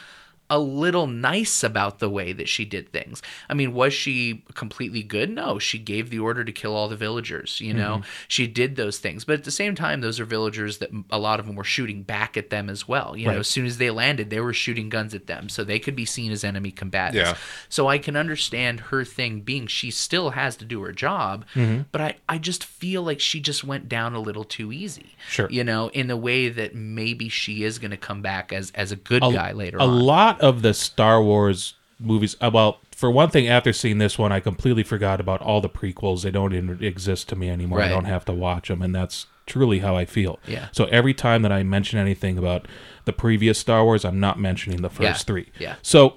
A 0.50 0.60
little 0.60 1.08
nice 1.08 1.64
about 1.64 2.00
the 2.00 2.10
way 2.10 2.34
that 2.34 2.48
she 2.48 2.66
did 2.66 2.92
things. 2.92 3.22
I 3.50 3.54
mean, 3.54 3.74
was 3.74 3.94
she 3.94 4.46
completely 4.54 5.04
good? 5.04 5.30
No, 5.30 5.60
she 5.60 5.78
gave 5.78 6.10
the 6.10 6.20
order 6.20 6.44
to 6.44 6.52
kill 6.52 6.76
all 6.76 6.88
the 6.88 6.96
villagers, 6.96 7.60
you 7.60 7.74
know. 7.74 7.98
Mm-hmm. 7.98 8.10
She 8.28 8.48
did 8.48 8.76
those 8.76 9.00
things. 9.00 9.26
But 9.26 9.34
at 9.34 9.44
the 9.44 9.52
same 9.52 9.76
time, 9.76 10.02
those 10.02 10.20
are 10.20 10.26
villagers 10.26 10.78
that 10.78 10.90
a 11.10 11.20
lot 11.20 11.40
of 11.40 11.48
them 11.48 11.56
were 11.56 11.64
shooting 11.64 12.04
back 12.04 12.38
at 12.38 12.50
them 12.50 12.70
as 12.70 12.88
well. 12.88 13.18
You 13.18 13.28
know, 13.28 13.40
as 13.40 13.48
soon 13.48 13.66
as 13.66 13.78
they 13.78 13.90
landed, 13.90 14.30
they 14.30 14.40
were 14.40 14.54
shooting 14.54 14.90
guns 14.90 15.14
at 15.14 15.28
them, 15.28 15.50
so 15.50 15.64
they 15.64 15.80
could 15.80 15.96
be 15.96 16.06
seen 16.06 16.32
as 16.32 16.44
enemy 16.44 16.72
combatants. 16.72 17.18
Yeah. 17.18 17.38
So 17.70 17.88
I 17.88 17.98
can 17.98 18.16
understand 18.16 18.80
her 18.80 19.04
thing 19.04 19.42
being 19.42 19.68
she 19.68 19.92
still 19.92 20.32
has 20.32 20.56
to 20.58 20.66
do 20.66 20.82
her 20.82 20.92
job, 20.94 21.46
mm-hmm. 21.54 21.84
but 21.92 22.02
I, 22.02 22.16
I 22.30 22.38
just 22.38 22.64
feel 22.64 23.04
like 23.04 23.20
she 23.20 23.40
just 23.40 23.64
went 23.64 23.90
down 23.90 24.14
a 24.14 24.20
little 24.20 24.44
too 24.44 24.72
easy. 24.72 25.16
Sure. 25.28 25.50
You 25.50 25.64
know, 25.64 25.90
in 25.90 26.08
the 26.08 26.18
way 26.18 26.50
that 26.50 26.74
maybe 26.76 27.30
she 27.30 27.64
is 27.64 27.80
going 27.80 27.92
to 27.92 27.98
come 27.98 28.22
back 28.22 28.54
as 28.54 28.72
as 28.72 28.92
a 28.92 28.96
good 28.96 29.24
a, 29.24 29.32
guy 29.32 29.52
later 29.52 29.78
a 29.78 29.84
on. 29.84 30.00
lot 30.00 30.37
of 30.42 30.62
the 30.62 30.74
Star 30.74 31.22
Wars 31.22 31.74
movies. 32.00 32.36
uh, 32.42 32.50
Well, 32.54 32.80
for 32.92 33.12
one 33.12 33.30
thing, 33.30 33.48
after 33.48 33.72
seeing 33.74 33.98
this 34.00 34.18
one, 34.18 34.32
I 34.32 34.40
completely 34.40 34.84
forgot 34.84 35.20
about 35.20 35.42
all 35.42 35.62
the 35.62 35.70
prequels. 35.70 36.24
They 36.24 36.32
don't 36.32 36.54
exist 36.84 37.30
to 37.30 37.36
me 37.36 37.50
anymore. 37.50 37.82
I 37.82 37.90
don't 37.90 38.06
have 38.06 38.26
to 38.26 38.34
watch 38.34 38.70
them, 38.70 38.82
and 38.82 38.94
that's 38.96 39.28
truly 39.46 39.80
how 39.80 39.96
I 39.96 40.06
feel. 40.06 40.40
Yeah. 40.48 40.68
So 40.72 40.86
every 40.86 41.14
time 41.14 41.42
that 41.44 41.52
I 41.52 41.62
mention 41.64 42.00
anything 42.00 42.38
about 42.38 42.68
the 43.06 43.14
previous 43.14 43.58
Star 43.60 43.84
Wars, 43.84 44.04
I'm 44.04 44.20
not 44.20 44.40
mentioning 44.40 44.82
the 44.82 44.90
first 44.90 45.02
Yeah. 45.02 45.14
three. 45.14 45.48
Yeah. 45.60 45.76
So, 45.84 46.16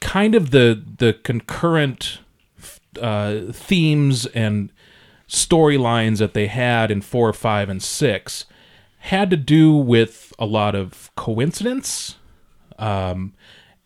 kind 0.00 0.34
of 0.34 0.50
the 0.50 0.80
the 0.98 1.12
concurrent 1.12 2.20
uh, 3.00 3.40
themes 3.52 4.26
and 4.26 4.70
storylines 5.28 6.18
that 6.18 6.34
they 6.34 6.46
had 6.46 6.90
in 6.90 7.00
four, 7.00 7.32
five, 7.32 7.68
and 7.68 7.82
six 7.82 8.44
had 8.98 9.30
to 9.30 9.36
do 9.36 9.72
with 9.74 10.32
a 10.38 10.46
lot 10.46 10.74
of 10.74 11.10
coincidence 11.16 12.16
um, 12.78 13.32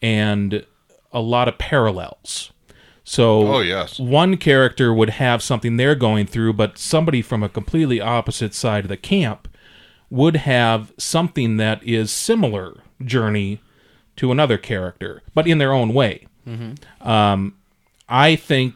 and 0.03 0.65
a 1.13 1.21
lot 1.21 1.49
of 1.49 1.59
parallels. 1.59 2.53
So, 3.05 3.47
Oh, 3.55 3.61
yes. 3.61 3.99
one 3.99 4.37
character 4.37 4.93
would 4.93 5.11
have 5.11 5.43
something 5.43 5.77
they're 5.79 5.95
going 5.95 6.27
through, 6.27 6.53
but 6.53 6.77
somebody 6.77 7.23
from 7.23 7.43
a 7.43 7.49
completely 7.49 8.01
opposite 8.01 8.53
side 8.55 8.85
of 8.85 8.89
the 8.91 8.99
camp 8.99 9.49
would 10.11 10.37
have 10.37 10.93
something 10.99 11.57
that 11.57 11.83
is 11.83 12.11
similar 12.13 12.83
journey 13.03 13.61
to 14.17 14.31
another 14.31 14.59
character, 14.59 15.23
but 15.35 15.47
in 15.47 15.59
their 15.59 15.73
own 15.73 15.95
way. 15.95 16.27
Um, 17.01 17.55
I 18.09 18.37
think 18.37 18.75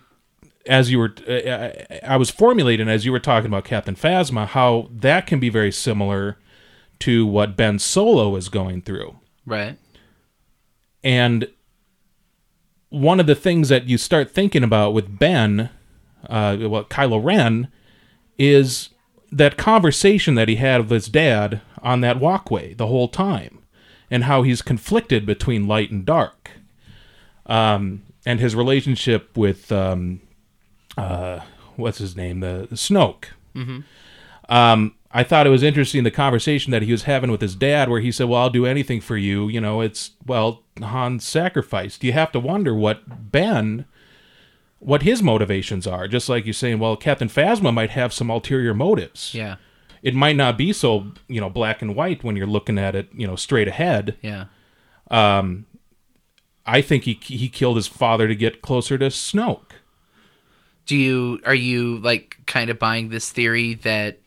as 0.66 0.90
you 0.90 0.98
were, 0.98 1.14
uh, 1.26 1.70
I 2.06 2.16
was 2.16 2.30
formulating 2.30 2.88
as 2.88 3.04
you 3.04 3.12
were 3.12 3.18
talking 3.18 3.46
about 3.48 3.64
Captain 3.64 3.96
Phasma, 3.96 4.46
how 4.46 4.88
that 4.92 5.26
can 5.26 5.40
be 5.40 5.48
very 5.48 5.72
similar 5.72 6.36
to 7.00 7.26
what 7.26 7.56
Ben 7.56 7.78
Solo 7.78 8.36
is 8.36 8.48
going 8.48 8.82
through. 8.82 9.16
right. 9.46 9.76
And 11.04 11.48
one 12.90 13.20
of 13.20 13.26
the 13.26 13.34
things 13.34 13.68
that 13.70 13.88
you 13.88 13.98
start 13.98 14.30
thinking 14.30 14.62
about 14.62 14.92
with 14.92 15.18
Ben, 15.18 15.70
uh, 16.28 16.56
well, 16.60 16.84
Kylo 16.84 17.22
Ren, 17.22 17.68
is 18.38 18.90
that 19.30 19.56
conversation 19.56 20.34
that 20.34 20.48
he 20.48 20.56
had 20.56 20.82
with 20.82 20.90
his 20.90 21.08
dad 21.08 21.60
on 21.82 22.00
that 22.02 22.20
walkway 22.20 22.74
the 22.74 22.86
whole 22.86 23.08
time, 23.08 23.58
and 24.10 24.24
how 24.24 24.42
he's 24.42 24.62
conflicted 24.62 25.24
between 25.24 25.66
light 25.66 25.90
and 25.90 26.04
dark, 26.04 26.50
um, 27.46 28.02
and 28.26 28.38
his 28.40 28.54
relationship 28.54 29.36
with 29.36 29.72
um, 29.72 30.20
uh, 30.96 31.40
what's 31.76 31.98
his 31.98 32.14
name, 32.16 32.40
the, 32.40 32.66
the 32.68 32.76
Snoke. 32.76 33.24
Um, 34.48 34.94
I 35.14 35.22
thought 35.22 35.46
it 35.46 35.50
was 35.50 35.62
interesting 35.62 36.04
the 36.04 36.10
conversation 36.10 36.70
that 36.70 36.82
he 36.82 36.92
was 36.92 37.02
having 37.02 37.30
with 37.30 37.42
his 37.42 37.54
dad, 37.54 37.88
where 37.88 38.00
he 38.00 38.10
said, 38.10 38.28
"Well, 38.28 38.40
I'll 38.40 38.50
do 38.50 38.66
anything 38.66 39.00
for 39.00 39.16
you." 39.16 39.48
You 39.48 39.60
know, 39.60 39.80
it's 39.80 40.12
well, 40.26 40.62
Han's 40.80 41.26
sacrificed. 41.26 42.02
You 42.02 42.12
have 42.12 42.32
to 42.32 42.40
wonder 42.40 42.74
what 42.74 43.30
Ben, 43.30 43.84
what 44.78 45.02
his 45.02 45.22
motivations 45.22 45.86
are. 45.86 46.08
Just 46.08 46.28
like 46.28 46.44
you're 46.46 46.54
saying, 46.54 46.78
well, 46.78 46.96
Captain 46.96 47.28
Phasma 47.28 47.72
might 47.72 47.90
have 47.90 48.12
some 48.12 48.30
ulterior 48.30 48.74
motives. 48.74 49.34
Yeah. 49.34 49.56
It 50.02 50.14
might 50.14 50.36
not 50.36 50.58
be 50.58 50.72
so 50.72 51.12
you 51.28 51.40
know 51.40 51.50
black 51.50 51.82
and 51.82 51.94
white 51.94 52.24
when 52.24 52.34
you're 52.34 52.46
looking 52.46 52.78
at 52.78 52.94
it, 52.94 53.08
you 53.14 53.26
know, 53.26 53.36
straight 53.36 53.68
ahead. 53.68 54.16
Yeah. 54.22 54.46
Um, 55.10 55.66
I 56.64 56.80
think 56.80 57.04
he 57.04 57.18
he 57.22 57.48
killed 57.48 57.76
his 57.76 57.86
father 57.86 58.26
to 58.28 58.34
get 58.34 58.62
closer 58.62 58.96
to 58.98 59.06
Snoke. 59.06 59.72
Do 60.86 60.96
you 60.96 61.40
are 61.44 61.54
you 61.54 61.98
like 61.98 62.38
kind 62.46 62.70
of 62.70 62.78
buying 62.78 63.10
this 63.10 63.30
theory 63.30 63.74
that 63.74 64.21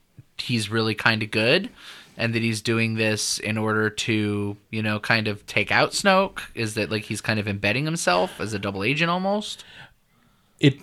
he's 0.46 0.70
really 0.70 0.96
kind 0.96 1.22
of 1.24 1.32
good 1.32 1.70
and 2.18 2.34
that 2.34 2.42
he's 2.42 2.62
doing 2.62 2.96
this 2.96 3.40
in 3.40 3.58
order 3.58 3.90
to, 3.90 4.56
you 4.72 4.82
know, 4.82 5.00
kind 5.00 5.28
of 5.28 5.46
take 5.48 5.72
out 5.72 5.92
Snoke? 5.92 6.40
Is 6.56 6.74
that 6.76 6.90
like 6.90 7.04
he's 7.04 7.20
kind 7.22 7.40
of 7.40 7.48
embedding 7.48 7.86
himself 7.86 8.40
as 8.40 8.54
a 8.54 8.60
double 8.60 8.84
agent 8.84 9.10
almost? 9.12 9.64
it 10.60 10.80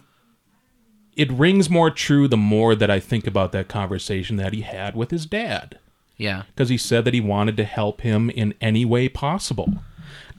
it 1.16 1.30
rings 1.32 1.68
more 1.70 1.90
true 1.90 2.26
the 2.28 2.36
more 2.36 2.74
that 2.74 2.90
I 2.90 3.00
think 3.00 3.26
about 3.26 3.52
that 3.52 3.68
conversation 3.68 4.36
that 4.36 4.52
he 4.52 4.60
had 4.62 4.94
with 4.96 5.10
his 5.10 5.26
dad 5.26 5.78
Yeah. 6.16 6.42
because 6.54 6.68
he 6.68 6.76
said 6.78 7.04
that 7.04 7.14
he 7.14 7.20
wanted 7.20 7.56
to 7.58 7.64
help 7.64 8.00
him 8.02 8.30
in 8.30 8.54
any 8.60 8.84
way 8.84 9.08
possible. 9.08 9.74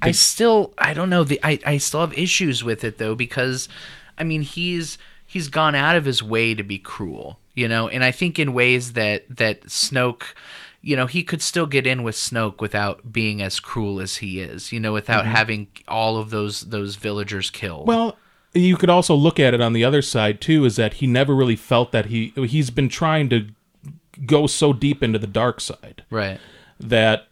I 0.02 0.12
still 0.12 0.74
I 0.78 0.94
don't 0.94 1.10
know 1.10 1.24
the 1.24 1.40
I, 1.44 1.60
I 1.66 1.78
still 1.78 2.02
have 2.02 2.18
issues 2.18 2.64
with 2.64 2.84
it 2.84 2.98
though 2.98 3.16
because 3.16 3.70
I 4.18 4.24
mean 4.24 4.42
he's 4.44 4.98
he's 5.26 5.48
gone 5.48 5.74
out 5.76 5.96
of 5.96 6.06
his 6.06 6.22
way 6.22 6.54
to 6.54 6.64
be 6.64 6.78
cruel, 6.78 7.40
you 7.54 7.68
know, 7.68 7.88
and 7.88 8.04
I 8.04 8.12
think 8.12 8.40
in 8.40 8.54
ways 8.54 8.94
that 8.94 9.24
that 9.36 9.64
Snoke 9.64 10.24
you 10.86 10.98
know, 10.98 11.06
he 11.08 11.24
could 11.24 11.42
still 11.42 11.66
get 11.66 11.88
in 11.88 12.04
with 12.04 12.14
Snoke 12.14 12.60
without 12.60 13.14
being 13.14 13.42
as 13.42 13.62
cruel 13.62 14.02
as 14.02 14.18
he 14.18 14.42
is, 14.42 14.74
you 14.74 14.82
know, 14.82 14.92
without 14.92 15.24
mm-hmm. 15.24 15.34
having 15.34 15.68
all 15.88 16.18
of 16.18 16.30
those 16.30 16.62
those 16.62 16.98
villagers 16.98 17.50
killed. 17.50 17.88
Well, 17.88 18.18
you 18.54 18.78
could 18.78 18.90
also 18.90 19.16
look 19.16 19.40
at 19.40 19.54
it 19.54 19.62
on 19.62 19.74
the 19.74 19.84
other 19.84 20.02
side 20.02 20.42
too 20.42 20.66
is 20.66 20.76
that 20.76 20.96
he 20.96 21.08
never 21.08 21.34
really 21.34 21.56
felt 21.56 21.92
that 21.92 22.08
he 22.08 22.34
he's 22.36 22.70
been 22.70 22.90
trying 22.90 23.30
to 23.30 23.48
go 24.26 24.46
so 24.46 24.74
deep 24.74 25.02
into 25.02 25.18
the 25.18 25.26
dark 25.26 25.60
side 25.60 26.04
right. 26.12 26.40
that 26.80 27.28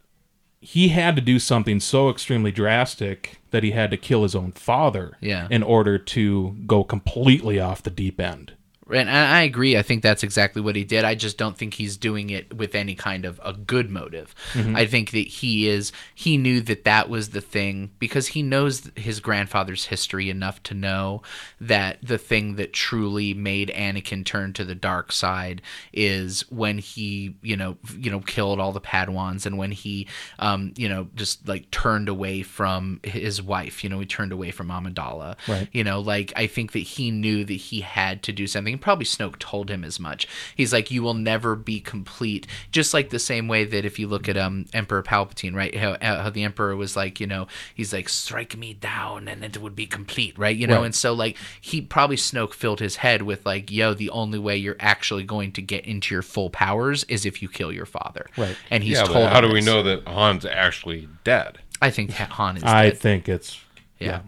he 0.61 0.87
had 0.89 1.15
to 1.15 1.21
do 1.21 1.37
something 1.37 1.79
so 1.79 2.09
extremely 2.09 2.51
drastic 2.51 3.39
that 3.51 3.63
he 3.63 3.71
had 3.71 3.91
to 3.91 3.97
kill 3.97 4.23
his 4.23 4.35
own 4.35 4.51
father 4.51 5.17
Yeah. 5.21 5.47
in 5.51 5.61
order 5.61 5.99
to 5.99 6.55
go 6.65 6.83
completely 6.83 7.59
off 7.59 7.83
the 7.83 7.91
deep 7.91 8.19
end. 8.19 8.53
And 8.93 9.09
I 9.09 9.43
agree. 9.43 9.77
I 9.77 9.81
think 9.81 10.03
that's 10.03 10.23
exactly 10.23 10.61
what 10.61 10.75
he 10.75 10.83
did. 10.83 11.03
I 11.05 11.15
just 11.15 11.37
don't 11.37 11.57
think 11.57 11.75
he's 11.75 11.97
doing 11.97 12.29
it 12.29 12.55
with 12.55 12.75
any 12.75 12.95
kind 12.95 13.25
of 13.25 13.39
a 13.43 13.53
good 13.53 13.89
motive. 13.89 14.35
I 14.75 14.85
think 14.85 15.11
that 15.11 15.27
he 15.27 15.67
is, 15.67 15.91
he 16.13 16.37
knew 16.37 16.61
that 16.61 16.83
that 16.85 17.09
was 17.09 17.29
the 17.29 17.41
thing 17.41 17.91
because 17.99 18.27
he 18.27 18.43
knows 18.43 18.89
his 18.95 19.19
grandfather's 19.19 19.85
history 19.85 20.29
enough 20.29 20.61
to 20.63 20.73
know 20.73 21.21
that 21.59 21.97
the 22.01 22.17
thing 22.17 22.55
that 22.55 22.73
truly 22.73 23.33
made 23.33 23.69
Anakin 23.69 24.25
turn 24.25 24.53
to 24.53 24.65
the 24.65 24.75
dark 24.75 25.11
side 25.11 25.61
is 25.93 26.41
when 26.51 26.77
he, 26.77 27.35
you 27.41 27.55
know, 27.55 27.77
you 27.97 28.11
know, 28.11 28.19
killed 28.19 28.59
all 28.59 28.71
the 28.71 28.81
Padawans 28.81 29.45
and 29.45 29.57
when 29.57 29.71
he, 29.71 30.07
um, 30.39 30.73
you 30.75 30.89
know, 30.89 31.07
just 31.15 31.47
like 31.47 31.69
turned 31.71 32.09
away 32.09 32.41
from 32.43 32.99
his 33.03 33.41
wife. 33.41 33.83
You 33.83 33.89
know, 33.89 33.99
he 33.99 34.05
turned 34.05 34.31
away 34.31 34.51
from 34.51 34.67
Amidala. 34.67 35.35
Right. 35.47 35.69
You 35.71 35.83
know, 35.83 35.99
like 35.99 36.33
I 36.35 36.47
think 36.47 36.73
that 36.73 36.79
he 36.79 37.11
knew 37.11 37.45
that 37.45 37.53
he 37.53 37.81
had 37.81 38.23
to 38.23 38.31
do 38.31 38.47
something. 38.47 38.77
Probably 38.81 39.05
Snoke 39.05 39.37
told 39.39 39.69
him 39.69 39.83
as 39.83 39.99
much. 39.99 40.27
He's 40.55 40.73
like, 40.73 40.91
you 40.91 41.01
will 41.03 41.13
never 41.13 41.55
be 41.55 41.79
complete. 41.79 42.47
Just 42.71 42.93
like 42.93 43.09
the 43.11 43.19
same 43.19 43.47
way 43.47 43.63
that 43.63 43.85
if 43.85 43.99
you 43.99 44.07
look 44.07 44.27
at 44.27 44.35
um 44.37 44.65
Emperor 44.73 45.03
Palpatine, 45.03 45.55
right? 45.55 45.75
How, 45.75 45.97
how 46.01 46.29
the 46.29 46.43
Emperor 46.43 46.75
was 46.75 46.95
like, 46.95 47.19
you 47.19 47.27
know, 47.27 47.47
he's 47.73 47.93
like, 47.93 48.09
strike 48.09 48.57
me 48.57 48.73
down 48.73 49.27
and 49.27 49.43
it 49.43 49.57
would 49.61 49.75
be 49.75 49.85
complete, 49.87 50.37
right? 50.37 50.55
You 50.55 50.67
know, 50.67 50.77
Right. 50.79 50.85
and 50.85 50.95
so 50.95 51.13
like 51.13 51.37
he 51.61 51.81
probably 51.81 52.15
Snoke 52.17 52.53
filled 52.53 52.79
his 52.79 52.97
head 52.97 53.21
with 53.21 53.45
like, 53.45 53.71
yo, 53.71 53.93
the 53.93 54.09
only 54.09 54.39
way 54.39 54.57
you're 54.57 54.75
actually 54.79 55.23
going 55.23 55.51
to 55.53 55.61
get 55.61 55.85
into 55.85 56.13
your 56.15 56.21
full 56.21 56.49
powers 56.49 57.03
is 57.05 57.25
if 57.25 57.41
you 57.41 57.47
kill 57.49 57.71
your 57.71 57.85
father. 57.85 58.25
Right. 58.37 58.55
And 58.69 58.83
he's 58.83 58.97
yeah, 58.97 59.03
told. 59.03 59.13
but 59.15 59.31
how 59.31 59.39
him 59.39 59.47
do 59.49 59.53
we 59.53 59.59
this. 59.59 59.65
know 59.65 59.83
that 59.83 60.07
Han's 60.07 60.45
actually 60.45 61.07
dead? 61.23 61.59
I 61.81 61.89
think 61.91 62.11
Han 62.11 62.57
is. 62.57 62.63
I 62.63 62.89
think 62.91 63.29
it's 63.29 63.59
Yeah. 63.99 64.21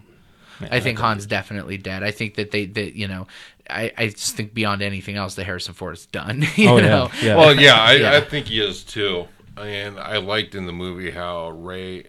I 0.71 0.79
think 0.79 0.97
Han's 0.99 1.25
definitely 1.25 1.77
dead. 1.77 2.03
I 2.03 2.11
think 2.11 2.35
that 2.35 2.51
they, 2.51 2.65
that 2.67 2.95
you 2.95 3.07
know, 3.07 3.27
I, 3.69 3.91
I 3.97 4.07
just 4.07 4.35
think 4.35 4.53
beyond 4.53 4.81
anything 4.81 5.15
else, 5.15 5.35
that 5.35 5.45
Harrison 5.45 5.73
Ford 5.73 5.95
is 5.95 6.05
done. 6.05 6.45
You 6.55 6.69
Oh, 6.69 6.77
yeah. 6.77 6.87
know? 6.87 7.11
Yeah. 7.21 7.35
Well, 7.35 7.55
yeah, 7.55 7.75
I, 7.81 7.93
Yeah. 7.93 8.13
I 8.13 8.21
think 8.21 8.47
he 8.47 8.59
is 8.59 8.83
too. 8.83 9.27
And 9.57 9.99
I 9.99 10.17
liked 10.17 10.55
in 10.55 10.65
the 10.65 10.73
movie 10.73 11.11
how 11.11 11.49
Rey 11.51 12.05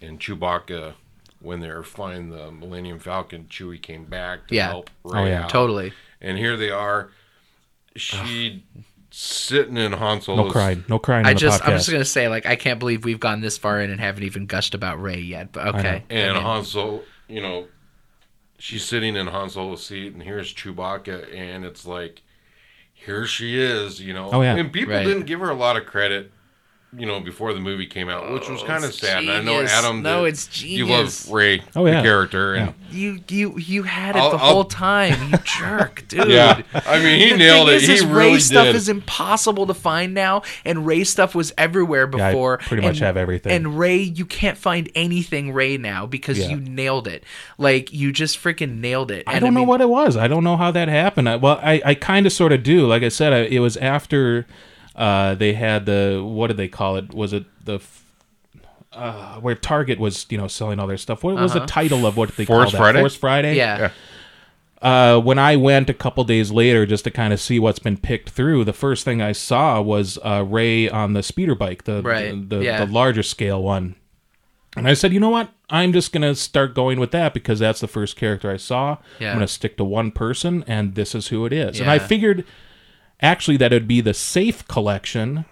and 0.00 0.20
Chewbacca, 0.20 0.94
when 1.40 1.60
they 1.60 1.68
were 1.70 1.82
flying 1.82 2.30
the 2.30 2.52
Millennium 2.52 2.98
Falcon, 2.98 3.46
Chewie 3.50 3.80
came 3.82 4.04
back 4.04 4.46
to 4.48 4.54
Yeah. 4.54 4.68
help 4.68 4.90
oh, 5.04 5.10
Rey 5.14 5.20
Oh, 5.20 5.24
yeah. 5.26 5.42
out. 5.44 5.48
totally. 5.48 5.92
And 6.20 6.38
here 6.38 6.56
they 6.56 6.70
are, 6.70 7.10
she 7.96 8.64
sitting 9.10 9.76
in 9.76 9.92
Han 9.92 10.20
Solo's. 10.20 10.46
no 10.46 10.50
crying, 10.52 10.84
no 10.88 10.98
crying. 10.98 11.26
I 11.26 11.30
on 11.30 11.34
the 11.34 11.40
just, 11.40 11.62
podcast. 11.62 11.66
I'm 11.68 11.76
just 11.78 11.90
gonna 11.90 12.04
say, 12.04 12.28
like, 12.28 12.46
I 12.46 12.56
can't 12.56 12.78
believe 12.78 13.04
we've 13.04 13.20
gone 13.20 13.40
this 13.40 13.58
far 13.58 13.80
in 13.80 13.90
and 13.90 14.00
haven't 14.00 14.22
even 14.24 14.46
gushed 14.46 14.74
about 14.74 15.00
Rey 15.02 15.18
yet. 15.20 15.52
But 15.52 15.74
okay, 15.74 16.04
And 16.10 16.36
I 16.36 16.40
Han 16.40 16.64
Solo, 16.64 17.02
you 17.28 17.42
know, 17.42 17.66
she's 18.62 18.84
sitting 18.84 19.16
in 19.16 19.26
Han 19.26 19.50
Solo's 19.50 19.84
seat, 19.84 20.12
and 20.12 20.22
here's 20.22 20.54
Chewbacca, 20.54 21.34
and 21.34 21.64
it's 21.64 21.84
like, 21.84 22.22
here 22.94 23.26
she 23.26 23.60
is, 23.60 24.00
you 24.00 24.14
know. 24.14 24.30
Oh, 24.32 24.40
yeah. 24.40 24.54
And 24.54 24.72
people 24.72 24.94
Right. 24.94 25.04
didn't 25.04 25.26
give 25.26 25.40
her 25.40 25.50
a 25.50 25.54
lot 25.54 25.76
of 25.76 25.84
credit 25.84 26.31
you 26.96 27.06
know, 27.06 27.20
before 27.20 27.54
the 27.54 27.60
movie 27.60 27.86
came 27.86 28.10
out, 28.10 28.30
which 28.32 28.48
was 28.50 28.62
Oh, 28.62 28.66
kind 28.66 28.84
of 28.84 28.92
sad. 28.92 29.22
And 29.22 29.30
I 29.30 29.40
know 29.40 29.54
genius. 29.54 29.72
Adam. 29.72 30.02
No, 30.02 30.22
that 30.24 30.28
it's 30.28 30.62
You 30.62 30.84
love. 30.86 31.30
Rey, 31.30 31.62
Oh, 31.74 31.86
yeah. 31.86 31.96
the 31.96 32.02
character, 32.06 32.52
and 32.54 32.74
You 32.90 33.20
you 33.28 33.56
you 33.56 33.82
had 33.84 34.14
it 34.14 34.18
I'll- 34.18 34.32
the 34.32 34.36
I'll- 34.36 34.52
whole 34.52 34.64
time, 34.64 35.30
you 35.32 35.38
jerk, 35.58 36.04
dude. 36.08 36.28
yeah, 36.28 36.60
I 36.74 36.98
mean, 37.02 37.18
he 37.18 37.30
the 37.30 37.38
nailed 37.38 37.68
thing 37.68 37.76
it. 37.76 37.82
Is, 37.82 37.88
he 37.88 37.94
is 37.94 38.04
really 38.04 38.32
Rey 38.34 38.38
stuff 38.40 38.66
did. 38.66 38.74
is 38.76 38.88
impossible 38.90 39.66
to 39.68 39.74
find 39.74 40.12
now, 40.12 40.42
and 40.66 40.84
Rey 40.86 41.04
stuff 41.04 41.34
was 41.34 41.52
everywhere 41.56 42.10
Yeah, 42.14 42.26
I 42.26 42.30
before. 42.32 42.58
pretty 42.58 42.82
much 42.82 42.96
and- 42.98 43.06
have 43.06 43.16
everything. 43.16 43.52
And 43.52 43.78
Rey, 43.78 43.96
you 43.96 44.26
can't 44.26 44.58
find 44.58 44.90
anything 44.94 45.52
Rey 45.52 45.78
now 45.78 46.04
because 46.04 46.38
Yeah. 46.38 46.48
you 46.50 46.56
nailed 46.56 47.08
it. 47.08 47.24
Like 47.56 47.90
you 47.92 48.12
just 48.12 48.36
freaking 48.42 48.80
nailed 48.80 49.10
it. 49.10 49.24
I 49.26 49.32
And 49.34 49.40
don't 49.40 49.54
know 49.54 49.60
mean, 49.60 49.68
what 49.68 49.80
it 49.80 49.88
was. 49.88 50.16
I 50.18 50.28
don't 50.28 50.44
know 50.44 50.58
how 50.58 50.70
that 50.72 50.88
happened. 50.88 51.26
I, 51.28 51.36
well, 51.36 51.58
I, 51.62 51.80
I 51.86 51.94
kind 51.94 52.26
of 52.26 52.32
sort 52.34 52.52
of 52.52 52.62
do. 52.62 52.86
Like 52.86 53.02
I 53.02 53.08
said, 53.08 53.32
I, 53.32 53.38
it 53.44 53.60
was 53.60 53.78
after 53.78 54.46
uh, 54.94 55.34
they 55.34 55.54
had 55.54 55.86
the 55.86 56.22
what 56.24 56.48
did 56.48 56.56
they 56.56 56.68
call 56.68 56.96
it? 56.96 57.14
Was 57.14 57.32
it 57.32 57.44
the 57.64 57.80
uh, 58.92 59.36
where 59.40 59.54
Target 59.54 59.98
was 59.98 60.26
you 60.28 60.38
know 60.38 60.48
selling 60.48 60.78
all 60.78 60.86
their 60.86 60.96
stuff? 60.96 61.24
What 61.24 61.36
was 61.36 61.54
the 61.54 61.66
title 61.66 62.06
of 62.06 62.16
what 62.16 62.36
they 62.36 62.44
Force 62.44 62.64
called 62.64 62.74
that? 62.74 62.78
Friday? 62.78 63.00
Force 63.00 63.16
Friday. 63.16 63.56
Yeah. 63.56 63.90
Uh, 64.82 65.20
when 65.20 65.38
I 65.38 65.54
went 65.54 65.88
a 65.88 65.94
couple 65.94 66.24
days 66.24 66.50
later 66.50 66.84
just 66.86 67.04
to 67.04 67.10
kind 67.12 67.32
of 67.32 67.40
see 67.40 67.60
what's 67.60 67.78
been 67.78 67.96
picked 67.96 68.30
through, 68.30 68.64
the 68.64 68.72
first 68.72 69.04
thing 69.04 69.22
I 69.22 69.30
saw 69.30 69.80
was 69.80 70.18
uh, 70.24 70.44
Rey 70.44 70.90
on 70.90 71.12
the 71.12 71.22
speeder 71.22 71.54
bike, 71.54 71.84
the 71.84 72.02
Right, 72.02 72.30
the, 72.30 72.56
the, 72.56 72.64
yeah. 72.64 72.84
the 72.84 72.92
larger 72.92 73.22
scale 73.22 73.62
one. 73.62 73.94
And 74.76 74.88
I 74.88 74.94
said, 74.94 75.12
you 75.12 75.20
know 75.20 75.28
what? 75.28 75.50
I'm 75.70 75.92
just 75.92 76.12
gonna 76.12 76.34
start 76.34 76.74
going 76.74 76.98
with 76.98 77.12
that 77.12 77.32
because 77.32 77.60
that's 77.60 77.80
the 77.80 77.86
first 77.86 78.16
character 78.16 78.50
I 78.50 78.56
saw. 78.56 78.98
Yeah. 79.20 79.30
I'm 79.30 79.36
gonna 79.36 79.48
stick 79.48 79.76
to 79.76 79.84
one 79.84 80.10
person, 80.10 80.64
and 80.66 80.96
this 80.96 81.14
is 81.14 81.28
who 81.28 81.46
it 81.46 81.52
is. 81.52 81.78
And 81.78 81.88
I 81.90 81.98
figured 81.98 82.44
actually 83.22 83.56
that 83.58 83.72
it'd 83.72 83.88
be 83.88 84.00
the 84.00 84.14
safe 84.14 84.66
collection 84.68 85.44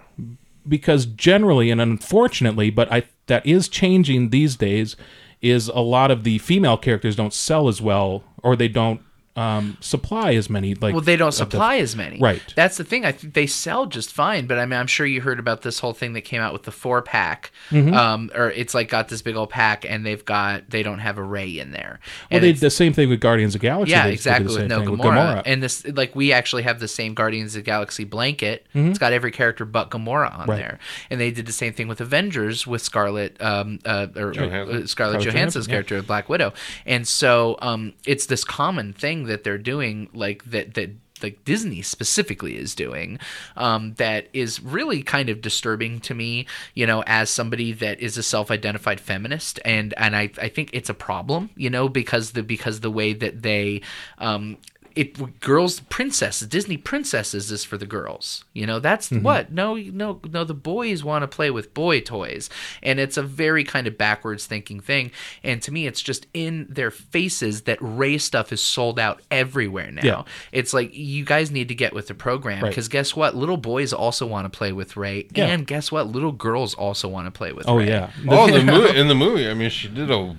because 0.67 1.05
generally 1.05 1.71
and 1.71 1.81
unfortunately, 1.81 2.69
but 2.69 2.91
I 2.91 3.03
that 3.27 3.45
is 3.45 3.69
changing 3.69 4.29
these 4.29 4.55
days. 4.55 4.95
Is 5.41 5.69
a 5.69 5.79
lot 5.79 6.11
of 6.11 6.23
the 6.23 6.37
female 6.37 6.77
characters 6.77 7.15
don't 7.15 7.33
sell 7.33 7.67
as 7.67 7.81
well, 7.81 8.23
or 8.43 8.55
they 8.55 8.67
don't 8.67 9.01
um, 9.35 9.77
supply 9.79 10.33
as 10.33 10.49
many. 10.49 10.75
Like, 10.75 10.93
Well, 10.93 11.01
they 11.01 11.15
don't 11.15 11.29
of 11.29 11.33
the- 11.35 11.37
supply 11.37 11.77
as 11.77 11.95
many. 11.95 12.19
Right. 12.19 12.41
That's 12.55 12.77
the 12.77 12.83
thing. 12.83 13.05
I 13.05 13.11
think 13.13 13.33
they 13.33 13.47
sell 13.47 13.85
just 13.85 14.11
fine, 14.11 14.45
but 14.47 14.57
I 14.59 14.65
mean, 14.65 14.79
I'm 14.79 14.87
sure 14.87 15.05
you 15.05 15.21
heard 15.21 15.39
about 15.39 15.61
this 15.61 15.79
whole 15.79 15.93
thing 15.93 16.13
that 16.13 16.21
came 16.21 16.41
out 16.41 16.51
with 16.53 16.63
the 16.63 16.71
four 16.71 17.01
pack, 17.01 17.51
Mm-hmm. 17.69 17.93
um, 17.93 18.29
or 18.35 18.49
it's 18.51 18.73
like 18.73 18.89
got 18.89 19.07
this 19.09 19.21
big 19.21 19.35
old 19.35 19.49
pack, 19.49 19.85
and 19.87 20.05
they've 20.05 20.23
got 20.25 20.69
they 20.69 20.83
don't 20.83 20.99
have 20.99 21.17
a 21.17 21.23
Rey 21.23 21.59
in 21.59 21.71
there. 21.71 21.99
well, 22.01 22.27
And 22.31 22.43
they, 22.43 22.51
did 22.51 22.61
the 22.61 22.69
same 22.69 22.91
thing 22.93 23.09
with 23.09 23.19
Guardians 23.21 23.55
of 23.55 23.61
the 23.61 23.67
Galaxy. 23.67 23.91
yeah, 23.91 24.03
they- 24.03 24.09
they 24.11 24.11
did 24.11 24.19
exactly 24.19 24.43
the 24.47 24.49
with 24.53 24.59
same 24.61 24.67
no 24.67 24.85
thing 24.85 24.97
Gamora. 24.97 25.41
and 25.45 25.63
this 25.63 25.85
like 25.87 26.15
we 26.15 26.33
actually 26.33 26.63
have 26.63 26.79
the 26.79 26.87
same 26.87 27.13
Guardians 27.13 27.55
of 27.55 27.63
the 27.63 27.65
Galaxy 27.65 28.03
blanket. 28.03 28.65
It's 28.73 28.99
got 28.99 29.13
every 29.13 29.31
character 29.31 29.63
but 29.65 29.89
Gamora 29.91 30.33
on 30.33 30.41
Mm-hmm. 30.41 30.49
Right. 30.51 30.57
there, 30.57 30.79
and 31.09 31.21
they 31.21 31.31
did 31.31 31.45
the 31.45 31.51
same 31.53 31.71
thing 31.73 31.87
with 31.87 32.01
Avengers 32.01 32.67
with 32.67 32.81
Scarlett, 32.81 33.41
um, 33.41 33.79
uh, 33.85 34.07
or 34.15 34.31
Johansson. 34.33 34.83
uh, 34.83 34.87
Scarlett 34.87 34.89
Scarlett 34.89 35.21
Johansson's 35.21 35.33
Johansson, 35.33 35.61
yeah. 35.69 35.73
character, 35.73 36.01
Black 36.01 36.27
Widow, 36.29 36.53
and 36.85 37.07
so 37.07 37.57
um, 37.61 37.93
it's 38.05 38.25
this 38.25 38.43
common 38.43 38.93
thing 38.93 39.20
that 39.25 39.43
they're 39.43 39.57
doing, 39.57 40.09
like 40.13 40.43
that 40.45 40.73
that 40.75 40.91
like 41.23 41.43
Disney 41.45 41.81
specifically 41.81 42.57
is 42.57 42.73
doing, 42.73 43.19
um, 43.55 43.93
that 43.95 44.27
is 44.33 44.61
really 44.61 45.03
kind 45.03 45.29
of 45.29 45.41
disturbing 45.41 45.99
to 46.01 46.13
me. 46.13 46.47
You 46.73 46.87
know, 46.87 47.03
as 47.05 47.29
somebody 47.29 47.73
that 47.73 47.99
is 47.99 48.17
a 48.17 48.23
self-identified 48.23 48.99
feminist, 48.99 49.59
and 49.65 49.93
and 49.97 50.15
I 50.15 50.31
I 50.41 50.49
think 50.49 50.69
it's 50.73 50.89
a 50.89 50.95
problem. 50.95 51.49
You 51.55 51.69
know, 51.69 51.89
because 51.89 52.31
the 52.31 52.43
because 52.43 52.79
the 52.79 52.91
way 52.91 53.13
that 53.13 53.41
they 53.41 53.81
um, 54.17 54.57
it 54.95 55.39
girls 55.39 55.79
princesses 55.81 56.47
disney 56.47 56.77
princesses 56.77 57.51
is 57.51 57.63
for 57.63 57.77
the 57.77 57.85
girls 57.85 58.43
you 58.53 58.65
know 58.65 58.79
that's 58.79 59.09
Mm-hmm. 59.09 59.23
what 59.23 59.51
no 59.51 59.75
no 59.75 60.19
no 60.31 60.43
the 60.43 60.53
boys 60.53 61.03
want 61.03 61.23
to 61.23 61.27
play 61.27 61.49
with 61.51 61.73
boy 61.73 61.99
toys 62.01 62.49
and 62.83 62.99
it's 62.99 63.17
a 63.17 63.23
very 63.23 63.63
kind 63.63 63.87
of 63.87 63.97
backwards 63.97 64.45
thinking 64.45 64.79
thing 64.79 65.11
and 65.43 65.61
to 65.63 65.71
me 65.71 65.87
it's 65.87 66.01
just 66.01 66.27
in 66.33 66.67
their 66.69 66.91
faces 66.91 67.63
that 67.63 67.77
rey 67.81 68.17
stuff 68.17 68.51
is 68.53 68.61
sold 68.61 68.99
out 68.99 69.21
everywhere 69.31 69.91
now 69.91 70.01
Yeah. 70.03 70.23
it's 70.51 70.73
like 70.73 70.93
you 70.95 71.25
guys 71.25 71.51
need 71.51 71.67
to 71.69 71.75
get 71.75 71.93
with 71.93 72.07
the 72.07 72.13
program 72.15 72.63
Right. 72.63 72.69
because 72.69 72.87
guess 72.87 73.15
what 73.15 73.35
little 73.35 73.57
boys 73.57 73.91
also 73.93 74.25
want 74.25 74.51
to 74.51 74.55
play 74.57 74.71
with 74.71 74.95
rey 74.97 75.27
Yeah. 75.33 75.47
and 75.47 75.65
guess 75.67 75.91
what 75.91 76.07
little 76.07 76.31
girls 76.31 76.73
also 76.73 77.07
want 77.07 77.27
to 77.27 77.31
play 77.31 77.51
with 77.53 77.67
Oh 77.67 77.77
rey 77.77 77.87
yeah, 77.87 78.11
oh, 78.29 78.49
the 78.51 78.63
movie 78.63 78.97
in 78.97 79.07
the 79.07 79.15
movie. 79.15 79.49
I 79.49 79.53
mean, 79.53 79.69
she 79.69 79.87
did 79.87 80.09
a 80.11 80.35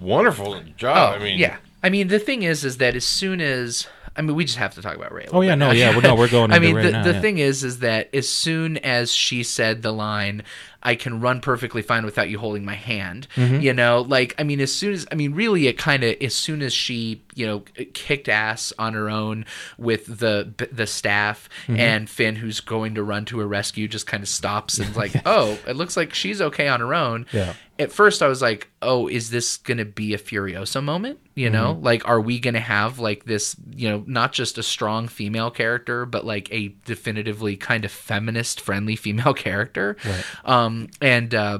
wonderful 0.00 0.60
job. 0.76 1.12
Oh, 1.14 1.16
I 1.16 1.18
mean, 1.22 1.38
yeah. 1.38 1.56
I 1.84 1.90
mean, 1.90 2.08
the 2.08 2.18
thing 2.18 2.42
is, 2.42 2.64
is 2.64 2.78
that 2.78 2.96
as 2.96 3.04
soon 3.04 3.42
as 3.42 3.86
I 4.16 4.22
mean, 4.22 4.34
we 4.36 4.44
just 4.44 4.58
have 4.58 4.74
to 4.74 4.82
talk 4.82 4.96
about 4.96 5.12
Rey. 5.12 5.26
Oh, 5.32 5.40
yeah, 5.40 5.54
no, 5.54 5.68
now. 5.68 5.72
yeah, 5.72 5.90
we're- 5.90 6.02
no, 6.02 6.14
we're 6.14 6.28
going 6.28 6.50
I 6.56 6.58
mean, 6.58 6.76
the, 6.76 6.90
now, 6.92 7.02
the 7.02 7.12
yeah. 7.14 7.20
thing 7.20 7.38
is, 7.38 7.62
is 7.64 7.80
that 7.80 8.14
as 8.14 8.28
soon 8.28 8.78
as 8.78 9.12
she 9.12 9.42
said 9.42 9.82
the 9.82 9.92
line, 9.92 10.44
"I 10.84 10.94
can 10.94 11.20
run 11.20 11.40
perfectly 11.40 11.82
fine 11.82 12.04
without 12.04 12.28
you 12.28 12.38
holding 12.38 12.64
my 12.64 12.74
hand," 12.74 13.26
Mm-hmm. 13.36 13.60
you 13.60 13.72
know, 13.72 14.02
like 14.02 14.34
I 14.38 14.42
mean, 14.44 14.60
as 14.60 14.74
soon 14.74 14.92
as 14.92 15.06
I 15.10 15.14
mean, 15.14 15.34
really, 15.34 15.66
it 15.66 15.78
kind 15.78 16.04
of 16.04 16.16
as 16.20 16.34
soon 16.34 16.62
as 16.62 16.72
she, 16.72 17.22
you 17.34 17.46
know, 17.46 17.60
kicked 17.94 18.28
ass 18.28 18.72
on 18.78 18.94
her 18.94 19.08
own 19.10 19.44
with 19.78 20.06
the 20.18 20.52
the 20.72 20.86
staff 20.86 21.48
Mm-hmm. 21.66 21.80
and 21.80 22.10
Finn, 22.10 22.36
who's 22.36 22.60
going 22.60 22.94
to 22.96 23.02
run 23.02 23.24
to 23.26 23.38
her 23.38 23.46
rescue, 23.48 23.88
just 23.88 24.06
kind 24.06 24.22
of 24.22 24.28
stops 24.28 24.78
and 24.78 24.94
like, 24.96 25.12
"Oh, 25.26 25.58
it 25.66 25.76
looks 25.76 25.96
like 25.96 26.14
she's 26.14 26.40
okay 26.42 26.68
on 26.68 26.80
her 26.80 26.94
own." 26.94 27.26
Yeah. 27.32 27.54
at 27.78 27.90
first 27.90 28.22
I 28.22 28.28
was 28.28 28.40
like, 28.42 28.68
"Oh, 28.82 29.08
is 29.08 29.30
this 29.30 29.56
going 29.56 29.78
to 29.78 29.84
be 29.84 30.14
a 30.14 30.18
Furiosa 30.18 30.82
moment?" 30.82 31.18
You 31.36 31.50
know, 31.50 31.74
Mm-hmm. 31.74 31.84
like 31.84 32.06
are 32.08 32.20
we 32.20 32.38
going 32.38 32.54
to 32.54 32.60
have 32.60 33.00
like 33.00 33.24
this, 33.24 33.56
you 33.74 33.88
know, 33.90 34.04
not 34.06 34.32
just 34.32 34.56
a 34.58 34.62
strong 34.62 35.08
female 35.08 35.50
character, 35.50 36.06
but 36.06 36.24
like 36.24 36.48
a 36.52 36.68
definitively 36.84 37.56
kind 37.56 37.84
of 37.84 37.90
feminist 37.90 38.60
friendly 38.60 38.94
female 38.96 39.34
character? 39.46 39.96
Right. 40.04 40.24
Um 40.44 40.73
and 41.00 41.34
uh 41.34 41.58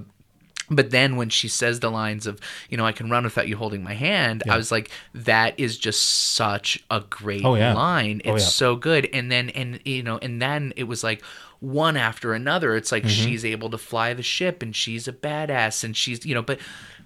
but 0.71 0.91
then 0.91 1.17
when 1.17 1.29
she 1.29 1.47
says 1.47 1.81
the 1.81 1.91
lines 1.91 2.27
of, 2.27 2.41
you 2.71 2.79
know, 2.79 2.87
I 2.87 2.93
can 2.93 3.11
run 3.11 3.25
without 3.25 3.49
you 3.49 3.57
holding 3.57 3.83
my 3.85 3.93
hand, 3.93 4.43
I 4.49 4.57
was 4.57 4.73
like, 4.73 4.91
that 5.13 5.61
is 5.61 5.77
just 5.77 6.01
such 6.35 6.83
a 6.91 7.01
great 7.01 7.45
Oh, 7.45 7.55
yeah. 7.55 7.75
line. 7.75 8.23
Oh, 8.25 8.35
It's 8.35 8.45
yeah. 8.45 8.49
so 8.49 8.75
good. 8.75 9.07
And 9.13 9.31
then, 9.31 9.51
and, 9.51 9.79
you 9.85 10.03
know, 10.03 10.17
and 10.23 10.41
then 10.41 10.73
it 10.75 10.85
was 10.85 11.05
like 11.05 11.23
one 11.61 11.99
after 11.99 12.33
another. 12.33 12.75
It's 12.77 12.91
like 12.91 13.03
Mm-hmm. 13.03 13.27
she's 13.27 13.45
able 13.45 13.69
to 13.71 13.79
fly 13.79 14.15
the 14.15 14.23
ship 14.23 14.63
and 14.63 14.75
she's 14.75 15.07
a 15.07 15.13
badass 15.13 15.85
and 15.85 15.95
she's, 15.95 16.25
you 16.25 16.35
know, 16.35 16.41
but 16.43 16.59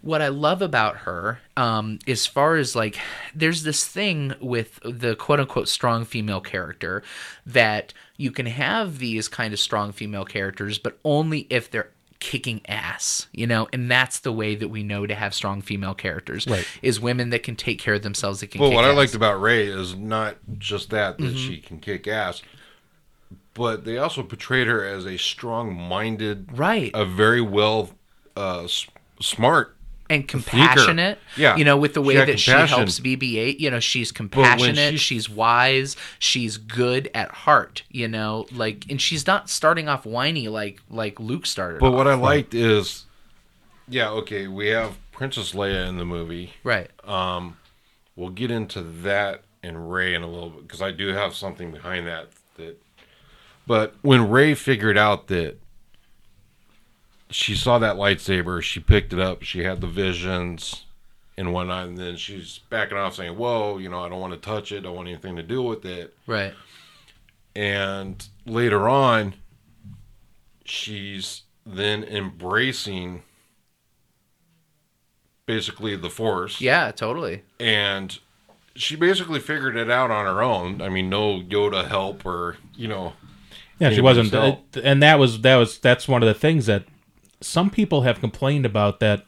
what 0.03 0.23
I 0.23 0.29
love 0.29 0.63
about 0.63 0.99
her, 0.99 1.41
um, 1.57 1.99
as 2.07 2.27
far 2.27 2.55
as 2.55 2.77
like, 2.77 2.97
there's 3.35 3.65
this 3.65 3.85
thing 3.85 4.35
with 4.41 4.79
the 4.85 5.17
quote 5.17 5.41
unquote 5.41 5.69
strong 5.69 6.05
female 6.05 6.41
character 6.41 7.03
that 7.45 7.93
you 8.17 8.31
can 8.31 8.47
have 8.47 9.01
these 9.01 9.27
kind 9.27 9.53
of 9.53 9.59
strong 9.59 9.91
female 9.91 10.25
characters, 10.25 10.79
but 10.79 10.97
only 11.05 11.49
if 11.51 11.69
they're 11.73 11.91
kicking 12.21 12.61
ass, 12.69 13.29
you 13.33 13.47
know, 13.47 13.69
and 13.73 13.91
that's 13.91 14.21
the 14.21 14.33
way 14.33 14.55
that 14.57 14.69
we 14.69 14.83
know 14.83 15.07
to 15.07 15.15
have 15.15 15.33
strong 15.35 15.63
female 15.63 15.95
characters 15.95 16.47
Right. 16.49 16.67
is 16.83 16.99
women 16.99 17.31
that 17.31 17.43
can 17.45 17.55
take 17.57 17.79
care 17.79 17.95
of 17.95 18.03
themselves. 18.03 18.41
That 18.41 18.49
can. 18.49 18.61
Well, 18.61 18.71
kick 18.71 18.77
what 18.77 18.85
I 18.85 18.93
liked 18.93 19.15
about 19.15 19.41
Rey 19.41 19.67
is 19.69 19.95
not 19.95 20.37
just 20.59 20.91
that 20.91 21.19
that 21.19 21.25
Mm-hmm. 21.25 21.37
she 21.37 21.59
can 21.59 21.79
kick 21.79 22.09
ass, 22.09 22.43
but 23.55 23.85
they 23.85 23.99
also 23.99 24.23
portrayed 24.23 24.67
her 24.67 24.85
as 24.85 25.05
a 25.07 25.17
strong-minded, 25.17 26.59
right 26.59 26.91
a 26.95 27.05
very 27.05 27.41
well, 27.41 27.91
uh, 28.37 28.65
s- 28.65 28.87
smart. 29.21 29.77
And 30.11 30.27
compassionate. 30.27 31.19
Yeah. 31.37 31.57
you 31.57 31.65
know, 31.65 31.77
with 31.77 31.95
the 31.95 32.01
way 32.01 32.15
had 32.15 32.29
that 32.29 32.41
she 32.41 32.51
helps 32.51 32.99
BB-8. 32.99 33.61
You 33.61 33.71
know, 33.71 33.81
she's 33.81 34.11
compassionate. 34.11 34.93
she- 34.93 34.97
she's 34.99 35.29
wise. 35.29 35.97
She's 36.19 36.57
good 36.57 37.11
at 37.15 37.31
heart. 37.31 37.83
You 37.91 38.09
know, 38.09 38.47
like, 38.53 38.87
and 38.91 39.01
she's 39.01 39.27
not 39.27 39.51
starting 39.51 39.89
off 39.89 40.07
whiny 40.07 40.49
like 40.49 40.81
like 40.91 41.21
Luke 41.21 41.45
started. 41.47 41.81
But 41.81 41.89
off. 41.89 41.95
what 41.95 42.07
I 42.09 42.15
liked 42.15 42.55
is, 42.55 43.05
yeah, 43.89 44.09
okay, 44.11 44.47
we 44.49 44.69
have 44.69 44.97
Princess 45.13 45.53
Leia 45.53 45.89
in 45.89 45.97
the 45.99 46.05
movie. 46.05 46.53
right? 46.65 46.91
Um, 47.05 47.57
we'll 48.17 48.31
get 48.31 48.51
into 48.51 48.81
that 48.83 49.43
and 49.63 49.91
Rey 49.93 50.15
in 50.15 50.23
a 50.23 50.29
little 50.29 50.51
bit 50.51 50.63
because 50.63 50.81
I 50.81 50.91
do 50.93 51.09
have 51.09 51.35
something 51.35 51.71
behind 51.73 52.07
that. 52.07 52.29
That, 52.57 52.81
but 53.67 53.95
when 54.03 54.29
Rey 54.31 54.55
figured 54.55 54.97
out 54.97 55.27
that 55.29 55.59
she 57.31 57.55
saw 57.55 57.79
that 57.79 57.97
lightsaber, 57.97 58.63
she 58.63 58.81
picked 58.81 59.13
it 59.13 59.19
up. 59.21 59.43
She 59.43 59.65
had 59.65 59.81
the 59.81 59.87
visions 59.87 60.85
and 61.37 61.53
whatnot, 61.53 61.87
and 61.89 61.99
then 61.99 62.17
she's 62.17 62.61
backing 62.71 62.99
off, 62.99 63.15
saying, 63.15 63.37
"Whoa, 63.37 63.79
you 63.79 63.89
know, 63.89 64.03
I 64.05 64.09
don't 64.09 64.21
want 64.21 64.33
to 64.33 64.39
touch 64.41 64.73
it. 64.73 64.79
I 64.79 64.81
don't 64.81 64.97
want 64.97 65.09
anything 65.09 65.37
to 65.37 65.43
do 65.43 65.63
with 65.63 65.85
it." 65.85 66.17
Right. 66.27 66.53
And 67.55 68.27
later 68.47 68.89
on, 68.89 69.35
she's 70.65 71.43
then 71.67 72.03
embracing 72.05 73.23
basically 75.47 75.97
the 75.97 76.11
Force 76.11 76.61
Yeah, 76.61 76.91
totally. 76.93 77.43
and 77.59 78.19
she 78.75 78.95
basically 78.97 79.41
figured 79.41 79.77
it 79.77 79.91
out 79.91 80.11
on 80.11 80.25
her 80.27 80.43
own. 80.43 80.81
I 80.81 80.89
mean, 80.89 81.09
no 81.11 81.41
Yoda 81.41 81.89
help 81.89 82.25
or 82.25 82.57
you 82.77 82.89
know. 82.89 83.15
Yeah, 83.81 83.91
she 83.91 84.01
wasn't, 84.01 84.31
help. 84.33 84.77
and 84.83 85.01
that 85.05 85.19
was 85.21 85.41
that 85.43 85.57
was 85.57 85.79
that's 85.79 86.09
one 86.09 86.23
of 86.23 86.27
the 86.27 86.35
things 86.35 86.67
that 86.67 86.85
some 87.41 87.71
people 87.71 88.03
have 88.03 88.21
complained 88.21 88.67
about 88.67 89.01
that, 89.01 89.25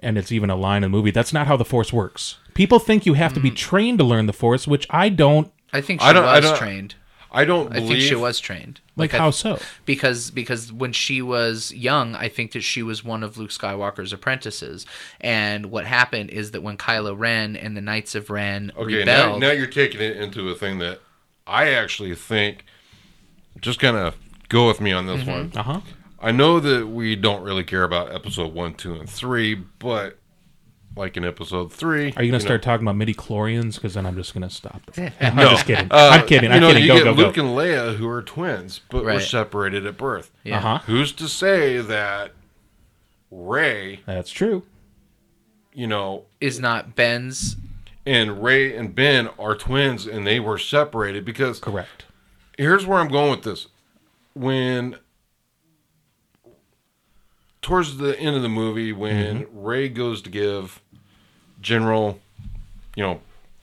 and 0.00 0.16
it's 0.18 0.30
even 0.32 0.50
a 0.50 0.56
line 0.56 0.78
in 0.84 0.90
the 0.90 0.96
movie. 0.96 1.10
That's 1.10 1.32
not 1.32 1.46
how 1.46 1.56
the 1.56 1.64
Force 1.64 1.92
works. 1.92 2.36
People 2.54 2.78
think 2.78 3.04
you 3.06 3.14
have 3.14 3.32
to 3.34 3.40
be 3.40 3.50
trained 3.50 3.98
to 3.98 4.04
learn 4.04 4.26
the 4.26 4.32
Force, 4.32 4.66
which 4.66 4.86
I 4.90 5.08
don't. 5.08 5.50
I 5.72 5.80
think 5.80 6.00
she 6.00 6.06
I 6.06 6.12
don't- 6.12 6.24
I 6.24 6.36
was 6.36 6.44
don't- 6.44 6.58
trained. 6.58 6.94
I 7.36 7.44
don't 7.44 7.72
I 7.72 7.80
believe 7.80 7.88
think 7.88 8.00
she 8.02 8.14
was 8.14 8.38
trained. 8.38 8.80
Like, 8.94 9.12
I- 9.12 9.18
how 9.18 9.32
so? 9.32 9.58
because 9.86 10.30
because 10.30 10.72
when 10.72 10.92
she 10.92 11.20
was 11.20 11.72
young, 11.74 12.14
I 12.14 12.28
think 12.28 12.52
that 12.52 12.60
she 12.62 12.80
was 12.84 13.02
one 13.02 13.24
of 13.24 13.36
Luke 13.36 13.50
Skywalker's 13.50 14.12
apprentices. 14.12 14.86
And 15.20 15.66
what 15.66 15.84
happened 15.84 16.30
is 16.30 16.52
that 16.52 16.62
when 16.62 16.76
Kylo 16.76 17.18
Ren 17.18 17.56
and 17.56 17.76
the 17.76 17.80
Knights 17.80 18.14
of 18.14 18.30
Ren 18.30 18.70
Okay, 18.76 19.02
now, 19.02 19.24
rebelled, 19.24 19.40
now 19.40 19.50
you're 19.50 19.66
taking 19.66 20.00
it 20.00 20.16
into 20.16 20.48
a 20.48 20.54
thing 20.54 20.78
that 20.78 21.00
I 21.44 21.72
actually 21.72 22.14
think. 22.14 22.64
Just 23.60 23.80
kind 23.80 23.96
of 23.96 24.14
go 24.48 24.68
with 24.68 24.80
me 24.80 24.92
on 24.92 25.04
Mm-hmm. 25.06 25.18
this 25.18 25.26
one. 25.26 25.52
Uh 25.56 25.62
huh. 25.64 25.80
I 26.20 26.30
know 26.30 26.58
that 26.60 26.86
we 26.88 27.16
don't 27.16 27.42
really 27.42 27.64
care 27.64 27.82
about 27.84 28.12
episode 28.14 28.54
one, 28.54 28.74
two, 28.74 28.94
and 28.94 29.08
three, 29.08 29.54
but 29.54 30.18
like 30.96 31.16
in 31.16 31.24
episode 31.24 31.72
three, 31.72 32.12
Are 32.16 32.22
you 32.22 32.30
gonna 32.30 32.40
start 32.40 32.62
talking 32.62 32.86
about 32.86 32.96
midi 32.96 33.14
chlorians? 33.14 33.74
Because 33.74 33.94
then 33.94 34.06
I'm 34.06 34.14
just 34.16 34.32
gonna 34.32 34.48
stop. 34.48 34.80
I'm 35.20 35.36
No. 35.36 35.50
just 35.50 35.66
kidding. 35.66 35.88
Uh, 35.90 36.10
I'm 36.12 36.26
kidding. 36.26 36.50
I'm 36.52 36.60
know, 36.60 36.68
kidding. 36.68 36.82
you 36.84 36.88
Go 36.88 36.96
get 36.98 37.04
go 37.04 37.10
Luke 37.12 37.34
go. 37.34 37.44
and 37.46 37.56
Leia 37.56 37.96
who 37.96 38.08
are 38.08 38.22
twins, 38.22 38.80
but 38.90 39.02
were 39.02 39.08
Right. 39.10 39.20
separated 39.22 39.84
at 39.86 39.96
birth. 39.98 40.30
yeah. 40.44 40.58
Uh 40.58 40.60
huh. 40.60 40.78
Who's 40.86 41.12
to 41.12 41.28
say 41.28 41.78
that 41.80 42.32
Rey, 43.30 44.00
That's 44.06 44.30
true. 44.30 44.62
you 45.72 45.86
know, 45.88 46.24
is 46.40 46.60
not 46.60 46.94
Ben's. 46.94 47.56
and 48.06 48.42
Rey 48.42 48.76
and 48.76 48.94
Ben 48.94 49.28
are 49.38 49.56
twins 49.56 50.06
and 50.06 50.24
they 50.26 50.38
were 50.38 50.58
separated? 50.58 51.24
Because 51.24 51.58
Correct. 51.58 52.04
here's 52.56 52.86
where 52.86 52.98
I'm 53.00 53.08
going 53.08 53.30
with 53.32 53.42
this. 53.42 53.66
When 54.34 54.96
towards 57.64 57.96
the 57.96 58.16
end 58.20 58.36
of 58.36 58.42
the 58.42 58.48
movie, 58.48 58.92
when 58.92 59.44
mm-hmm. 59.44 59.58
Rey 59.64 59.88
goes 59.88 60.20
to 60.22 60.30
give 60.30 60.82
General, 61.62 62.20
you 62.94 63.02
know, 63.02 63.20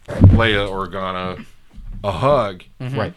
Leia 0.08 0.68
Organa 0.68 1.46
a 2.04 2.12
hug, 2.12 2.64
mm-hmm. 2.80 2.98
Right. 2.98 3.14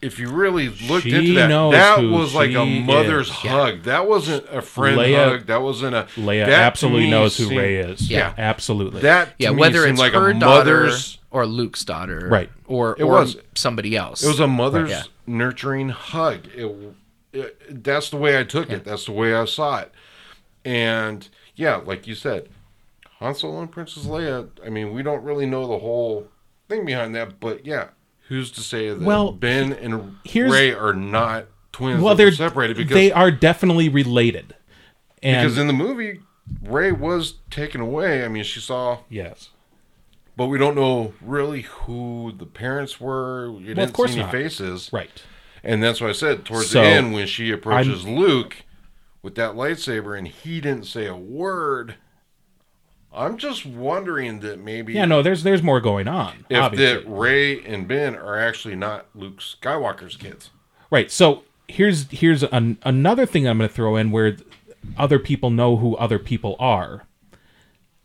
if 0.00 0.20
you 0.20 0.30
really 0.30 0.68
looked 0.68 1.02
She 1.02 1.14
into 1.16 1.34
that, 1.34 1.48
that 1.72 1.98
was 2.04 2.32
like 2.32 2.54
a 2.54 2.64
mother's 2.64 3.28
is. 3.28 3.34
hug. 3.34 3.82
That 3.82 4.06
wasn't 4.06 4.46
a 4.50 4.62
friend 4.62 4.96
Leia- 4.98 5.30
hug. 5.30 5.46
That 5.46 5.62
wasn't 5.62 5.96
a 5.96 6.06
Leia 6.16 6.46
absolutely 6.46 7.06
me 7.06 7.10
knows 7.10 7.36
who 7.36 7.48
Rey 7.50 7.78
is. 7.78 8.08
Yeah. 8.08 8.32
Absolutely. 8.38 9.00
That 9.00 9.30
to 9.30 9.34
Yeah, 9.38 9.50
me 9.50 9.56
whether 9.62 9.80
seemed 9.80 9.94
it's 9.94 9.98
like 10.00 10.12
her 10.12 10.30
a 10.30 10.34
mother's. 10.34 11.18
or 11.32 11.44
Luke's 11.44 11.84
daughter, 11.84 12.28
Right. 12.30 12.50
Or 12.66 12.94
It 12.96 13.02
or 13.02 13.12
was. 13.14 13.36
somebody 13.56 13.96
else. 13.96 14.22
It 14.22 14.28
was 14.28 14.38
a 14.38 14.46
mother's 14.46 14.90
Yeah. 14.90 15.02
nurturing 15.26 15.88
hug. 15.88 16.46
It, 16.54 16.66
it, 16.66 16.94
Uh, 17.34 17.44
that's 17.68 18.10
the 18.10 18.16
way 18.16 18.38
I 18.38 18.44
took 18.44 18.70
it. 18.70 18.84
That's 18.84 19.06
the 19.06 19.12
way 19.12 19.34
I 19.34 19.44
saw 19.44 19.80
it. 19.80 19.92
And 20.64 21.28
yeah, 21.54 21.76
like 21.76 22.06
you 22.06 22.14
said, 22.14 22.48
Han 23.18 23.34
Solo 23.34 23.60
and 23.60 23.70
Princess 23.70 24.04
Leia. 24.04 24.48
I 24.64 24.70
mean, 24.70 24.92
we 24.92 25.02
don't 25.02 25.22
really 25.22 25.46
know 25.46 25.66
the 25.66 25.78
whole 25.78 26.28
thing 26.68 26.84
behind 26.84 27.14
that, 27.14 27.38
but 27.40 27.64
yeah, 27.66 27.88
who's 28.28 28.50
to 28.52 28.60
say 28.60 28.88
that 28.88 29.00
Well, 29.00 29.32
Ben 29.32 29.72
and 29.72 30.16
Rey 30.34 30.72
are 30.72 30.94
not 30.94 31.46
twins? 31.72 32.02
well, 32.02 32.14
they're 32.14 32.32
separated 32.32 32.76
because 32.76 32.94
they 32.94 33.12
are 33.12 33.30
definitely 33.30 33.88
related. 33.88 34.54
And 35.22 35.44
because 35.44 35.58
in 35.58 35.66
the 35.66 35.72
movie, 35.72 36.20
Rey 36.62 36.92
was 36.92 37.34
taken 37.50 37.80
away. 37.80 38.24
I 38.24 38.28
mean, 38.28 38.44
she 38.44 38.60
saw, 38.60 39.00
yes, 39.08 39.50
but 40.36 40.46
we 40.46 40.56
don't 40.58 40.74
know 40.74 41.12
really 41.20 41.62
who 41.62 42.32
the 42.36 42.46
parents 42.46 43.00
were. 43.00 43.50
You 43.60 43.74
didn't 43.74 43.92
course 43.92 44.12
see 44.12 44.16
any 44.20 44.24
not. 44.24 44.32
faces. 44.32 44.90
right. 44.92 45.10
And 45.62 45.82
that's 45.82 46.00
what 46.00 46.10
I 46.10 46.14
said 46.14 46.44
towards 46.44 46.70
So, 46.70 46.80
the 46.80 46.86
end 46.88 47.12
when 47.12 47.26
she 47.26 47.50
approaches 47.50 48.06
Luke 48.06 48.56
with 49.22 49.34
that 49.34 49.54
lightsaber 49.54 50.16
and 50.16 50.26
he 50.26 50.60
didn't 50.60 50.86
say 50.86 51.06
a 51.06 51.16
word. 51.16 51.96
I'm 53.12 53.36
just 53.38 53.66
wondering 53.66 54.40
that 54.40 54.60
maybe 54.60 54.92
Yeah, 54.92 55.04
no, 55.04 55.20
there's 55.22 55.42
there's 55.42 55.62
more 55.62 55.80
going 55.80 56.06
on. 56.08 56.44
if 56.48 56.58
obviously. 56.58 57.02
that 57.02 57.10
Rey 57.10 57.60
and 57.64 57.88
Ben 57.88 58.14
are 58.14 58.38
actually 58.38 58.76
not 58.76 59.06
Luke 59.14 59.40
Skywalker's 59.40 60.16
kids. 60.16 60.50
Right. 60.90 61.10
So 61.10 61.42
here's 61.68 62.08
here's 62.10 62.42
an, 62.44 62.78
another 62.84 63.26
thing 63.26 63.48
I'm 63.48 63.58
going 63.58 63.68
to 63.68 63.74
throw 63.74 63.96
in 63.96 64.10
where 64.12 64.36
other 64.96 65.18
people 65.18 65.50
know 65.50 65.76
who 65.76 65.96
other 65.96 66.18
people 66.20 66.56
are, 66.60 67.04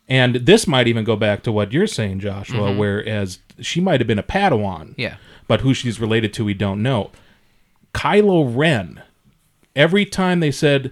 and 0.10 0.36
this 0.38 0.68
might 0.68 0.88
even 0.88 1.03
go 1.03 1.15
back 1.15 1.41
to 1.44 1.52
what 1.52 1.72
you're 1.72 1.88
saying, 1.88 2.19
Joshua. 2.19 2.69
Mm-hmm. 2.69 2.80
Whereas 2.80 3.40
she 3.61 3.80
might 3.80 3.99
have 4.02 4.07
been 4.07 4.19
a 4.19 4.23
Padawan, 4.23 4.94
Yeah. 4.98 5.18
but 5.48 5.61
who 5.61 5.73
she's 5.73 5.99
related 5.99 6.34
to, 6.34 6.45
we 6.45 6.53
don't 6.56 6.82
know. 6.84 7.11
Kylo 7.96 8.52
Ren. 8.56 9.02
Every 9.76 10.06
time 10.06 10.40
they 10.40 10.52
said, 10.52 10.92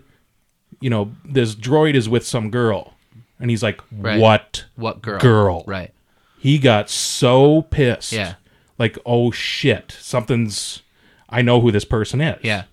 you 0.79 0.89
know, 0.89 1.11
this 1.23 1.55
droid 1.55 1.93
is 1.93 2.09
with 2.09 2.25
some 2.25 2.49
girl, 2.49 2.93
and 3.39 3.49
he's 3.49 3.63
like, 3.63 3.81
Right. 3.91 4.19
"What 4.19 4.65
what 4.75 5.01
girl? 5.01 5.19
girl?" 5.19 5.63
Right. 5.67 5.91
He 6.39 6.57
got 6.59 6.89
so 6.89 7.61
pissed. 7.63 8.11
Yeah. 8.13 8.35
Like, 8.77 8.97
oh 9.05 9.31
shit, 9.31 9.95
something's. 9.99 10.81
I 11.29 11.41
know 11.41 11.61
who 11.61 11.71
this 11.71 11.85
person 11.85 12.19
is. 12.21 12.43
Yeah. 12.43 12.63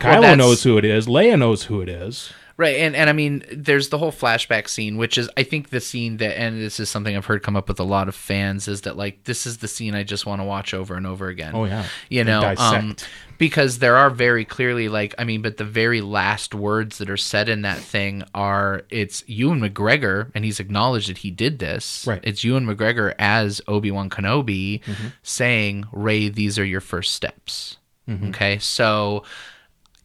Kylo 0.00 0.20
that's- 0.20 0.38
knows 0.38 0.62
who 0.62 0.78
it 0.78 0.84
is. 0.84 1.06
Leia 1.06 1.38
knows 1.38 1.64
who 1.64 1.80
it 1.80 1.88
is. 1.88 2.32
Right, 2.58 2.76
and 2.76 2.94
and 2.94 3.08
I 3.08 3.12
mean, 3.14 3.44
there's 3.50 3.88
the 3.88 3.98
whole 3.98 4.12
flashback 4.12 4.68
scene, 4.68 4.96
which 4.98 5.16
is 5.16 5.28
I 5.36 5.42
think 5.42 5.70
the 5.70 5.80
scene 5.80 6.18
that, 6.18 6.38
and 6.38 6.60
this 6.60 6.78
is 6.78 6.90
something 6.90 7.16
I've 7.16 7.24
heard 7.26 7.42
come 7.42 7.56
up 7.56 7.66
with 7.66 7.80
a 7.80 7.84
lot 7.84 8.08
of 8.08 8.14
fans, 8.14 8.68
is 8.68 8.82
that 8.82 8.96
like 8.96 9.24
this 9.24 9.46
is 9.46 9.58
the 9.58 9.68
scene 9.68 9.94
I 9.94 10.02
just 10.04 10.26
want 10.26 10.40
to 10.40 10.44
watch 10.44 10.74
over 10.74 10.94
and 10.94 11.06
over 11.06 11.28
again. 11.28 11.52
Oh, 11.54 11.64
yeah. 11.64 11.86
you 12.10 12.24
know, 12.24 12.54
um. 12.58 12.94
Because 13.42 13.80
there 13.80 13.96
are 13.96 14.08
very 14.08 14.44
clearly 14.44 14.88
like 14.88 15.16
I 15.18 15.24
mean, 15.24 15.42
but 15.42 15.56
the 15.56 15.64
very 15.64 16.00
last 16.00 16.54
words 16.54 16.98
that 16.98 17.10
are 17.10 17.16
said 17.16 17.48
in 17.48 17.62
that 17.62 17.78
thing 17.78 18.22
are 18.36 18.82
it's 18.88 19.24
Ewan 19.26 19.60
McGregor, 19.60 20.30
and 20.32 20.44
he's 20.44 20.60
acknowledged 20.60 21.10
that 21.10 21.18
he 21.18 21.32
did 21.32 21.58
this. 21.58 22.06
Right. 22.06 22.20
it's 22.22 22.44
Ewan 22.44 22.66
McGregor 22.66 23.16
as 23.18 23.60
Obi 23.66 23.90
Wan 23.90 24.08
Kenobi 24.08 24.80
mm-hmm. 24.84 25.08
saying, 25.24 25.86
"Rey, 25.90 26.28
these 26.28 26.56
are 26.56 26.64
your 26.64 26.80
first 26.80 27.14
steps." 27.14 27.78
Mm-hmm. 28.08 28.28
Okay, 28.28 28.58
so 28.60 29.24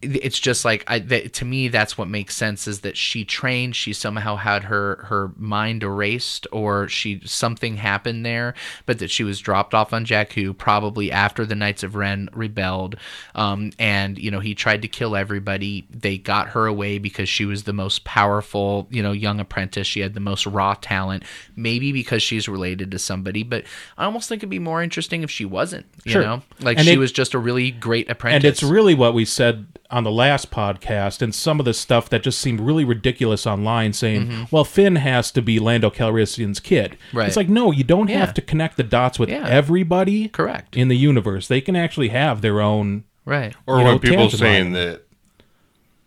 it's 0.00 0.38
just 0.38 0.64
like 0.64 0.84
I 0.86 1.00
that, 1.00 1.32
to 1.34 1.44
me 1.44 1.66
that's 1.66 1.98
what 1.98 2.06
makes 2.06 2.36
sense 2.36 2.68
is 2.68 2.82
that 2.82 2.96
she 2.96 3.24
trained 3.24 3.74
she 3.74 3.92
somehow 3.92 4.36
had 4.36 4.62
her 4.64 5.04
her 5.08 5.32
mind 5.36 5.82
erased 5.82 6.46
or 6.52 6.86
she 6.86 7.20
something 7.24 7.76
happened 7.78 8.24
there 8.24 8.54
but 8.86 9.00
that 9.00 9.10
she 9.10 9.24
was 9.24 9.40
dropped 9.40 9.74
off 9.74 9.92
on 9.92 10.06
Jakku 10.06 10.56
probably 10.56 11.10
after 11.10 11.44
the 11.44 11.56
Knights 11.56 11.82
of 11.82 11.96
Ren 11.96 12.28
rebelled 12.32 12.94
um, 13.34 13.72
and 13.78 14.18
you 14.18 14.30
know 14.30 14.38
he 14.38 14.54
tried 14.54 14.82
to 14.82 14.88
kill 14.88 15.16
everybody. 15.16 15.84
They 15.90 16.16
got 16.16 16.50
her 16.50 16.66
away 16.66 16.98
because 16.98 17.28
she 17.28 17.44
was 17.44 17.64
the 17.64 17.72
most 17.72 18.04
powerful 18.04 18.86
you 18.90 19.02
know 19.02 19.10
young 19.12 19.40
apprentice. 19.40 19.86
She 19.88 19.98
had 20.00 20.14
the 20.14 20.20
most 20.20 20.46
raw 20.46 20.74
talent. 20.80 21.24
Maybe 21.56 21.90
because 21.90 22.22
she's 22.22 22.48
related 22.48 22.92
to 22.92 22.98
somebody 23.00 23.42
but 23.42 23.64
I 23.96 24.04
almost 24.04 24.28
think 24.28 24.40
it'd 24.40 24.48
be 24.50 24.60
more 24.60 24.80
interesting 24.82 25.24
if 25.24 25.30
she 25.30 25.44
wasn't 25.44 25.86
you 26.04 26.12
Sure. 26.12 26.22
know? 26.22 26.42
Like 26.60 26.78
And 26.78 26.86
she 26.86 26.92
it- 26.92 26.98
was 26.98 27.10
just 27.10 27.34
a 27.34 27.38
really 27.38 27.72
great 27.72 28.08
apprentice 28.08 28.36
And 28.36 28.44
it's 28.44 28.62
really 28.62 28.94
what 28.94 29.12
we 29.14 29.24
said 29.24 29.66
on 29.90 30.04
the 30.04 30.10
last 30.10 30.50
podcast 30.50 31.22
and 31.22 31.34
some 31.34 31.58
of 31.58 31.64
the 31.64 31.72
stuff 31.72 32.10
that 32.10 32.22
just 32.22 32.38
seemed 32.40 32.60
really 32.60 32.84
ridiculous 32.84 33.46
online 33.46 33.92
saying, 33.94 34.46
well, 34.50 34.64
Finn 34.64 34.96
has 34.96 35.30
to 35.32 35.40
be 35.40 35.58
Lando 35.58 35.88
Calrissian's 35.90 36.60
kid. 36.60 36.92
Mm-hmm. 37.08 37.16
Right. 37.18 37.26
It's 37.28 37.36
like, 37.36 37.48
no, 37.48 37.70
you 37.72 37.84
don't 37.84 38.08
Yeah. 38.10 38.18
have 38.18 38.34
to 38.34 38.42
connect 38.42 38.76
the 38.76 38.82
dots 38.82 39.18
with 39.18 39.30
Yeah. 39.30 39.46
everybody 39.48 40.28
Correct. 40.28 40.76
in 40.76 40.88
the 40.88 40.96
universe. 40.96 41.48
They 41.48 41.62
can 41.62 41.74
actually 41.74 42.08
have 42.08 42.42
their 42.42 42.60
own. 42.60 43.04
right 43.24 43.54
Or 43.66 43.78
You 43.78 43.84
when 43.84 43.92
know, 43.94 43.98
people 43.98 44.30
saying 44.30 44.64
line. 44.64 44.72
that 44.74 45.02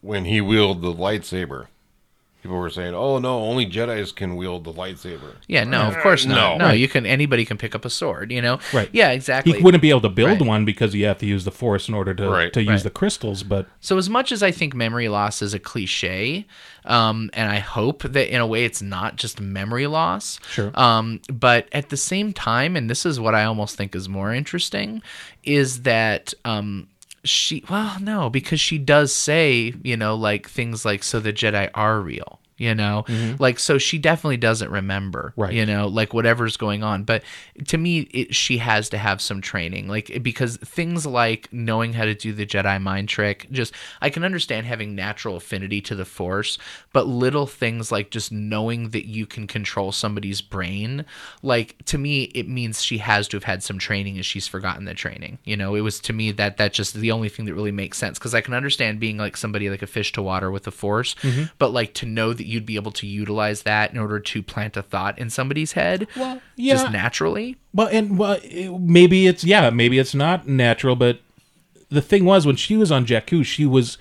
when 0.02 0.26
he 0.26 0.42
wielded 0.42 0.82
the 0.84 0.94
lightsaber, 0.94 1.66
people 2.42 2.58
were 2.58 2.70
saying, 2.70 2.94
"Oh 2.94 3.20
no, 3.20 3.40
only 3.44 3.66
Jedi's 3.66 4.12
can 4.12 4.36
wield 4.36 4.64
the 4.64 4.74
lightsaber." 4.74 5.34
Yeah, 5.48 5.64
no, 5.64 5.82
of 5.84 5.98
course 6.00 6.26
not. 6.26 6.58
no. 6.60 6.68
No, 6.68 6.72
you 6.74 6.88
can. 6.88 7.06
Anybody 7.06 7.46
can 7.46 7.58
pick 7.58 7.76
up 7.76 7.86
a 7.86 7.90
sword. 7.90 8.32
You 8.32 8.42
know. 8.42 8.60
Right. 8.74 8.90
Yeah, 8.92 9.12
exactly. 9.12 9.54
He 9.54 9.64
wouldn't 9.64 9.82
be 9.82 9.90
able 9.90 10.02
to 10.02 10.10
build 10.10 10.40
Right. 10.40 10.48
one 10.48 10.66
because 10.66 10.94
you 10.96 11.06
have 11.06 11.18
to 11.20 11.26
use 11.26 11.46
the 11.46 11.52
Force 11.52 11.88
in 11.88 11.94
order 11.94 12.14
to, 12.14 12.30
Right. 12.30 12.54
to 12.54 12.62
use 12.62 12.70
Right. 12.70 12.84
the 12.84 12.90
crystals, 12.90 13.44
but 13.44 13.68
So 13.80 13.98
as 13.98 14.10
much 14.10 14.32
as 14.32 14.42
I 14.44 14.52
think 14.52 14.74
memory 14.76 15.08
loss 15.08 15.42
is 15.42 15.54
a 15.54 15.60
cliche, 15.60 16.46
um, 16.86 17.30
and 17.34 17.50
I 17.52 17.60
hope 17.60 18.04
that 18.04 18.34
in 18.34 18.42
a 18.42 18.48
way 18.48 18.66
it's 18.66 18.82
not 18.82 19.16
just 19.16 19.40
memory 19.40 19.88
loss. 19.88 20.40
Sure. 20.50 20.72
Um, 20.74 21.22
but 21.32 21.68
at 21.72 21.90
the 21.90 21.98
same 21.98 22.34
time, 22.34 22.76
and 22.76 22.90
this 22.90 23.06
is 23.06 23.20
what 23.20 23.36
I 23.36 23.44
almost 23.46 23.76
think 23.76 23.96
is 23.96 24.10
more 24.10 24.34
interesting, 24.34 25.02
is 25.44 25.82
that 25.84 26.34
um, 26.46 26.88
she 27.24 27.64
well 27.70 28.00
no 28.00 28.30
because 28.30 28.60
she 28.60 28.78
does 28.78 29.14
say 29.14 29.74
you 29.84 29.96
know 29.96 30.16
like 30.16 30.50
things 30.50 30.84
like 30.86 31.04
so 31.04 31.20
the 31.20 31.34
Jedi 31.34 31.70
are 31.74 32.02
real. 32.02 32.41
You 32.62 32.76
know, 32.76 33.06
mm-hmm. 33.08 33.42
like 33.42 33.58
so 33.58 33.80
she 33.80 33.98
definitely 33.98 34.38
doesn't 34.38 34.70
remember. 34.70 35.34
Right. 35.36 35.52
You 35.52 35.66
know, 35.66 35.88
like 35.88 36.14
whatever's 36.14 36.58
going 36.58 36.84
on. 36.84 37.06
But 37.06 37.24
to 37.70 37.78
me, 37.80 38.02
it, 38.02 38.36
she 38.36 38.60
has 38.60 38.88
to 38.90 39.00
have 39.00 39.20
some 39.20 39.42
training, 39.42 39.88
like 39.88 40.22
because 40.22 40.58
things 40.58 41.08
like 41.08 41.52
knowing 41.52 41.94
how 41.94 42.06
to 42.06 42.14
do 42.14 42.34
the 42.34 42.46
Jedi 42.46 42.80
mind 42.80 43.10
trick. 43.10 43.48
Just 43.50 43.74
I 44.00 44.12
can 44.12 44.24
understand 44.24 44.68
having 44.68 44.94
natural 44.94 45.38
affinity 45.38 45.82
to 45.82 45.96
the 45.96 46.06
Force, 46.06 46.60
but 46.94 47.08
little 47.08 47.48
things 47.48 47.92
like 47.92 48.12
just 48.12 48.32
knowing 48.32 48.92
that 48.92 49.08
you 49.08 49.26
can 49.26 49.48
control 49.48 49.92
somebody's 49.92 50.42
brain, 50.42 51.04
like 51.42 51.84
to 51.86 51.98
me, 51.98 52.26
it 52.36 52.48
means 52.48 52.84
she 52.84 53.00
has 53.00 53.28
to 53.30 53.38
have 53.38 53.44
had 53.44 53.64
some 53.64 53.80
training, 53.80 54.18
and 54.18 54.26
she's 54.26 54.48
forgotten 54.48 54.86
the 54.86 54.94
training. 54.94 55.40
You 55.46 55.58
know, 55.58 55.74
it 55.74 55.82
was 55.82 56.00
to 56.02 56.14
me 56.14 56.32
that 56.34 56.58
that 56.58 56.74
just 56.74 56.94
the 56.94 57.12
only 57.12 57.30
thing 57.30 57.46
that 57.46 57.56
really 57.56 57.72
makes 57.72 57.98
sense 57.98 58.20
because 58.20 58.36
I 58.36 58.42
can 58.42 58.54
understand 58.54 59.00
being 59.00 59.18
like 59.18 59.36
somebody 59.36 59.68
like 59.72 59.82
a 59.82 59.88
fish 59.88 60.12
to 60.12 60.22
water 60.22 60.52
with 60.52 60.62
the 60.64 60.72
Force, 60.72 61.16
mm-hmm. 61.24 61.46
but 61.58 61.72
like 61.72 61.96
to 61.96 62.06
know 62.06 62.34
that 62.34 62.51
you'd 62.52 62.66
be 62.66 62.76
able 62.76 62.92
to 62.92 63.08
utilize 63.08 63.64
that 63.64 63.92
in 63.92 63.98
order 63.98 64.20
to 64.20 64.44
plant 64.44 64.78
a 64.78 64.84
thought 64.84 65.18
in 65.18 65.30
somebody's 65.30 65.72
head 65.74 66.08
Well, 66.16 66.42
yeah. 66.56 66.74
just 66.74 66.92
naturally. 66.92 67.58
Well, 67.74 67.88
and 67.88 68.18
well, 68.18 68.38
maybe 68.80 69.28
it's 69.28 69.44
yeah, 69.44 69.70
maybe 69.70 69.98
it's 69.98 70.14
not 70.14 70.48
natural, 70.48 70.96
but 70.96 71.20
the 71.90 72.02
thing 72.02 72.26
was 72.26 72.46
when 72.46 72.56
she 72.56 72.78
was 72.78 72.92
on 72.92 73.06
Jakku, 73.06 73.46
she 73.46 73.66
was 73.66 73.98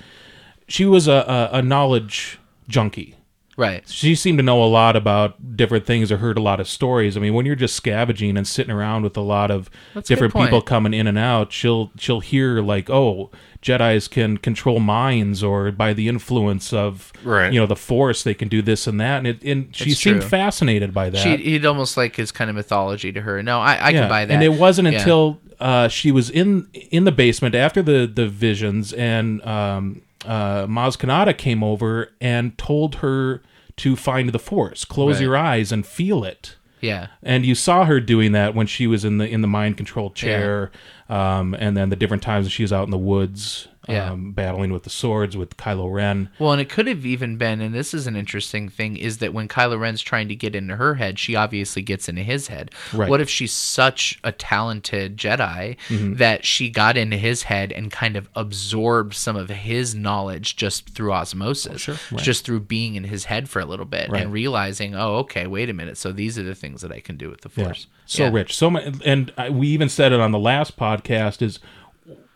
she 0.69 0.85
was 0.85 1.09
a, 1.09 1.49
a, 1.53 1.59
a 1.59 1.63
knowledge 1.63 2.39
junkie. 2.69 3.17
Right. 3.61 3.87
She 3.89 4.15
seemed 4.15 4.39
to 4.39 4.43
know 4.43 4.63
a 4.63 4.67
lot 4.67 4.97
about 4.97 5.57
different 5.57 5.85
things 5.85 6.11
or 6.11 6.17
heard 6.17 6.39
a 6.39 6.41
lot 6.41 6.61
of 6.61 6.67
stories. 6.67 7.15
I 7.17 7.21
mean, 7.21 7.35
when 7.35 7.45
you're 7.45 7.55
just 7.55 7.77
scavenging 7.77 8.39
and 8.39 8.49
sitting 8.49 8.73
around 8.73 9.03
with 9.03 9.17
a 9.19 9.21
lot 9.21 9.51
of 9.51 9.69
That's 9.95 10.09
different 10.09 10.33
people 10.35 10.63
coming 10.63 10.95
in 10.95 11.07
and 11.07 11.19
out, 11.19 11.53
she'll 11.53 11.91
she'll 11.99 12.21
hear 12.21 12.63
like, 12.63 12.89
"Oh, 12.89 13.31
Jedi's 13.61 14.09
can 14.09 14.39
control 14.39 14.81
minds, 14.81 15.45
or 15.45 15.71
by 15.73 15.93
the 15.93 16.09
influence 16.09 16.73
of 16.73 17.13
Right. 17.23 17.53
you 17.53 17.61
know 17.61 17.67
the 17.67 17.77
Force, 17.77 18.23
they 18.23 18.33
can 18.33 18.49
do 18.49 18.63
this 18.63 18.87
and 18.87 18.99
that." 19.01 19.19
And 19.19 19.27
it, 19.27 19.43
and 19.45 19.77
she 19.77 19.91
It's 19.91 20.01
seemed 20.01 20.23
true. 20.23 20.31
fascinated 20.31 20.95
by 20.95 21.11
that. 21.11 21.19
She 21.23 21.35
it 21.57 21.67
almost 21.67 21.99
like 21.99 22.17
his 22.17 22.33
kind 22.33 22.49
of 22.49 22.57
mythology 22.57 23.13
to 23.13 23.21
her. 23.21 23.43
No, 23.43 23.61
I, 23.61 23.89
I 23.89 23.93
can 23.93 24.09
buy 24.09 24.25
that. 24.25 24.33
And 24.33 24.43
it 24.43 24.55
wasn't 24.55 24.89
Yeah. 24.91 24.99
until 25.01 25.39
uh, 25.61 25.89
she 25.89 26.11
was 26.11 26.31
in 26.31 26.67
in 26.91 27.05
the 27.05 27.13
basement 27.13 27.55
after 27.55 27.83
the 27.83 28.11
the 28.13 28.27
visions, 28.27 28.95
and 28.95 29.45
um, 29.45 30.01
uh, 30.27 30.67
Maz 30.67 30.97
Kanata 30.99 31.37
came 31.37 31.63
over 31.63 32.13
and 32.23 32.57
told 32.57 32.97
her 32.97 33.43
to 33.81 33.97
find 33.97 34.31
the 34.31 34.39
force, 34.39 34.85
close 34.85 35.17
Right. 35.17 35.23
your 35.23 35.37
eyes 35.37 35.73
and 35.73 35.85
feel 35.87 36.25
it. 36.25 36.57
Yeah. 36.81 37.09
And 37.23 37.45
you 37.45 37.55
saw 37.55 37.85
her 37.85 38.01
doing 38.01 38.33
that 38.33 38.55
when 38.55 38.67
she 38.67 38.87
was 38.87 39.05
in 39.05 39.19
the 39.19 39.29
in 39.29 39.43
the 39.43 39.49
mind 39.49 39.77
control 39.77 40.11
chair, 40.11 40.71
um, 41.11 41.55
and 41.59 41.77
then 41.77 41.91
the 41.91 41.97
different 41.97 42.23
times 42.23 42.51
she 42.51 42.63
was 42.63 42.73
out 42.73 42.85
in 42.85 42.91
the 42.91 42.97
woods, 42.99 43.69
Yeah. 43.89 44.11
um, 44.13 44.33
battling 44.33 44.73
with 44.73 44.83
the 44.83 44.91
swords 44.91 45.37
with 45.39 45.57
Kylo 45.57 45.91
Ren. 45.93 46.29
Well, 46.39 46.53
and 46.53 46.61
it 46.61 46.69
could 46.69 46.87
have 46.87 47.07
even 47.07 47.39
been, 47.39 47.61
and 47.63 47.75
this 47.75 47.95
is 47.95 48.07
an 48.07 48.15
interesting 48.15 48.69
thing, 48.69 48.97
is 48.97 49.19
that 49.19 49.33
when 49.33 49.49
Kylo 49.49 49.81
Ren's 49.81 50.03
trying 50.03 50.29
to 50.29 50.35
get 50.37 50.55
into 50.55 50.77
her 50.77 50.97
head, 50.97 51.19
she 51.19 51.35
obviously 51.35 51.81
gets 51.81 52.09
into 52.09 52.23
his 52.23 52.49
head. 52.49 52.71
Right. 52.93 53.09
What 53.09 53.21
if 53.23 53.31
she's 53.31 53.53
such 53.55 54.21
a 54.23 54.33
talented 54.33 55.17
Jedi 55.17 55.77
Mm-hmm. 55.89 56.15
that 56.17 56.45
she 56.45 56.69
got 56.69 56.97
into 56.99 57.17
his 57.17 57.45
head 57.45 57.73
and 57.73 57.91
kind 57.91 58.17
of 58.17 58.29
absorbed 58.37 59.15
some 59.15 59.37
of 59.37 59.49
his 59.49 59.95
knowledge 59.95 60.57
just 60.57 60.91
through 60.91 61.13
osmosis, 61.13 61.73
Oh, 61.75 61.77
sure. 61.79 61.97
Right. 62.13 62.23
just 62.23 62.45
through 62.45 62.61
being 62.61 62.95
in 62.97 63.05
his 63.05 63.25
head 63.25 63.49
for 63.49 63.61
a 63.61 63.65
little 63.65 63.87
bit 63.87 64.11
Right. 64.11 64.23
and 64.23 64.33
realizing, 64.33 64.95
oh, 64.95 65.17
okay, 65.19 65.47
wait 65.47 65.71
a 65.71 65.73
minute, 65.73 65.97
so 65.97 66.13
these 66.13 66.39
are 66.39 66.43
the 66.43 66.55
things 66.55 66.83
that 66.83 66.93
I 66.93 67.01
can 67.01 67.17
do 67.17 67.31
with 67.31 67.41
the 67.41 67.49
Force. 67.49 67.87
So 68.07 68.25
Yeah. 68.25 68.31
rich, 68.33 68.55
so 68.55 68.71
much, 68.71 68.85
and 69.05 69.33
I, 69.39 69.49
we 69.51 69.69
even 69.69 69.89
said 69.89 70.13
it 70.13 70.21
on 70.21 70.33
the 70.33 70.39
last 70.39 70.77
podcast. 70.77 71.41
Is 71.43 71.59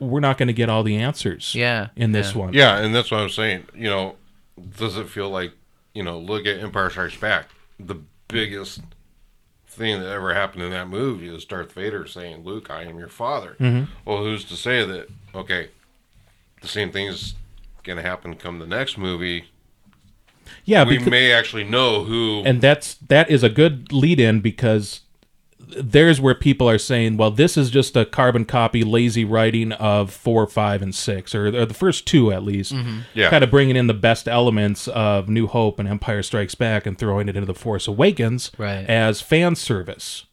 we're 0.05 0.20
not 0.20 0.39
going 0.39 0.47
to 0.48 0.52
get 0.52 0.68
all 0.68 0.82
the 0.82 0.97
answers. 0.97 1.55
Yeah, 1.55 1.89
in 1.97 2.12
this 2.12 2.32
yeah. 2.35 2.39
one. 2.40 2.52
Yeah, 2.52 2.78
and 2.78 2.94
that's 2.94 3.10
what 3.10 3.20
I'm 3.20 3.28
saying. 3.31 3.66
You 3.74 3.89
know, 3.90 4.16
does 4.78 4.97
it 4.97 5.09
feel 5.09 5.31
like 5.31 5.52
you 5.94 6.02
know? 6.02 6.18
Look 6.18 6.47
at 6.47 6.60
Empire 6.60 6.90
Strikes 6.90 7.16
Back. 7.16 7.48
The 7.78 7.97
biggest 8.28 8.81
thing 9.66 10.01
that 10.01 10.09
ever 10.09 10.35
happened 10.35 10.62
in 10.62 10.70
that 10.70 10.89
movie 10.89 11.28
is 11.28 11.44
Darth 11.44 11.72
Vader 11.72 12.06
saying, 12.06 12.44
"Luke, 12.44 12.70
I 12.70 12.82
am 12.85 12.98
your 12.98 13.09
father." 13.09 13.56
Mm-hmm. 13.60 13.90
Well, 14.05 14.18
who's 14.18 14.44
to 14.47 14.56
say 14.56 14.85
that? 14.85 15.09
Okay, 15.35 15.68
the 16.62 16.68
same 16.68 16.90
thing 16.93 17.09
is 17.09 17.35
going 17.82 17.97
to 17.97 18.02
happen 18.02 18.35
come 18.36 18.59
the 18.59 18.66
next 18.66 18.97
movie. 18.97 19.44
yeah. 20.64 20.85
we 20.85 20.97
Because, 20.98 21.10
may 21.10 21.32
actually 21.32 21.64
know 21.64 22.05
who. 22.05 22.43
and 22.47 22.60
that's 22.60 22.94
that 23.09 23.31
is 23.31 23.43
a 23.43 23.48
good 23.48 23.93
lead 23.93 24.18
in 24.20 24.40
because 24.40 25.01
there's 25.79 26.21
where 26.21 26.35
people 26.35 26.69
are 26.69 26.79
saying, 26.79 27.17
well, 27.17 27.31
this 27.31 27.57
is 27.57 27.71
just 27.71 27.97
a 27.97 28.05
carbon 28.05 28.45
copy, 28.45 28.83
lazy 28.85 29.25
writing 29.25 29.73
of 29.73 30.13
four, 30.13 30.47
five, 30.47 30.83
and 30.83 30.95
six, 30.95 31.35
or, 31.35 31.47
or 31.49 31.67
the 31.67 31.75
first 31.75 32.07
two 32.07 32.33
at 32.33 32.43
least. 32.43 32.73
Mm-hmm. 32.73 33.01
Yeah. 33.15 33.31
Kind 33.31 33.45
of 33.45 33.51
bringing 33.51 33.77
in 33.77 33.87
the 33.87 33.95
best 33.95 34.29
elements 34.29 34.89
of 34.89 35.29
New 35.29 35.47
Hope 35.47 35.79
and 35.79 35.89
Empire 35.89 36.23
Strikes 36.23 36.55
Back 36.55 36.87
and 36.87 36.99
throwing 36.99 37.29
it 37.29 37.37
into 37.37 37.47
The 37.47 37.55
Force 37.55 37.87
Awakens 37.87 38.51
Right. 38.59 38.85
as 38.89 39.21
fan 39.21 39.55
service. 39.55 40.25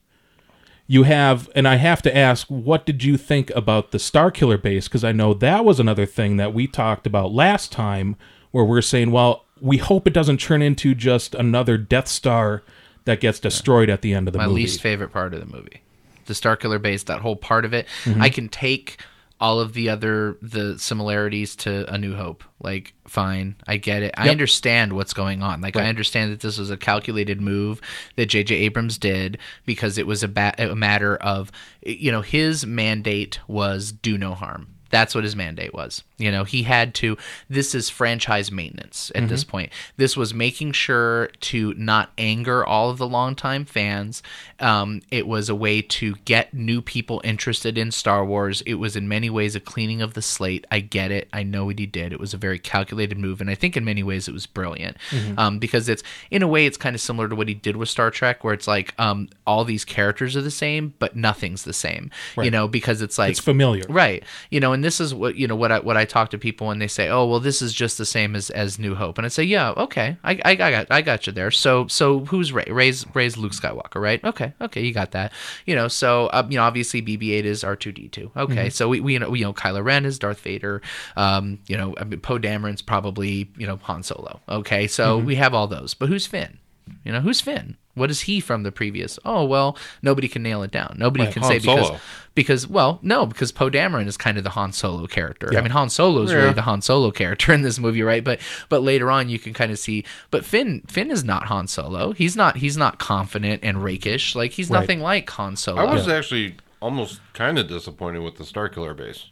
You 0.87 1.03
have, 1.03 1.49
and 1.55 1.67
I 1.67 1.75
have 1.75 2.01
to 2.01 2.15
ask, 2.15 2.47
what 2.47 2.85
did 2.85 3.03
you 3.03 3.15
think 3.15 3.49
about 3.51 3.91
the 3.91 3.97
Starkiller 3.97 4.61
base? 4.61 4.87
Because 4.89 5.05
I 5.05 5.13
know 5.13 5.33
that 5.35 5.63
was 5.63 5.79
another 5.79 6.05
thing 6.05 6.35
that 6.37 6.53
we 6.53 6.67
talked 6.67 7.07
about 7.07 7.31
last 7.31 7.71
time, 7.71 8.17
where 8.51 8.65
we're 8.65 8.81
saying, 8.81 9.11
well, 9.11 9.45
we 9.61 9.77
hope 9.77 10.05
it 10.05 10.13
doesn't 10.13 10.39
turn 10.41 10.61
into 10.61 10.93
just 10.93 11.33
another 11.35 11.77
Death 11.77 12.09
Star 12.09 12.63
that 13.05 13.19
gets 13.19 13.39
destroyed 13.39 13.89
at 13.89 14.01
the 14.01 14.13
end 14.13 14.27
of 14.27 14.33
the 14.33 14.37
my 14.37 14.45
movie. 14.45 14.53
My 14.53 14.61
least 14.61 14.81
favorite 14.81 15.11
part 15.11 15.33
of 15.33 15.39
the 15.39 15.45
movie. 15.45 15.81
The 16.25 16.33
Starkiller 16.33 16.81
base, 16.81 17.03
that 17.03 17.21
whole 17.21 17.35
part 17.35 17.65
of 17.65 17.73
it. 17.73 17.87
Mm-hmm. 18.03 18.21
I 18.21 18.29
can 18.29 18.47
take 18.47 19.01
all 19.39 19.59
of 19.59 19.73
the 19.73 19.89
other 19.89 20.37
the 20.43 20.77
similarities 20.77 21.55
to 21.55 21.91
A 21.91 21.97
New 21.97 22.15
Hope. 22.15 22.43
Like, 22.61 22.93
fine, 23.07 23.55
I 23.67 23.77
get 23.77 24.03
it. 24.03 24.13
I 24.15 24.29
understand 24.29 24.93
what's 24.93 25.13
going 25.13 25.41
on. 25.41 25.61
Like, 25.61 25.75
I 25.75 25.87
understand 25.87 26.31
that 26.31 26.41
this 26.41 26.59
was 26.59 26.69
a 26.69 26.77
calculated 26.77 27.41
move 27.41 27.81
that 28.17 28.27
J.J. 28.27 28.53
Abrams 28.53 28.99
did 28.99 29.39
because 29.65 29.97
it 29.97 30.05
was 30.05 30.21
a, 30.21 30.27
ba- 30.27 30.53
a 30.59 30.75
matter 30.75 31.15
of, 31.17 31.51
you 31.81 32.11
know, 32.11 32.21
his 32.21 32.67
mandate 32.67 33.39
was 33.47 33.91
do 33.91 34.15
no 34.15 34.35
harm. 34.35 34.67
That's 34.91 35.15
what 35.15 35.23
his 35.23 35.35
mandate 35.35 35.73
was. 35.73 36.03
You 36.17 36.31
know, 36.31 36.43
he 36.43 36.63
had 36.63 36.93
to. 36.95 37.17
This 37.49 37.73
is 37.73 37.89
franchise 37.89 38.51
maintenance 38.51 39.11
at 39.15 39.27
this 39.27 39.43
point. 39.43 39.71
This 39.97 40.15
was 40.15 40.33
making 40.33 40.73
sure 40.73 41.29
to 41.41 41.73
not 41.75 42.11
anger 42.17 42.63
all 42.63 42.89
of 42.89 42.97
the 42.97 43.07
longtime 43.07 43.65
fans. 43.65 44.21
Um, 44.59 45.01
it 45.09 45.25
was 45.27 45.49
a 45.49 45.55
way 45.55 45.81
to 45.81 46.15
get 46.25 46.53
new 46.53 46.81
people 46.81 47.21
interested 47.23 47.77
in 47.77 47.91
Star 47.91 48.23
Wars. 48.23 48.61
It 48.61 48.75
was 48.75 48.95
in 48.95 49.07
many 49.07 49.29
ways 49.29 49.55
a 49.55 49.59
cleaning 49.59 50.01
of 50.01 50.13
the 50.13 50.21
slate. 50.21 50.67
I 50.69 50.81
get 50.81 51.11
it. 51.11 51.27
I 51.33 51.41
know 51.43 51.65
what 51.65 51.79
he 51.79 51.87
did. 51.87 52.13
It 52.13 52.19
was 52.19 52.33
a 52.33 52.37
very 52.37 52.59
calculated 52.59 53.17
move, 53.17 53.41
and 53.41 53.49
I 53.49 53.55
think 53.55 53.75
in 53.75 53.83
many 53.83 54.03
ways 54.03 54.27
it 54.27 54.33
was 54.33 54.45
brilliant 54.45 54.97
um, 55.37 55.57
because 55.57 55.89
it's 55.89 56.03
in 56.29 56.43
a 56.43 56.47
way 56.47 56.65
it's 56.65 56.77
kind 56.77 56.95
of 56.95 57.01
similar 57.01 57.27
to 57.29 57.35
what 57.35 57.47
he 57.47 57.53
did 57.53 57.77
with 57.77 57.89
Star 57.89 58.11
Trek, 58.11 58.43
where 58.43 58.53
it's 58.53 58.67
like 58.67 58.93
um, 58.99 59.29
all 59.47 59.65
these 59.65 59.85
characters 59.85 60.35
are 60.35 60.41
the 60.41 60.51
same, 60.51 60.93
but 60.99 61.15
nothing's 61.15 61.63
the 61.63 61.73
same. 61.73 62.11
You 62.37 62.51
know, 62.51 62.67
because 62.67 63.01
it's 63.01 63.17
like 63.17 63.31
it's 63.31 63.39
familiar. 63.39 63.83
Right. 63.89 64.23
You 64.49 64.59
know, 64.59 64.73
and 64.73 64.80
this 64.83 64.99
is 64.99 65.13
what 65.13 65.35
you 65.35 65.47
know 65.47 65.55
what 65.55 65.71
I 65.71 65.79
what 65.79 65.97
I 65.97 66.05
talk 66.05 66.29
to 66.31 66.37
people 66.37 66.67
when 66.67 66.79
they 66.79 66.87
say, 66.87 67.09
"Oh, 67.09 67.25
well, 67.25 67.39
this 67.39 67.61
is 67.61 67.73
just 67.73 67.97
the 67.97 68.05
same 68.05 68.35
as 68.35 68.49
as 68.49 68.79
New 68.79 68.95
Hope," 68.95 69.17
and 69.17 69.25
I 69.25 69.29
say, 69.29 69.43
"Yeah, 69.43 69.71
okay, 69.71 70.17
I, 70.23 70.33
I, 70.45 70.51
I 70.51 70.55
got 70.55 70.87
I 70.89 71.01
got 71.01 71.27
you 71.27 71.33
there." 71.33 71.51
So 71.51 71.87
so 71.87 72.25
who's 72.25 72.53
Rey? 72.53 72.65
Rey's 72.69 73.05
Rey's 73.13 73.37
Luke 73.37 73.53
Skywalker, 73.53 74.01
right? 74.01 74.23
Okay, 74.23 74.53
okay, 74.61 74.81
you 74.81 74.93
got 74.93 75.11
that. 75.11 75.31
You 75.65 75.75
know, 75.75 75.87
so 75.87 76.27
uh, 76.27 76.45
you 76.49 76.57
know, 76.57 76.63
obviously 76.63 77.01
BB-8 77.01 77.43
is 77.43 77.63
R2D2. 77.63 78.35
Okay, 78.35 78.69
so 78.69 78.87
we, 78.87 78.99
we 78.99 79.13
you 79.13 79.19
know 79.19 79.29
we 79.29 79.41
know 79.41 79.53
Kylo 79.53 79.83
Ren 79.83 80.05
is 80.05 80.19
Darth 80.19 80.41
Vader. 80.41 80.81
Um, 81.15 81.59
you 81.67 81.77
know, 81.77 81.95
I 81.97 82.03
mean, 82.03 82.19
Poe 82.19 82.39
Dameron's 82.39 82.81
probably 82.81 83.49
you 83.57 83.67
know 83.67 83.77
Han 83.83 84.03
Solo. 84.03 84.39
Okay, 84.49 84.87
so 84.87 85.17
we 85.17 85.35
have 85.35 85.53
all 85.53 85.67
those, 85.67 85.93
but 85.93 86.09
who's 86.09 86.27
Finn? 86.27 86.57
You 87.03 87.11
know, 87.11 87.21
who's 87.21 87.41
Finn? 87.41 87.77
What 87.93 88.09
is 88.09 88.21
he 88.21 88.39
from 88.39 88.63
the 88.63 88.71
previous? 88.71 89.19
Oh 89.25 89.43
well, 89.45 89.77
nobody 90.01 90.27
can 90.27 90.43
nail 90.43 90.63
it 90.63 90.71
down. 90.71 90.95
Nobody 90.97 91.31
can 91.31 91.41
Han 91.43 91.51
say 91.51 91.59
because 91.59 91.87
Solo. 91.87 91.99
because 92.35 92.67
well 92.67 92.99
no 93.01 93.25
because 93.25 93.51
Poe 93.51 93.69
Dameron 93.69 94.07
is 94.07 94.17
kind 94.17 94.37
of 94.37 94.43
the 94.43 94.51
Han 94.51 94.71
Solo 94.71 95.07
character. 95.07 95.49
I 95.57 95.61
mean 95.61 95.71
Han 95.71 95.89
Solo 95.89 96.21
is 96.23 96.31
Yeah. 96.31 96.37
really 96.37 96.53
the 96.53 96.61
Han 96.61 96.81
Solo 96.81 97.11
character 97.11 97.51
in 97.53 97.61
this 97.63 97.79
movie, 97.79 98.01
right? 98.03 98.23
But 98.23 98.39
but 98.69 98.81
later 98.81 99.11
on 99.11 99.27
you 99.29 99.39
can 99.39 99.53
kind 99.53 99.71
of 99.71 99.79
see. 99.79 100.05
But 100.29 100.45
Finn 100.45 100.83
Finn 100.87 101.11
is 101.11 101.23
not 101.23 101.45
Han 101.47 101.67
Solo. 101.67 102.11
He's 102.13 102.35
not 102.35 102.57
he's 102.57 102.77
not 102.77 102.97
confident 102.99 103.61
and 103.63 103.77
rakish. 103.83 104.35
Like 104.35 104.51
he's 104.51 104.69
Right. 104.69 104.79
nothing 104.81 105.01
like 105.01 105.29
Han 105.31 105.55
Solo. 105.55 105.81
I 105.81 105.93
was 105.93 106.07
actually 106.07 106.55
almost 106.81 107.19
kind 107.33 107.59
of 107.59 107.67
disappointed 107.67 108.19
with 108.21 108.37
the 108.37 108.43
Starkiller 108.43 108.95
base. 108.95 109.25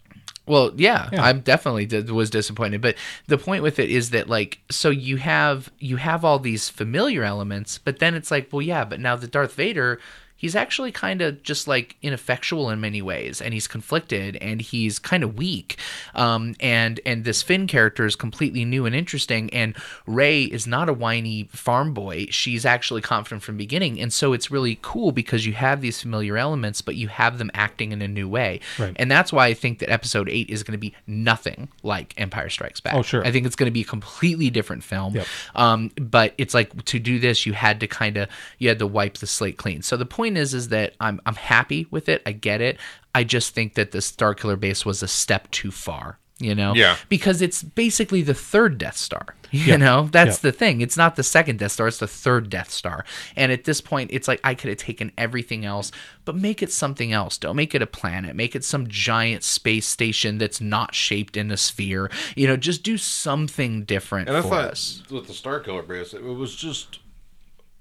Well, 0.49 0.71
yeah, 0.76 1.09
Yeah. 1.13 1.23
I'm 1.23 1.41
definitely 1.41 1.85
did, 1.85 2.09
was 2.09 2.31
disappointed, 2.31 2.81
but 2.81 2.95
the 3.27 3.38
point 3.38 3.61
with 3.61 3.77
it 3.77 3.91
is 3.91 4.09
that 4.09 4.27
like 4.27 4.57
so 4.71 4.89
you 4.89 5.17
have 5.17 5.71
you 5.77 5.97
have 5.97 6.26
all 6.26 6.39
these 6.39 6.69
familiar 6.69 7.23
elements, 7.23 7.77
but 7.77 7.99
then 7.99 8.15
it's 8.15 8.31
like, 8.31 8.49
well, 8.51 8.63
yeah, 8.63 8.84
but 8.84 8.99
now 8.99 9.15
the 9.15 9.27
Darth 9.27 9.53
Vader, 9.53 9.99
he's 10.39 10.55
actually 10.55 10.91
kind 10.91 11.21
of 11.21 11.43
just 11.43 11.67
like 11.67 11.95
ineffectual 12.01 12.71
in 12.71 12.79
many 12.81 13.01
ways, 13.03 13.39
and 13.41 13.53
he's 13.53 13.67
conflicted 13.67 14.35
and 14.37 14.59
he's 14.61 14.97
kind 14.97 15.23
of 15.23 15.37
weak, 15.37 15.77
um, 16.15 16.55
and 16.59 16.99
and 17.05 17.25
this 17.25 17.43
Finn 17.43 17.67
character 17.67 18.05
is 18.07 18.15
completely 18.15 18.65
new 18.65 18.87
and 18.87 18.95
interesting, 18.95 19.53
and 19.53 19.75
Rey 20.07 20.43
is 20.43 20.65
not 20.65 20.89
a 20.89 20.93
whiny 20.93 21.49
farm 21.51 21.93
boy; 21.93 22.25
she's 22.31 22.65
actually 22.65 23.01
confident 23.01 23.43
from 23.43 23.55
the 23.55 23.63
beginning, 23.63 23.99
and 24.01 24.11
so 24.11 24.33
it's 24.33 24.49
really 24.49 24.79
cool 24.81 25.11
because 25.11 25.45
you 25.45 25.53
have 25.53 25.81
these 25.81 26.01
familiar 26.01 26.37
elements, 26.37 26.81
but 26.81 26.95
you 26.95 27.09
have 27.09 27.37
them 27.37 27.51
acting 27.53 27.91
in 27.91 28.01
a 28.01 28.07
new 28.07 28.27
way, 28.27 28.61
Right. 28.79 28.95
and 28.95 29.11
that's 29.11 29.31
why 29.31 29.45
I 29.47 29.53
think 29.53 29.79
that 29.79 29.89
episode 29.91 30.29
eight 30.29 30.49
is 30.49 30.63
going 30.63 30.71
to 30.71 30.77
be 30.79 30.93
nothing 31.05 31.67
like 31.83 32.13
Empire 32.17 32.49
Strikes 32.49 32.79
Back. 32.79 32.95
Oh, 32.95 33.01
sure. 33.01 33.25
I 33.25 33.31
think 33.31 33.45
it's 33.45 33.55
going 33.55 33.67
to 33.67 33.71
be 33.71 33.81
a 33.81 33.85
completely 33.85 34.49
different 34.49 34.83
film. 34.83 35.15
Yep. 35.15 35.27
Um, 35.55 35.91
but 35.99 36.33
it's 36.37 36.53
like 36.53 36.85
to 36.85 36.99
do 36.99 37.19
this, 37.19 37.45
you 37.45 37.53
had 37.53 37.79
to 37.81 37.87
kind 37.87 38.15
of 38.17 38.29
you 38.57 38.69
had 38.69 38.79
to 38.79 38.87
wipe 38.87 39.17
the 39.17 39.27
slate 39.27 39.57
clean. 39.57 39.81
So 39.81 39.97
the 39.97 40.05
point 40.05 40.28
is, 40.38 40.53
is 40.53 40.69
that 40.69 40.93
I'm 40.99 41.19
I'm 41.26 41.35
happy 41.35 41.88
with 41.91 42.10
it. 42.10 42.22
I 42.26 42.31
get 42.31 42.61
it. 42.61 42.77
I 43.15 43.23
just 43.23 43.53
think 43.56 43.73
that 43.76 43.91
the 43.91 44.01
Star 44.01 44.34
Killer 44.34 44.56
base 44.56 44.85
was 44.85 45.01
a 45.03 45.07
step 45.07 45.49
too 45.51 45.72
far. 45.72 46.18
You 46.41 46.56
know, 46.56 46.73
Yeah. 46.73 46.95
because 47.10 47.41
it's 47.41 47.61
basically 47.61 48.22
the 48.22 48.34
third 48.34 48.77
Death 48.77 48.95
Star. 48.95 49.35
You 49.51 49.64
Yeah. 49.65 49.77
know, 49.77 50.07
that's 50.11 50.38
Yeah. 50.38 50.51
the 50.51 50.57
thing. 50.57 50.80
It's 50.81 50.95
not 50.95 51.15
the 51.18 51.23
second 51.23 51.57
Death 51.60 51.72
Star; 51.73 51.88
it's 51.88 51.97
the 51.97 52.07
third 52.07 52.49
Death 52.51 52.69
Star. 52.69 53.03
And 53.35 53.51
at 53.51 53.64
this 53.65 53.81
point, 53.81 54.11
it's 54.14 54.27
like 54.27 54.39
I 54.43 54.53
could 54.53 54.69
have 54.69 54.77
taken 54.77 55.11
everything 55.18 55.65
else, 55.65 55.91
but 56.23 56.35
make 56.35 56.61
it 56.64 56.72
something 56.72 57.11
else. 57.11 57.38
Don't 57.39 57.56
make 57.57 57.73
it 57.76 57.81
a 57.81 57.88
planet. 57.88 58.35
Make 58.38 58.56
it 58.56 58.64
some 58.64 58.88
giant 58.88 59.43
space 59.43 59.88
station 59.88 60.38
that's 60.38 60.61
not 60.61 60.93
shaped 60.95 61.35
in 61.35 61.49
a 61.51 61.57
sphere. 61.57 62.10
You 62.35 62.45
know, 62.47 62.56
just 62.57 62.84
do 62.84 62.95
something 62.97 63.84
different 63.85 64.30
And 64.30 64.38
I 64.38 64.41
thought 64.41 64.72
us. 64.72 65.01
with 65.10 65.27
the 65.27 65.34
Star 65.34 65.60
Killer 65.60 65.81
base, 65.81 66.14
it 66.14 66.23
was 66.23 66.56
just 66.56 66.99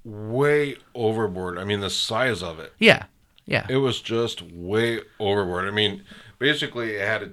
way 0.08 0.76
overboard. 0.94 1.58
I 1.58 1.64
mean, 1.64 1.80
the 1.80 1.90
size 1.90 2.42
of 2.42 2.58
it, 2.58 2.72
Yeah, 2.78 3.04
yeah, 3.46 3.66
it 3.68 3.76
was 3.76 4.00
just 4.00 4.42
way 4.42 5.00
overboard. 5.18 5.66
I 5.66 5.70
mean, 5.70 6.02
basically, 6.38 6.94
it 6.94 7.06
had 7.06 7.20
to 7.20 7.32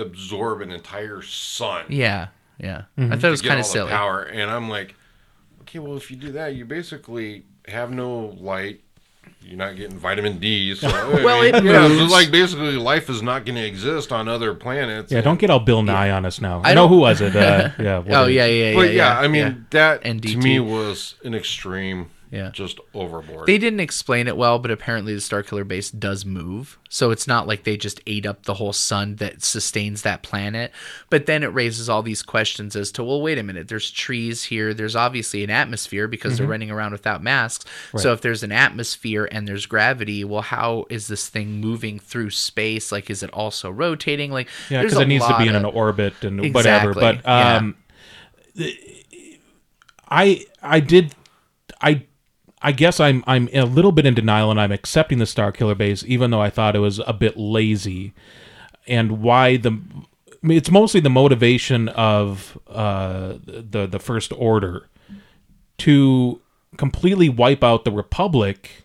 absorb 0.00 0.60
an 0.60 0.70
entire 0.70 1.20
sun 1.20 1.84
yeah, 1.88 2.28
yeah. 2.58 2.82
Mm-hmm. 2.96 3.12
I 3.12 3.16
thought 3.16 3.28
it 3.28 3.30
was 3.30 3.42
kind 3.42 3.60
of 3.60 3.66
silly. 3.66 3.90
power. 3.90 4.22
And 4.22 4.50
I'm 4.50 4.68
like, 4.68 4.94
okay, 5.62 5.78
well, 5.78 5.96
if 5.96 6.10
you 6.10 6.16
do 6.16 6.32
that, 6.32 6.54
you 6.54 6.64
basically 6.64 7.44
have 7.66 7.90
no 7.90 8.36
light. 8.40 8.82
You're 9.42 9.56
not 9.56 9.74
getting 9.76 9.98
vitamin 9.98 10.38
D. 10.38 10.74
So 10.74 10.86
I 10.92 11.24
Well, 11.24 11.42
mean, 11.42 11.54
it 11.54 11.64
yeah, 11.64 11.88
so 11.88 11.88
moves. 11.88 12.12
like 12.12 12.30
basically, 12.30 12.76
life 12.76 13.08
is 13.10 13.22
not 13.22 13.44
going 13.44 13.56
to 13.56 13.64
exist 13.66 14.12
on 14.12 14.28
other 14.28 14.54
planets. 14.54 15.10
Yeah, 15.10 15.22
don't 15.22 15.38
get 15.40 15.50
all 15.50 15.58
Bill 15.60 15.82
Nye 15.82 16.10
on 16.10 16.24
us 16.24 16.40
now. 16.40 16.60
I, 16.64 16.70
I 16.70 16.74
know 16.74 16.86
who 16.88 16.98
was 16.98 17.20
it? 17.20 17.34
Uh, 17.34 17.70
yeah. 17.78 18.02
Oh 18.10 18.26
yeah, 18.26 18.44
yeah, 18.46 18.70
yeah. 18.70 18.74
But 18.74 18.92
yeah, 18.92 19.18
I 19.18 19.28
mean 19.28 19.66
that 19.70 20.02
And 20.04 20.22
to 20.22 20.36
me 20.36 20.60
was 20.60 21.14
an 21.24 21.34
extreme, 21.34 22.10
Yeah. 22.30 22.50
just 22.50 22.78
overboard. 22.94 23.46
They 23.46 23.58
didn't 23.58 23.80
explain 23.80 24.28
it 24.28 24.36
well, 24.36 24.58
but 24.58 24.70
apparently 24.70 25.14
the 25.14 25.20
Star 25.20 25.42
Killer 25.42 25.64
base 25.64 25.90
does 25.90 26.24
move. 26.24 26.78
So 26.88 27.10
it's 27.10 27.26
not 27.26 27.46
like 27.48 27.64
they 27.64 27.76
just 27.76 28.00
ate 28.06 28.24
up 28.24 28.44
the 28.44 28.54
whole 28.54 28.72
sun 28.72 29.16
that 29.16 29.42
sustains 29.42 30.02
that 30.02 30.22
planet. 30.22 30.70
But 31.08 31.26
then 31.26 31.42
it 31.42 31.48
raises 31.48 31.88
all 31.88 32.02
these 32.02 32.22
questions 32.22 32.76
as 32.76 32.92
to, 32.92 33.04
well, 33.04 33.20
wait 33.20 33.38
a 33.38 33.42
minute, 33.42 33.68
there's 33.68 33.90
trees 33.90 34.44
here. 34.44 34.72
There's 34.72 34.94
obviously 34.94 35.42
an 35.42 35.50
atmosphere 35.50 36.06
because 36.06 36.38
they're 36.38 36.46
running 36.46 36.70
around 36.70 36.92
without 36.92 37.22
masks. 37.22 37.64
So 37.96 38.12
if 38.12 38.20
there's 38.20 38.42
an 38.42 38.52
atmosphere 38.52 39.28
and 39.30 39.48
there's 39.48 39.66
gravity, 39.66 40.22
well, 40.24 40.42
how 40.42 40.86
is 40.88 41.08
this 41.08 41.28
thing 41.28 41.60
moving 41.60 41.98
through 41.98 42.30
space? 42.30 42.92
Like, 42.92 43.10
is 43.10 43.22
it 43.22 43.30
also 43.30 43.70
rotating? 43.70 44.30
Like, 44.30 44.48
Yeah, 44.68 44.82
because 44.82 44.98
it 44.98 45.08
needs 45.08 45.26
to 45.26 45.36
be 45.36 45.46
lot 45.46 45.48
in 45.48 45.56
an 45.56 45.64
orbit 45.64 46.14
and 46.22 46.54
whatever. 46.54 46.90
Exactly, 46.90 47.00
But 47.00 47.24
yeah. 47.24 47.56
um, 47.56 47.76
I 50.08 50.44
I 50.62 50.80
did 50.80 51.14
I 51.80 52.02
I 52.62 52.72
guess 52.72 53.00
I'm 53.00 53.24
I'm 53.26 53.48
a 53.52 53.64
little 53.64 53.92
bit 53.92 54.06
in 54.06 54.14
denial 54.14 54.50
and 54.50 54.60
I'm 54.60 54.72
accepting 54.72 55.18
the 55.18 55.26
Star 55.26 55.52
Killer 55.52 55.74
base, 55.74 56.04
even 56.06 56.30
though 56.30 56.42
I 56.42 56.50
thought 56.50 56.76
it 56.76 56.80
was 56.80 57.00
a 57.06 57.12
bit 57.12 57.36
lazy. 57.36 58.12
And 58.86 59.22
why 59.22 59.56
the 59.56 59.80
I 60.42 60.46
mean, 60.46 60.56
it's 60.56 60.70
mostly 60.70 61.00
the 61.00 61.10
motivation 61.10 61.88
of 61.88 62.58
uh, 62.66 63.34
the 63.46 63.86
the 63.90 63.98
First 63.98 64.32
Order 64.36 64.88
to 65.78 66.40
completely 66.76 67.28
wipe 67.28 67.62
out 67.64 67.84
the 67.84 67.90
Republic. 67.92 68.84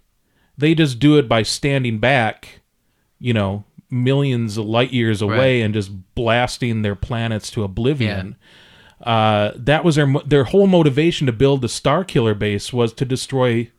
They 0.57 0.73
just 0.73 0.99
do 0.99 1.18
it 1.18 1.27
by 1.27 1.43
standing 1.43 1.99
back, 1.99 2.61
you 3.19 3.34
know, 3.34 3.65
millions 3.89 4.57
of 4.57 4.65
light 4.65 4.91
years 4.93 5.22
away 5.22 5.61
and 5.61 5.73
just 5.73 5.91
blasting 6.15 6.81
their 6.81 6.95
planets 6.95 7.49
to 7.52 7.64
oblivion. 7.64 8.35
Uh, 9.06 9.52
that 9.56 9.84
was 9.86 9.95
their 9.95 10.11
their 10.26 10.45
whole 10.45 10.68
motivation 10.68 11.27
to 11.27 11.32
build 11.34 11.61
the 11.61 11.69
Star 11.69 12.03
Killer 12.03 12.34
base 12.34 12.73
was 12.73 12.91
to 12.94 13.06
destroy 13.06 13.69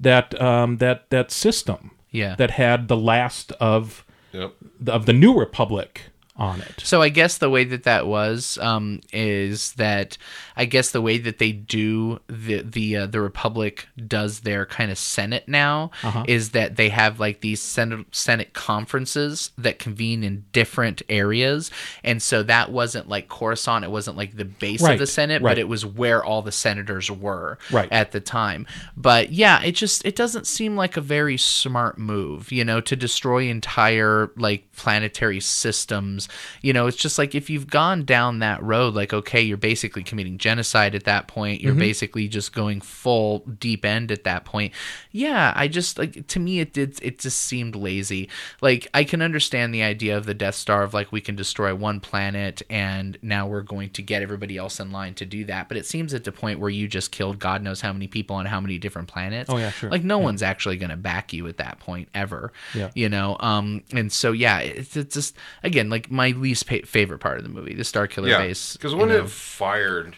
that 0.00 0.38
um, 0.42 0.78
that 0.78 1.08
that 1.10 1.30
system 1.30 1.92
Yeah. 2.10 2.34
that 2.36 2.50
had 2.52 2.88
the 2.88 2.96
last 2.96 3.52
of 3.52 4.04
Yep. 4.32 4.52
of 4.88 5.06
the 5.06 5.12
New 5.12 5.38
Republic 5.38 6.02
on 6.38 6.60
it. 6.60 6.74
So 6.84 7.00
I 7.02 7.08
guess 7.08 7.38
the 7.38 7.48
way 7.50 7.64
that 7.64 7.84
that 7.84 8.06
was 8.06 8.58
um, 8.58 9.00
is 9.12 9.72
that 9.74 10.18
I 10.56 10.64
guess 10.66 10.90
the 10.90 11.00
way 11.00 11.18
that 11.18 11.38
they 11.38 11.52
do 11.52 12.20
the 12.28 12.62
the 12.62 12.96
uh, 12.96 13.06
the 13.06 13.20
Republic 13.20 13.88
does 14.06 14.40
their 14.40 14.66
kind 14.66 14.90
of 14.90 14.98
Senate 14.98 15.48
now 15.48 15.90
Uh-huh. 16.02 16.24
is 16.28 16.50
that 16.50 16.76
they 16.76 16.88
have 16.90 17.18
like 17.20 17.40
these 17.40 17.60
Senate 17.62 18.06
Senate 18.12 18.52
conferences 18.52 19.50
that 19.58 19.78
convene 19.78 20.22
in 20.24 20.44
different 20.52 21.02
areas, 21.08 21.70
and 22.04 22.20
so 22.22 22.42
that 22.42 22.70
wasn't 22.70 23.08
like 23.08 23.28
Coruscant. 23.28 23.84
It 23.84 23.90
wasn't 23.90 24.16
like 24.16 24.36
the 24.36 24.44
base 24.44 24.82
Right, 24.82 24.92
of 24.92 24.98
the 24.98 25.06
Senate, 25.06 25.42
right. 25.42 25.52
but 25.52 25.58
it 25.58 25.68
was 25.68 25.86
where 25.86 26.24
all 26.24 26.42
the 26.42 26.52
senators 26.52 27.10
were 27.10 27.58
Right. 27.70 27.90
at 27.90 28.12
the 28.12 28.20
time. 28.20 28.66
But 28.96 29.32
yeah, 29.32 29.62
it 29.62 29.72
just 29.72 30.04
it 30.04 30.16
doesn't 30.16 30.46
seem 30.46 30.76
like 30.76 30.96
a 30.96 31.00
very 31.00 31.36
smart 31.38 31.98
move, 31.98 32.52
you 32.52 32.64
know, 32.64 32.80
to 32.82 32.94
destroy 32.96 33.48
entire 33.48 34.30
like 34.36 34.70
planetary 34.76 35.40
systems. 35.40 36.25
You 36.62 36.72
know, 36.72 36.86
it's 36.86 36.96
just 36.96 37.18
like 37.18 37.34
if 37.34 37.50
you've 37.50 37.68
gone 37.68 38.04
down 38.04 38.40
that 38.40 38.62
road, 38.62 38.94
like 38.94 39.12
okay, 39.12 39.40
you're 39.40 39.56
basically 39.56 40.02
committing 40.02 40.38
genocide 40.38 40.94
at 40.94 41.04
that 41.04 41.28
point. 41.28 41.60
You're 41.60 41.74
basically 41.74 42.28
just 42.28 42.52
going 42.52 42.80
full 42.80 43.40
deep 43.40 43.84
end 43.84 44.10
at 44.10 44.24
that 44.24 44.44
point. 44.44 44.72
Yeah, 45.12 45.52
I 45.56 45.68
just 45.68 45.98
like 45.98 46.26
to 46.26 46.40
me 46.40 46.60
it 46.60 46.72
did 46.72 46.98
it 47.02 47.18
just 47.18 47.40
seemed 47.42 47.76
lazy. 47.76 48.28
Like 48.60 48.88
I 48.94 49.04
can 49.04 49.22
understand 49.22 49.74
the 49.74 49.82
idea 49.82 50.16
of 50.16 50.26
the 50.26 50.34
Death 50.34 50.54
Star 50.54 50.82
of 50.82 50.94
like 50.94 51.12
we 51.12 51.20
can 51.20 51.36
destroy 51.36 51.74
one 51.74 52.00
planet 52.00 52.62
and 52.70 53.18
now 53.22 53.46
we're 53.46 53.62
going 53.62 53.90
to 53.90 54.02
get 54.02 54.22
everybody 54.22 54.56
else 54.56 54.80
in 54.80 54.92
line 54.92 55.14
to 55.14 55.26
do 55.26 55.44
that. 55.46 55.68
But 55.68 55.76
it 55.76 55.86
seems 55.86 56.14
at 56.14 56.24
the 56.24 56.32
point 56.32 56.60
where 56.60 56.70
you 56.70 56.88
just 56.88 57.10
killed 57.12 57.38
God 57.38 57.62
knows 57.62 57.80
how 57.80 57.92
many 57.92 58.06
people 58.06 58.36
on 58.36 58.46
how 58.46 58.60
many 58.60 58.78
different 58.78 59.08
planets. 59.08 59.50
Oh, 59.50 59.56
yeah, 59.56 59.70
sure. 59.70 59.90
Like 59.90 60.04
no 60.04 60.18
one's 60.18 60.42
actually 60.42 60.76
going 60.76 60.90
to 60.90 60.96
back 60.96 61.32
you 61.32 61.46
at 61.48 61.58
that 61.58 61.78
point 61.78 62.08
ever. 62.14 62.52
Yeah. 62.74 62.90
You 62.94 63.08
know. 63.08 63.36
Um. 63.40 63.82
And 63.92 64.12
so 64.12 64.32
yeah, 64.32 64.58
it's, 64.60 64.96
it's 64.96 65.14
just 65.14 65.36
again 65.62 65.90
like 65.90 66.10
my 66.16 66.30
least 66.30 66.66
pa- 66.66 66.84
favorite 66.84 67.18
part 67.18 67.38
of 67.38 67.44
the 67.44 67.48
movie, 67.50 67.74
the 67.74 67.84
Star 67.84 68.06
Killer 68.08 68.28
Yeah. 68.30 68.38
base. 68.38 68.72
Because 68.72 68.94
when 68.94 69.10
know. 69.10 69.16
it 69.16 69.28
fired, 69.30 70.16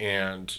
and 0.00 0.58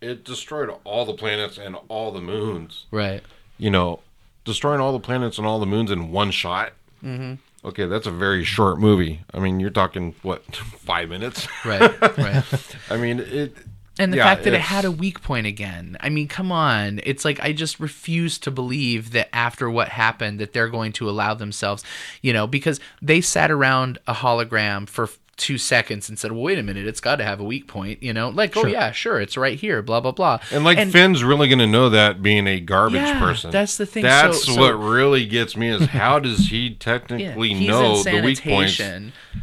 it 0.00 0.24
destroyed 0.24 0.70
all 0.84 1.04
the 1.04 1.12
planets 1.14 1.58
and 1.58 1.76
all 1.88 2.10
the 2.10 2.20
moons. 2.20 2.86
right. 2.90 3.22
You 3.58 3.70
know, 3.70 4.00
destroying 4.46 4.80
all 4.80 4.92
the 4.92 4.98
planets 5.00 5.36
and 5.36 5.46
all 5.46 5.60
the 5.60 5.66
moons 5.66 5.90
in 5.90 6.10
one 6.10 6.30
shot. 6.30 6.72
Mm-hmm. 7.04 7.34
Okay, 7.68 7.84
that's 7.84 8.06
a 8.06 8.10
very 8.10 8.42
short 8.42 8.78
movie. 8.78 9.20
I 9.34 9.38
mean, 9.38 9.60
you're 9.60 9.68
talking 9.68 10.14
what 10.22 10.56
five 10.56 11.10
minutes? 11.10 11.46
Right. 11.64 12.00
Right. 12.16 12.44
I 12.90 12.96
mean, 12.96 13.20
it. 13.20 13.54
And 14.00 14.14
the 14.14 14.16
yeah, 14.16 14.24
fact 14.24 14.44
that 14.44 14.54
it 14.54 14.62
had 14.62 14.86
a 14.86 14.90
weak 14.90 15.22
point 15.22 15.46
again. 15.46 15.98
I 16.00 16.08
mean, 16.08 16.26
come 16.26 16.50
on. 16.50 17.00
It's 17.04 17.22
like 17.22 17.38
I 17.40 17.52
just 17.52 17.78
refuse 17.78 18.38
to 18.38 18.50
believe 18.50 19.10
that 19.12 19.28
after 19.34 19.70
what 19.70 19.90
happened 19.90 20.40
that 20.40 20.54
they're 20.54 20.70
going 20.70 20.92
to 20.92 21.10
allow 21.10 21.34
themselves, 21.34 21.84
you 22.22 22.32
know, 22.32 22.46
because 22.46 22.80
they 23.02 23.20
sat 23.20 23.50
around 23.50 23.98
a 24.06 24.14
hologram 24.14 24.88
for 24.88 25.10
f- 25.40 25.46
2 25.46 25.58
seconds 25.58 26.08
and 26.08 26.18
said, 26.18 26.32
well, 26.32 26.42
"Wait 26.42 26.58
a 26.58 26.62
minute, 26.62 26.86
it's 26.86 27.00
got 27.00 27.16
to 27.16 27.24
have 27.24 27.40
a 27.40 27.44
weak 27.44 27.66
point," 27.66 28.02
you 28.02 28.12
know? 28.12 28.28
Like, 28.28 28.56
"Oh 28.56 28.66
yeah, 28.66 28.92
sure, 28.92 29.20
it's 29.20 29.36
right 29.36 29.58
here, 29.58 29.82
blah 29.82 30.00
blah 30.00 30.12
blah." 30.12 30.38
And 30.52 30.64
like 30.64 30.78
Finn's 30.90 31.24
really 31.24 31.48
going 31.48 31.58
to 31.60 31.66
know 31.66 31.88
that 31.90 32.22
being 32.22 32.46
a 32.46 32.60
garbage 32.60 33.00
Yeah, 33.02 33.18
person. 33.18 33.50
that's 33.50 33.76
the 33.76 33.86
thing. 33.86 34.02
That's 34.02 34.44
So- 34.44 34.52
so- 34.52 34.60
what 34.60 34.72
really 34.72 35.26
gets 35.26 35.56
me 35.56 35.68
is 35.70 35.86
how 35.86 36.18
does 36.26 36.48
he 36.50 36.74
technically 36.74 37.54
he's 37.54 37.68
know 37.68 38.02
the 38.02 38.20
weak 38.22 38.42
points? 38.42 38.80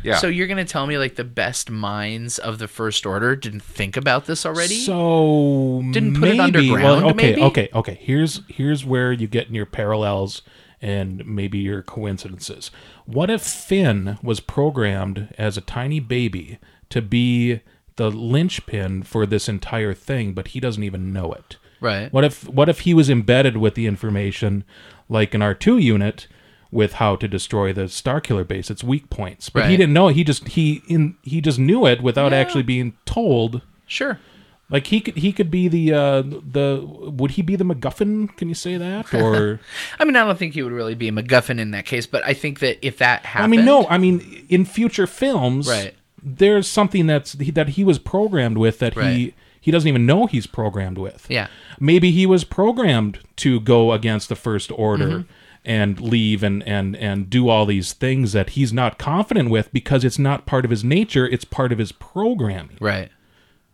Yeah. 0.04 0.18
So 0.18 0.28
you're 0.28 0.48
going 0.48 0.58
to 0.58 0.66
tell 0.72 0.86
me 0.86 0.98
like 0.98 1.16
the 1.16 1.24
best 1.24 1.70
minds 1.70 2.38
of 2.38 2.60
the 2.60 2.68
first 2.68 3.06
order 3.06 3.36
didn't 3.36 3.62
think 3.64 3.96
about 3.98 4.26
this 4.26 4.46
already? 4.46 4.76
So 4.82 5.82
Didn't 5.92 6.16
put 6.20 6.30
it 6.30 6.38
maybe- 6.38 6.40
underground, 6.40 6.84
Well, 6.84 7.10
okay, 7.12 7.30
maybe? 7.32 7.42
okay, 7.44 7.70
okay. 7.74 7.98
Here's 8.02 8.42
here's 8.48 8.86
where 8.86 9.12
you 9.12 9.28
get 9.28 9.48
in 9.48 9.56
your 9.56 9.66
parallels 9.66 10.42
and 10.82 11.26
maybe 11.26 11.58
your 11.58 11.82
coincidences. 11.82 12.70
What 13.06 13.30
if 13.30 13.42
Finn 13.42 14.18
was 14.22 14.40
programmed 14.40 15.34
as 15.38 15.58
a 15.58 15.62
tiny 15.62 16.00
baby 16.00 16.60
to 16.90 17.02
be 17.02 17.62
the 17.96 18.12
linchpin 18.12 19.04
for 19.04 19.26
this 19.26 19.50
entire 19.50 19.94
thing, 19.94 20.34
but 20.34 20.50
he 20.50 20.60
doesn't 20.60 20.84
even 20.84 21.12
know 21.14 21.32
it? 21.34 21.58
right. 21.80 22.12
What 22.14 22.24
if 22.24 22.48
what 22.50 22.70
if 22.70 22.82
he 22.82 22.94
was 22.94 23.10
embedded 23.10 23.58
with 23.58 23.76
the 23.76 23.86
information 23.88 24.64
like 25.10 25.34
an 25.34 25.42
R 25.42 25.54
two 25.54 25.78
unit 25.78 26.28
with 26.72 26.94
how 26.94 27.16
to 27.16 27.28
destroy 27.28 27.72
the 27.72 27.88
Star 27.88 28.20
Killer 28.20 28.44
base, 28.44 28.70
its 28.70 28.84
weak 28.84 29.10
points, 29.10 29.50
but 29.50 29.70
he 29.70 29.78
didn't 29.78 29.94
know 29.94 30.10
it. 30.10 30.16
He 30.16 30.24
just 30.24 30.48
he 30.50 30.82
in 30.88 31.16
he 31.24 31.40
just 31.42 31.58
knew 31.60 31.86
it 31.88 32.02
without 32.02 32.32
Yeah. 32.34 32.40
actually 32.40 32.64
being 32.64 32.98
told. 33.06 33.62
Sure. 33.86 34.20
Like 34.70 34.88
he 34.88 35.00
could 35.00 35.16
he 35.16 35.32
could 35.32 35.50
be 35.50 35.68
the 35.70 35.94
uh 35.94 36.22
the 36.24 36.84
would 36.86 37.32
he 37.32 37.42
be 37.42 37.56
the 37.56 37.64
MacGuffin? 37.64 38.36
Can 38.36 38.50
you 38.50 38.56
say 38.56 38.76
that? 38.78 39.14
Or 39.14 39.60
I 40.00 40.04
mean, 40.06 40.16
I 40.18 40.26
don't 40.26 40.38
think 40.38 40.54
he 40.56 40.62
would 40.64 40.74
really 40.74 40.96
be 40.96 41.08
a 41.08 41.12
MacGuffin 41.12 41.60
in 41.60 41.72
that 41.72 41.86
case, 41.86 42.06
but 42.06 42.26
I 42.26 42.34
think 42.34 42.60
that 42.60 42.78
if 42.86 42.98
that 42.98 43.26
happened, 43.26 43.54
I 43.54 43.56
mean 43.58 43.66
no, 43.66 43.86
I 43.88 43.98
mean 43.98 44.46
in 44.50 44.66
future 44.66 45.08
films, 45.08 45.68
Right. 45.70 45.94
There's 46.22 46.68
something 46.68 47.08
that's 47.08 47.34
that 47.34 47.70
he 47.70 47.84
was 47.86 48.00
programmed 48.00 48.58
with 48.58 48.80
that 48.80 48.96
he 48.96 49.34
he 49.62 49.72
doesn't 49.72 49.88
even 49.88 50.06
know 50.06 50.26
he's 50.28 50.48
programmed 50.48 50.98
with. 50.98 51.26
Yeah. 51.30 51.48
maybe 51.80 52.12
he 52.12 52.26
was 52.26 52.44
programmed 52.44 53.20
to 53.38 53.60
go 53.62 53.94
against 53.94 54.28
the 54.28 54.36
first 54.36 54.72
order 54.72 55.08
Mm-hmm. 55.08 55.32
and 55.64 56.02
leave 56.02 56.44
and 56.44 56.62
and 56.64 56.96
and 56.98 57.30
do 57.30 57.48
all 57.48 57.66
these 57.66 57.94
things 57.94 58.34
that 58.34 58.52
he's 58.52 58.74
not 58.74 58.98
confident 58.98 59.50
with 59.50 59.72
because 59.72 60.04
it's 60.04 60.20
not 60.20 60.46
part 60.46 60.66
of 60.66 60.72
his 60.72 60.84
nature 60.84 61.26
it's 61.28 61.46
part 61.46 61.72
of 61.72 61.78
his 61.78 61.92
programming 61.94 62.78
Right. 62.82 63.10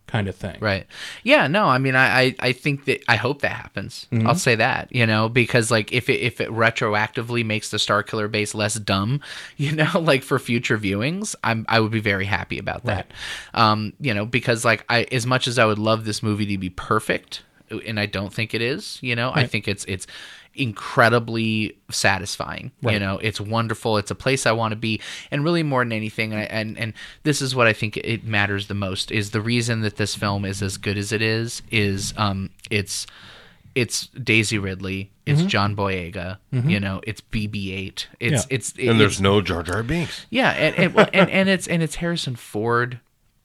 Kind 0.08 0.28
of 0.28 0.36
thing. 0.36 0.58
Right. 0.60 0.86
Yeah. 1.24 1.48
No. 1.48 1.66
I 1.66 1.78
mean, 1.78 1.96
I, 1.96 2.22
I, 2.22 2.36
I 2.40 2.52
think 2.52 2.86
that 2.86 3.04
I 3.08 3.16
hope 3.16 3.42
that 3.42 3.54
happens. 3.54 4.08
Mm-hmm. 4.12 4.28
I'll 4.28 4.36
say 4.36 4.56
that. 4.56 4.94
You 4.94 5.06
know, 5.06 5.30
because 5.30 5.72
like 5.72 5.92
if 5.92 6.10
it 6.10 6.20
if 6.20 6.40
it 6.40 6.50
retroactively 6.50 7.46
makes 7.46 7.72
the 7.72 7.80
Star 7.80 8.04
Killer 8.04 8.28
base 8.28 8.54
less 8.54 8.76
dumb, 8.76 9.22
you 9.58 9.72
know, 9.72 9.90
like 10.00 10.24
for 10.24 10.40
future 10.40 10.78
viewings, 10.78 11.36
I'm 11.44 11.66
I 11.68 11.80
would 11.80 11.92
be 11.92 12.00
very 12.00 12.26
happy 12.26 12.60
about 12.60 12.86
that. 12.86 13.12
Um, 13.54 13.94
you 14.00 14.14
know, 14.14 14.26
because 14.26 14.64
like 14.66 14.86
I 14.90 15.08
as 15.12 15.26
much 15.26 15.48
as 15.48 15.58
I 15.58 15.66
would 15.66 15.80
love 15.80 16.06
this 16.06 16.22
movie 16.22 16.46
to 16.48 16.58
be 16.58 16.70
perfect, 16.70 17.44
and 17.86 18.00
I 18.00 18.06
don't 18.06 18.34
think 18.34 18.54
it 18.54 18.62
is. 18.62 19.00
You 19.02 19.16
know, 19.16 19.32
I 19.34 19.48
think 19.48 19.68
it's 19.68 19.86
it's 19.86 20.08
incredibly 20.56 21.78
satisfying 21.90 22.72
you 22.82 23.00
know? 23.00 23.18
It's 23.20 23.40
wonderful. 23.42 23.98
It's 23.98 24.12
a 24.12 24.16
place 24.16 24.46
i 24.46 24.52
want 24.52 24.72
to 24.72 24.76
be. 24.76 25.00
And 25.32 25.44
really 25.44 25.64
more 25.64 25.84
than 25.84 25.92
anything 25.92 26.34
and, 26.34 26.50
and 26.50 26.78
and 26.78 26.94
this 27.24 27.42
is 27.42 27.56
what 27.56 27.68
i 27.68 27.74
think 27.74 27.98
it 27.98 28.24
matters 28.24 28.68
the 28.68 28.74
most 28.74 29.12
is 29.12 29.32
the 29.32 29.42
reason 29.42 29.82
that 29.82 29.98
this 29.98 30.16
film 30.16 30.46
is 30.46 30.62
as 30.62 30.78
good 30.78 30.98
as 30.98 31.12
it 31.12 31.22
is 31.22 31.62
is 31.72 32.14
um 32.18 32.50
it's 32.70 33.06
it's 33.76 34.08
daisy 34.08 34.60
ridley 34.60 35.10
it's 35.26 35.42
john 35.44 35.76
boyega 35.76 36.38
you 36.52 36.80
know? 36.80 37.02
It's 37.08 37.22
bb8 37.22 38.06
it's 38.20 38.32
Yeah. 38.32 38.40
it's 38.50 38.74
And 38.78 39.00
there's 39.00 39.14
it's- 39.14 39.20
no 39.22 39.42
Jar 39.42 39.64
Jar 39.64 39.82
Binks. 39.84 40.26
yeah, 40.30 40.52
and 40.52 40.76
and, 40.96 41.10
and 41.14 41.30
and 41.30 41.50
it's 41.50 41.68
and 41.68 41.82
it's 41.82 41.96
Harrison 41.96 42.36
Ford 42.36 43.00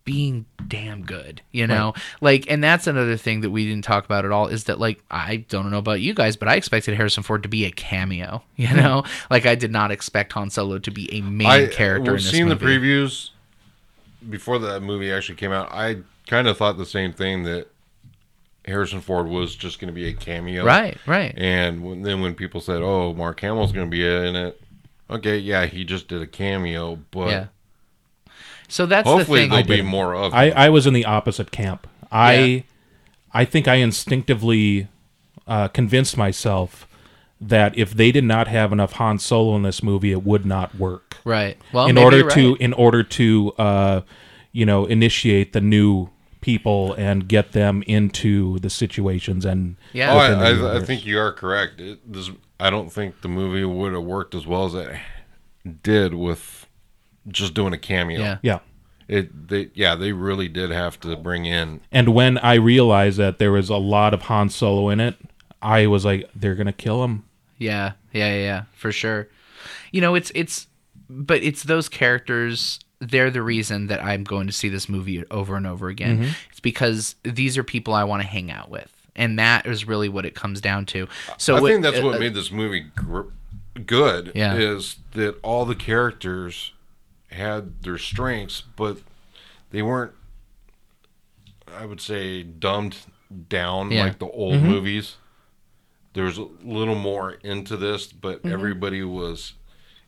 being 0.08 0.46
damn 0.68 1.02
good, 1.02 1.42
you 1.52 1.66
know? 1.66 1.92
Like 2.22 2.50
and 2.50 2.64
that's 2.64 2.86
another 2.86 3.18
thing 3.18 3.42
that 3.42 3.50
we 3.50 3.66
didn't 3.66 3.84
talk 3.84 4.06
about 4.06 4.24
at 4.24 4.30
all 4.30 4.46
is 4.46 4.64
that 4.64 4.80
like 4.80 5.04
I 5.10 5.44
don't 5.50 5.70
know 5.70 5.76
about 5.76 6.00
you 6.00 6.14
guys, 6.14 6.34
but 6.34 6.48
I 6.48 6.54
expected 6.54 6.94
Harrison 6.94 7.22
Ford 7.22 7.42
to 7.42 7.48
be 7.50 7.66
a 7.66 7.70
cameo, 7.70 8.42
you 8.56 8.68
hmm. 8.68 8.76
know? 8.76 9.04
like 9.30 9.44
I 9.44 9.54
did 9.54 9.70
not 9.70 9.90
expect 9.90 10.32
Han 10.32 10.48
Solo 10.48 10.78
to 10.78 10.90
be 10.90 11.12
a 11.14 11.20
main 11.20 11.46
I 11.46 11.66
character 11.66 12.12
in 12.12 12.14
we've 12.14 12.22
seen 12.22 12.48
movie. 12.48 12.64
the 12.64 12.72
previews 12.72 13.30
before 14.30 14.58
that 14.60 14.80
movie 14.80 15.12
actually 15.12 15.36
came 15.36 15.52
out. 15.52 15.70
I 15.72 15.98
kind 16.26 16.48
of 16.48 16.56
thought 16.56 16.78
the 16.78 16.86
same 16.86 17.12
thing 17.12 17.42
that 17.42 17.68
Harrison 18.64 19.02
Ford 19.02 19.26
was 19.26 19.54
just 19.54 19.78
going 19.78 19.88
to 19.88 19.94
be 19.94 20.08
a 20.08 20.14
cameo, 20.14 20.64
Right, 20.64 20.96
right. 21.06 21.34
And 21.36 21.84
when, 21.84 22.00
then 22.00 22.22
when 22.22 22.34
people 22.34 22.62
said, 22.62 22.80
"Oh, 22.80 23.12
Mark 23.12 23.40
Hamill's 23.40 23.72
going 23.72 23.86
to 23.86 23.90
be 23.90 24.06
in 24.06 24.36
it," 24.36 24.58
okay, 25.10 25.36
yeah, 25.36 25.66
he 25.66 25.84
just 25.84 26.08
did 26.08 26.22
a 26.22 26.26
cameo, 26.26 26.98
but 27.10 27.28
yeah. 27.28 27.46
So 28.68 28.86
that's 28.86 29.08
hopefully 29.08 29.40
the 29.48 29.56
thing. 29.56 29.66
there'll 29.66 29.82
be 29.84 29.88
more 29.88 30.14
of. 30.14 30.34
I. 30.34 30.50
I 30.50 30.68
was 30.68 30.86
in 30.86 30.92
the 30.94 31.04
opposite 31.04 31.50
camp. 31.50 31.86
I 32.12 32.34
Yeah. 32.34 32.60
I 33.32 33.44
think 33.44 33.68
I 33.68 33.76
instinctively 33.76 34.88
uh, 35.46 35.68
convinced 35.68 36.16
myself 36.16 36.86
that 37.40 37.76
if 37.78 37.92
they 37.92 38.10
did 38.10 38.24
not 38.24 38.48
have 38.48 38.72
enough 38.72 38.92
Han 38.94 39.18
Solo 39.18 39.54
in 39.56 39.62
this 39.62 39.82
movie, 39.82 40.10
it 40.12 40.22
would 40.24 40.44
not 40.46 40.74
work. 40.74 41.16
right. 41.24 41.56
Well, 41.72 41.86
in 41.86 41.94
maybe 41.94 42.04
order 42.04 42.16
you're 42.18 42.30
to 42.30 42.52
right. 42.52 42.60
in 42.60 42.72
order 42.72 43.02
to 43.02 43.52
uh, 43.58 44.00
you 44.52 44.64
know 44.66 44.86
initiate 44.86 45.52
the 45.52 45.60
new 45.60 46.08
people 46.40 46.94
and 46.94 47.28
get 47.28 47.52
them 47.52 47.82
into 47.86 48.58
the 48.60 48.70
situations 48.70 49.44
and 49.44 49.76
Yeah. 49.92 50.12
Oh, 50.12 50.18
within 50.18 50.38
the 50.38 50.44
I, 50.44 50.48
I, 50.48 50.50
I 50.50 50.54
universe. 50.56 50.86
think 50.86 51.06
you 51.06 51.18
are 51.18 51.32
correct. 51.32 51.80
It, 51.80 52.12
this, 52.12 52.30
I 52.60 52.70
don't 52.70 52.90
think 52.92 53.20
the 53.22 53.28
movie 53.28 53.64
would 53.64 53.92
have 53.92 54.04
worked 54.04 54.34
as 54.34 54.46
well 54.46 54.64
as 54.64 54.74
it 54.74 54.96
did 55.82 56.14
with 56.14 56.57
just 57.28 57.54
doing 57.54 57.72
a 57.72 57.78
cameo. 57.78 58.20
Yeah. 58.20 58.38
yeah. 58.42 58.58
It, 59.08 59.48
they, 59.48 59.70
yeah, 59.72 59.94
they 59.94 60.12
really 60.12 60.48
did 60.48 60.70
have 60.70 61.00
to 61.00 61.16
bring 61.16 61.46
in. 61.46 61.80
And 61.90 62.14
when 62.14 62.36
I 62.38 62.54
realized 62.54 63.18
that 63.18 63.38
there 63.38 63.52
was 63.52 63.70
a 63.70 63.76
lot 63.76 64.12
of 64.12 64.22
Han 64.22 64.50
Solo 64.50 64.90
in 64.90 65.00
it, 65.00 65.16
I 65.62 65.86
was 65.86 66.04
like, 66.04 66.28
they're 66.36 66.54
gonna 66.54 66.72
kill 66.74 67.02
him. 67.04 67.24
Yeah, 67.56 67.92
yeah, 68.12 68.34
yeah, 68.34 68.40
yeah, 68.40 68.62
for 68.74 68.92
sure. 68.92 69.28
You 69.92 70.00
know, 70.02 70.14
it's 70.14 70.30
it's, 70.34 70.66
but 71.08 71.42
it's 71.42 71.62
those 71.62 71.88
characters. 71.88 72.80
They're 73.00 73.30
the 73.30 73.42
reason 73.42 73.86
that 73.86 74.04
I'm 74.04 74.24
going 74.24 74.46
to 74.48 74.52
see 74.52 74.68
this 74.68 74.88
movie 74.88 75.24
over 75.30 75.56
and 75.56 75.66
over 75.66 75.88
again. 75.88 76.18
Mm-hmm. 76.18 76.30
It's 76.50 76.60
because 76.60 77.14
these 77.22 77.56
are 77.56 77.64
people 77.64 77.94
I 77.94 78.04
want 78.04 78.22
to 78.22 78.28
hang 78.28 78.50
out 78.50 78.68
with, 78.70 78.92
and 79.16 79.38
that 79.38 79.66
is 79.66 79.86
really 79.86 80.08
what 80.08 80.26
it 80.26 80.34
comes 80.34 80.60
down 80.60 80.84
to. 80.86 81.08
So 81.38 81.56
I 81.56 81.60
what- 81.60 81.68
think 81.70 81.82
that's 81.82 81.98
uh, 81.98 82.02
what 82.02 82.16
uh, 82.16 82.18
made 82.18 82.34
this 82.34 82.50
movie 82.52 82.86
gr- 82.94 83.22
good. 83.86 84.32
Yeah. 84.34 84.54
is 84.56 84.96
that 85.12 85.38
all 85.42 85.64
the 85.64 85.74
characters 85.76 86.72
had 87.30 87.82
their 87.82 87.98
strengths, 87.98 88.62
but 88.76 88.98
they 89.70 89.82
weren't. 89.82 90.12
I 91.76 91.84
would 91.86 92.00
say 92.00 92.42
dumbed 92.42 92.96
down 93.48 93.90
Yeah. 93.90 94.04
like 94.04 94.18
the 94.18 94.26
old 94.26 94.54
Mm-hmm. 94.54 94.66
movies. 94.68 95.16
There's 96.14 96.38
a 96.38 96.46
little 96.64 96.94
more 96.94 97.32
into 97.44 97.76
this, 97.76 98.06
but 98.06 98.38
Mm-hmm. 98.42 98.52
everybody 98.52 99.02
was 99.02 99.52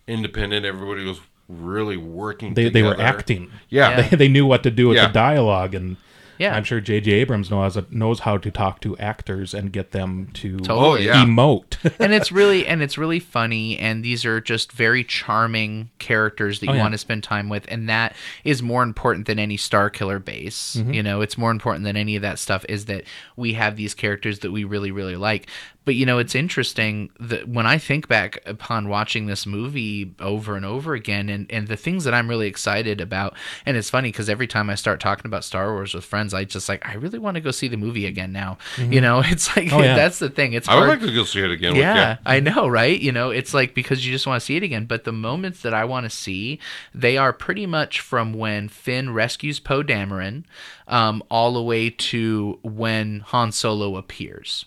independent. 0.07 0.65
Everybody 0.65 1.05
was 1.05 1.21
really 1.49 1.97
working. 1.97 2.55
They 2.55 2.69
they 2.71 2.83
were 2.83 2.99
acting. 3.01 3.51
Yeah. 3.69 3.91
Yeah. 3.91 4.09
They, 4.09 4.17
they 4.25 4.29
knew 4.29 4.47
what 4.47 4.63
to 4.63 4.71
do 4.71 4.89
with 4.89 4.97
Yeah. 4.97 5.09
the 5.09 5.13
dialogue, 5.13 5.75
and 5.75 5.97
Yeah. 6.41 6.57
I'm 6.57 6.65
sure 6.65 6.81
J.J. 6.81 7.13
Abrams 7.13 7.51
knows 7.51 7.79
knows 7.91 8.21
how 8.21 8.39
to 8.39 8.51
talk 8.51 8.81
to 8.81 8.97
actors 8.99 9.53
and 9.55 9.71
get 9.71 9.93
them 9.93 10.31
to 10.35 10.57
Oh 10.63 10.97
Totally. 10.97 11.07
emote. 11.07 11.77
and 12.01 12.13
it's 12.15 12.33
really 12.33 12.67
and 12.67 12.83
it's 12.83 12.97
really 12.99 13.21
funny 13.21 13.79
and 13.79 14.03
these 14.03 14.25
are 14.25 14.41
just 14.41 14.73
very 14.73 15.05
charming 15.05 15.91
characters 15.99 16.61
that 16.61 16.67
you 16.67 16.73
Oh, 16.73 16.75
yeah. 16.77 16.81
want 16.83 16.93
to 16.93 16.99
spend 16.99 17.23
time 17.23 17.49
with 17.51 17.67
and 17.69 17.89
that 17.89 18.17
is 18.43 18.63
more 18.63 18.83
important 18.83 19.27
than 19.27 19.39
any 19.39 19.57
star 19.59 19.91
killer 19.91 20.19
base 20.19 20.77
Mm-hmm. 20.77 20.93
you 20.95 21.03
know 21.03 21.21
it's 21.21 21.37
more 21.39 21.51
important 21.51 21.85
than 21.85 21.97
any 21.97 22.17
of 22.17 22.23
that 22.23 22.39
stuff 22.39 22.65
is 22.69 22.87
that 22.87 23.05
we 23.37 23.53
have 23.53 23.77
these 23.77 23.93
characters 23.95 24.39
that 24.41 24.51
we 24.51 24.65
really 24.65 24.91
really 24.91 25.17
like 25.17 25.47
but 25.85 25.95
you 25.95 26.05
know 26.07 26.19
it's 26.19 26.35
interesting 26.35 27.11
that 27.19 27.49
when 27.49 27.67
i 27.67 27.79
think 27.79 28.07
back 28.09 28.39
upon 28.47 28.89
watching 28.89 29.27
this 29.27 29.47
movie 29.47 30.13
over 30.21 30.57
and 30.57 30.65
over 30.65 30.95
again 30.95 31.29
and 31.29 31.51
and 31.51 31.69
the 31.69 31.77
things 31.77 32.05
that 32.05 32.15
i'm 32.15 32.29
really 32.29 32.47
excited 32.47 33.01
about 33.01 33.35
and 33.67 33.77
it's 33.77 33.91
funny 33.91 34.09
because 34.11 34.29
every 34.29 34.47
time 34.47 34.69
i 34.71 34.75
start 34.75 35.01
talking 35.01 35.27
about 35.27 35.45
star 35.45 35.73
wars 35.73 35.95
with 35.95 36.05
friends 36.05 36.35
i 36.35 36.45
just 36.45 36.69
like 36.69 36.87
i 36.89 36.95
really 36.95 37.19
want 37.19 37.35
to 37.35 37.41
go 37.41 37.51
see 37.51 37.69
the 37.69 37.77
movie 37.77 38.07
again 38.07 38.33
now 38.33 38.59
you 38.79 39.01
know 39.01 39.21
it's 39.27 39.55
like 39.57 39.73
Oh, 39.73 39.81
yeah. 39.83 39.95
that's 39.97 40.19
the 40.19 40.29
thing 40.31 40.53
it's 40.53 40.69
I 40.69 40.75
would 40.75 40.87
hard 40.87 41.01
like 41.01 41.09
to 41.09 41.15
go 41.15 41.25
see 41.25 41.41
it 41.43 41.51
again. 41.51 41.77
yeah, 41.77 42.11
with 42.11 42.19
I 42.27 42.41
know, 42.41 42.67
right? 42.67 42.99
You 43.01 43.13
know, 43.13 43.31
it's 43.31 43.55
like 43.55 43.75
because 43.75 44.05
you 44.05 44.11
just 44.13 44.27
want 44.27 44.41
to 44.41 44.45
see 44.45 44.57
it 44.57 44.63
again. 44.63 44.87
But 44.87 45.05
the 45.05 45.13
moments 45.13 45.61
that 45.63 45.73
I 45.75 45.85
want 45.85 46.05
to 46.05 46.11
see, 46.11 46.59
they 46.95 47.17
are 47.17 47.33
pretty 47.33 47.67
much 47.67 48.01
from 48.01 48.33
when 48.33 48.69
Finn 48.69 49.13
rescues 49.15 49.61
Poe 49.61 49.83
Dameron, 49.83 50.45
um, 50.89 51.23
all 51.31 51.53
the 51.53 51.63
way 51.63 51.91
to 51.91 52.59
when 52.63 53.21
Han 53.27 53.53
Solo 53.53 53.97
appears. 53.97 54.65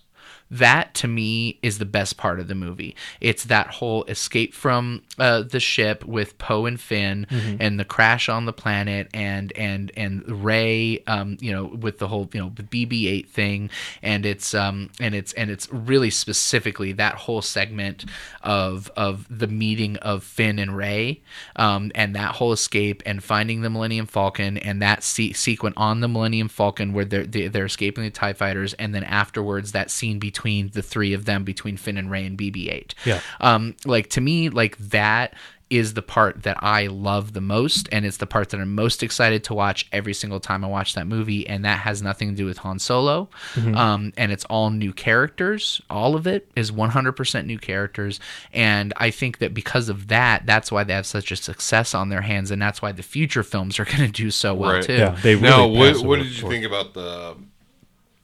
That 0.53 0.93
to 0.95 1.07
me 1.07 1.57
is 1.63 1.79
the 1.79 1.85
best 1.85 2.15
part 2.15 2.39
of 2.39 2.47
the 2.47 2.53
movie. 2.53 2.95
It's 3.19 3.45
that 3.45 3.67
whole 3.67 4.03
escape 4.03 4.53
from 4.53 5.01
uh, 5.17 5.41
the 5.41 5.59
ship 5.59 6.05
with 6.05 6.37
Poe 6.37 6.67
and 6.67 6.79
Finn, 6.79 7.25
and 7.59 7.79
the 7.79 7.85
crash 7.85 8.29
on 8.29 8.45
the 8.45 8.53
planet, 8.53 9.07
and 9.15 9.51
and 9.55 9.91
and 9.97 10.43
Rey, 10.45 11.01
um, 11.07 11.37
you 11.41 11.51
know, 11.51 11.65
with 11.65 11.97
the 11.97 12.07
whole 12.07 12.29
you 12.33 12.39
know 12.39 12.51
BB-8 12.51 13.27
thing, 13.27 13.71
and 14.03 14.27
it's 14.27 14.53
um 14.53 14.91
and 14.99 15.15
it's 15.15 15.33
and 15.33 15.49
it's 15.49 15.67
really 15.73 16.11
specifically 16.11 16.91
that 16.93 17.15
whole 17.15 17.41
segment 17.41 18.05
of 18.43 18.91
of 18.95 19.25
the 19.29 19.47
meeting 19.47 19.97
of 19.97 20.23
Finn 20.23 20.59
and 20.59 20.77
Rey, 20.77 21.21
um, 21.55 21.91
and 21.95 22.15
that 22.15 22.35
whole 22.35 22.51
escape 22.51 23.01
and 23.07 23.23
finding 23.23 23.61
the 23.61 23.71
Millennium 23.71 24.05
Falcon, 24.05 24.59
and 24.59 24.83
that 24.83 25.01
se- 25.01 25.33
sequence 25.33 25.73
on 25.77 26.01
the 26.01 26.07
Millennium 26.07 26.47
Falcon 26.47 26.93
where 26.93 27.05
they're 27.05 27.25
they're 27.25 27.65
escaping 27.65 28.03
the 28.03 28.11
Tie 28.11 28.33
Fighters, 28.33 28.75
and 28.75 28.93
then 28.93 29.03
afterwards 29.03 29.71
that 29.71 29.89
scene 29.89 30.19
between 30.19 30.42
the 30.51 30.81
three 30.81 31.13
of 31.13 31.25
them, 31.25 31.43
between 31.43 31.77
Finn 31.77 31.97
and 31.97 32.09
Rey 32.11 32.25
and 32.25 32.37
BB-8. 32.37 32.93
Yeah. 33.05 33.19
Um, 33.41 33.75
like 33.85 34.09
to 34.11 34.21
me, 34.21 34.49
like 34.49 34.77
that 34.77 35.33
is 35.69 35.95
the 35.95 36.01
part 36.03 36.43
that 36.43 36.55
I 36.61 36.85
love 36.85 37.33
the 37.33 37.41
most, 37.41 37.89
and 37.91 38.05
it's 38.05 38.17
the 38.17 38.27
part 38.27 38.49
that 38.49 38.59
I'm 38.59 38.75
most 38.75 39.01
excited 39.01 39.43
to 39.45 39.55
watch 39.55 39.87
every 39.91 40.13
single 40.13 40.39
time 40.39 40.63
I 40.63 40.67
watch 40.67 40.93
that 40.93 41.07
movie, 41.07 41.47
and 41.47 41.65
that 41.65 41.79
has 41.79 42.03
nothing 42.03 42.29
to 42.29 42.35
do 42.35 42.45
with 42.45 42.59
Han 42.59 42.77
Solo, 42.77 43.27
um, 43.73 44.13
and 44.15 44.31
it's 44.31 44.45
all 44.45 44.69
new 44.69 44.93
characters. 44.93 45.81
All 45.89 46.15
of 46.15 46.27
it 46.27 46.47
is 46.55 46.71
100% 46.71 47.45
new 47.47 47.57
characters, 47.57 48.19
and 48.51 48.93
I 48.97 49.09
think 49.09 49.39
that 49.39 49.55
because 49.55 49.89
of 49.89 50.09
that, 50.09 50.45
that's 50.45 50.71
why 50.71 50.83
they 50.83 50.93
have 50.93 51.07
such 51.07 51.31
a 51.31 51.35
success 51.35 51.95
on 51.95 52.09
their 52.09 52.21
hands, 52.21 52.51
and 52.51 52.61
that's 52.61 52.81
why 52.81 52.91
the 52.91 53.01
future 53.01 53.41
films 53.41 53.79
are 53.79 53.85
going 53.93 53.97
to 53.97 54.09
do 54.09 54.29
so 54.29 54.53
well 54.53 54.73
Right. 54.73 54.83
too. 54.83 54.93
yeah, 54.93 55.17
they 55.23 55.33
really 55.35 55.49
now, 55.49 55.65
what, 55.67 55.93
pass 55.95 56.03
what 56.03 56.17
did 56.17 56.27
you 56.27 56.41
for 56.41 56.49
think 56.49 56.65
about 56.65 56.93
the 56.93 57.35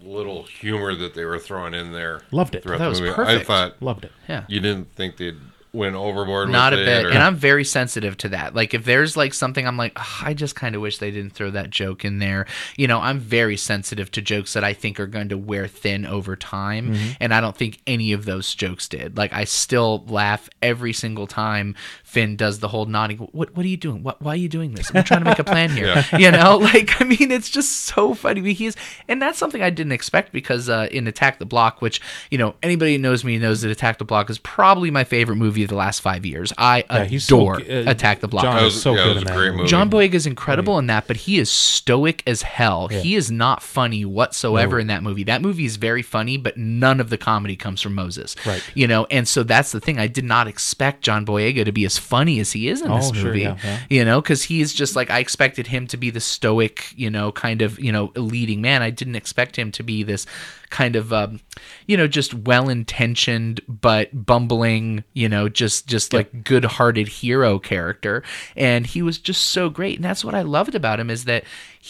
little 0.01 0.43
humor 0.43 0.95
that 0.95 1.13
they 1.13 1.25
were 1.25 1.39
throwing 1.39 1.73
in 1.73 1.91
there? 1.91 2.21
Loved 2.31 2.55
it. 2.55 2.63
That 2.63 2.87
was 2.87 3.01
movie? 3.01 3.13
I 3.17 3.43
thought 3.43 3.81
Loved 3.81 4.05
it. 4.05 4.11
Yeah. 4.27 4.45
you 4.47 4.59
didn't 4.59 4.93
think 4.95 5.17
they'd 5.17 5.37
went 5.71 5.95
overboard. 5.95 6.49
not 6.49 6.73
a 6.73 6.77
with 6.77 6.85
bit 6.87 6.97
it, 7.01 7.05
or- 7.05 7.09
and 7.11 7.19
i'm 7.19 7.35
very 7.35 7.63
sensitive 7.63 8.17
to 8.17 8.29
that 8.29 8.55
like 8.55 8.73
if 8.73 8.85
there's 8.85 9.15
like 9.15 9.35
something 9.35 9.67
i'm 9.67 9.77
like 9.77 9.91
"Ugh, 9.95 10.23
i 10.23 10.33
just 10.33 10.55
kind 10.55 10.73
of 10.73 10.81
wish 10.81 10.97
they 10.97 11.11
didn't 11.11 11.33
throw 11.33 11.51
that 11.51 11.69
joke 11.69 12.03
in 12.03 12.17
there 12.17 12.47
you 12.75 12.87
know 12.87 12.99
i'm 12.99 13.19
very 13.19 13.55
sensitive 13.55 14.09
to 14.13 14.21
jokes 14.23 14.53
that 14.53 14.63
i 14.63 14.73
think 14.73 14.99
are 14.99 15.05
going 15.05 15.29
to 15.29 15.37
wear 15.37 15.67
thin 15.67 16.07
over 16.07 16.35
time 16.35 16.95
Mm-hmm. 16.95 17.09
and 17.19 17.35
i 17.35 17.39
don't 17.39 17.55
think 17.55 17.81
any 17.85 18.13
of 18.13 18.25
those 18.25 18.55
jokes 18.55 18.87
did 18.87 19.15
like 19.15 19.31
i 19.31 19.43
still 19.43 20.03
laugh 20.07 20.49
every 20.63 20.91
single 20.91 21.27
time 21.27 21.75
finn 22.09 22.35
does 22.35 22.59
the 22.59 22.69
whole 22.69 22.85
nodding 22.85 23.17
what, 23.17 23.55
what 23.55 23.65
are 23.65 23.69
you 23.69 23.77
doing 23.77 24.01
what, 24.01 24.21
why 24.21 24.33
are 24.33 24.37
you 24.37 24.49
doing 24.49 24.73
this 24.73 24.89
i'm 24.93 25.03
trying 25.03 25.21
to 25.21 25.25
make 25.25 25.39
a 25.39 25.43
plan 25.43 25.69
here 25.69 26.03
you 26.17 26.31
know 26.31 26.57
like 26.61 26.99
i 27.01 27.03
mean 27.03 27.31
it's 27.31 27.49
just 27.49 27.85
so 27.85 28.13
funny 28.13 28.53
he's 28.53 28.75
and 29.07 29.21
that's 29.21 29.37
something 29.37 29.61
i 29.61 29.69
didn't 29.69 29.91
expect 29.91 30.31
because 30.31 30.69
uh, 30.69 30.87
in 30.91 31.07
attack 31.07 31.37
the 31.37 31.45
block 31.45 31.81
which 31.81 32.01
you 32.31 32.37
know 32.37 32.55
anybody 32.63 32.93
who 32.93 32.99
knows 32.99 33.23
me 33.23 33.37
knows 33.37 33.61
that 33.61 33.71
attack 33.71 33.97
the 33.97 34.05
block 34.05 34.29
is 34.29 34.39
probably 34.39 34.89
my 34.89 35.03
favorite 35.03 35.35
movie 35.35 35.49
movie 35.49 35.63
of 35.63 35.69
the 35.69 35.75
last 35.75 36.01
five 36.01 36.25
years. 36.25 36.53
I 36.57 36.83
Yeah, 36.89 37.05
he's 37.05 37.25
so 37.25 37.37
adore 37.37 37.55
uh, 37.61 37.89
Attack 37.89 38.19
the 38.19 38.27
Block. 38.27 38.43
John 38.43 38.63
was, 38.63 38.81
so 38.81 38.95
yeah, 38.95 39.03
good 39.03 39.15
was 39.15 39.17
in 39.23 39.23
that 39.25 39.35
great 39.35 39.47
movie. 39.47 39.57
movie. 39.57 39.69
John 39.69 39.89
Boyega 39.89 40.13
is 40.13 40.25
incredible 40.25 40.77
in 40.77 40.87
that, 40.87 41.07
but 41.07 41.17
he 41.17 41.39
is 41.39 41.49
stoic 41.49 42.23
as 42.27 42.43
hell. 42.43 42.87
He 42.87 43.15
is 43.15 43.31
not 43.31 43.61
funny 43.61 44.05
whatsoever 44.05 44.79
in 44.79 44.87
that 44.87 45.03
movie. 45.03 45.23
That 45.23 45.41
movie 45.41 45.65
is 45.65 45.75
very 45.77 46.01
funny, 46.01 46.37
but 46.37 46.57
none 46.57 46.99
of 46.99 47.09
the 47.09 47.17
comedy 47.17 47.55
comes 47.55 47.81
from 47.81 47.95
Moses. 47.95 48.35
Right. 48.45 48.63
You 48.73 48.87
know, 48.87 49.05
and 49.09 49.27
so 49.27 49.43
that's 49.43 49.71
the 49.71 49.79
thing. 49.79 49.99
I 49.99 50.07
did 50.07 50.25
not 50.25 50.47
expect 50.47 51.01
John 51.01 51.25
Boyega 51.25 51.65
to 51.65 51.71
be 51.71 51.85
as 51.85 51.97
funny 51.99 52.39
as 52.39 52.51
he 52.51 52.67
is 52.69 52.81
in 52.81 52.89
this 52.91 53.09
Oh, 53.09 53.13
sure, 53.13 53.25
movie. 53.25 53.41
yeah, 53.41 53.57
yeah. 53.63 53.79
You 53.89 54.05
know, 54.05 54.21
because 54.21 54.43
he 54.43 54.61
is 54.61 54.73
just 54.73 54.95
like 54.95 55.09
I 55.11 55.19
expected 55.19 55.67
him 55.67 55.85
to 55.87 55.97
be 55.97 56.09
the 56.09 56.19
stoic, 56.19 56.93
you 56.95 57.09
know, 57.09 57.31
kind 57.31 57.61
of 57.61 57.79
you 57.79 57.91
know 57.91 58.11
leading 58.15 58.61
man. 58.61 58.81
I 58.81 58.89
didn't 58.89 59.15
expect 59.15 59.55
him 59.57 59.71
to 59.73 59.83
be 59.83 60.03
this 60.03 60.25
kind 60.69 60.95
of 60.95 61.11
um, 61.11 61.39
you 61.87 61.97
know 61.97 62.07
just 62.07 62.33
well 62.33 62.69
intentioned 62.69 63.59
but 63.67 64.25
bumbling 64.25 65.03
you 65.13 65.27
know 65.27 65.49
just 65.49 65.87
just 65.87 66.13
like 66.13 66.43
good 66.43 66.63
hearted 66.63 67.07
hero 67.07 67.57
character 67.57 68.21
and 68.55 68.85
he 68.85 69.01
was 69.01 69.17
just 69.17 69.47
so 69.47 69.67
great 69.67 69.95
and 69.95 70.05
that's 70.05 70.23
what 70.23 70.35
i 70.35 70.43
loved 70.43 70.75
about 70.75 70.99
him 70.99 71.09
is 71.09 71.25
that 71.25 71.43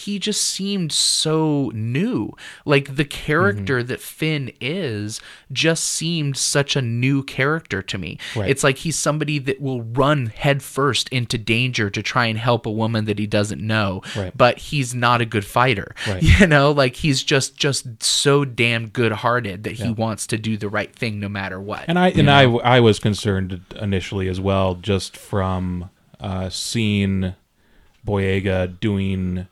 he 0.04 0.18
just 0.18 0.42
seemed 0.42 0.92
so 0.92 1.70
new. 1.74 2.32
Like 2.64 2.96
the 2.96 3.04
character 3.04 3.82
that 3.82 4.00
finn 4.00 4.52
is 4.60 5.20
just 5.52 5.84
seemed 5.84 6.36
such 6.36 6.76
a 6.76 6.82
new 6.82 7.22
character 7.22 7.82
to 7.82 7.98
me. 7.98 8.18
Right. 8.36 8.50
it's 8.50 8.64
like 8.64 8.78
he's 8.78 8.98
somebody 8.98 9.38
that 9.38 9.60
will 9.60 9.82
run 9.82 10.26
headfirst 10.26 11.08
into 11.10 11.38
danger 11.38 11.90
to 11.90 12.02
try 12.02 12.26
and 12.26 12.38
help 12.38 12.66
a 12.66 12.70
woman 12.70 13.04
that 13.06 13.18
he 13.18 13.26
doesn't 13.26 13.60
know 13.60 14.02
Right. 14.16 14.36
but 14.36 14.58
he's 14.58 14.94
not 14.94 15.20
a 15.20 15.26
good 15.26 15.44
fighter. 15.44 15.94
Right. 16.06 16.22
you 16.40 16.46
know 16.46 16.70
like 16.72 16.96
he's 16.96 17.22
just 17.22 17.56
just 17.56 18.02
so 18.02 18.44
damn 18.44 18.88
good 18.88 19.12
hearted 19.12 19.64
that 19.64 19.72
he 19.72 19.90
wants 19.90 20.26
to 20.28 20.38
do 20.38 20.56
the 20.56 20.68
right 20.68 20.94
thing 20.94 21.20
no 21.20 21.28
matter 21.28 21.60
what. 21.60 21.84
And 21.88 21.98
I 21.98 22.08
and 22.10 22.30
I 22.30 22.44
I 22.44 22.80
was 22.80 22.98
concerned 22.98 23.60
initially 23.80 24.28
as 24.28 24.40
well, 24.40 24.74
just 24.74 25.16
from 25.16 25.90
uh, 26.20 26.48
seeing 26.50 27.34
Boyega 28.06 28.78
doing 28.80 29.46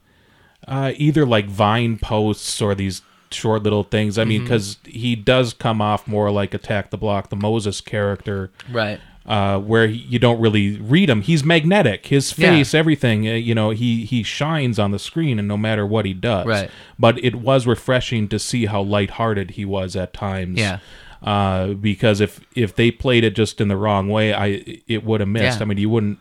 uh, 0.69 0.93
either 0.97 1.25
like 1.27 1.47
Vine 1.47 1.99
posts 1.99 2.61
or 2.63 2.75
these 2.75 3.03
short 3.31 3.63
little 3.63 3.83
things. 3.83 4.19
I 4.19 4.23
Mm-hmm. 4.23 4.29
mean, 4.29 4.43
because 4.43 4.79
he 4.85 5.17
does 5.17 5.53
come 5.55 5.81
off 5.83 6.07
more 6.07 6.31
like 6.31 6.55
Attack 6.55 6.91
the 6.91 6.97
Block, 6.99 7.31
the 7.31 7.37
Moses 7.37 7.81
character, 7.81 8.51
right 8.71 9.01
uh, 9.27 9.59
where 9.59 9.87
he, 9.89 9.99
you 9.99 10.19
don't 10.19 10.41
really 10.41 10.79
read 10.81 11.11
him. 11.11 11.21
He's 11.21 11.45
magnetic. 11.45 12.07
His 12.07 12.37
Yeah. 12.39 12.51
face, 12.53 12.73
everything. 12.73 13.29
Uh, 13.29 13.33
you 13.33 13.55
know, 13.55 13.71
he 13.71 14.07
he 14.07 14.23
shines 14.23 14.79
on 14.79 14.91
the 14.91 14.99
screen, 14.99 15.39
and 15.39 15.47
no 15.47 15.59
matter 15.59 15.85
what 15.87 16.07
he 16.07 16.15
does. 16.15 16.47
Right. 16.47 16.71
But 16.99 17.23
it 17.23 17.35
was 17.35 17.67
refreshing 17.67 18.29
to 18.29 18.39
see 18.39 18.65
how 18.67 18.81
lighthearted 18.81 19.51
he 19.53 19.67
was 19.67 19.95
at 19.97 20.15
times. 20.15 20.59
Yeah. 20.59 20.79
Uh, 21.23 21.69
because 21.75 22.21
if 22.23 22.41
if 22.55 22.75
they 22.75 22.91
played 22.91 23.25
it 23.25 23.35
just 23.35 23.61
in 23.61 23.69
the 23.69 23.77
wrong 23.77 24.09
way, 24.09 24.33
I 24.33 24.81
it 24.87 25.05
would 25.05 25.21
have 25.21 25.29
missed. 25.29 25.59
Yeah. 25.59 25.65
I 25.65 25.67
mean, 25.67 25.77
you 25.79 25.91
wouldn't. 25.91 26.21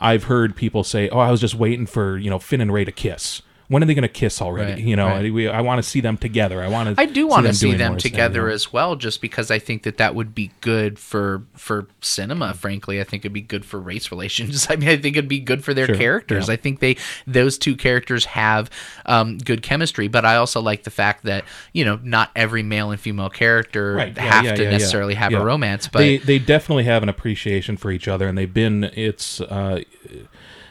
I've 0.00 0.24
heard 0.24 0.56
people 0.56 0.82
say, 0.82 1.08
"Oh, 1.10 1.18
I 1.20 1.30
was 1.30 1.40
just 1.40 1.54
waiting 1.54 1.86
for 1.86 2.16
you 2.18 2.30
know 2.30 2.38
Finn 2.40 2.60
and 2.60 2.72
Rey 2.72 2.84
to 2.84 2.90
kiss." 2.92 3.42
When 3.68 3.82
are 3.82 3.86
they 3.86 3.94
going 3.94 4.02
to 4.02 4.08
kiss 4.08 4.40
already? 4.40 4.72
Right, 4.72 4.82
you 4.82 4.96
know, 4.96 5.06
right. 5.06 5.26
I, 5.26 5.30
we, 5.30 5.46
I 5.46 5.60
want 5.60 5.82
to 5.82 5.88
see 5.88 6.00
them 6.00 6.16
together. 6.16 6.62
I 6.62 6.68
want 6.68 6.96
to. 6.96 7.00
I 7.00 7.04
do 7.04 7.26
want 7.26 7.46
to 7.46 7.52
see 7.52 7.74
them 7.74 7.98
stuff, 7.98 8.10
together 8.10 8.46
know? 8.46 8.54
as 8.54 8.72
well, 8.72 8.96
just 8.96 9.20
because 9.20 9.50
I 9.50 9.58
think 9.58 9.82
that 9.82 9.98
that 9.98 10.14
would 10.14 10.34
be 10.34 10.50
good 10.62 10.98
for 10.98 11.42
for 11.54 11.86
cinema. 12.00 12.54
Frankly, 12.54 12.98
I 12.98 13.04
think 13.04 13.22
it'd 13.22 13.32
be 13.34 13.42
good 13.42 13.66
for 13.66 13.78
race 13.78 14.10
relations. 14.10 14.66
I 14.70 14.76
mean, 14.76 14.88
I 14.88 14.96
think 14.96 15.16
it'd 15.16 15.28
be 15.28 15.40
good 15.40 15.62
for 15.64 15.74
their 15.74 15.86
Sure, 15.86 15.96
characters. 15.96 16.48
yeah. 16.48 16.54
I 16.54 16.56
think 16.56 16.80
they 16.80 16.96
those 17.26 17.58
two 17.58 17.76
characters 17.76 18.24
have 18.24 18.70
um, 19.04 19.36
good 19.36 19.62
chemistry. 19.62 20.08
But 20.08 20.24
I 20.24 20.36
also 20.36 20.62
like 20.62 20.84
the 20.84 20.90
fact 20.90 21.24
that 21.24 21.44
you 21.74 21.84
know 21.84 22.00
not 22.02 22.30
every 22.34 22.62
male 22.62 22.90
and 22.90 22.98
female 22.98 23.28
character 23.30 23.94
Right, 23.94 24.16
yeah, 24.16 24.22
have 24.22 24.44
yeah, 24.46 24.54
to 24.54 24.70
necessarily 24.70 25.14
have 25.14 25.34
a 25.34 25.44
romance. 25.44 25.88
But 25.88 25.98
they 25.98 26.16
they 26.16 26.38
definitely 26.38 26.84
have 26.84 27.02
an 27.02 27.10
appreciation 27.10 27.76
for 27.76 27.90
each 27.90 28.08
other, 28.08 28.26
and 28.26 28.38
they've 28.38 28.52
been 28.52 28.84
it's 28.94 29.42
uh, 29.42 29.82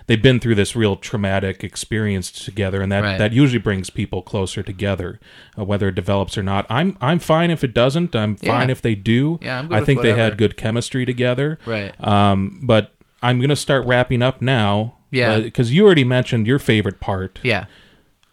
they've 0.08 0.22
been 0.22 0.40
through 0.40 0.56
this 0.56 0.76
real 0.76 0.96
traumatic 0.96 1.64
experience 1.64 2.32
together, 2.32 2.82
and 2.82 2.92
that 2.92 3.04
Right. 3.04 3.18
that 3.18 3.32
usually 3.34 3.60
brings 3.60 3.90
people 3.90 4.22
closer 4.22 4.64
together, 4.64 5.20
uh, 5.58 5.64
whether 5.64 5.90
it 5.90 5.96
develops 5.96 6.38
or 6.38 6.44
not. 6.44 6.66
I'm 6.70 6.98
I'm 7.02 7.20
fine 7.20 7.52
if 7.52 7.64
it 7.64 7.74
doesn't. 7.74 8.16
I'm 8.16 8.38
Yeah. 8.42 8.52
fine 8.58 8.70
if 8.70 8.82
they 8.82 8.96
do. 8.96 9.40
Yeah, 9.42 9.60
I'm 9.60 9.68
good 9.68 9.78
I 9.78 9.86
think 9.86 10.02
they 10.02 10.14
had 10.14 10.38
good 10.38 10.58
chemistry 10.58 11.06
together. 11.06 11.60
Right. 11.66 11.94
Um, 12.06 12.60
but 12.64 12.94
I'm 13.22 13.40
gonna 13.40 13.56
start 13.56 13.86
wrapping 13.86 14.22
up 14.22 14.42
now. 14.42 14.96
Yeah. 15.12 15.40
Because 15.40 15.72
you 15.74 15.86
already 15.86 16.04
mentioned 16.04 16.48
your 16.48 16.60
favorite 16.60 17.00
part. 17.00 17.40
yeah, 17.44 17.66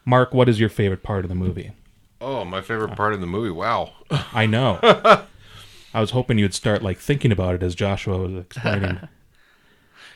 Mark, 0.04 0.34
what 0.34 0.48
is 0.48 0.58
your 0.60 0.68
favorite 0.68 1.02
part 1.02 1.24
of 1.24 1.28
the 1.28 1.34
movie? 1.34 1.70
Oh, 2.20 2.44
my 2.44 2.60
favorite 2.62 2.96
part 2.96 3.12
of 3.14 3.20
the 3.20 3.26
movie. 3.26 3.50
Wow. 3.50 3.92
I 4.32 4.46
know. 4.46 4.78
I 5.94 6.00
was 6.00 6.10
hoping 6.10 6.38
you'd 6.38 6.54
start 6.54 6.82
like 6.82 6.98
thinking 6.98 7.30
about 7.30 7.54
it 7.54 7.62
as 7.62 7.74
Joshua 7.74 8.18
was 8.18 8.34
explaining. 8.44 8.98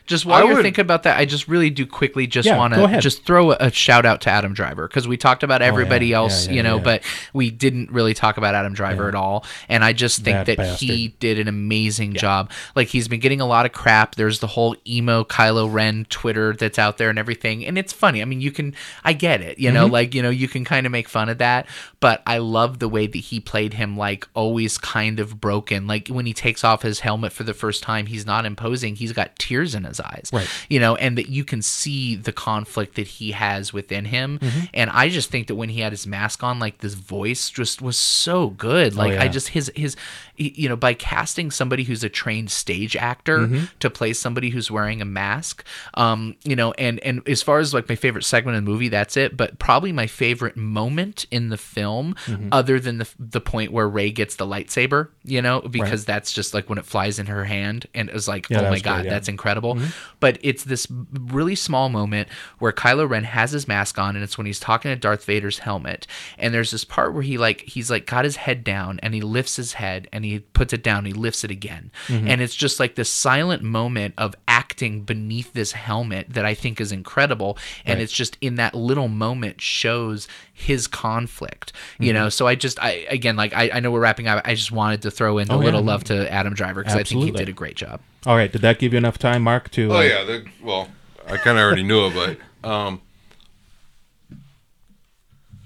Just 0.09 0.27
while 0.27 0.43
I 0.43 0.47
you're 0.47 0.57
would- 0.57 0.63
thinking 0.63 0.83
about 0.83 1.05
that, 1.05 1.17
I 1.19 1.25
just 1.25 1.47
really 1.47 1.71
do 1.71 1.87
quickly 1.87 2.27
just 2.27 2.47
Yeah, 2.47 2.57
want 2.57 2.75
to 2.75 2.99
just 3.01 3.25
throw 3.25 3.53
a, 3.53 3.57
a 3.61 3.71
shout 3.71 4.05
out 4.05 4.23
to 4.23 4.31
Adam 4.31 4.55
Driver 4.55 4.89
because 4.89 5.07
we 5.07 5.17
talked 5.17 5.43
about 5.45 5.63
everybody 5.63 6.09
yeah, 6.09 6.17
else, 6.17 6.47
yeah, 6.49 6.55
you 6.55 6.63
know, 6.63 6.81
but 6.81 7.03
we 7.33 7.51
didn't 7.51 7.93
really 7.93 8.15
talk 8.15 8.37
about 8.39 8.55
Adam 8.57 8.73
Driver 8.73 9.09
at 9.09 9.15
all. 9.15 9.45
And 9.69 9.85
I 9.85 9.93
just 9.93 10.23
think 10.23 10.47
That 10.47 10.57
that 10.57 10.79
he 10.81 11.09
did 11.21 11.39
an 11.39 11.47
amazing 11.47 12.15
job. 12.15 12.51
Like 12.75 12.89
he's 12.89 13.07
been 13.07 13.21
getting 13.21 13.41
a 13.41 13.47
lot 13.47 13.67
of 13.67 13.73
crap. 13.73 14.15
There's 14.17 14.41
the 14.41 14.47
whole 14.49 14.75
emo 14.87 15.25
Kylo 15.25 15.73
Ren 15.73 16.07
Twitter 16.09 16.55
that's 16.55 16.79
out 16.79 16.99
there 16.99 17.11
and 17.11 17.19
everything, 17.19 17.65
and 17.65 17.77
it's 17.79 17.93
funny. 17.93 18.21
I 18.23 18.25
mean, 18.25 18.41
you 18.41 18.51
can, 18.51 18.75
I 19.05 19.13
get 19.13 19.41
it, 19.43 19.59
you 19.59 19.71
know, 19.71 19.85
Mm-hmm. 19.85 19.93
like 19.93 20.15
you 20.15 20.23
know, 20.23 20.31
you 20.31 20.49
can 20.49 20.65
kind 20.65 20.87
of 20.87 20.93
make 20.93 21.09
fun 21.09 21.29
of 21.29 21.39
that, 21.39 21.67
but 22.01 22.23
I 22.27 22.39
love 22.39 22.79
the 22.79 22.89
way 22.89 23.07
that 23.07 23.19
he 23.19 23.39
played 23.41 23.75
him 23.75 23.97
like 23.97 24.27
always 24.35 24.79
kind 24.79 25.21
of 25.21 25.41
broken. 25.41 25.87
Like 25.87 26.09
when 26.09 26.25
he 26.27 26.33
takes 26.33 26.65
off 26.65 26.83
his 26.83 27.01
helmet 27.01 27.33
for 27.33 27.45
the 27.45 27.55
first 27.55 27.83
time, 27.83 28.07
he's 28.07 28.25
not 28.27 28.47
imposing. 28.47 28.97
He's 28.97 29.13
got 29.13 29.39
tears 29.39 29.75
in 29.75 29.85
his 29.85 29.98
eyes 30.01 30.31
Right. 30.33 30.49
you 30.69 30.81
know, 30.81 30.97
and 30.97 31.17
that 31.19 31.29
you 31.29 31.45
can 31.45 31.63
see 31.63 32.17
the 32.17 32.33
conflict 32.33 32.97
that 32.97 33.07
he 33.07 33.33
has 33.33 33.73
within 33.73 34.05
him. 34.07 34.39
Mm-hmm. 34.39 34.61
And 34.75 34.91
I 34.91 35.09
just 35.09 35.31
think 35.31 35.47
that 35.49 35.55
when 35.55 35.69
he 35.69 35.81
had 35.81 35.93
his 35.93 36.07
mask 36.07 36.43
on, 36.43 36.59
like 36.59 36.79
this 36.79 36.95
voice 36.95 37.51
just 37.51 37.81
was 37.83 37.99
so 37.99 38.49
good. 38.51 38.95
Like 38.95 39.13
Oh, 39.13 39.15
yeah. 39.15 39.23
I 39.23 39.29
just 39.29 39.49
his 39.49 39.71
his 39.75 39.97
you 40.39 40.69
know 40.69 40.77
by 40.77 40.95
casting 40.95 41.51
somebody 41.51 41.85
who's 41.85 42.05
a 42.05 42.09
trained 42.09 42.51
stage 42.51 42.97
actor 42.97 43.39
Mm-hmm. 43.39 43.65
to 43.81 43.91
play 43.91 44.13
somebody 44.13 44.51
who's 44.51 44.71
wearing 44.71 45.01
a 45.03 45.05
mask, 45.05 45.65
um, 45.95 46.35
you 46.45 46.57
know, 46.57 46.73
and 46.73 46.99
and 47.01 47.27
as 47.29 47.43
far 47.43 47.59
as 47.59 47.73
like 47.75 47.89
my 47.89 47.95
favorite 47.95 48.25
segment 48.25 48.57
of 48.57 48.65
the 48.65 48.71
movie, 48.71 48.89
that's 48.89 49.17
it. 49.17 49.37
But 49.37 49.59
probably 49.59 49.93
my 49.93 50.07
favorite 50.07 50.57
moment 50.57 51.27
in 51.31 51.49
the 51.49 51.57
film, 51.59 52.15
Mm-hmm. 52.27 52.49
other 52.53 52.79
than 52.81 52.99
the 52.99 53.09
the 53.19 53.41
point 53.41 53.73
where 53.73 53.89
Rey 53.89 54.11
gets 54.11 54.37
the 54.37 54.47
lightsaber, 54.47 55.09
you 55.25 55.41
know, 55.43 55.61
because 55.61 56.05
that's 56.05 56.33
just 56.33 56.55
like 56.55 56.69
when 56.69 56.79
it 56.79 56.85
flies 56.85 57.19
in 57.19 57.27
her 57.27 57.45
hand, 57.45 57.87
and 57.95 58.09
it 58.09 58.15
was 58.15 58.29
like, 58.29 58.49
Yeah, 58.51 58.61
oh 58.61 58.63
my 58.65 58.69
great, 58.71 58.83
god, 58.83 59.05
yeah. 59.05 59.11
that's 59.11 59.29
incredible. 59.29 59.79
But 60.21 60.39
it's 60.43 60.65
this 60.65 60.87
really 61.13 61.55
small 61.55 61.89
moment 61.89 62.29
where 62.59 62.73
Kylo 62.73 63.09
Ren 63.09 63.25
has 63.25 63.53
his 63.53 63.67
mask 63.69 63.99
on, 63.99 64.15
and 64.17 64.23
it's 64.23 64.37
when 64.37 64.47
he's 64.47 64.61
talking 64.61 64.91
to 64.91 64.97
Darth 64.97 65.25
Vader's 65.25 65.61
helmet. 65.61 66.07
And 66.39 66.53
there's 66.53 66.71
this 66.71 66.85
part 66.85 67.15
where 67.15 67.23
he 67.23 67.39
like 67.39 67.63
he's 67.63 67.91
like 67.91 68.05
got 68.07 68.25
his 68.25 68.37
head 68.37 68.63
down, 68.65 69.01
and 69.03 69.15
he 69.15 69.21
lifts 69.21 69.57
his 69.57 69.75
head, 69.75 70.09
and 70.13 70.25
he 70.25 70.28
puts 70.39 70.73
it 70.73 70.83
down, 70.83 71.05
he 71.05 71.13
lifts 71.13 71.45
it 71.45 71.51
again, 71.51 71.91
and 72.09 72.41
it's 72.41 72.55
just 72.55 72.79
like 72.79 72.95
this 72.95 73.09
silent 73.11 73.63
moment 73.63 74.15
of 74.19 74.35
acting 74.47 75.03
beneath 75.03 75.53
this 75.53 75.73
helmet 75.73 76.27
that 76.31 76.45
I 76.45 76.55
think 76.55 76.81
is 76.81 76.93
incredible. 76.93 77.57
And 77.85 78.01
it's 78.01 78.13
just 78.13 78.37
in 78.41 78.57
that 78.57 78.75
little 78.75 79.09
moment 79.09 79.61
shows 79.61 80.29
his 80.53 80.87
conflict, 80.87 81.73
you 81.99 82.13
know. 82.13 82.29
So 82.29 82.47
I 82.47 82.55
just 82.55 82.79
I 82.83 83.07
again 83.11 83.37
like 83.37 83.55
I, 83.55 83.71
I 83.75 83.81
know 83.81 83.91
we're 83.91 84.01
wrapping 84.01 84.27
up. 84.29 84.43
I 84.45 84.55
just 84.55 84.71
wanted 84.73 85.03
to 85.03 85.11
throw 85.11 85.39
in 85.39 85.51
a 85.51 85.55
Oh, 85.55 85.61
yeah. 85.61 85.65
little 85.67 85.83
love 85.83 86.05
to 86.05 86.31
Adam 86.33 86.55
Driver 86.55 86.83
because 86.83 86.95
I 86.95 86.99
think 86.99 87.09
he 87.09 87.17
Absolutely. 87.17 87.39
did 87.45 87.49
a 87.49 87.53
great 87.53 87.77
job. 87.77 88.01
All 88.27 88.37
right, 88.37 88.51
did 88.53 88.61
that 88.63 88.79
give 88.79 88.93
you 88.93 88.99
enough 88.99 89.19
time, 89.19 89.43
Mark? 89.43 89.71
To 89.73 89.93
Oh 89.93 89.97
uh, 89.99 90.01
yeah, 90.03 90.39
well, 90.63 90.89
I 91.27 91.37
kind 91.39 91.57
of 91.59 91.65
already 91.65 91.83
knew 91.85 92.07
it, 92.07 92.15
but 92.63 92.69
um, 92.69 93.01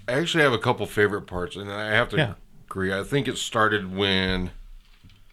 I 0.09 0.13
actually 0.15 0.43
have 0.45 0.53
a 0.53 0.59
couple 0.59 0.85
favorite 0.87 1.23
parts, 1.23 1.57
and 1.57 1.71
I 1.73 1.91
have 1.91 2.09
to 2.11 2.17
Yeah. 2.17 2.35
Agree. 2.73 2.93
I 2.93 3.03
think 3.05 3.29
it 3.29 3.37
started 3.37 3.95
when 3.95 4.51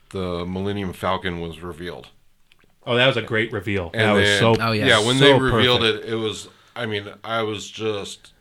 the 0.09 0.45
Millennium 0.45 0.91
Falcon 0.93 1.39
was 1.39 1.61
revealed, 1.61 2.09
Oh, 2.85 2.95
that 2.95 3.07
was 3.07 3.17
a 3.17 3.21
great 3.21 3.51
reveal. 3.53 3.91
and 3.93 4.01
that 4.01 4.11
was 4.13 4.39
so. 4.39 4.55
Oh, 4.59 4.71
yeah. 4.71 4.87
yeah, 4.87 5.05
when 5.05 5.17
so 5.17 5.23
they 5.25 5.33
revealed 5.39 5.81
perfect. 5.81 6.05
it, 6.05 6.13
it 6.13 6.15
was. 6.15 6.49
I 6.75 6.85
mean, 6.85 7.07
I 7.23 7.43
was 7.43 7.69
just 7.69 8.33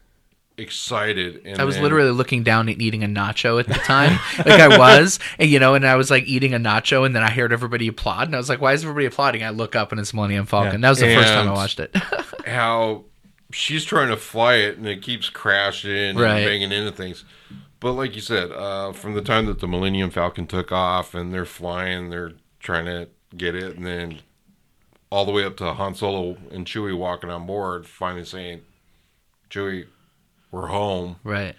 excited. 0.56 1.42
And 1.44 1.60
I 1.60 1.64
was 1.64 1.74
then- 1.76 1.84
literally 1.84 2.10
looking 2.10 2.42
down 2.44 2.68
and 2.68 2.80
eating 2.80 3.04
a 3.04 3.06
nacho 3.06 3.60
at 3.60 3.66
the 3.66 3.74
time, 3.74 4.18
like 4.38 4.60
I 4.60 4.78
was, 4.78 5.18
and 5.38 5.48
you 5.50 5.58
know, 5.58 5.74
and 5.74 5.86
I 5.86 5.96
was 5.96 6.10
like 6.10 6.24
eating 6.26 6.54
a 6.54 6.58
nacho, 6.58 7.04
and 7.04 7.14
then 7.14 7.22
I 7.22 7.30
heard 7.30 7.52
everybody 7.52 7.88
applaud, 7.88 8.26
and 8.28 8.34
I 8.34 8.38
was 8.38 8.48
like, 8.48 8.60
"Why 8.60 8.72
is 8.72 8.82
everybody 8.84 9.06
applauding?" 9.06 9.42
I 9.44 9.50
look 9.50 9.76
up, 9.76 9.92
and 9.92 10.00
it's 10.00 10.14
Millennium 10.14 10.46
Falcon. 10.46 10.80
Yeah. 10.80 10.86
That 10.86 10.88
was 10.90 11.00
the 11.00 11.14
first 11.14 11.28
time 11.28 11.48
I 11.48 11.52
watched 11.52 11.80
it. 11.80 11.94
how 12.46 13.04
she's 13.52 13.84
trying 13.84 14.08
to 14.08 14.16
fly 14.16 14.54
it 14.56 14.76
and 14.78 14.86
it 14.86 15.02
keeps 15.02 15.28
crashing 15.30 16.16
Right. 16.16 16.38
and 16.38 16.46
banging 16.46 16.72
into 16.72 16.92
things. 16.92 17.24
But 17.80 17.92
like 17.92 18.14
you 18.14 18.20
said, 18.20 18.50
uh, 18.50 18.92
from 18.92 19.14
the 19.14 19.22
time 19.22 19.46
that 19.46 19.60
the 19.60 19.68
Millennium 19.68 20.10
Falcon 20.10 20.46
took 20.46 20.72
off 20.72 21.14
and 21.14 21.32
they're 21.32 21.44
flying, 21.44 22.10
they're 22.10 22.32
trying 22.58 22.86
to 22.86 23.08
get 23.36 23.54
it, 23.54 23.76
and 23.76 23.86
then 23.86 24.20
all 25.10 25.24
the 25.24 25.32
way 25.32 25.44
up 25.44 25.56
to 25.58 25.72
Han 25.72 25.94
Solo 25.94 26.36
and 26.50 26.66
Chewie 26.66 26.96
walking 26.96 27.30
on 27.30 27.46
board, 27.46 27.86
finally 27.86 28.24
saying, 28.24 28.62
"Chewie, 29.48 29.86
we're 30.50 30.66
home." 30.66 31.16
right. 31.22 31.54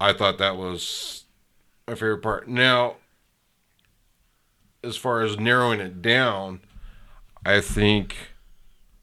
I 0.00 0.12
thought 0.12 0.38
that 0.38 0.56
was 0.56 1.24
my 1.86 1.94
favorite 1.94 2.22
part. 2.22 2.46
Now, 2.48 2.96
as 4.84 4.96
far 4.96 5.22
as 5.22 5.38
narrowing 5.38 5.80
it 5.80 6.00
down, 6.00 6.60
I 7.44 7.60
think 7.60 8.14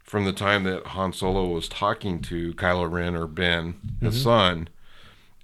from 0.03 0.23
the 0.25 0.33
time 0.33 0.63
that 0.63 0.87
Han 0.87 1.11
Solo 1.11 1.47
was 1.47 1.67
talking 1.67 2.21
to 2.23 2.53
Kylo 2.53 2.89
Ren 2.89 3.15
or 3.15 3.27
Ben, 3.27 3.75
his 3.99 4.21
son, 4.21 4.69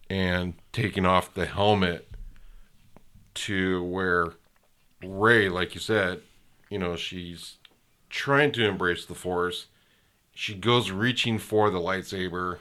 and 0.09 0.53
taking 0.71 1.05
off 1.05 1.33
the 1.33 1.45
helmet 1.45 2.07
to 3.33 3.83
where 3.83 4.33
Rey, 5.03 5.49
like 5.49 5.73
you 5.73 5.81
said, 5.81 6.21
you 6.69 6.77
know, 6.77 6.95
she's 6.95 7.55
trying 8.09 8.51
to 8.53 8.67
embrace 8.67 9.05
the 9.05 9.15
Force. 9.15 9.67
She 10.33 10.53
goes 10.53 10.91
reaching 10.91 11.37
for 11.37 11.69
the 11.69 11.79
lightsaber. 11.79 12.59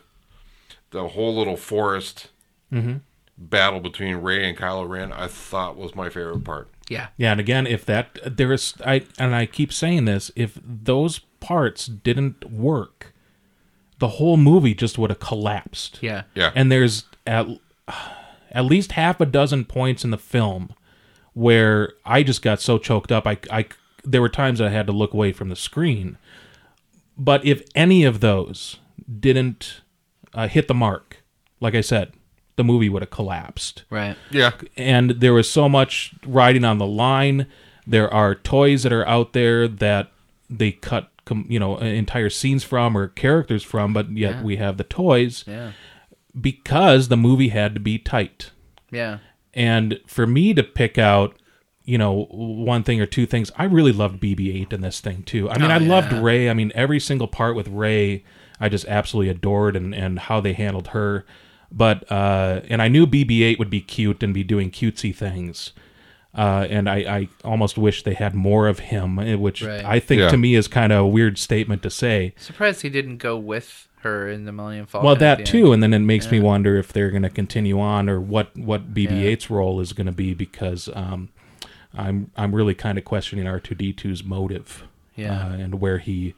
The 0.90 1.08
whole 1.08 1.36
little 1.36 1.56
forest 1.56 2.28
mm-hmm. 2.72 2.96
battle 3.38 3.78
between 3.80 4.16
Rey 4.16 4.48
and 4.48 4.58
Kylo 4.58 4.88
Ren, 4.88 5.12
I 5.12 5.28
thought 5.28 5.76
was 5.76 5.94
my 5.94 6.08
favorite 6.08 6.42
part. 6.44 6.68
Yeah. 6.88 7.08
Yeah, 7.16 7.30
and 7.30 7.40
again, 7.40 7.66
if 7.68 7.84
that 7.86 8.18
there 8.24 8.52
is, 8.52 8.74
I 8.84 9.04
and 9.16 9.34
I 9.34 9.46
keep 9.46 9.72
saying 9.72 10.06
this, 10.06 10.32
if 10.34 10.58
those 10.64 11.20
parts 11.38 11.86
didn't 11.86 12.50
work, 12.50 13.14
the 14.00 14.08
whole 14.08 14.36
movie 14.36 14.74
just 14.74 14.98
would 14.98 15.10
have 15.10 15.20
collapsed. 15.20 15.98
Yeah. 16.00 16.22
Yeah. 16.34 16.50
And 16.56 16.72
there's 16.72 17.04
at 17.24 17.46
at 18.52 18.64
least 18.64 18.92
half 18.92 19.20
a 19.20 19.26
dozen 19.26 19.64
points 19.64 20.04
in 20.04 20.10
the 20.10 20.18
film 20.18 20.74
where 21.34 21.92
I 22.04 22.22
just 22.22 22.42
got 22.42 22.60
so 22.60 22.78
choked 22.78 23.12
up. 23.12 23.26
I, 23.26 23.38
I 23.50 23.66
there 24.04 24.20
were 24.20 24.28
times 24.28 24.60
I 24.60 24.70
had 24.70 24.86
to 24.86 24.92
look 24.92 25.12
away 25.14 25.32
from 25.32 25.48
the 25.48 25.56
screen. 25.56 26.16
But 27.16 27.44
if 27.44 27.62
any 27.74 28.04
of 28.04 28.20
those 28.20 28.78
didn't 29.20 29.82
uh, 30.32 30.48
hit 30.48 30.68
the 30.68 30.74
mark, 30.74 31.18
like 31.60 31.74
I 31.74 31.82
said, 31.82 32.12
the 32.56 32.64
movie 32.64 32.88
would 32.88 33.02
have 33.02 33.10
collapsed 33.10 33.84
Right. 33.90 34.16
yeah. 34.30 34.52
and 34.76 35.10
there 35.12 35.32
was 35.34 35.50
so 35.50 35.68
much 35.68 36.14
riding 36.26 36.64
on 36.64 36.78
the 36.78 36.86
line. 36.86 37.46
There 37.86 38.12
are 38.12 38.34
toys 38.34 38.82
that 38.84 38.92
are 38.92 39.06
out 39.06 39.32
there 39.34 39.66
that 39.68 40.10
they 40.48 40.72
cut, 40.72 41.10
com- 41.24 41.46
you 41.48 41.58
know, 41.58 41.78
entire 41.78 42.28
scenes 42.30 42.64
from 42.64 42.96
or 42.96 43.08
characters 43.08 43.62
from, 43.62 43.92
but 43.92 44.10
yet 44.12 44.36
Yeah. 44.36 44.42
we 44.42 44.56
have 44.56 44.76
the 44.78 44.84
toys 44.84 45.44
Yeah. 45.46 45.72
Because 46.38 47.08
the 47.08 47.16
movie 47.16 47.48
had 47.48 47.74
to 47.74 47.80
be 47.80 47.98
tight. 47.98 48.50
Yeah. 48.90 49.18
And 49.54 50.00
for 50.06 50.26
me 50.26 50.54
to 50.54 50.62
pick 50.62 50.96
out, 50.98 51.36
you 51.84 51.98
know, 51.98 52.26
one 52.30 52.82
thing 52.84 53.00
or 53.00 53.06
two 53.06 53.26
things, 53.26 53.50
I 53.56 53.64
really 53.64 53.92
loved 53.92 54.20
BB-8 54.22 54.72
in 54.72 54.80
this 54.80 55.00
thing 55.00 55.22
too. 55.24 55.50
I 55.50 55.58
mean, 55.58 55.70
Oh, 55.70 55.74
I 55.74 55.78
loved. 55.78 56.12
Rey. 56.12 56.48
I 56.48 56.54
mean, 56.54 56.70
every 56.74 57.00
single 57.00 57.26
part 57.26 57.56
with 57.56 57.66
Rey, 57.68 58.22
I 58.60 58.68
just 58.68 58.86
absolutely 58.86 59.30
adored 59.30 59.74
and 59.76 59.94
and 59.94 60.18
how 60.20 60.40
they 60.40 60.52
handled 60.52 60.88
her. 60.88 61.24
But 61.72 62.10
uh, 62.10 62.60
and 62.68 62.80
I 62.82 62.88
knew 62.88 63.06
BB-8 63.06 63.58
would 63.58 63.70
be 63.70 63.80
cute 63.80 64.22
and 64.22 64.32
be 64.34 64.44
doing 64.44 64.70
cutesy 64.70 65.14
things. 65.14 65.72
Uh, 66.32 66.64
and 66.70 66.88
I, 66.88 66.96
I 66.98 67.28
almost 67.44 67.76
wish 67.76 68.04
they 68.04 68.14
had 68.14 68.36
more 68.36 68.68
of 68.68 68.78
him, 68.78 69.18
eh, 69.18 69.34
which 69.34 69.62
Right. 69.62 69.84
I 69.84 69.98
think 69.98 70.20
Yeah. 70.20 70.28
to 70.30 70.36
me 70.36 70.54
is 70.54 70.68
kind 70.68 70.92
of 70.92 71.00
a 71.00 71.06
weird 71.08 71.38
statement 71.38 71.82
to 71.82 71.90
say. 71.90 72.34
Surprised 72.36 72.82
he 72.82 72.88
didn't 72.88 73.16
go 73.16 73.36
with 73.36 73.88
her 74.02 74.28
in 74.28 74.44
the 74.44 74.52
Millennium 74.52 74.86
Falcon. 74.86 75.06
Well, 75.06 75.16
that 75.16 75.44
too, 75.46 75.72
and 75.72 75.82
then 75.82 75.92
it 75.92 75.98
makes 76.00 76.30
me 76.30 76.40
wonder 76.40 76.76
if 76.76 76.92
they're 76.92 77.10
going 77.10 77.22
to 77.22 77.30
continue 77.30 77.78
on 77.80 78.08
or 78.08 78.20
what 78.20 78.56
what 78.56 78.92
BB-8's 78.94 79.50
role 79.50 79.80
is 79.80 79.92
going 79.92 80.06
to 80.06 80.12
be 80.12 80.34
because 80.34 80.88
um, 80.94 81.28
I'm 81.96 82.30
I'm 82.36 82.54
really 82.54 82.74
kind 82.74 82.98
of 82.98 83.04
questioning 83.04 83.44
R2D2's 83.46 84.24
motive, 84.24 84.84
Yeah. 85.16 85.48
uh, 85.48 85.52
and 85.52 85.80
where 85.80 85.98
he 85.98 86.34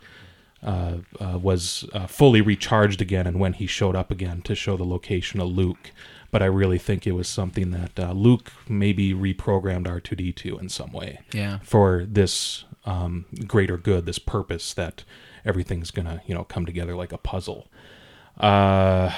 uh, 0.63 0.99
uh, 1.21 1.39
was 1.43 1.89
uh, 1.93 2.07
fully 2.07 2.41
recharged 2.41 3.01
again, 3.01 3.27
and 3.27 3.41
when 3.41 3.53
he 3.55 3.67
showed 3.67 3.97
up 3.97 4.11
again 4.11 4.43
to 4.43 4.55
show 4.55 4.77
the 4.77 4.85
location 4.85 5.41
of 5.41 5.49
Luke. 5.49 5.91
But 6.31 6.41
I 6.43 6.47
really 6.47 6.79
think 6.79 7.07
it 7.07 7.13
was 7.13 7.29
something 7.29 7.73
that 7.73 7.99
uh, 7.99 8.13
Luke 8.13 8.53
maybe 8.69 9.13
reprogrammed 9.13 9.87
R2D2 9.87 10.61
in 10.63 10.69
some 10.71 10.91
way 10.93 11.21
Yeah. 11.35 11.59
for 11.63 12.07
this 12.09 12.65
um, 12.87 13.27
greater 13.47 13.77
good, 13.77 14.07
this 14.07 14.19
purpose 14.19 14.73
that 14.75 15.05
everything's 15.45 15.91
gonna 15.91 16.23
you 16.27 16.35
know 16.35 16.45
come 16.45 16.67
together 16.67 16.95
like 16.95 17.13
a 17.13 17.19
puzzle. 17.19 17.69
Uh, 18.39 19.13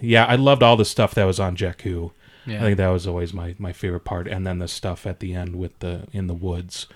yeah, 0.00 0.24
I 0.24 0.36
loved 0.36 0.62
all 0.62 0.76
the 0.76 0.84
stuff 0.84 1.14
that 1.14 1.24
was 1.24 1.40
on 1.40 1.56
Jakku. 1.56 2.12
Yeah. 2.46 2.58
I 2.58 2.60
think 2.60 2.76
that 2.76 2.88
was 2.88 3.06
always 3.06 3.32
my 3.34 3.54
my 3.58 3.72
favorite 3.72 4.04
part, 4.04 4.28
and 4.28 4.46
then 4.46 4.58
the 4.60 4.68
stuff 4.68 5.06
at 5.06 5.20
the 5.20 5.34
end 5.34 5.56
with 5.56 5.78
the 5.80 6.06
in 6.12 6.26
the 6.26 6.34
woods. 6.34 6.86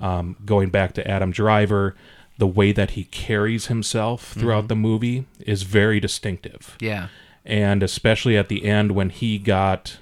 Um, 0.00 0.36
going 0.44 0.70
back 0.70 0.92
to 0.94 1.08
Adam 1.10 1.32
Driver, 1.32 1.96
the 2.38 2.46
way 2.46 2.70
that 2.70 2.90
he 2.90 3.02
carries 3.04 3.66
himself 3.66 4.32
throughout 4.34 4.60
Mm-hmm. 4.60 4.66
the 4.68 4.76
movie 4.76 5.24
is 5.40 5.64
very 5.64 5.98
distinctive 5.98 6.76
Yeah. 6.78 7.08
and 7.44 7.82
especially 7.82 8.36
at 8.36 8.48
the 8.48 8.64
end 8.64 8.92
when 8.92 9.10
he 9.10 9.38
got 9.38 9.98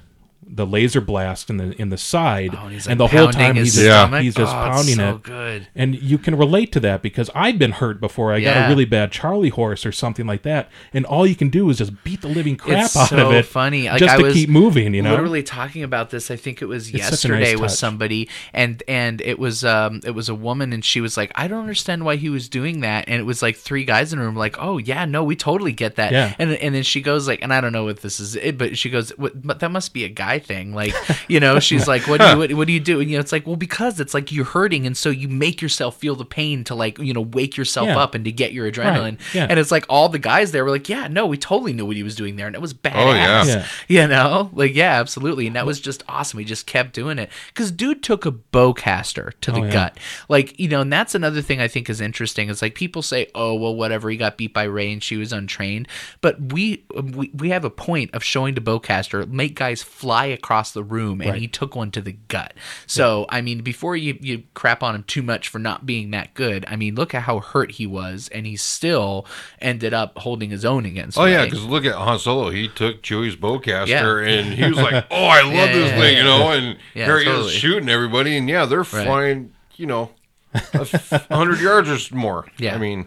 the 0.48 0.64
laser 0.66 1.00
blast 1.00 1.50
in 1.50 1.56
the 1.56 1.80
in 1.80 1.88
the 1.88 1.98
side, 1.98 2.50
Oh, 2.54 2.66
and 2.68 2.86
like 2.86 2.98
the 2.98 3.06
whole 3.08 3.32
time 3.32 3.56
he's 3.56 3.74
just, 3.74 3.84
stomach. 3.84 4.22
he's 4.22 4.34
just 4.36 4.54
Oh, 4.54 4.66
it's 4.66 4.76
pounding 4.76 4.94
so 4.94 5.16
it. 5.16 5.22
good. 5.24 5.68
And 5.74 6.00
you 6.00 6.18
can 6.18 6.36
relate 6.36 6.70
to 6.72 6.80
that 6.80 7.02
because 7.02 7.28
I've 7.34 7.58
been 7.58 7.72
hurt 7.72 8.00
before. 8.00 8.32
I 8.32 8.40
got 8.40 8.66
a 8.66 8.68
really 8.68 8.84
bad 8.84 9.10
Charlie 9.10 9.48
horse 9.48 9.84
or 9.84 9.90
something 9.90 10.24
like 10.24 10.42
that, 10.42 10.70
and 10.92 11.04
all 11.04 11.26
you 11.26 11.34
can 11.34 11.48
do 11.48 11.68
is 11.68 11.78
just 11.78 12.04
beat 12.04 12.20
the 12.20 12.28
living 12.28 12.54
crap 12.56 12.84
It's 12.86 12.96
out 12.96 13.08
so 13.08 13.26
of 13.28 13.32
it, 13.34 13.38
It's 13.38 13.48
so 13.48 13.52
funny. 13.54 13.88
Like, 13.88 13.98
just 13.98 14.14
I 14.14 14.22
to 14.22 14.32
keep 14.32 14.48
moving. 14.48 14.94
You 14.94 15.02
know, 15.02 15.10
literally 15.10 15.42
talking 15.42 15.82
about 15.82 16.10
this. 16.10 16.30
I 16.30 16.36
think 16.36 16.62
it 16.62 16.66
was 16.66 16.90
a 16.90 16.98
yesterday 16.98 17.52
nice 17.54 17.60
with 17.60 17.72
somebody, 17.72 18.28
and 18.52 18.80
and 18.86 19.20
it 19.22 19.40
was 19.40 19.64
um 19.64 20.00
it 20.04 20.12
was 20.12 20.28
a 20.28 20.34
woman, 20.34 20.72
and 20.72 20.84
she 20.84 21.00
was 21.00 21.16
like, 21.16 21.32
I 21.34 21.48
don't 21.48 21.60
understand 21.60 22.04
why 22.04 22.16
he 22.16 22.28
was 22.28 22.48
doing 22.48 22.80
that, 22.80 23.08
and 23.08 23.18
it 23.18 23.24
was 23.24 23.42
like 23.42 23.56
three 23.56 23.84
guys 23.84 24.12
in 24.12 24.20
a 24.20 24.22
room, 24.22 24.36
like, 24.36 24.56
oh 24.60 24.78
yeah, 24.78 25.06
no, 25.06 25.24
we 25.24 25.34
totally 25.34 25.72
get 25.72 25.96
that, 25.96 26.12
Yeah. 26.12 26.34
and 26.38 26.52
and 26.52 26.72
then 26.72 26.84
she 26.84 27.00
goes 27.02 27.26
like, 27.26 27.42
and 27.42 27.52
I 27.52 27.60
don't 27.60 27.72
know 27.72 27.88
if 27.88 28.00
this 28.00 28.20
is 28.20 28.36
it, 28.36 28.56
but 28.56 28.78
she 28.78 28.90
goes, 28.90 29.10
but 29.18 29.58
that 29.58 29.72
must 29.72 29.92
be 29.92 30.04
a 30.04 30.08
guy 30.08 30.25
thing, 30.38 30.74
like 30.74 30.94
you 31.28 31.40
know, 31.40 31.58
she's 31.60 31.86
like, 31.88 32.06
what 32.08 32.20
do 32.20 32.26
you 32.28 32.36
what, 32.38 32.52
what 32.54 32.66
do 32.66 32.72
you 32.72 32.80
do? 32.80 33.00
And 33.00 33.10
you 33.10 33.16
know, 33.16 33.20
it's 33.20 33.32
like, 33.32 33.46
well, 33.46 33.56
because 33.56 33.98
it's 34.00 34.14
like 34.14 34.30
you're 34.32 34.44
hurting, 34.44 34.86
and 34.86 34.96
so 34.96 35.10
you 35.10 35.28
make 35.28 35.62
yourself 35.62 35.96
feel 35.96 36.14
the 36.16 36.24
pain 36.24 36.64
to 36.64 36.74
like 36.74 36.98
you 36.98 37.12
know 37.14 37.20
wake 37.20 37.56
yourself 37.56 37.86
Yeah. 37.88 37.98
up 37.98 38.14
and 38.14 38.24
to 38.24 38.32
get 38.32 38.52
your 38.52 38.70
adrenaline, 38.70 39.18
yeah. 39.34 39.46
and 39.48 39.58
it's 39.58 39.70
like 39.70 39.84
all 39.88 40.08
the 40.08 40.18
guys 40.18 40.52
there 40.52 40.64
were 40.64 40.70
like, 40.70 40.88
yeah, 40.88 41.08
no, 41.08 41.26
we 41.26 41.36
totally 41.38 41.72
knew 41.72 41.86
what 41.86 41.96
he 41.96 42.02
was 42.02 42.14
doing 42.16 42.36
there, 42.36 42.46
and 42.46 42.54
it 42.56 42.60
was 42.62 42.74
badass. 42.74 42.92
Oh, 42.96 43.12
yeah. 43.12 43.44
Yeah. 43.46 43.66
You 43.88 44.08
know, 44.08 44.50
like 44.52 44.74
yeah, 44.74 44.98
absolutely, 45.00 45.46
and 45.46 45.56
that 45.56 45.66
was 45.66 45.80
just 45.80 46.02
awesome. 46.08 46.38
He 46.38 46.44
just 46.44 46.66
kept 46.66 46.92
doing 46.92 47.18
it 47.18 47.30
because 47.48 47.70
dude 47.70 48.02
took 48.02 48.26
a 48.26 48.32
bowcaster 48.32 49.32
to 49.42 49.52
the 49.52 49.60
Oh, 49.60 49.64
yeah. 49.64 49.72
gut, 49.72 49.98
like 50.28 50.58
you 50.58 50.68
know, 50.68 50.80
and 50.80 50.92
that's 50.92 51.14
another 51.14 51.40
thing 51.42 51.60
I 51.60 51.68
think 51.68 51.88
is 51.88 52.00
interesting. 52.00 52.50
It's 52.50 52.62
like 52.62 52.74
people 52.74 53.02
say, 53.02 53.28
oh 53.34 53.54
well, 53.54 53.74
whatever, 53.74 54.10
he 54.10 54.16
got 54.16 54.36
beat 54.36 54.52
by 54.52 54.64
Rey 54.64 54.92
and 54.92 55.02
she 55.02 55.16
was 55.16 55.32
untrained, 55.32 55.88
but 56.20 56.52
we 56.52 56.84
we, 57.14 57.30
we 57.34 57.50
have 57.50 57.64
a 57.64 57.70
point 57.70 58.14
of 58.14 58.22
showing 58.24 58.54
the 58.54 58.60
bowcaster 58.60 59.26
make 59.28 59.54
guys 59.54 59.82
fly 59.82 60.15
across 60.24 60.72
the 60.72 60.82
room, 60.82 61.20
and 61.20 61.32
Right. 61.32 61.40
he 61.42 61.46
took 61.46 61.76
one 61.76 61.90
to 61.92 62.00
the 62.00 62.12
gut. 62.28 62.54
So 62.86 63.26
I 63.28 63.42
mean, 63.42 63.60
before 63.60 63.94
you 63.94 64.18
you 64.20 64.44
crap 64.54 64.82
on 64.82 64.94
him 64.94 65.02
too 65.04 65.22
much 65.22 65.46
for 65.48 65.58
not 65.58 65.84
being 65.86 66.10
that 66.12 66.34
good, 66.34 66.64
I 66.66 66.74
mean, 66.76 66.94
look 66.94 67.14
at 67.14 67.22
how 67.22 67.38
hurt 67.40 67.72
he 67.72 67.86
was, 67.86 68.28
and 68.32 68.46
he 68.46 68.56
still 68.56 69.26
ended 69.60 69.92
up 69.94 70.18
holding 70.18 70.50
his 70.50 70.64
own 70.64 70.86
against. 70.86 71.18
Oh 71.18 71.26
yeah, 71.26 71.44
because 71.44 71.64
look 71.64 71.84
at 71.84 71.94
Han 71.94 72.18
Solo. 72.18 72.48
He 72.50 72.66
took 72.68 73.02
Chewie's 73.02 73.36
bowcaster 73.36 73.86
Yeah. 74.26 74.32
and 74.40 74.54
he 74.54 74.66
was 74.66 74.78
like, 74.78 75.04
"Oh, 75.10 75.24
I 75.26 75.42
love 75.42 75.52
Yeah, 75.52 75.66
this 75.72 75.90
yeah, 75.90 75.98
thing," 75.98 76.12
yeah, 76.14 76.18
you 76.18 76.24
know. 76.24 76.50
And 76.52 76.78
Yeah, 76.94 77.04
here 77.04 77.18
he 77.18 77.24
totally. 77.26 77.46
is 77.46 77.52
shooting 77.52 77.88
everybody, 77.88 78.36
and 78.36 78.48
yeah, 78.48 78.64
they're 78.64 78.82
flying, 78.84 79.52
you 79.76 79.86
know, 79.86 80.10
a 80.54 80.80
f- 80.80 81.26
hundred 81.30 81.60
yards 81.60 81.88
or 81.90 82.16
more. 82.16 82.46
Yeah. 82.58 82.74
I 82.74 82.78
mean, 82.78 83.06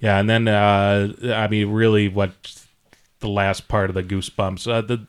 Yeah, 0.00 0.18
and 0.20 0.30
then 0.30 0.46
uh, 0.48 1.12
I 1.34 1.48
mean, 1.48 1.70
really, 1.70 2.08
what 2.08 2.32
the 3.20 3.28
last 3.28 3.68
part 3.68 3.88
of 3.90 3.94
the 3.94 4.02
goosebumps, 4.02 4.70
uh, 4.70 4.82
the 4.82 5.06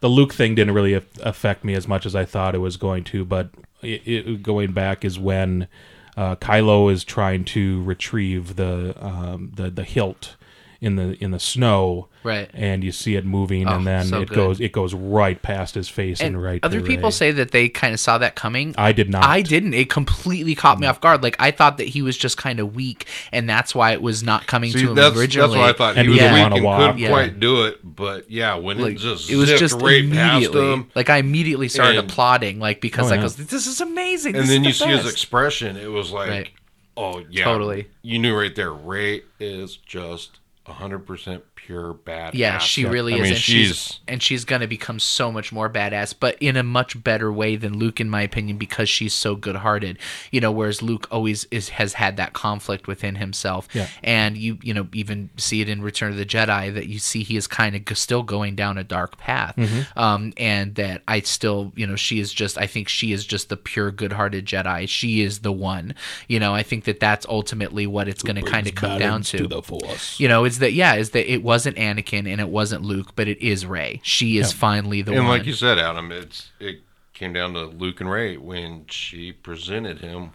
the 0.00 0.08
Luke 0.08 0.32
thing 0.32 0.54
didn't 0.54 0.74
really 0.74 0.94
af- 0.94 1.18
affect 1.22 1.64
me 1.64 1.74
as 1.74 1.88
much 1.88 2.06
as 2.06 2.14
I 2.14 2.24
thought 2.24 2.54
it 2.54 2.58
was 2.58 2.76
going 2.76 3.04
to. 3.04 3.24
But 3.24 3.50
it, 3.82 4.02
it, 4.06 4.42
going 4.42 4.72
back 4.72 5.04
is 5.04 5.18
when 5.18 5.68
uh, 6.16 6.36
Kylo 6.36 6.90
is 6.92 7.04
trying 7.04 7.44
to 7.46 7.82
retrieve 7.84 8.56
the 8.56 8.94
um, 9.04 9.52
the 9.54 9.70
the 9.70 9.84
hilt 9.84 10.36
in 10.80 10.94
the 10.96 11.16
in 11.22 11.32
the 11.32 11.40
snow, 11.40 12.08
Right. 12.24 12.50
And 12.52 12.84
you 12.84 12.92
see 12.92 13.14
it 13.16 13.24
moving, 13.24 13.66
Oh, 13.66 13.76
and 13.76 13.86
then 13.86 14.06
so 14.06 14.20
it 14.20 14.28
good. 14.28 14.34
goes 14.34 14.60
it 14.60 14.70
goes 14.72 14.92
right 14.94 15.40
past 15.40 15.74
his 15.74 15.88
face 15.88 16.20
and, 16.20 16.34
And 16.34 16.42
right. 16.42 16.60
other 16.62 16.80
to 16.80 16.86
people 16.86 17.08
Rey. 17.08 17.12
say 17.12 17.30
that 17.32 17.52
they 17.52 17.68
kind 17.68 17.94
of 17.94 18.00
saw 18.00 18.18
that 18.18 18.34
coming. 18.34 18.74
I 18.76 18.92
did 18.92 19.08
not. 19.08 19.24
I 19.24 19.40
didn't. 19.40 19.74
It 19.74 19.88
completely 19.88 20.54
caught 20.54 20.78
me 20.78 20.86
mm. 20.86 20.90
off 20.90 21.00
guard. 21.00 21.22
Like 21.22 21.36
I 21.40 21.50
thought 21.52 21.78
that 21.78 21.88
he 21.88 22.02
was 22.02 22.16
just 22.16 22.36
kind 22.36 22.60
of 22.60 22.74
weak, 22.76 23.06
and 23.32 23.48
that's 23.48 23.74
why 23.74 23.92
it 23.92 24.02
was 24.02 24.22
not 24.22 24.46
coming 24.46 24.70
see, 24.70 24.80
to 24.82 24.88
him 24.90 24.94
that's 24.94 25.16
originally. 25.16 25.58
that's 25.58 25.58
what 25.60 25.74
I 25.74 25.78
thought. 25.78 25.96
And 25.96 26.06
he 26.08 26.14
he 26.14 26.20
was 26.20 26.20
didn't 26.20 26.34
weak 26.34 26.42
wanna 26.42 26.54
and 26.56 26.64
walk. 26.64 26.78
couldn't 26.80 26.98
Yeah. 26.98 27.08
quite 27.08 27.40
do 27.40 27.64
it, 27.64 27.78
but 27.96 28.30
yeah, 28.30 28.54
when 28.56 28.78
Like, 28.78 28.92
it 28.96 28.98
just 28.98 29.30
it 29.30 29.36
was 29.36 29.48
zipped 29.48 29.60
just 29.60 29.74
right 29.80 30.08
past 30.10 30.44
immediately. 30.44 30.72
him, 30.72 30.90
Like 30.94 31.10
I 31.10 31.16
immediately 31.16 31.68
started 31.68 31.98
And- 31.98 32.10
applauding, 32.10 32.60
like 32.60 32.80
because 32.80 33.10
Oh, 33.10 33.14
I 33.14 33.16
yeah. 33.16 33.22
goes, 33.22 33.36
"This 33.36 33.66
is 33.66 33.80
amazing." 33.80 34.34
and 34.36 34.44
This 34.44 34.50
then 34.50 34.64
is 34.66 34.80
you 34.80 34.86
the 34.86 34.92
see 34.92 35.02
his 35.04 35.10
expression. 35.10 35.76
It 35.76 35.90
was 35.90 36.10
like, 36.12 36.28
Right. 36.30 36.50
oh 36.96 37.24
yeah, 37.30 37.44
Totally. 37.44 37.86
You 38.02 38.18
knew 38.18 38.36
right 38.38 38.54
there. 38.54 38.72
Rey 38.72 39.22
is 39.40 39.76
just 39.76 40.38
hundred 40.68 41.00
percent 41.00 41.44
pure 41.68 41.92
badass. 41.92 42.30
Yeah, 42.32 42.56
she 42.58 42.86
really 42.86 43.12
I 43.12 43.16
is, 43.16 43.22
mean, 43.22 43.32
and 43.32 43.38
she's, 43.38 43.66
she's 43.76 44.00
and 44.08 44.22
she's 44.22 44.44
gonna 44.46 44.66
become 44.66 44.98
so 44.98 45.30
much 45.30 45.52
more 45.52 45.68
badass, 45.68 46.14
but 46.18 46.36
in 46.40 46.56
a 46.56 46.62
much 46.62 47.02
better 47.04 47.30
way 47.30 47.56
than 47.56 47.78
Luke, 47.78 48.00
in 48.00 48.08
my 48.08 48.22
opinion, 48.22 48.56
because 48.56 48.88
she's 48.88 49.12
so 49.12 49.36
good-hearted. 49.36 49.98
You 50.30 50.40
know, 50.40 50.50
whereas 50.50 50.80
Luke 50.80 51.06
always 51.10 51.44
is 51.50 51.68
has 51.70 51.92
had 51.92 52.16
that 52.16 52.32
conflict 52.32 52.86
within 52.86 53.16
himself, 53.16 53.68
Yeah. 53.74 53.88
and 54.02 54.38
you 54.38 54.56
you 54.62 54.72
know 54.72 54.88
even 54.94 55.28
see 55.36 55.60
it 55.60 55.68
in 55.68 55.82
Return 55.82 56.10
of 56.10 56.16
the 56.16 56.24
Jedi 56.24 56.72
that 56.72 56.86
you 56.88 56.98
see 56.98 57.22
he 57.22 57.36
is 57.36 57.46
kind 57.46 57.76
of 57.76 57.98
still 57.98 58.22
going 58.22 58.54
down 58.56 58.78
a 58.78 58.84
dark 58.84 59.18
path, 59.18 59.54
um, 59.94 60.32
and 60.38 60.74
that 60.76 61.02
I 61.06 61.20
still 61.20 61.72
you 61.76 61.86
know 61.86 61.96
she 61.96 62.18
is 62.18 62.32
just 62.32 62.56
I 62.56 62.66
think 62.66 62.88
she 62.88 63.12
is 63.12 63.26
just 63.26 63.50
the 63.50 63.58
pure 63.58 63.90
good-hearted 63.90 64.46
Jedi. 64.46 64.88
She 64.88 65.20
is 65.20 65.40
the 65.40 65.52
one. 65.52 65.94
You 66.28 66.40
know, 66.40 66.54
I 66.54 66.62
think 66.62 66.84
that 66.84 66.98
that's 66.98 67.26
ultimately 67.26 67.86
what 67.86 68.08
it's 68.08 68.22
going 68.22 68.36
to 68.36 68.42
kind 68.42 68.66
of 68.66 68.74
come 68.74 68.98
down 68.98 69.22
to. 69.24 69.46
the 69.46 69.62
force. 69.62 70.18
You 70.18 70.28
know, 70.28 70.44
is 70.46 70.60
that 70.60 70.72
yeah, 70.72 70.94
is 70.94 71.10
that 71.10 71.30
it 71.30 71.42
wasn't 71.58 71.76
Anakin 71.76 72.30
and 72.30 72.40
it 72.40 72.48
wasn't 72.48 72.84
Luke, 72.84 73.16
but 73.16 73.26
it 73.26 73.42
is 73.44 73.66
Rey. 73.66 74.00
She 74.04 74.38
is 74.38 74.52
finally 74.52 75.02
the 75.02 75.10
and 75.10 75.26
one. 75.26 75.38
like 75.38 75.44
you 75.44 75.52
said, 75.52 75.76
Adam, 75.76 76.12
it's 76.12 76.52
it 76.60 76.82
came 77.14 77.32
down 77.32 77.52
to 77.54 77.64
Luke 77.64 78.00
and 78.00 78.08
Rey 78.08 78.36
when 78.36 78.86
she 78.86 79.32
presented 79.32 79.98
him 79.98 80.30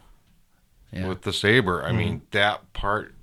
Yeah. 0.91 1.08
with 1.08 1.22
the 1.22 1.32
saber. 1.32 1.82
I 1.82 1.88
mm-hmm. 1.88 1.98
mean, 1.98 2.22
that 2.32 2.74
part 2.74 3.16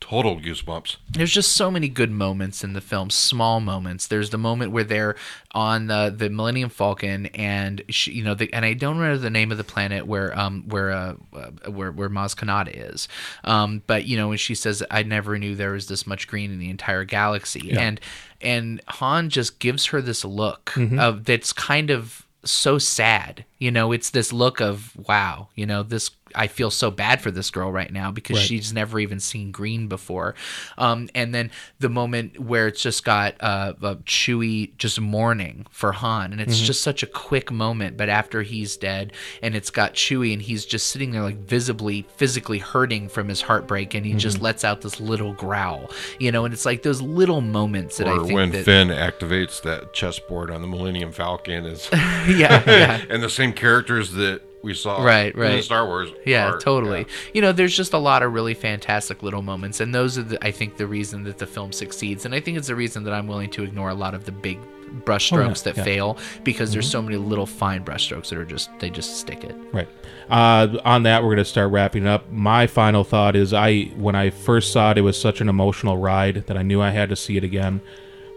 total 0.00 0.38
goosebumps. 0.40 0.96
There's 1.10 1.32
just 1.32 1.52
so 1.52 1.70
many 1.70 1.88
good 1.88 2.10
moments 2.10 2.62
in 2.62 2.74
the 2.74 2.80
film, 2.80 3.10
small 3.10 3.60
moments. 3.60 4.06
There's 4.06 4.30
the 4.30 4.38
moment 4.38 4.72
where 4.72 4.84
they're 4.84 5.16
on 5.52 5.86
the, 5.86 6.14
the 6.16 6.28
Millennium 6.30 6.68
Falcon, 6.68 7.26
and 7.26 7.82
she, 7.88 8.12
you 8.12 8.22
know, 8.22 8.34
the, 8.34 8.52
and 8.52 8.64
I 8.64 8.74
don't 8.74 8.98
remember 8.98 9.18
the 9.18 9.30
name 9.30 9.50
of 9.50 9.58
the 9.58 9.64
planet 9.64 10.06
where 10.06 10.38
um 10.38 10.64
where 10.68 10.90
uh, 10.92 11.14
uh 11.32 11.70
where 11.70 11.90
where 11.90 12.10
Maz 12.10 12.36
Kanata 12.36 12.92
is, 12.92 13.08
um, 13.44 13.82
but 13.86 14.04
you 14.04 14.16
know, 14.16 14.28
when 14.28 14.38
she 14.38 14.54
says, 14.54 14.82
"I 14.90 15.02
never 15.02 15.38
knew 15.38 15.54
there 15.54 15.72
was 15.72 15.88
this 15.88 16.06
much 16.06 16.28
green 16.28 16.52
in 16.52 16.58
the 16.58 16.70
entire 16.70 17.04
galaxy," 17.04 17.72
and 17.78 18.00
and 18.40 18.80
Han 18.86 19.30
just 19.30 19.58
gives 19.58 19.86
her 19.86 20.02
this 20.02 20.24
look 20.24 20.74
of 21.00 21.24
that's 21.24 21.52
kind 21.52 21.90
of 21.90 22.26
so 22.44 22.78
sad. 22.78 23.44
You 23.58 23.70
know, 23.70 23.92
it's 23.92 24.10
this 24.10 24.32
look 24.32 24.60
of 24.60 24.92
wow. 25.08 25.48
You 25.54 25.66
know, 25.66 25.82
this 25.82 26.10
I 26.34 26.48
feel 26.48 26.70
so 26.70 26.90
bad 26.90 27.22
for 27.22 27.30
this 27.30 27.50
girl 27.50 27.70
right 27.72 27.90
now 27.90 28.10
because 28.10 28.36
Right. 28.38 28.46
she's 28.46 28.72
never 28.72 28.98
even 28.98 29.20
seen 29.20 29.52
green 29.52 29.86
before. 29.86 30.34
Um, 30.76 31.08
and 31.14 31.34
then 31.34 31.50
the 31.78 31.88
moment 31.88 32.38
where 32.40 32.66
it's 32.66 32.82
just 32.82 33.04
got 33.04 33.36
uh, 33.40 33.72
uh, 33.80 33.94
Chewie 34.04 34.76
just 34.76 35.00
mourning 35.00 35.66
for 35.70 35.92
Han, 35.92 36.32
and 36.32 36.40
it's 36.40 36.60
just 36.60 36.82
such 36.82 37.02
a 37.02 37.06
quick 37.06 37.50
moment. 37.52 37.96
But 37.96 38.08
after 38.08 38.42
he's 38.42 38.76
dead, 38.76 39.12
and 39.40 39.54
it's 39.54 39.70
got 39.70 39.94
Chewie, 39.94 40.32
and 40.32 40.42
he's 40.42 40.66
just 40.66 40.88
sitting 40.88 41.12
there 41.12 41.22
like 41.22 41.38
visibly, 41.38 42.06
physically 42.16 42.58
hurting 42.58 43.08
from 43.08 43.28
his 43.28 43.40
heartbreak, 43.40 43.94
and 43.94 44.04
he 44.04 44.14
just 44.14 44.40
lets 44.42 44.64
out 44.64 44.80
this 44.82 45.00
little 45.00 45.32
growl, 45.32 45.90
you 46.18 46.32
know. 46.32 46.44
And 46.44 46.52
it's 46.52 46.66
like 46.66 46.82
those 46.82 47.00
little 47.00 47.40
moments 47.40 47.96
that 47.98 48.08
I 48.08 48.12
Or 48.16 48.24
think 48.24 48.34
when 48.34 48.50
that 48.50 48.64
Finn 48.64 48.88
activates 48.88 49.62
that 49.62 49.94
chessboard 49.94 50.50
on 50.50 50.60
the 50.60 50.68
Millennium 50.68 51.12
Falcon 51.12 51.64
is 51.66 51.88
yeah, 51.92 52.62
yeah. 52.66 53.04
and 53.10 53.22
the 53.22 53.30
same 53.30 53.45
characters 53.52 54.12
that 54.12 54.42
we 54.62 54.74
saw 54.74 55.02
Right, 55.02 55.32
in 55.32 55.40
right. 55.40 55.64
Star 55.64 55.86
Wars. 55.86 56.10
Yeah, 56.24 56.50
are- 56.50 56.58
totally. 56.58 57.00
yeah. 57.00 57.04
You 57.34 57.40
know, 57.42 57.52
there's 57.52 57.76
just 57.76 57.92
a 57.92 57.98
lot 57.98 58.22
of 58.22 58.32
really 58.32 58.54
fantastic 58.54 59.22
little 59.22 59.42
moments, 59.42 59.80
and 59.80 59.94
those 59.94 60.18
are, 60.18 60.24
the, 60.24 60.44
I 60.44 60.50
think, 60.50 60.76
the 60.76 60.86
reason 60.86 61.22
that 61.24 61.38
the 61.38 61.46
film 61.46 61.72
succeeds. 61.72 62.24
And 62.24 62.34
I 62.34 62.40
think 62.40 62.58
it's 62.58 62.66
the 62.66 62.74
reason 62.74 63.04
that 63.04 63.14
I'm 63.14 63.28
willing 63.28 63.50
to 63.50 63.62
ignore 63.62 63.90
a 63.90 63.94
lot 63.94 64.14
of 64.14 64.24
the 64.24 64.32
big 64.32 64.58
brushstrokes 65.04 65.62
that 65.64 65.76
yeah. 65.76 65.84
fail 65.84 66.18
because 66.44 66.72
there's 66.72 66.88
so 66.88 67.02
many 67.02 67.16
little 67.16 67.46
fine 67.46 67.84
brushstrokes 67.84 68.28
that 68.28 68.38
are 68.38 68.44
just 68.44 68.70
they 68.78 68.90
just 68.90 69.18
stick 69.18 69.44
it. 69.44 69.56
Right. 69.72 69.88
Uh, 70.28 70.78
on 70.84 71.04
that, 71.04 71.22
we're 71.22 71.30
going 71.34 71.38
to 71.38 71.44
start 71.44 71.70
wrapping 71.70 72.06
up. 72.06 72.30
My 72.32 72.66
final 72.66 73.04
thought 73.04 73.36
is, 73.36 73.52
I 73.52 73.84
when 73.96 74.14
I 74.14 74.30
first 74.30 74.72
saw 74.72 74.90
it, 74.90 74.98
it 74.98 75.02
was 75.02 75.20
such 75.20 75.40
an 75.40 75.48
emotional 75.48 75.96
ride 75.96 76.46
that 76.46 76.56
I 76.56 76.62
knew 76.62 76.80
I 76.80 76.90
had 76.90 77.08
to 77.10 77.16
see 77.16 77.36
it 77.36 77.44
again. 77.44 77.80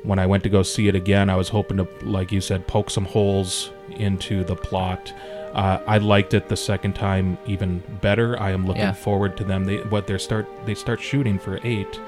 When 0.04 0.20
I 0.20 0.28
went 0.28 0.44
to 0.44 0.50
go 0.50 0.64
see 0.64 0.88
it 0.88 0.96
again, 0.96 1.30
I 1.30 1.36
was 1.36 1.50
hoping 1.50 1.78
to, 1.78 1.88
like 2.04 2.32
you 2.32 2.40
said, 2.40 2.68
poke 2.68 2.90
some 2.90 3.06
holes 3.06 3.72
into 4.00 4.44
the 4.44 4.56
plot. 4.56 5.14
Uh, 5.54 5.80
I 5.88 5.98
liked 5.98 6.34
it 6.34 6.48
the 6.48 6.56
second 6.58 6.94
time 6.94 7.38
even 7.48 7.82
better. 8.02 8.40
I 8.40 8.52
am 8.52 8.66
looking 8.68 8.84
Yeah. 8.84 8.92
forward 8.94 9.36
to 9.38 9.44
them. 9.44 9.66
They 9.66 9.78
what 9.78 10.06
they 10.08 10.18
start 10.18 10.48
they 10.66 10.76
start 10.76 11.02
shooting 11.02 11.40
for 11.40 11.60
eight, 11.64 12.00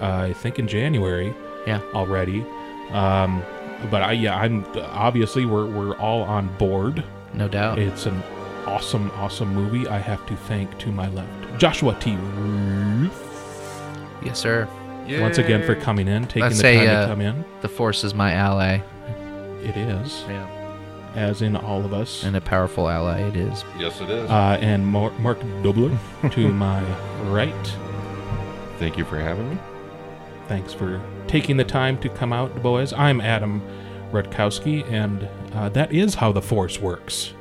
uh, 0.00 0.06
I 0.28 0.32
think 0.32 0.58
in 0.58 0.66
January 0.66 1.32
Yeah. 1.66 1.80
already. 1.94 2.44
Um, 2.92 3.42
but 3.90 4.02
I 4.02 4.12
yeah 4.12 4.36
I'm 4.36 4.64
obviously 4.92 5.44
we're 5.46 5.66
we're 5.66 5.94
all 5.96 6.22
on 6.22 6.48
board. 6.58 7.04
No 7.32 7.46
doubt. 7.46 7.78
It's 7.78 8.06
an 8.06 8.20
awesome, 8.66 9.10
awesome 9.16 9.54
movie. 9.54 9.86
I 9.88 9.98
have 9.98 10.26
to 10.26 10.34
thank 10.34 10.76
to 10.78 10.90
my 10.90 11.08
left 11.10 11.28
Joshua 11.58 11.96
T. 12.00 12.16
Ruth 12.36 14.20
yes, 14.24 14.38
sir. 14.38 14.66
once 15.20 15.38
again 15.38 15.62
for 15.64 15.74
coming 15.76 16.08
in, 16.08 16.24
taking 16.26 16.42
Let's 16.42 16.56
the 16.56 16.60
say, 16.60 16.76
time 16.86 16.88
uh, 16.96 17.00
to 17.02 17.06
come 17.06 17.20
in. 17.20 17.44
The 17.62 17.68
Force 17.68 18.02
is 18.04 18.14
my 18.14 18.32
ally, 18.32 18.80
It 19.62 19.76
is, 19.76 20.24
yeah. 20.28 20.46
As 21.14 21.42
in 21.42 21.56
all 21.56 21.84
of 21.84 21.92
us. 21.92 22.24
and 22.24 22.36
a 22.36 22.40
powerful 22.40 22.88
ally. 22.88 23.20
It 23.20 23.36
is. 23.36 23.64
Yes, 23.78 24.00
it 24.00 24.10
is. 24.10 24.28
Uh, 24.30 24.58
and 24.60 24.86
Mar- 24.86 25.12
Mark 25.18 25.38
Dobler 25.62 25.96
to 26.30 26.48
my 26.52 26.82
right. 27.24 27.76
Thank 28.78 28.96
you 28.96 29.04
for 29.04 29.18
having 29.18 29.50
me. 29.50 29.58
Thanks 30.48 30.72
for 30.72 31.00
taking 31.26 31.56
the 31.56 31.64
time 31.64 31.98
to 32.00 32.08
come 32.08 32.32
out, 32.32 32.62
boys. 32.62 32.92
I'm 32.92 33.20
Adam 33.20 33.62
Rutkowski, 34.10 34.90
and 34.90 35.28
uh, 35.54 35.68
that 35.70 35.92
is 35.92 36.14
how 36.16 36.32
the 36.32 36.42
Force 36.42 36.80
works. 36.80 37.32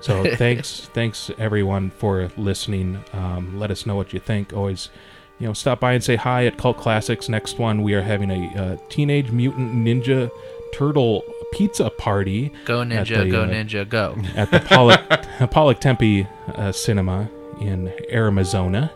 So 0.00 0.34
thanks, 0.36 0.88
thanks 0.94 1.30
everyone 1.38 1.90
for 1.90 2.30
listening. 2.36 3.02
Um, 3.12 3.58
let 3.58 3.70
us 3.70 3.86
know 3.86 3.96
what 3.96 4.12
you 4.12 4.20
think. 4.20 4.52
Always, 4.52 4.88
you 5.38 5.46
know, 5.46 5.52
stop 5.52 5.80
by 5.80 5.92
and 5.92 6.02
say 6.04 6.16
hi 6.16 6.46
at 6.46 6.56
Cult 6.56 6.76
Classics. 6.78 7.28
Next 7.28 7.58
one, 7.58 7.82
we 7.82 7.94
are 7.94 8.02
having 8.02 8.30
a 8.30 8.58
uh, 8.58 8.76
Teenage 8.88 9.30
Mutant 9.30 9.74
Ninja 9.74 10.30
Turtle 10.72 11.22
pizza 11.54 11.88
party 11.90 12.50
Go 12.64 12.80
ninja, 12.80 13.22
the, 13.22 13.30
go 13.30 13.44
uh, 13.44 13.48
ninja, 13.48 13.88
go. 13.88 14.16
at 14.34 14.50
the 14.50 14.58
Pollack, 14.60 15.50
Pollack 15.50 15.80
Tempe 15.80 16.26
uh, 16.48 16.72
Cinema 16.72 17.30
in 17.60 17.92
Arizona. 18.10 18.90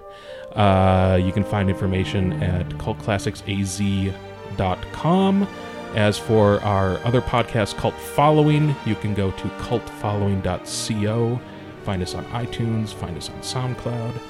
Uh, 0.53 1.21
you 1.23 1.31
can 1.33 1.45
find 1.45 1.71
information 1.71 2.33
at 2.43 2.69
cultclassicsaz.com. 2.71 5.49
As 5.95 6.19
for 6.19 6.61
our 6.63 6.99
other 6.99 7.23
podcast, 7.23 7.77
Cult 7.77 7.95
Following, 7.95 8.77
you 8.85 8.95
can 8.97 9.15
go 9.15 9.31
to 9.31 9.49
cultfollowing.co. 9.61 11.41
Find 11.85 12.03
us 12.03 12.15
on 12.15 12.25
iTunes, 12.27 12.93
find 12.93 13.17
us 13.17 13.31
on 13.31 13.41
SoundCloud. 13.41 14.21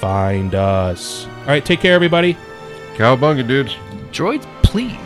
Find 0.00 0.52
us. 0.54 1.26
All 1.40 1.46
right, 1.46 1.64
take 1.64 1.80
care, 1.80 1.94
everybody. 1.94 2.36
Cowabunga, 2.94 3.46
dudes. 3.46 3.74
Droids, 4.10 4.46
please. 4.62 4.98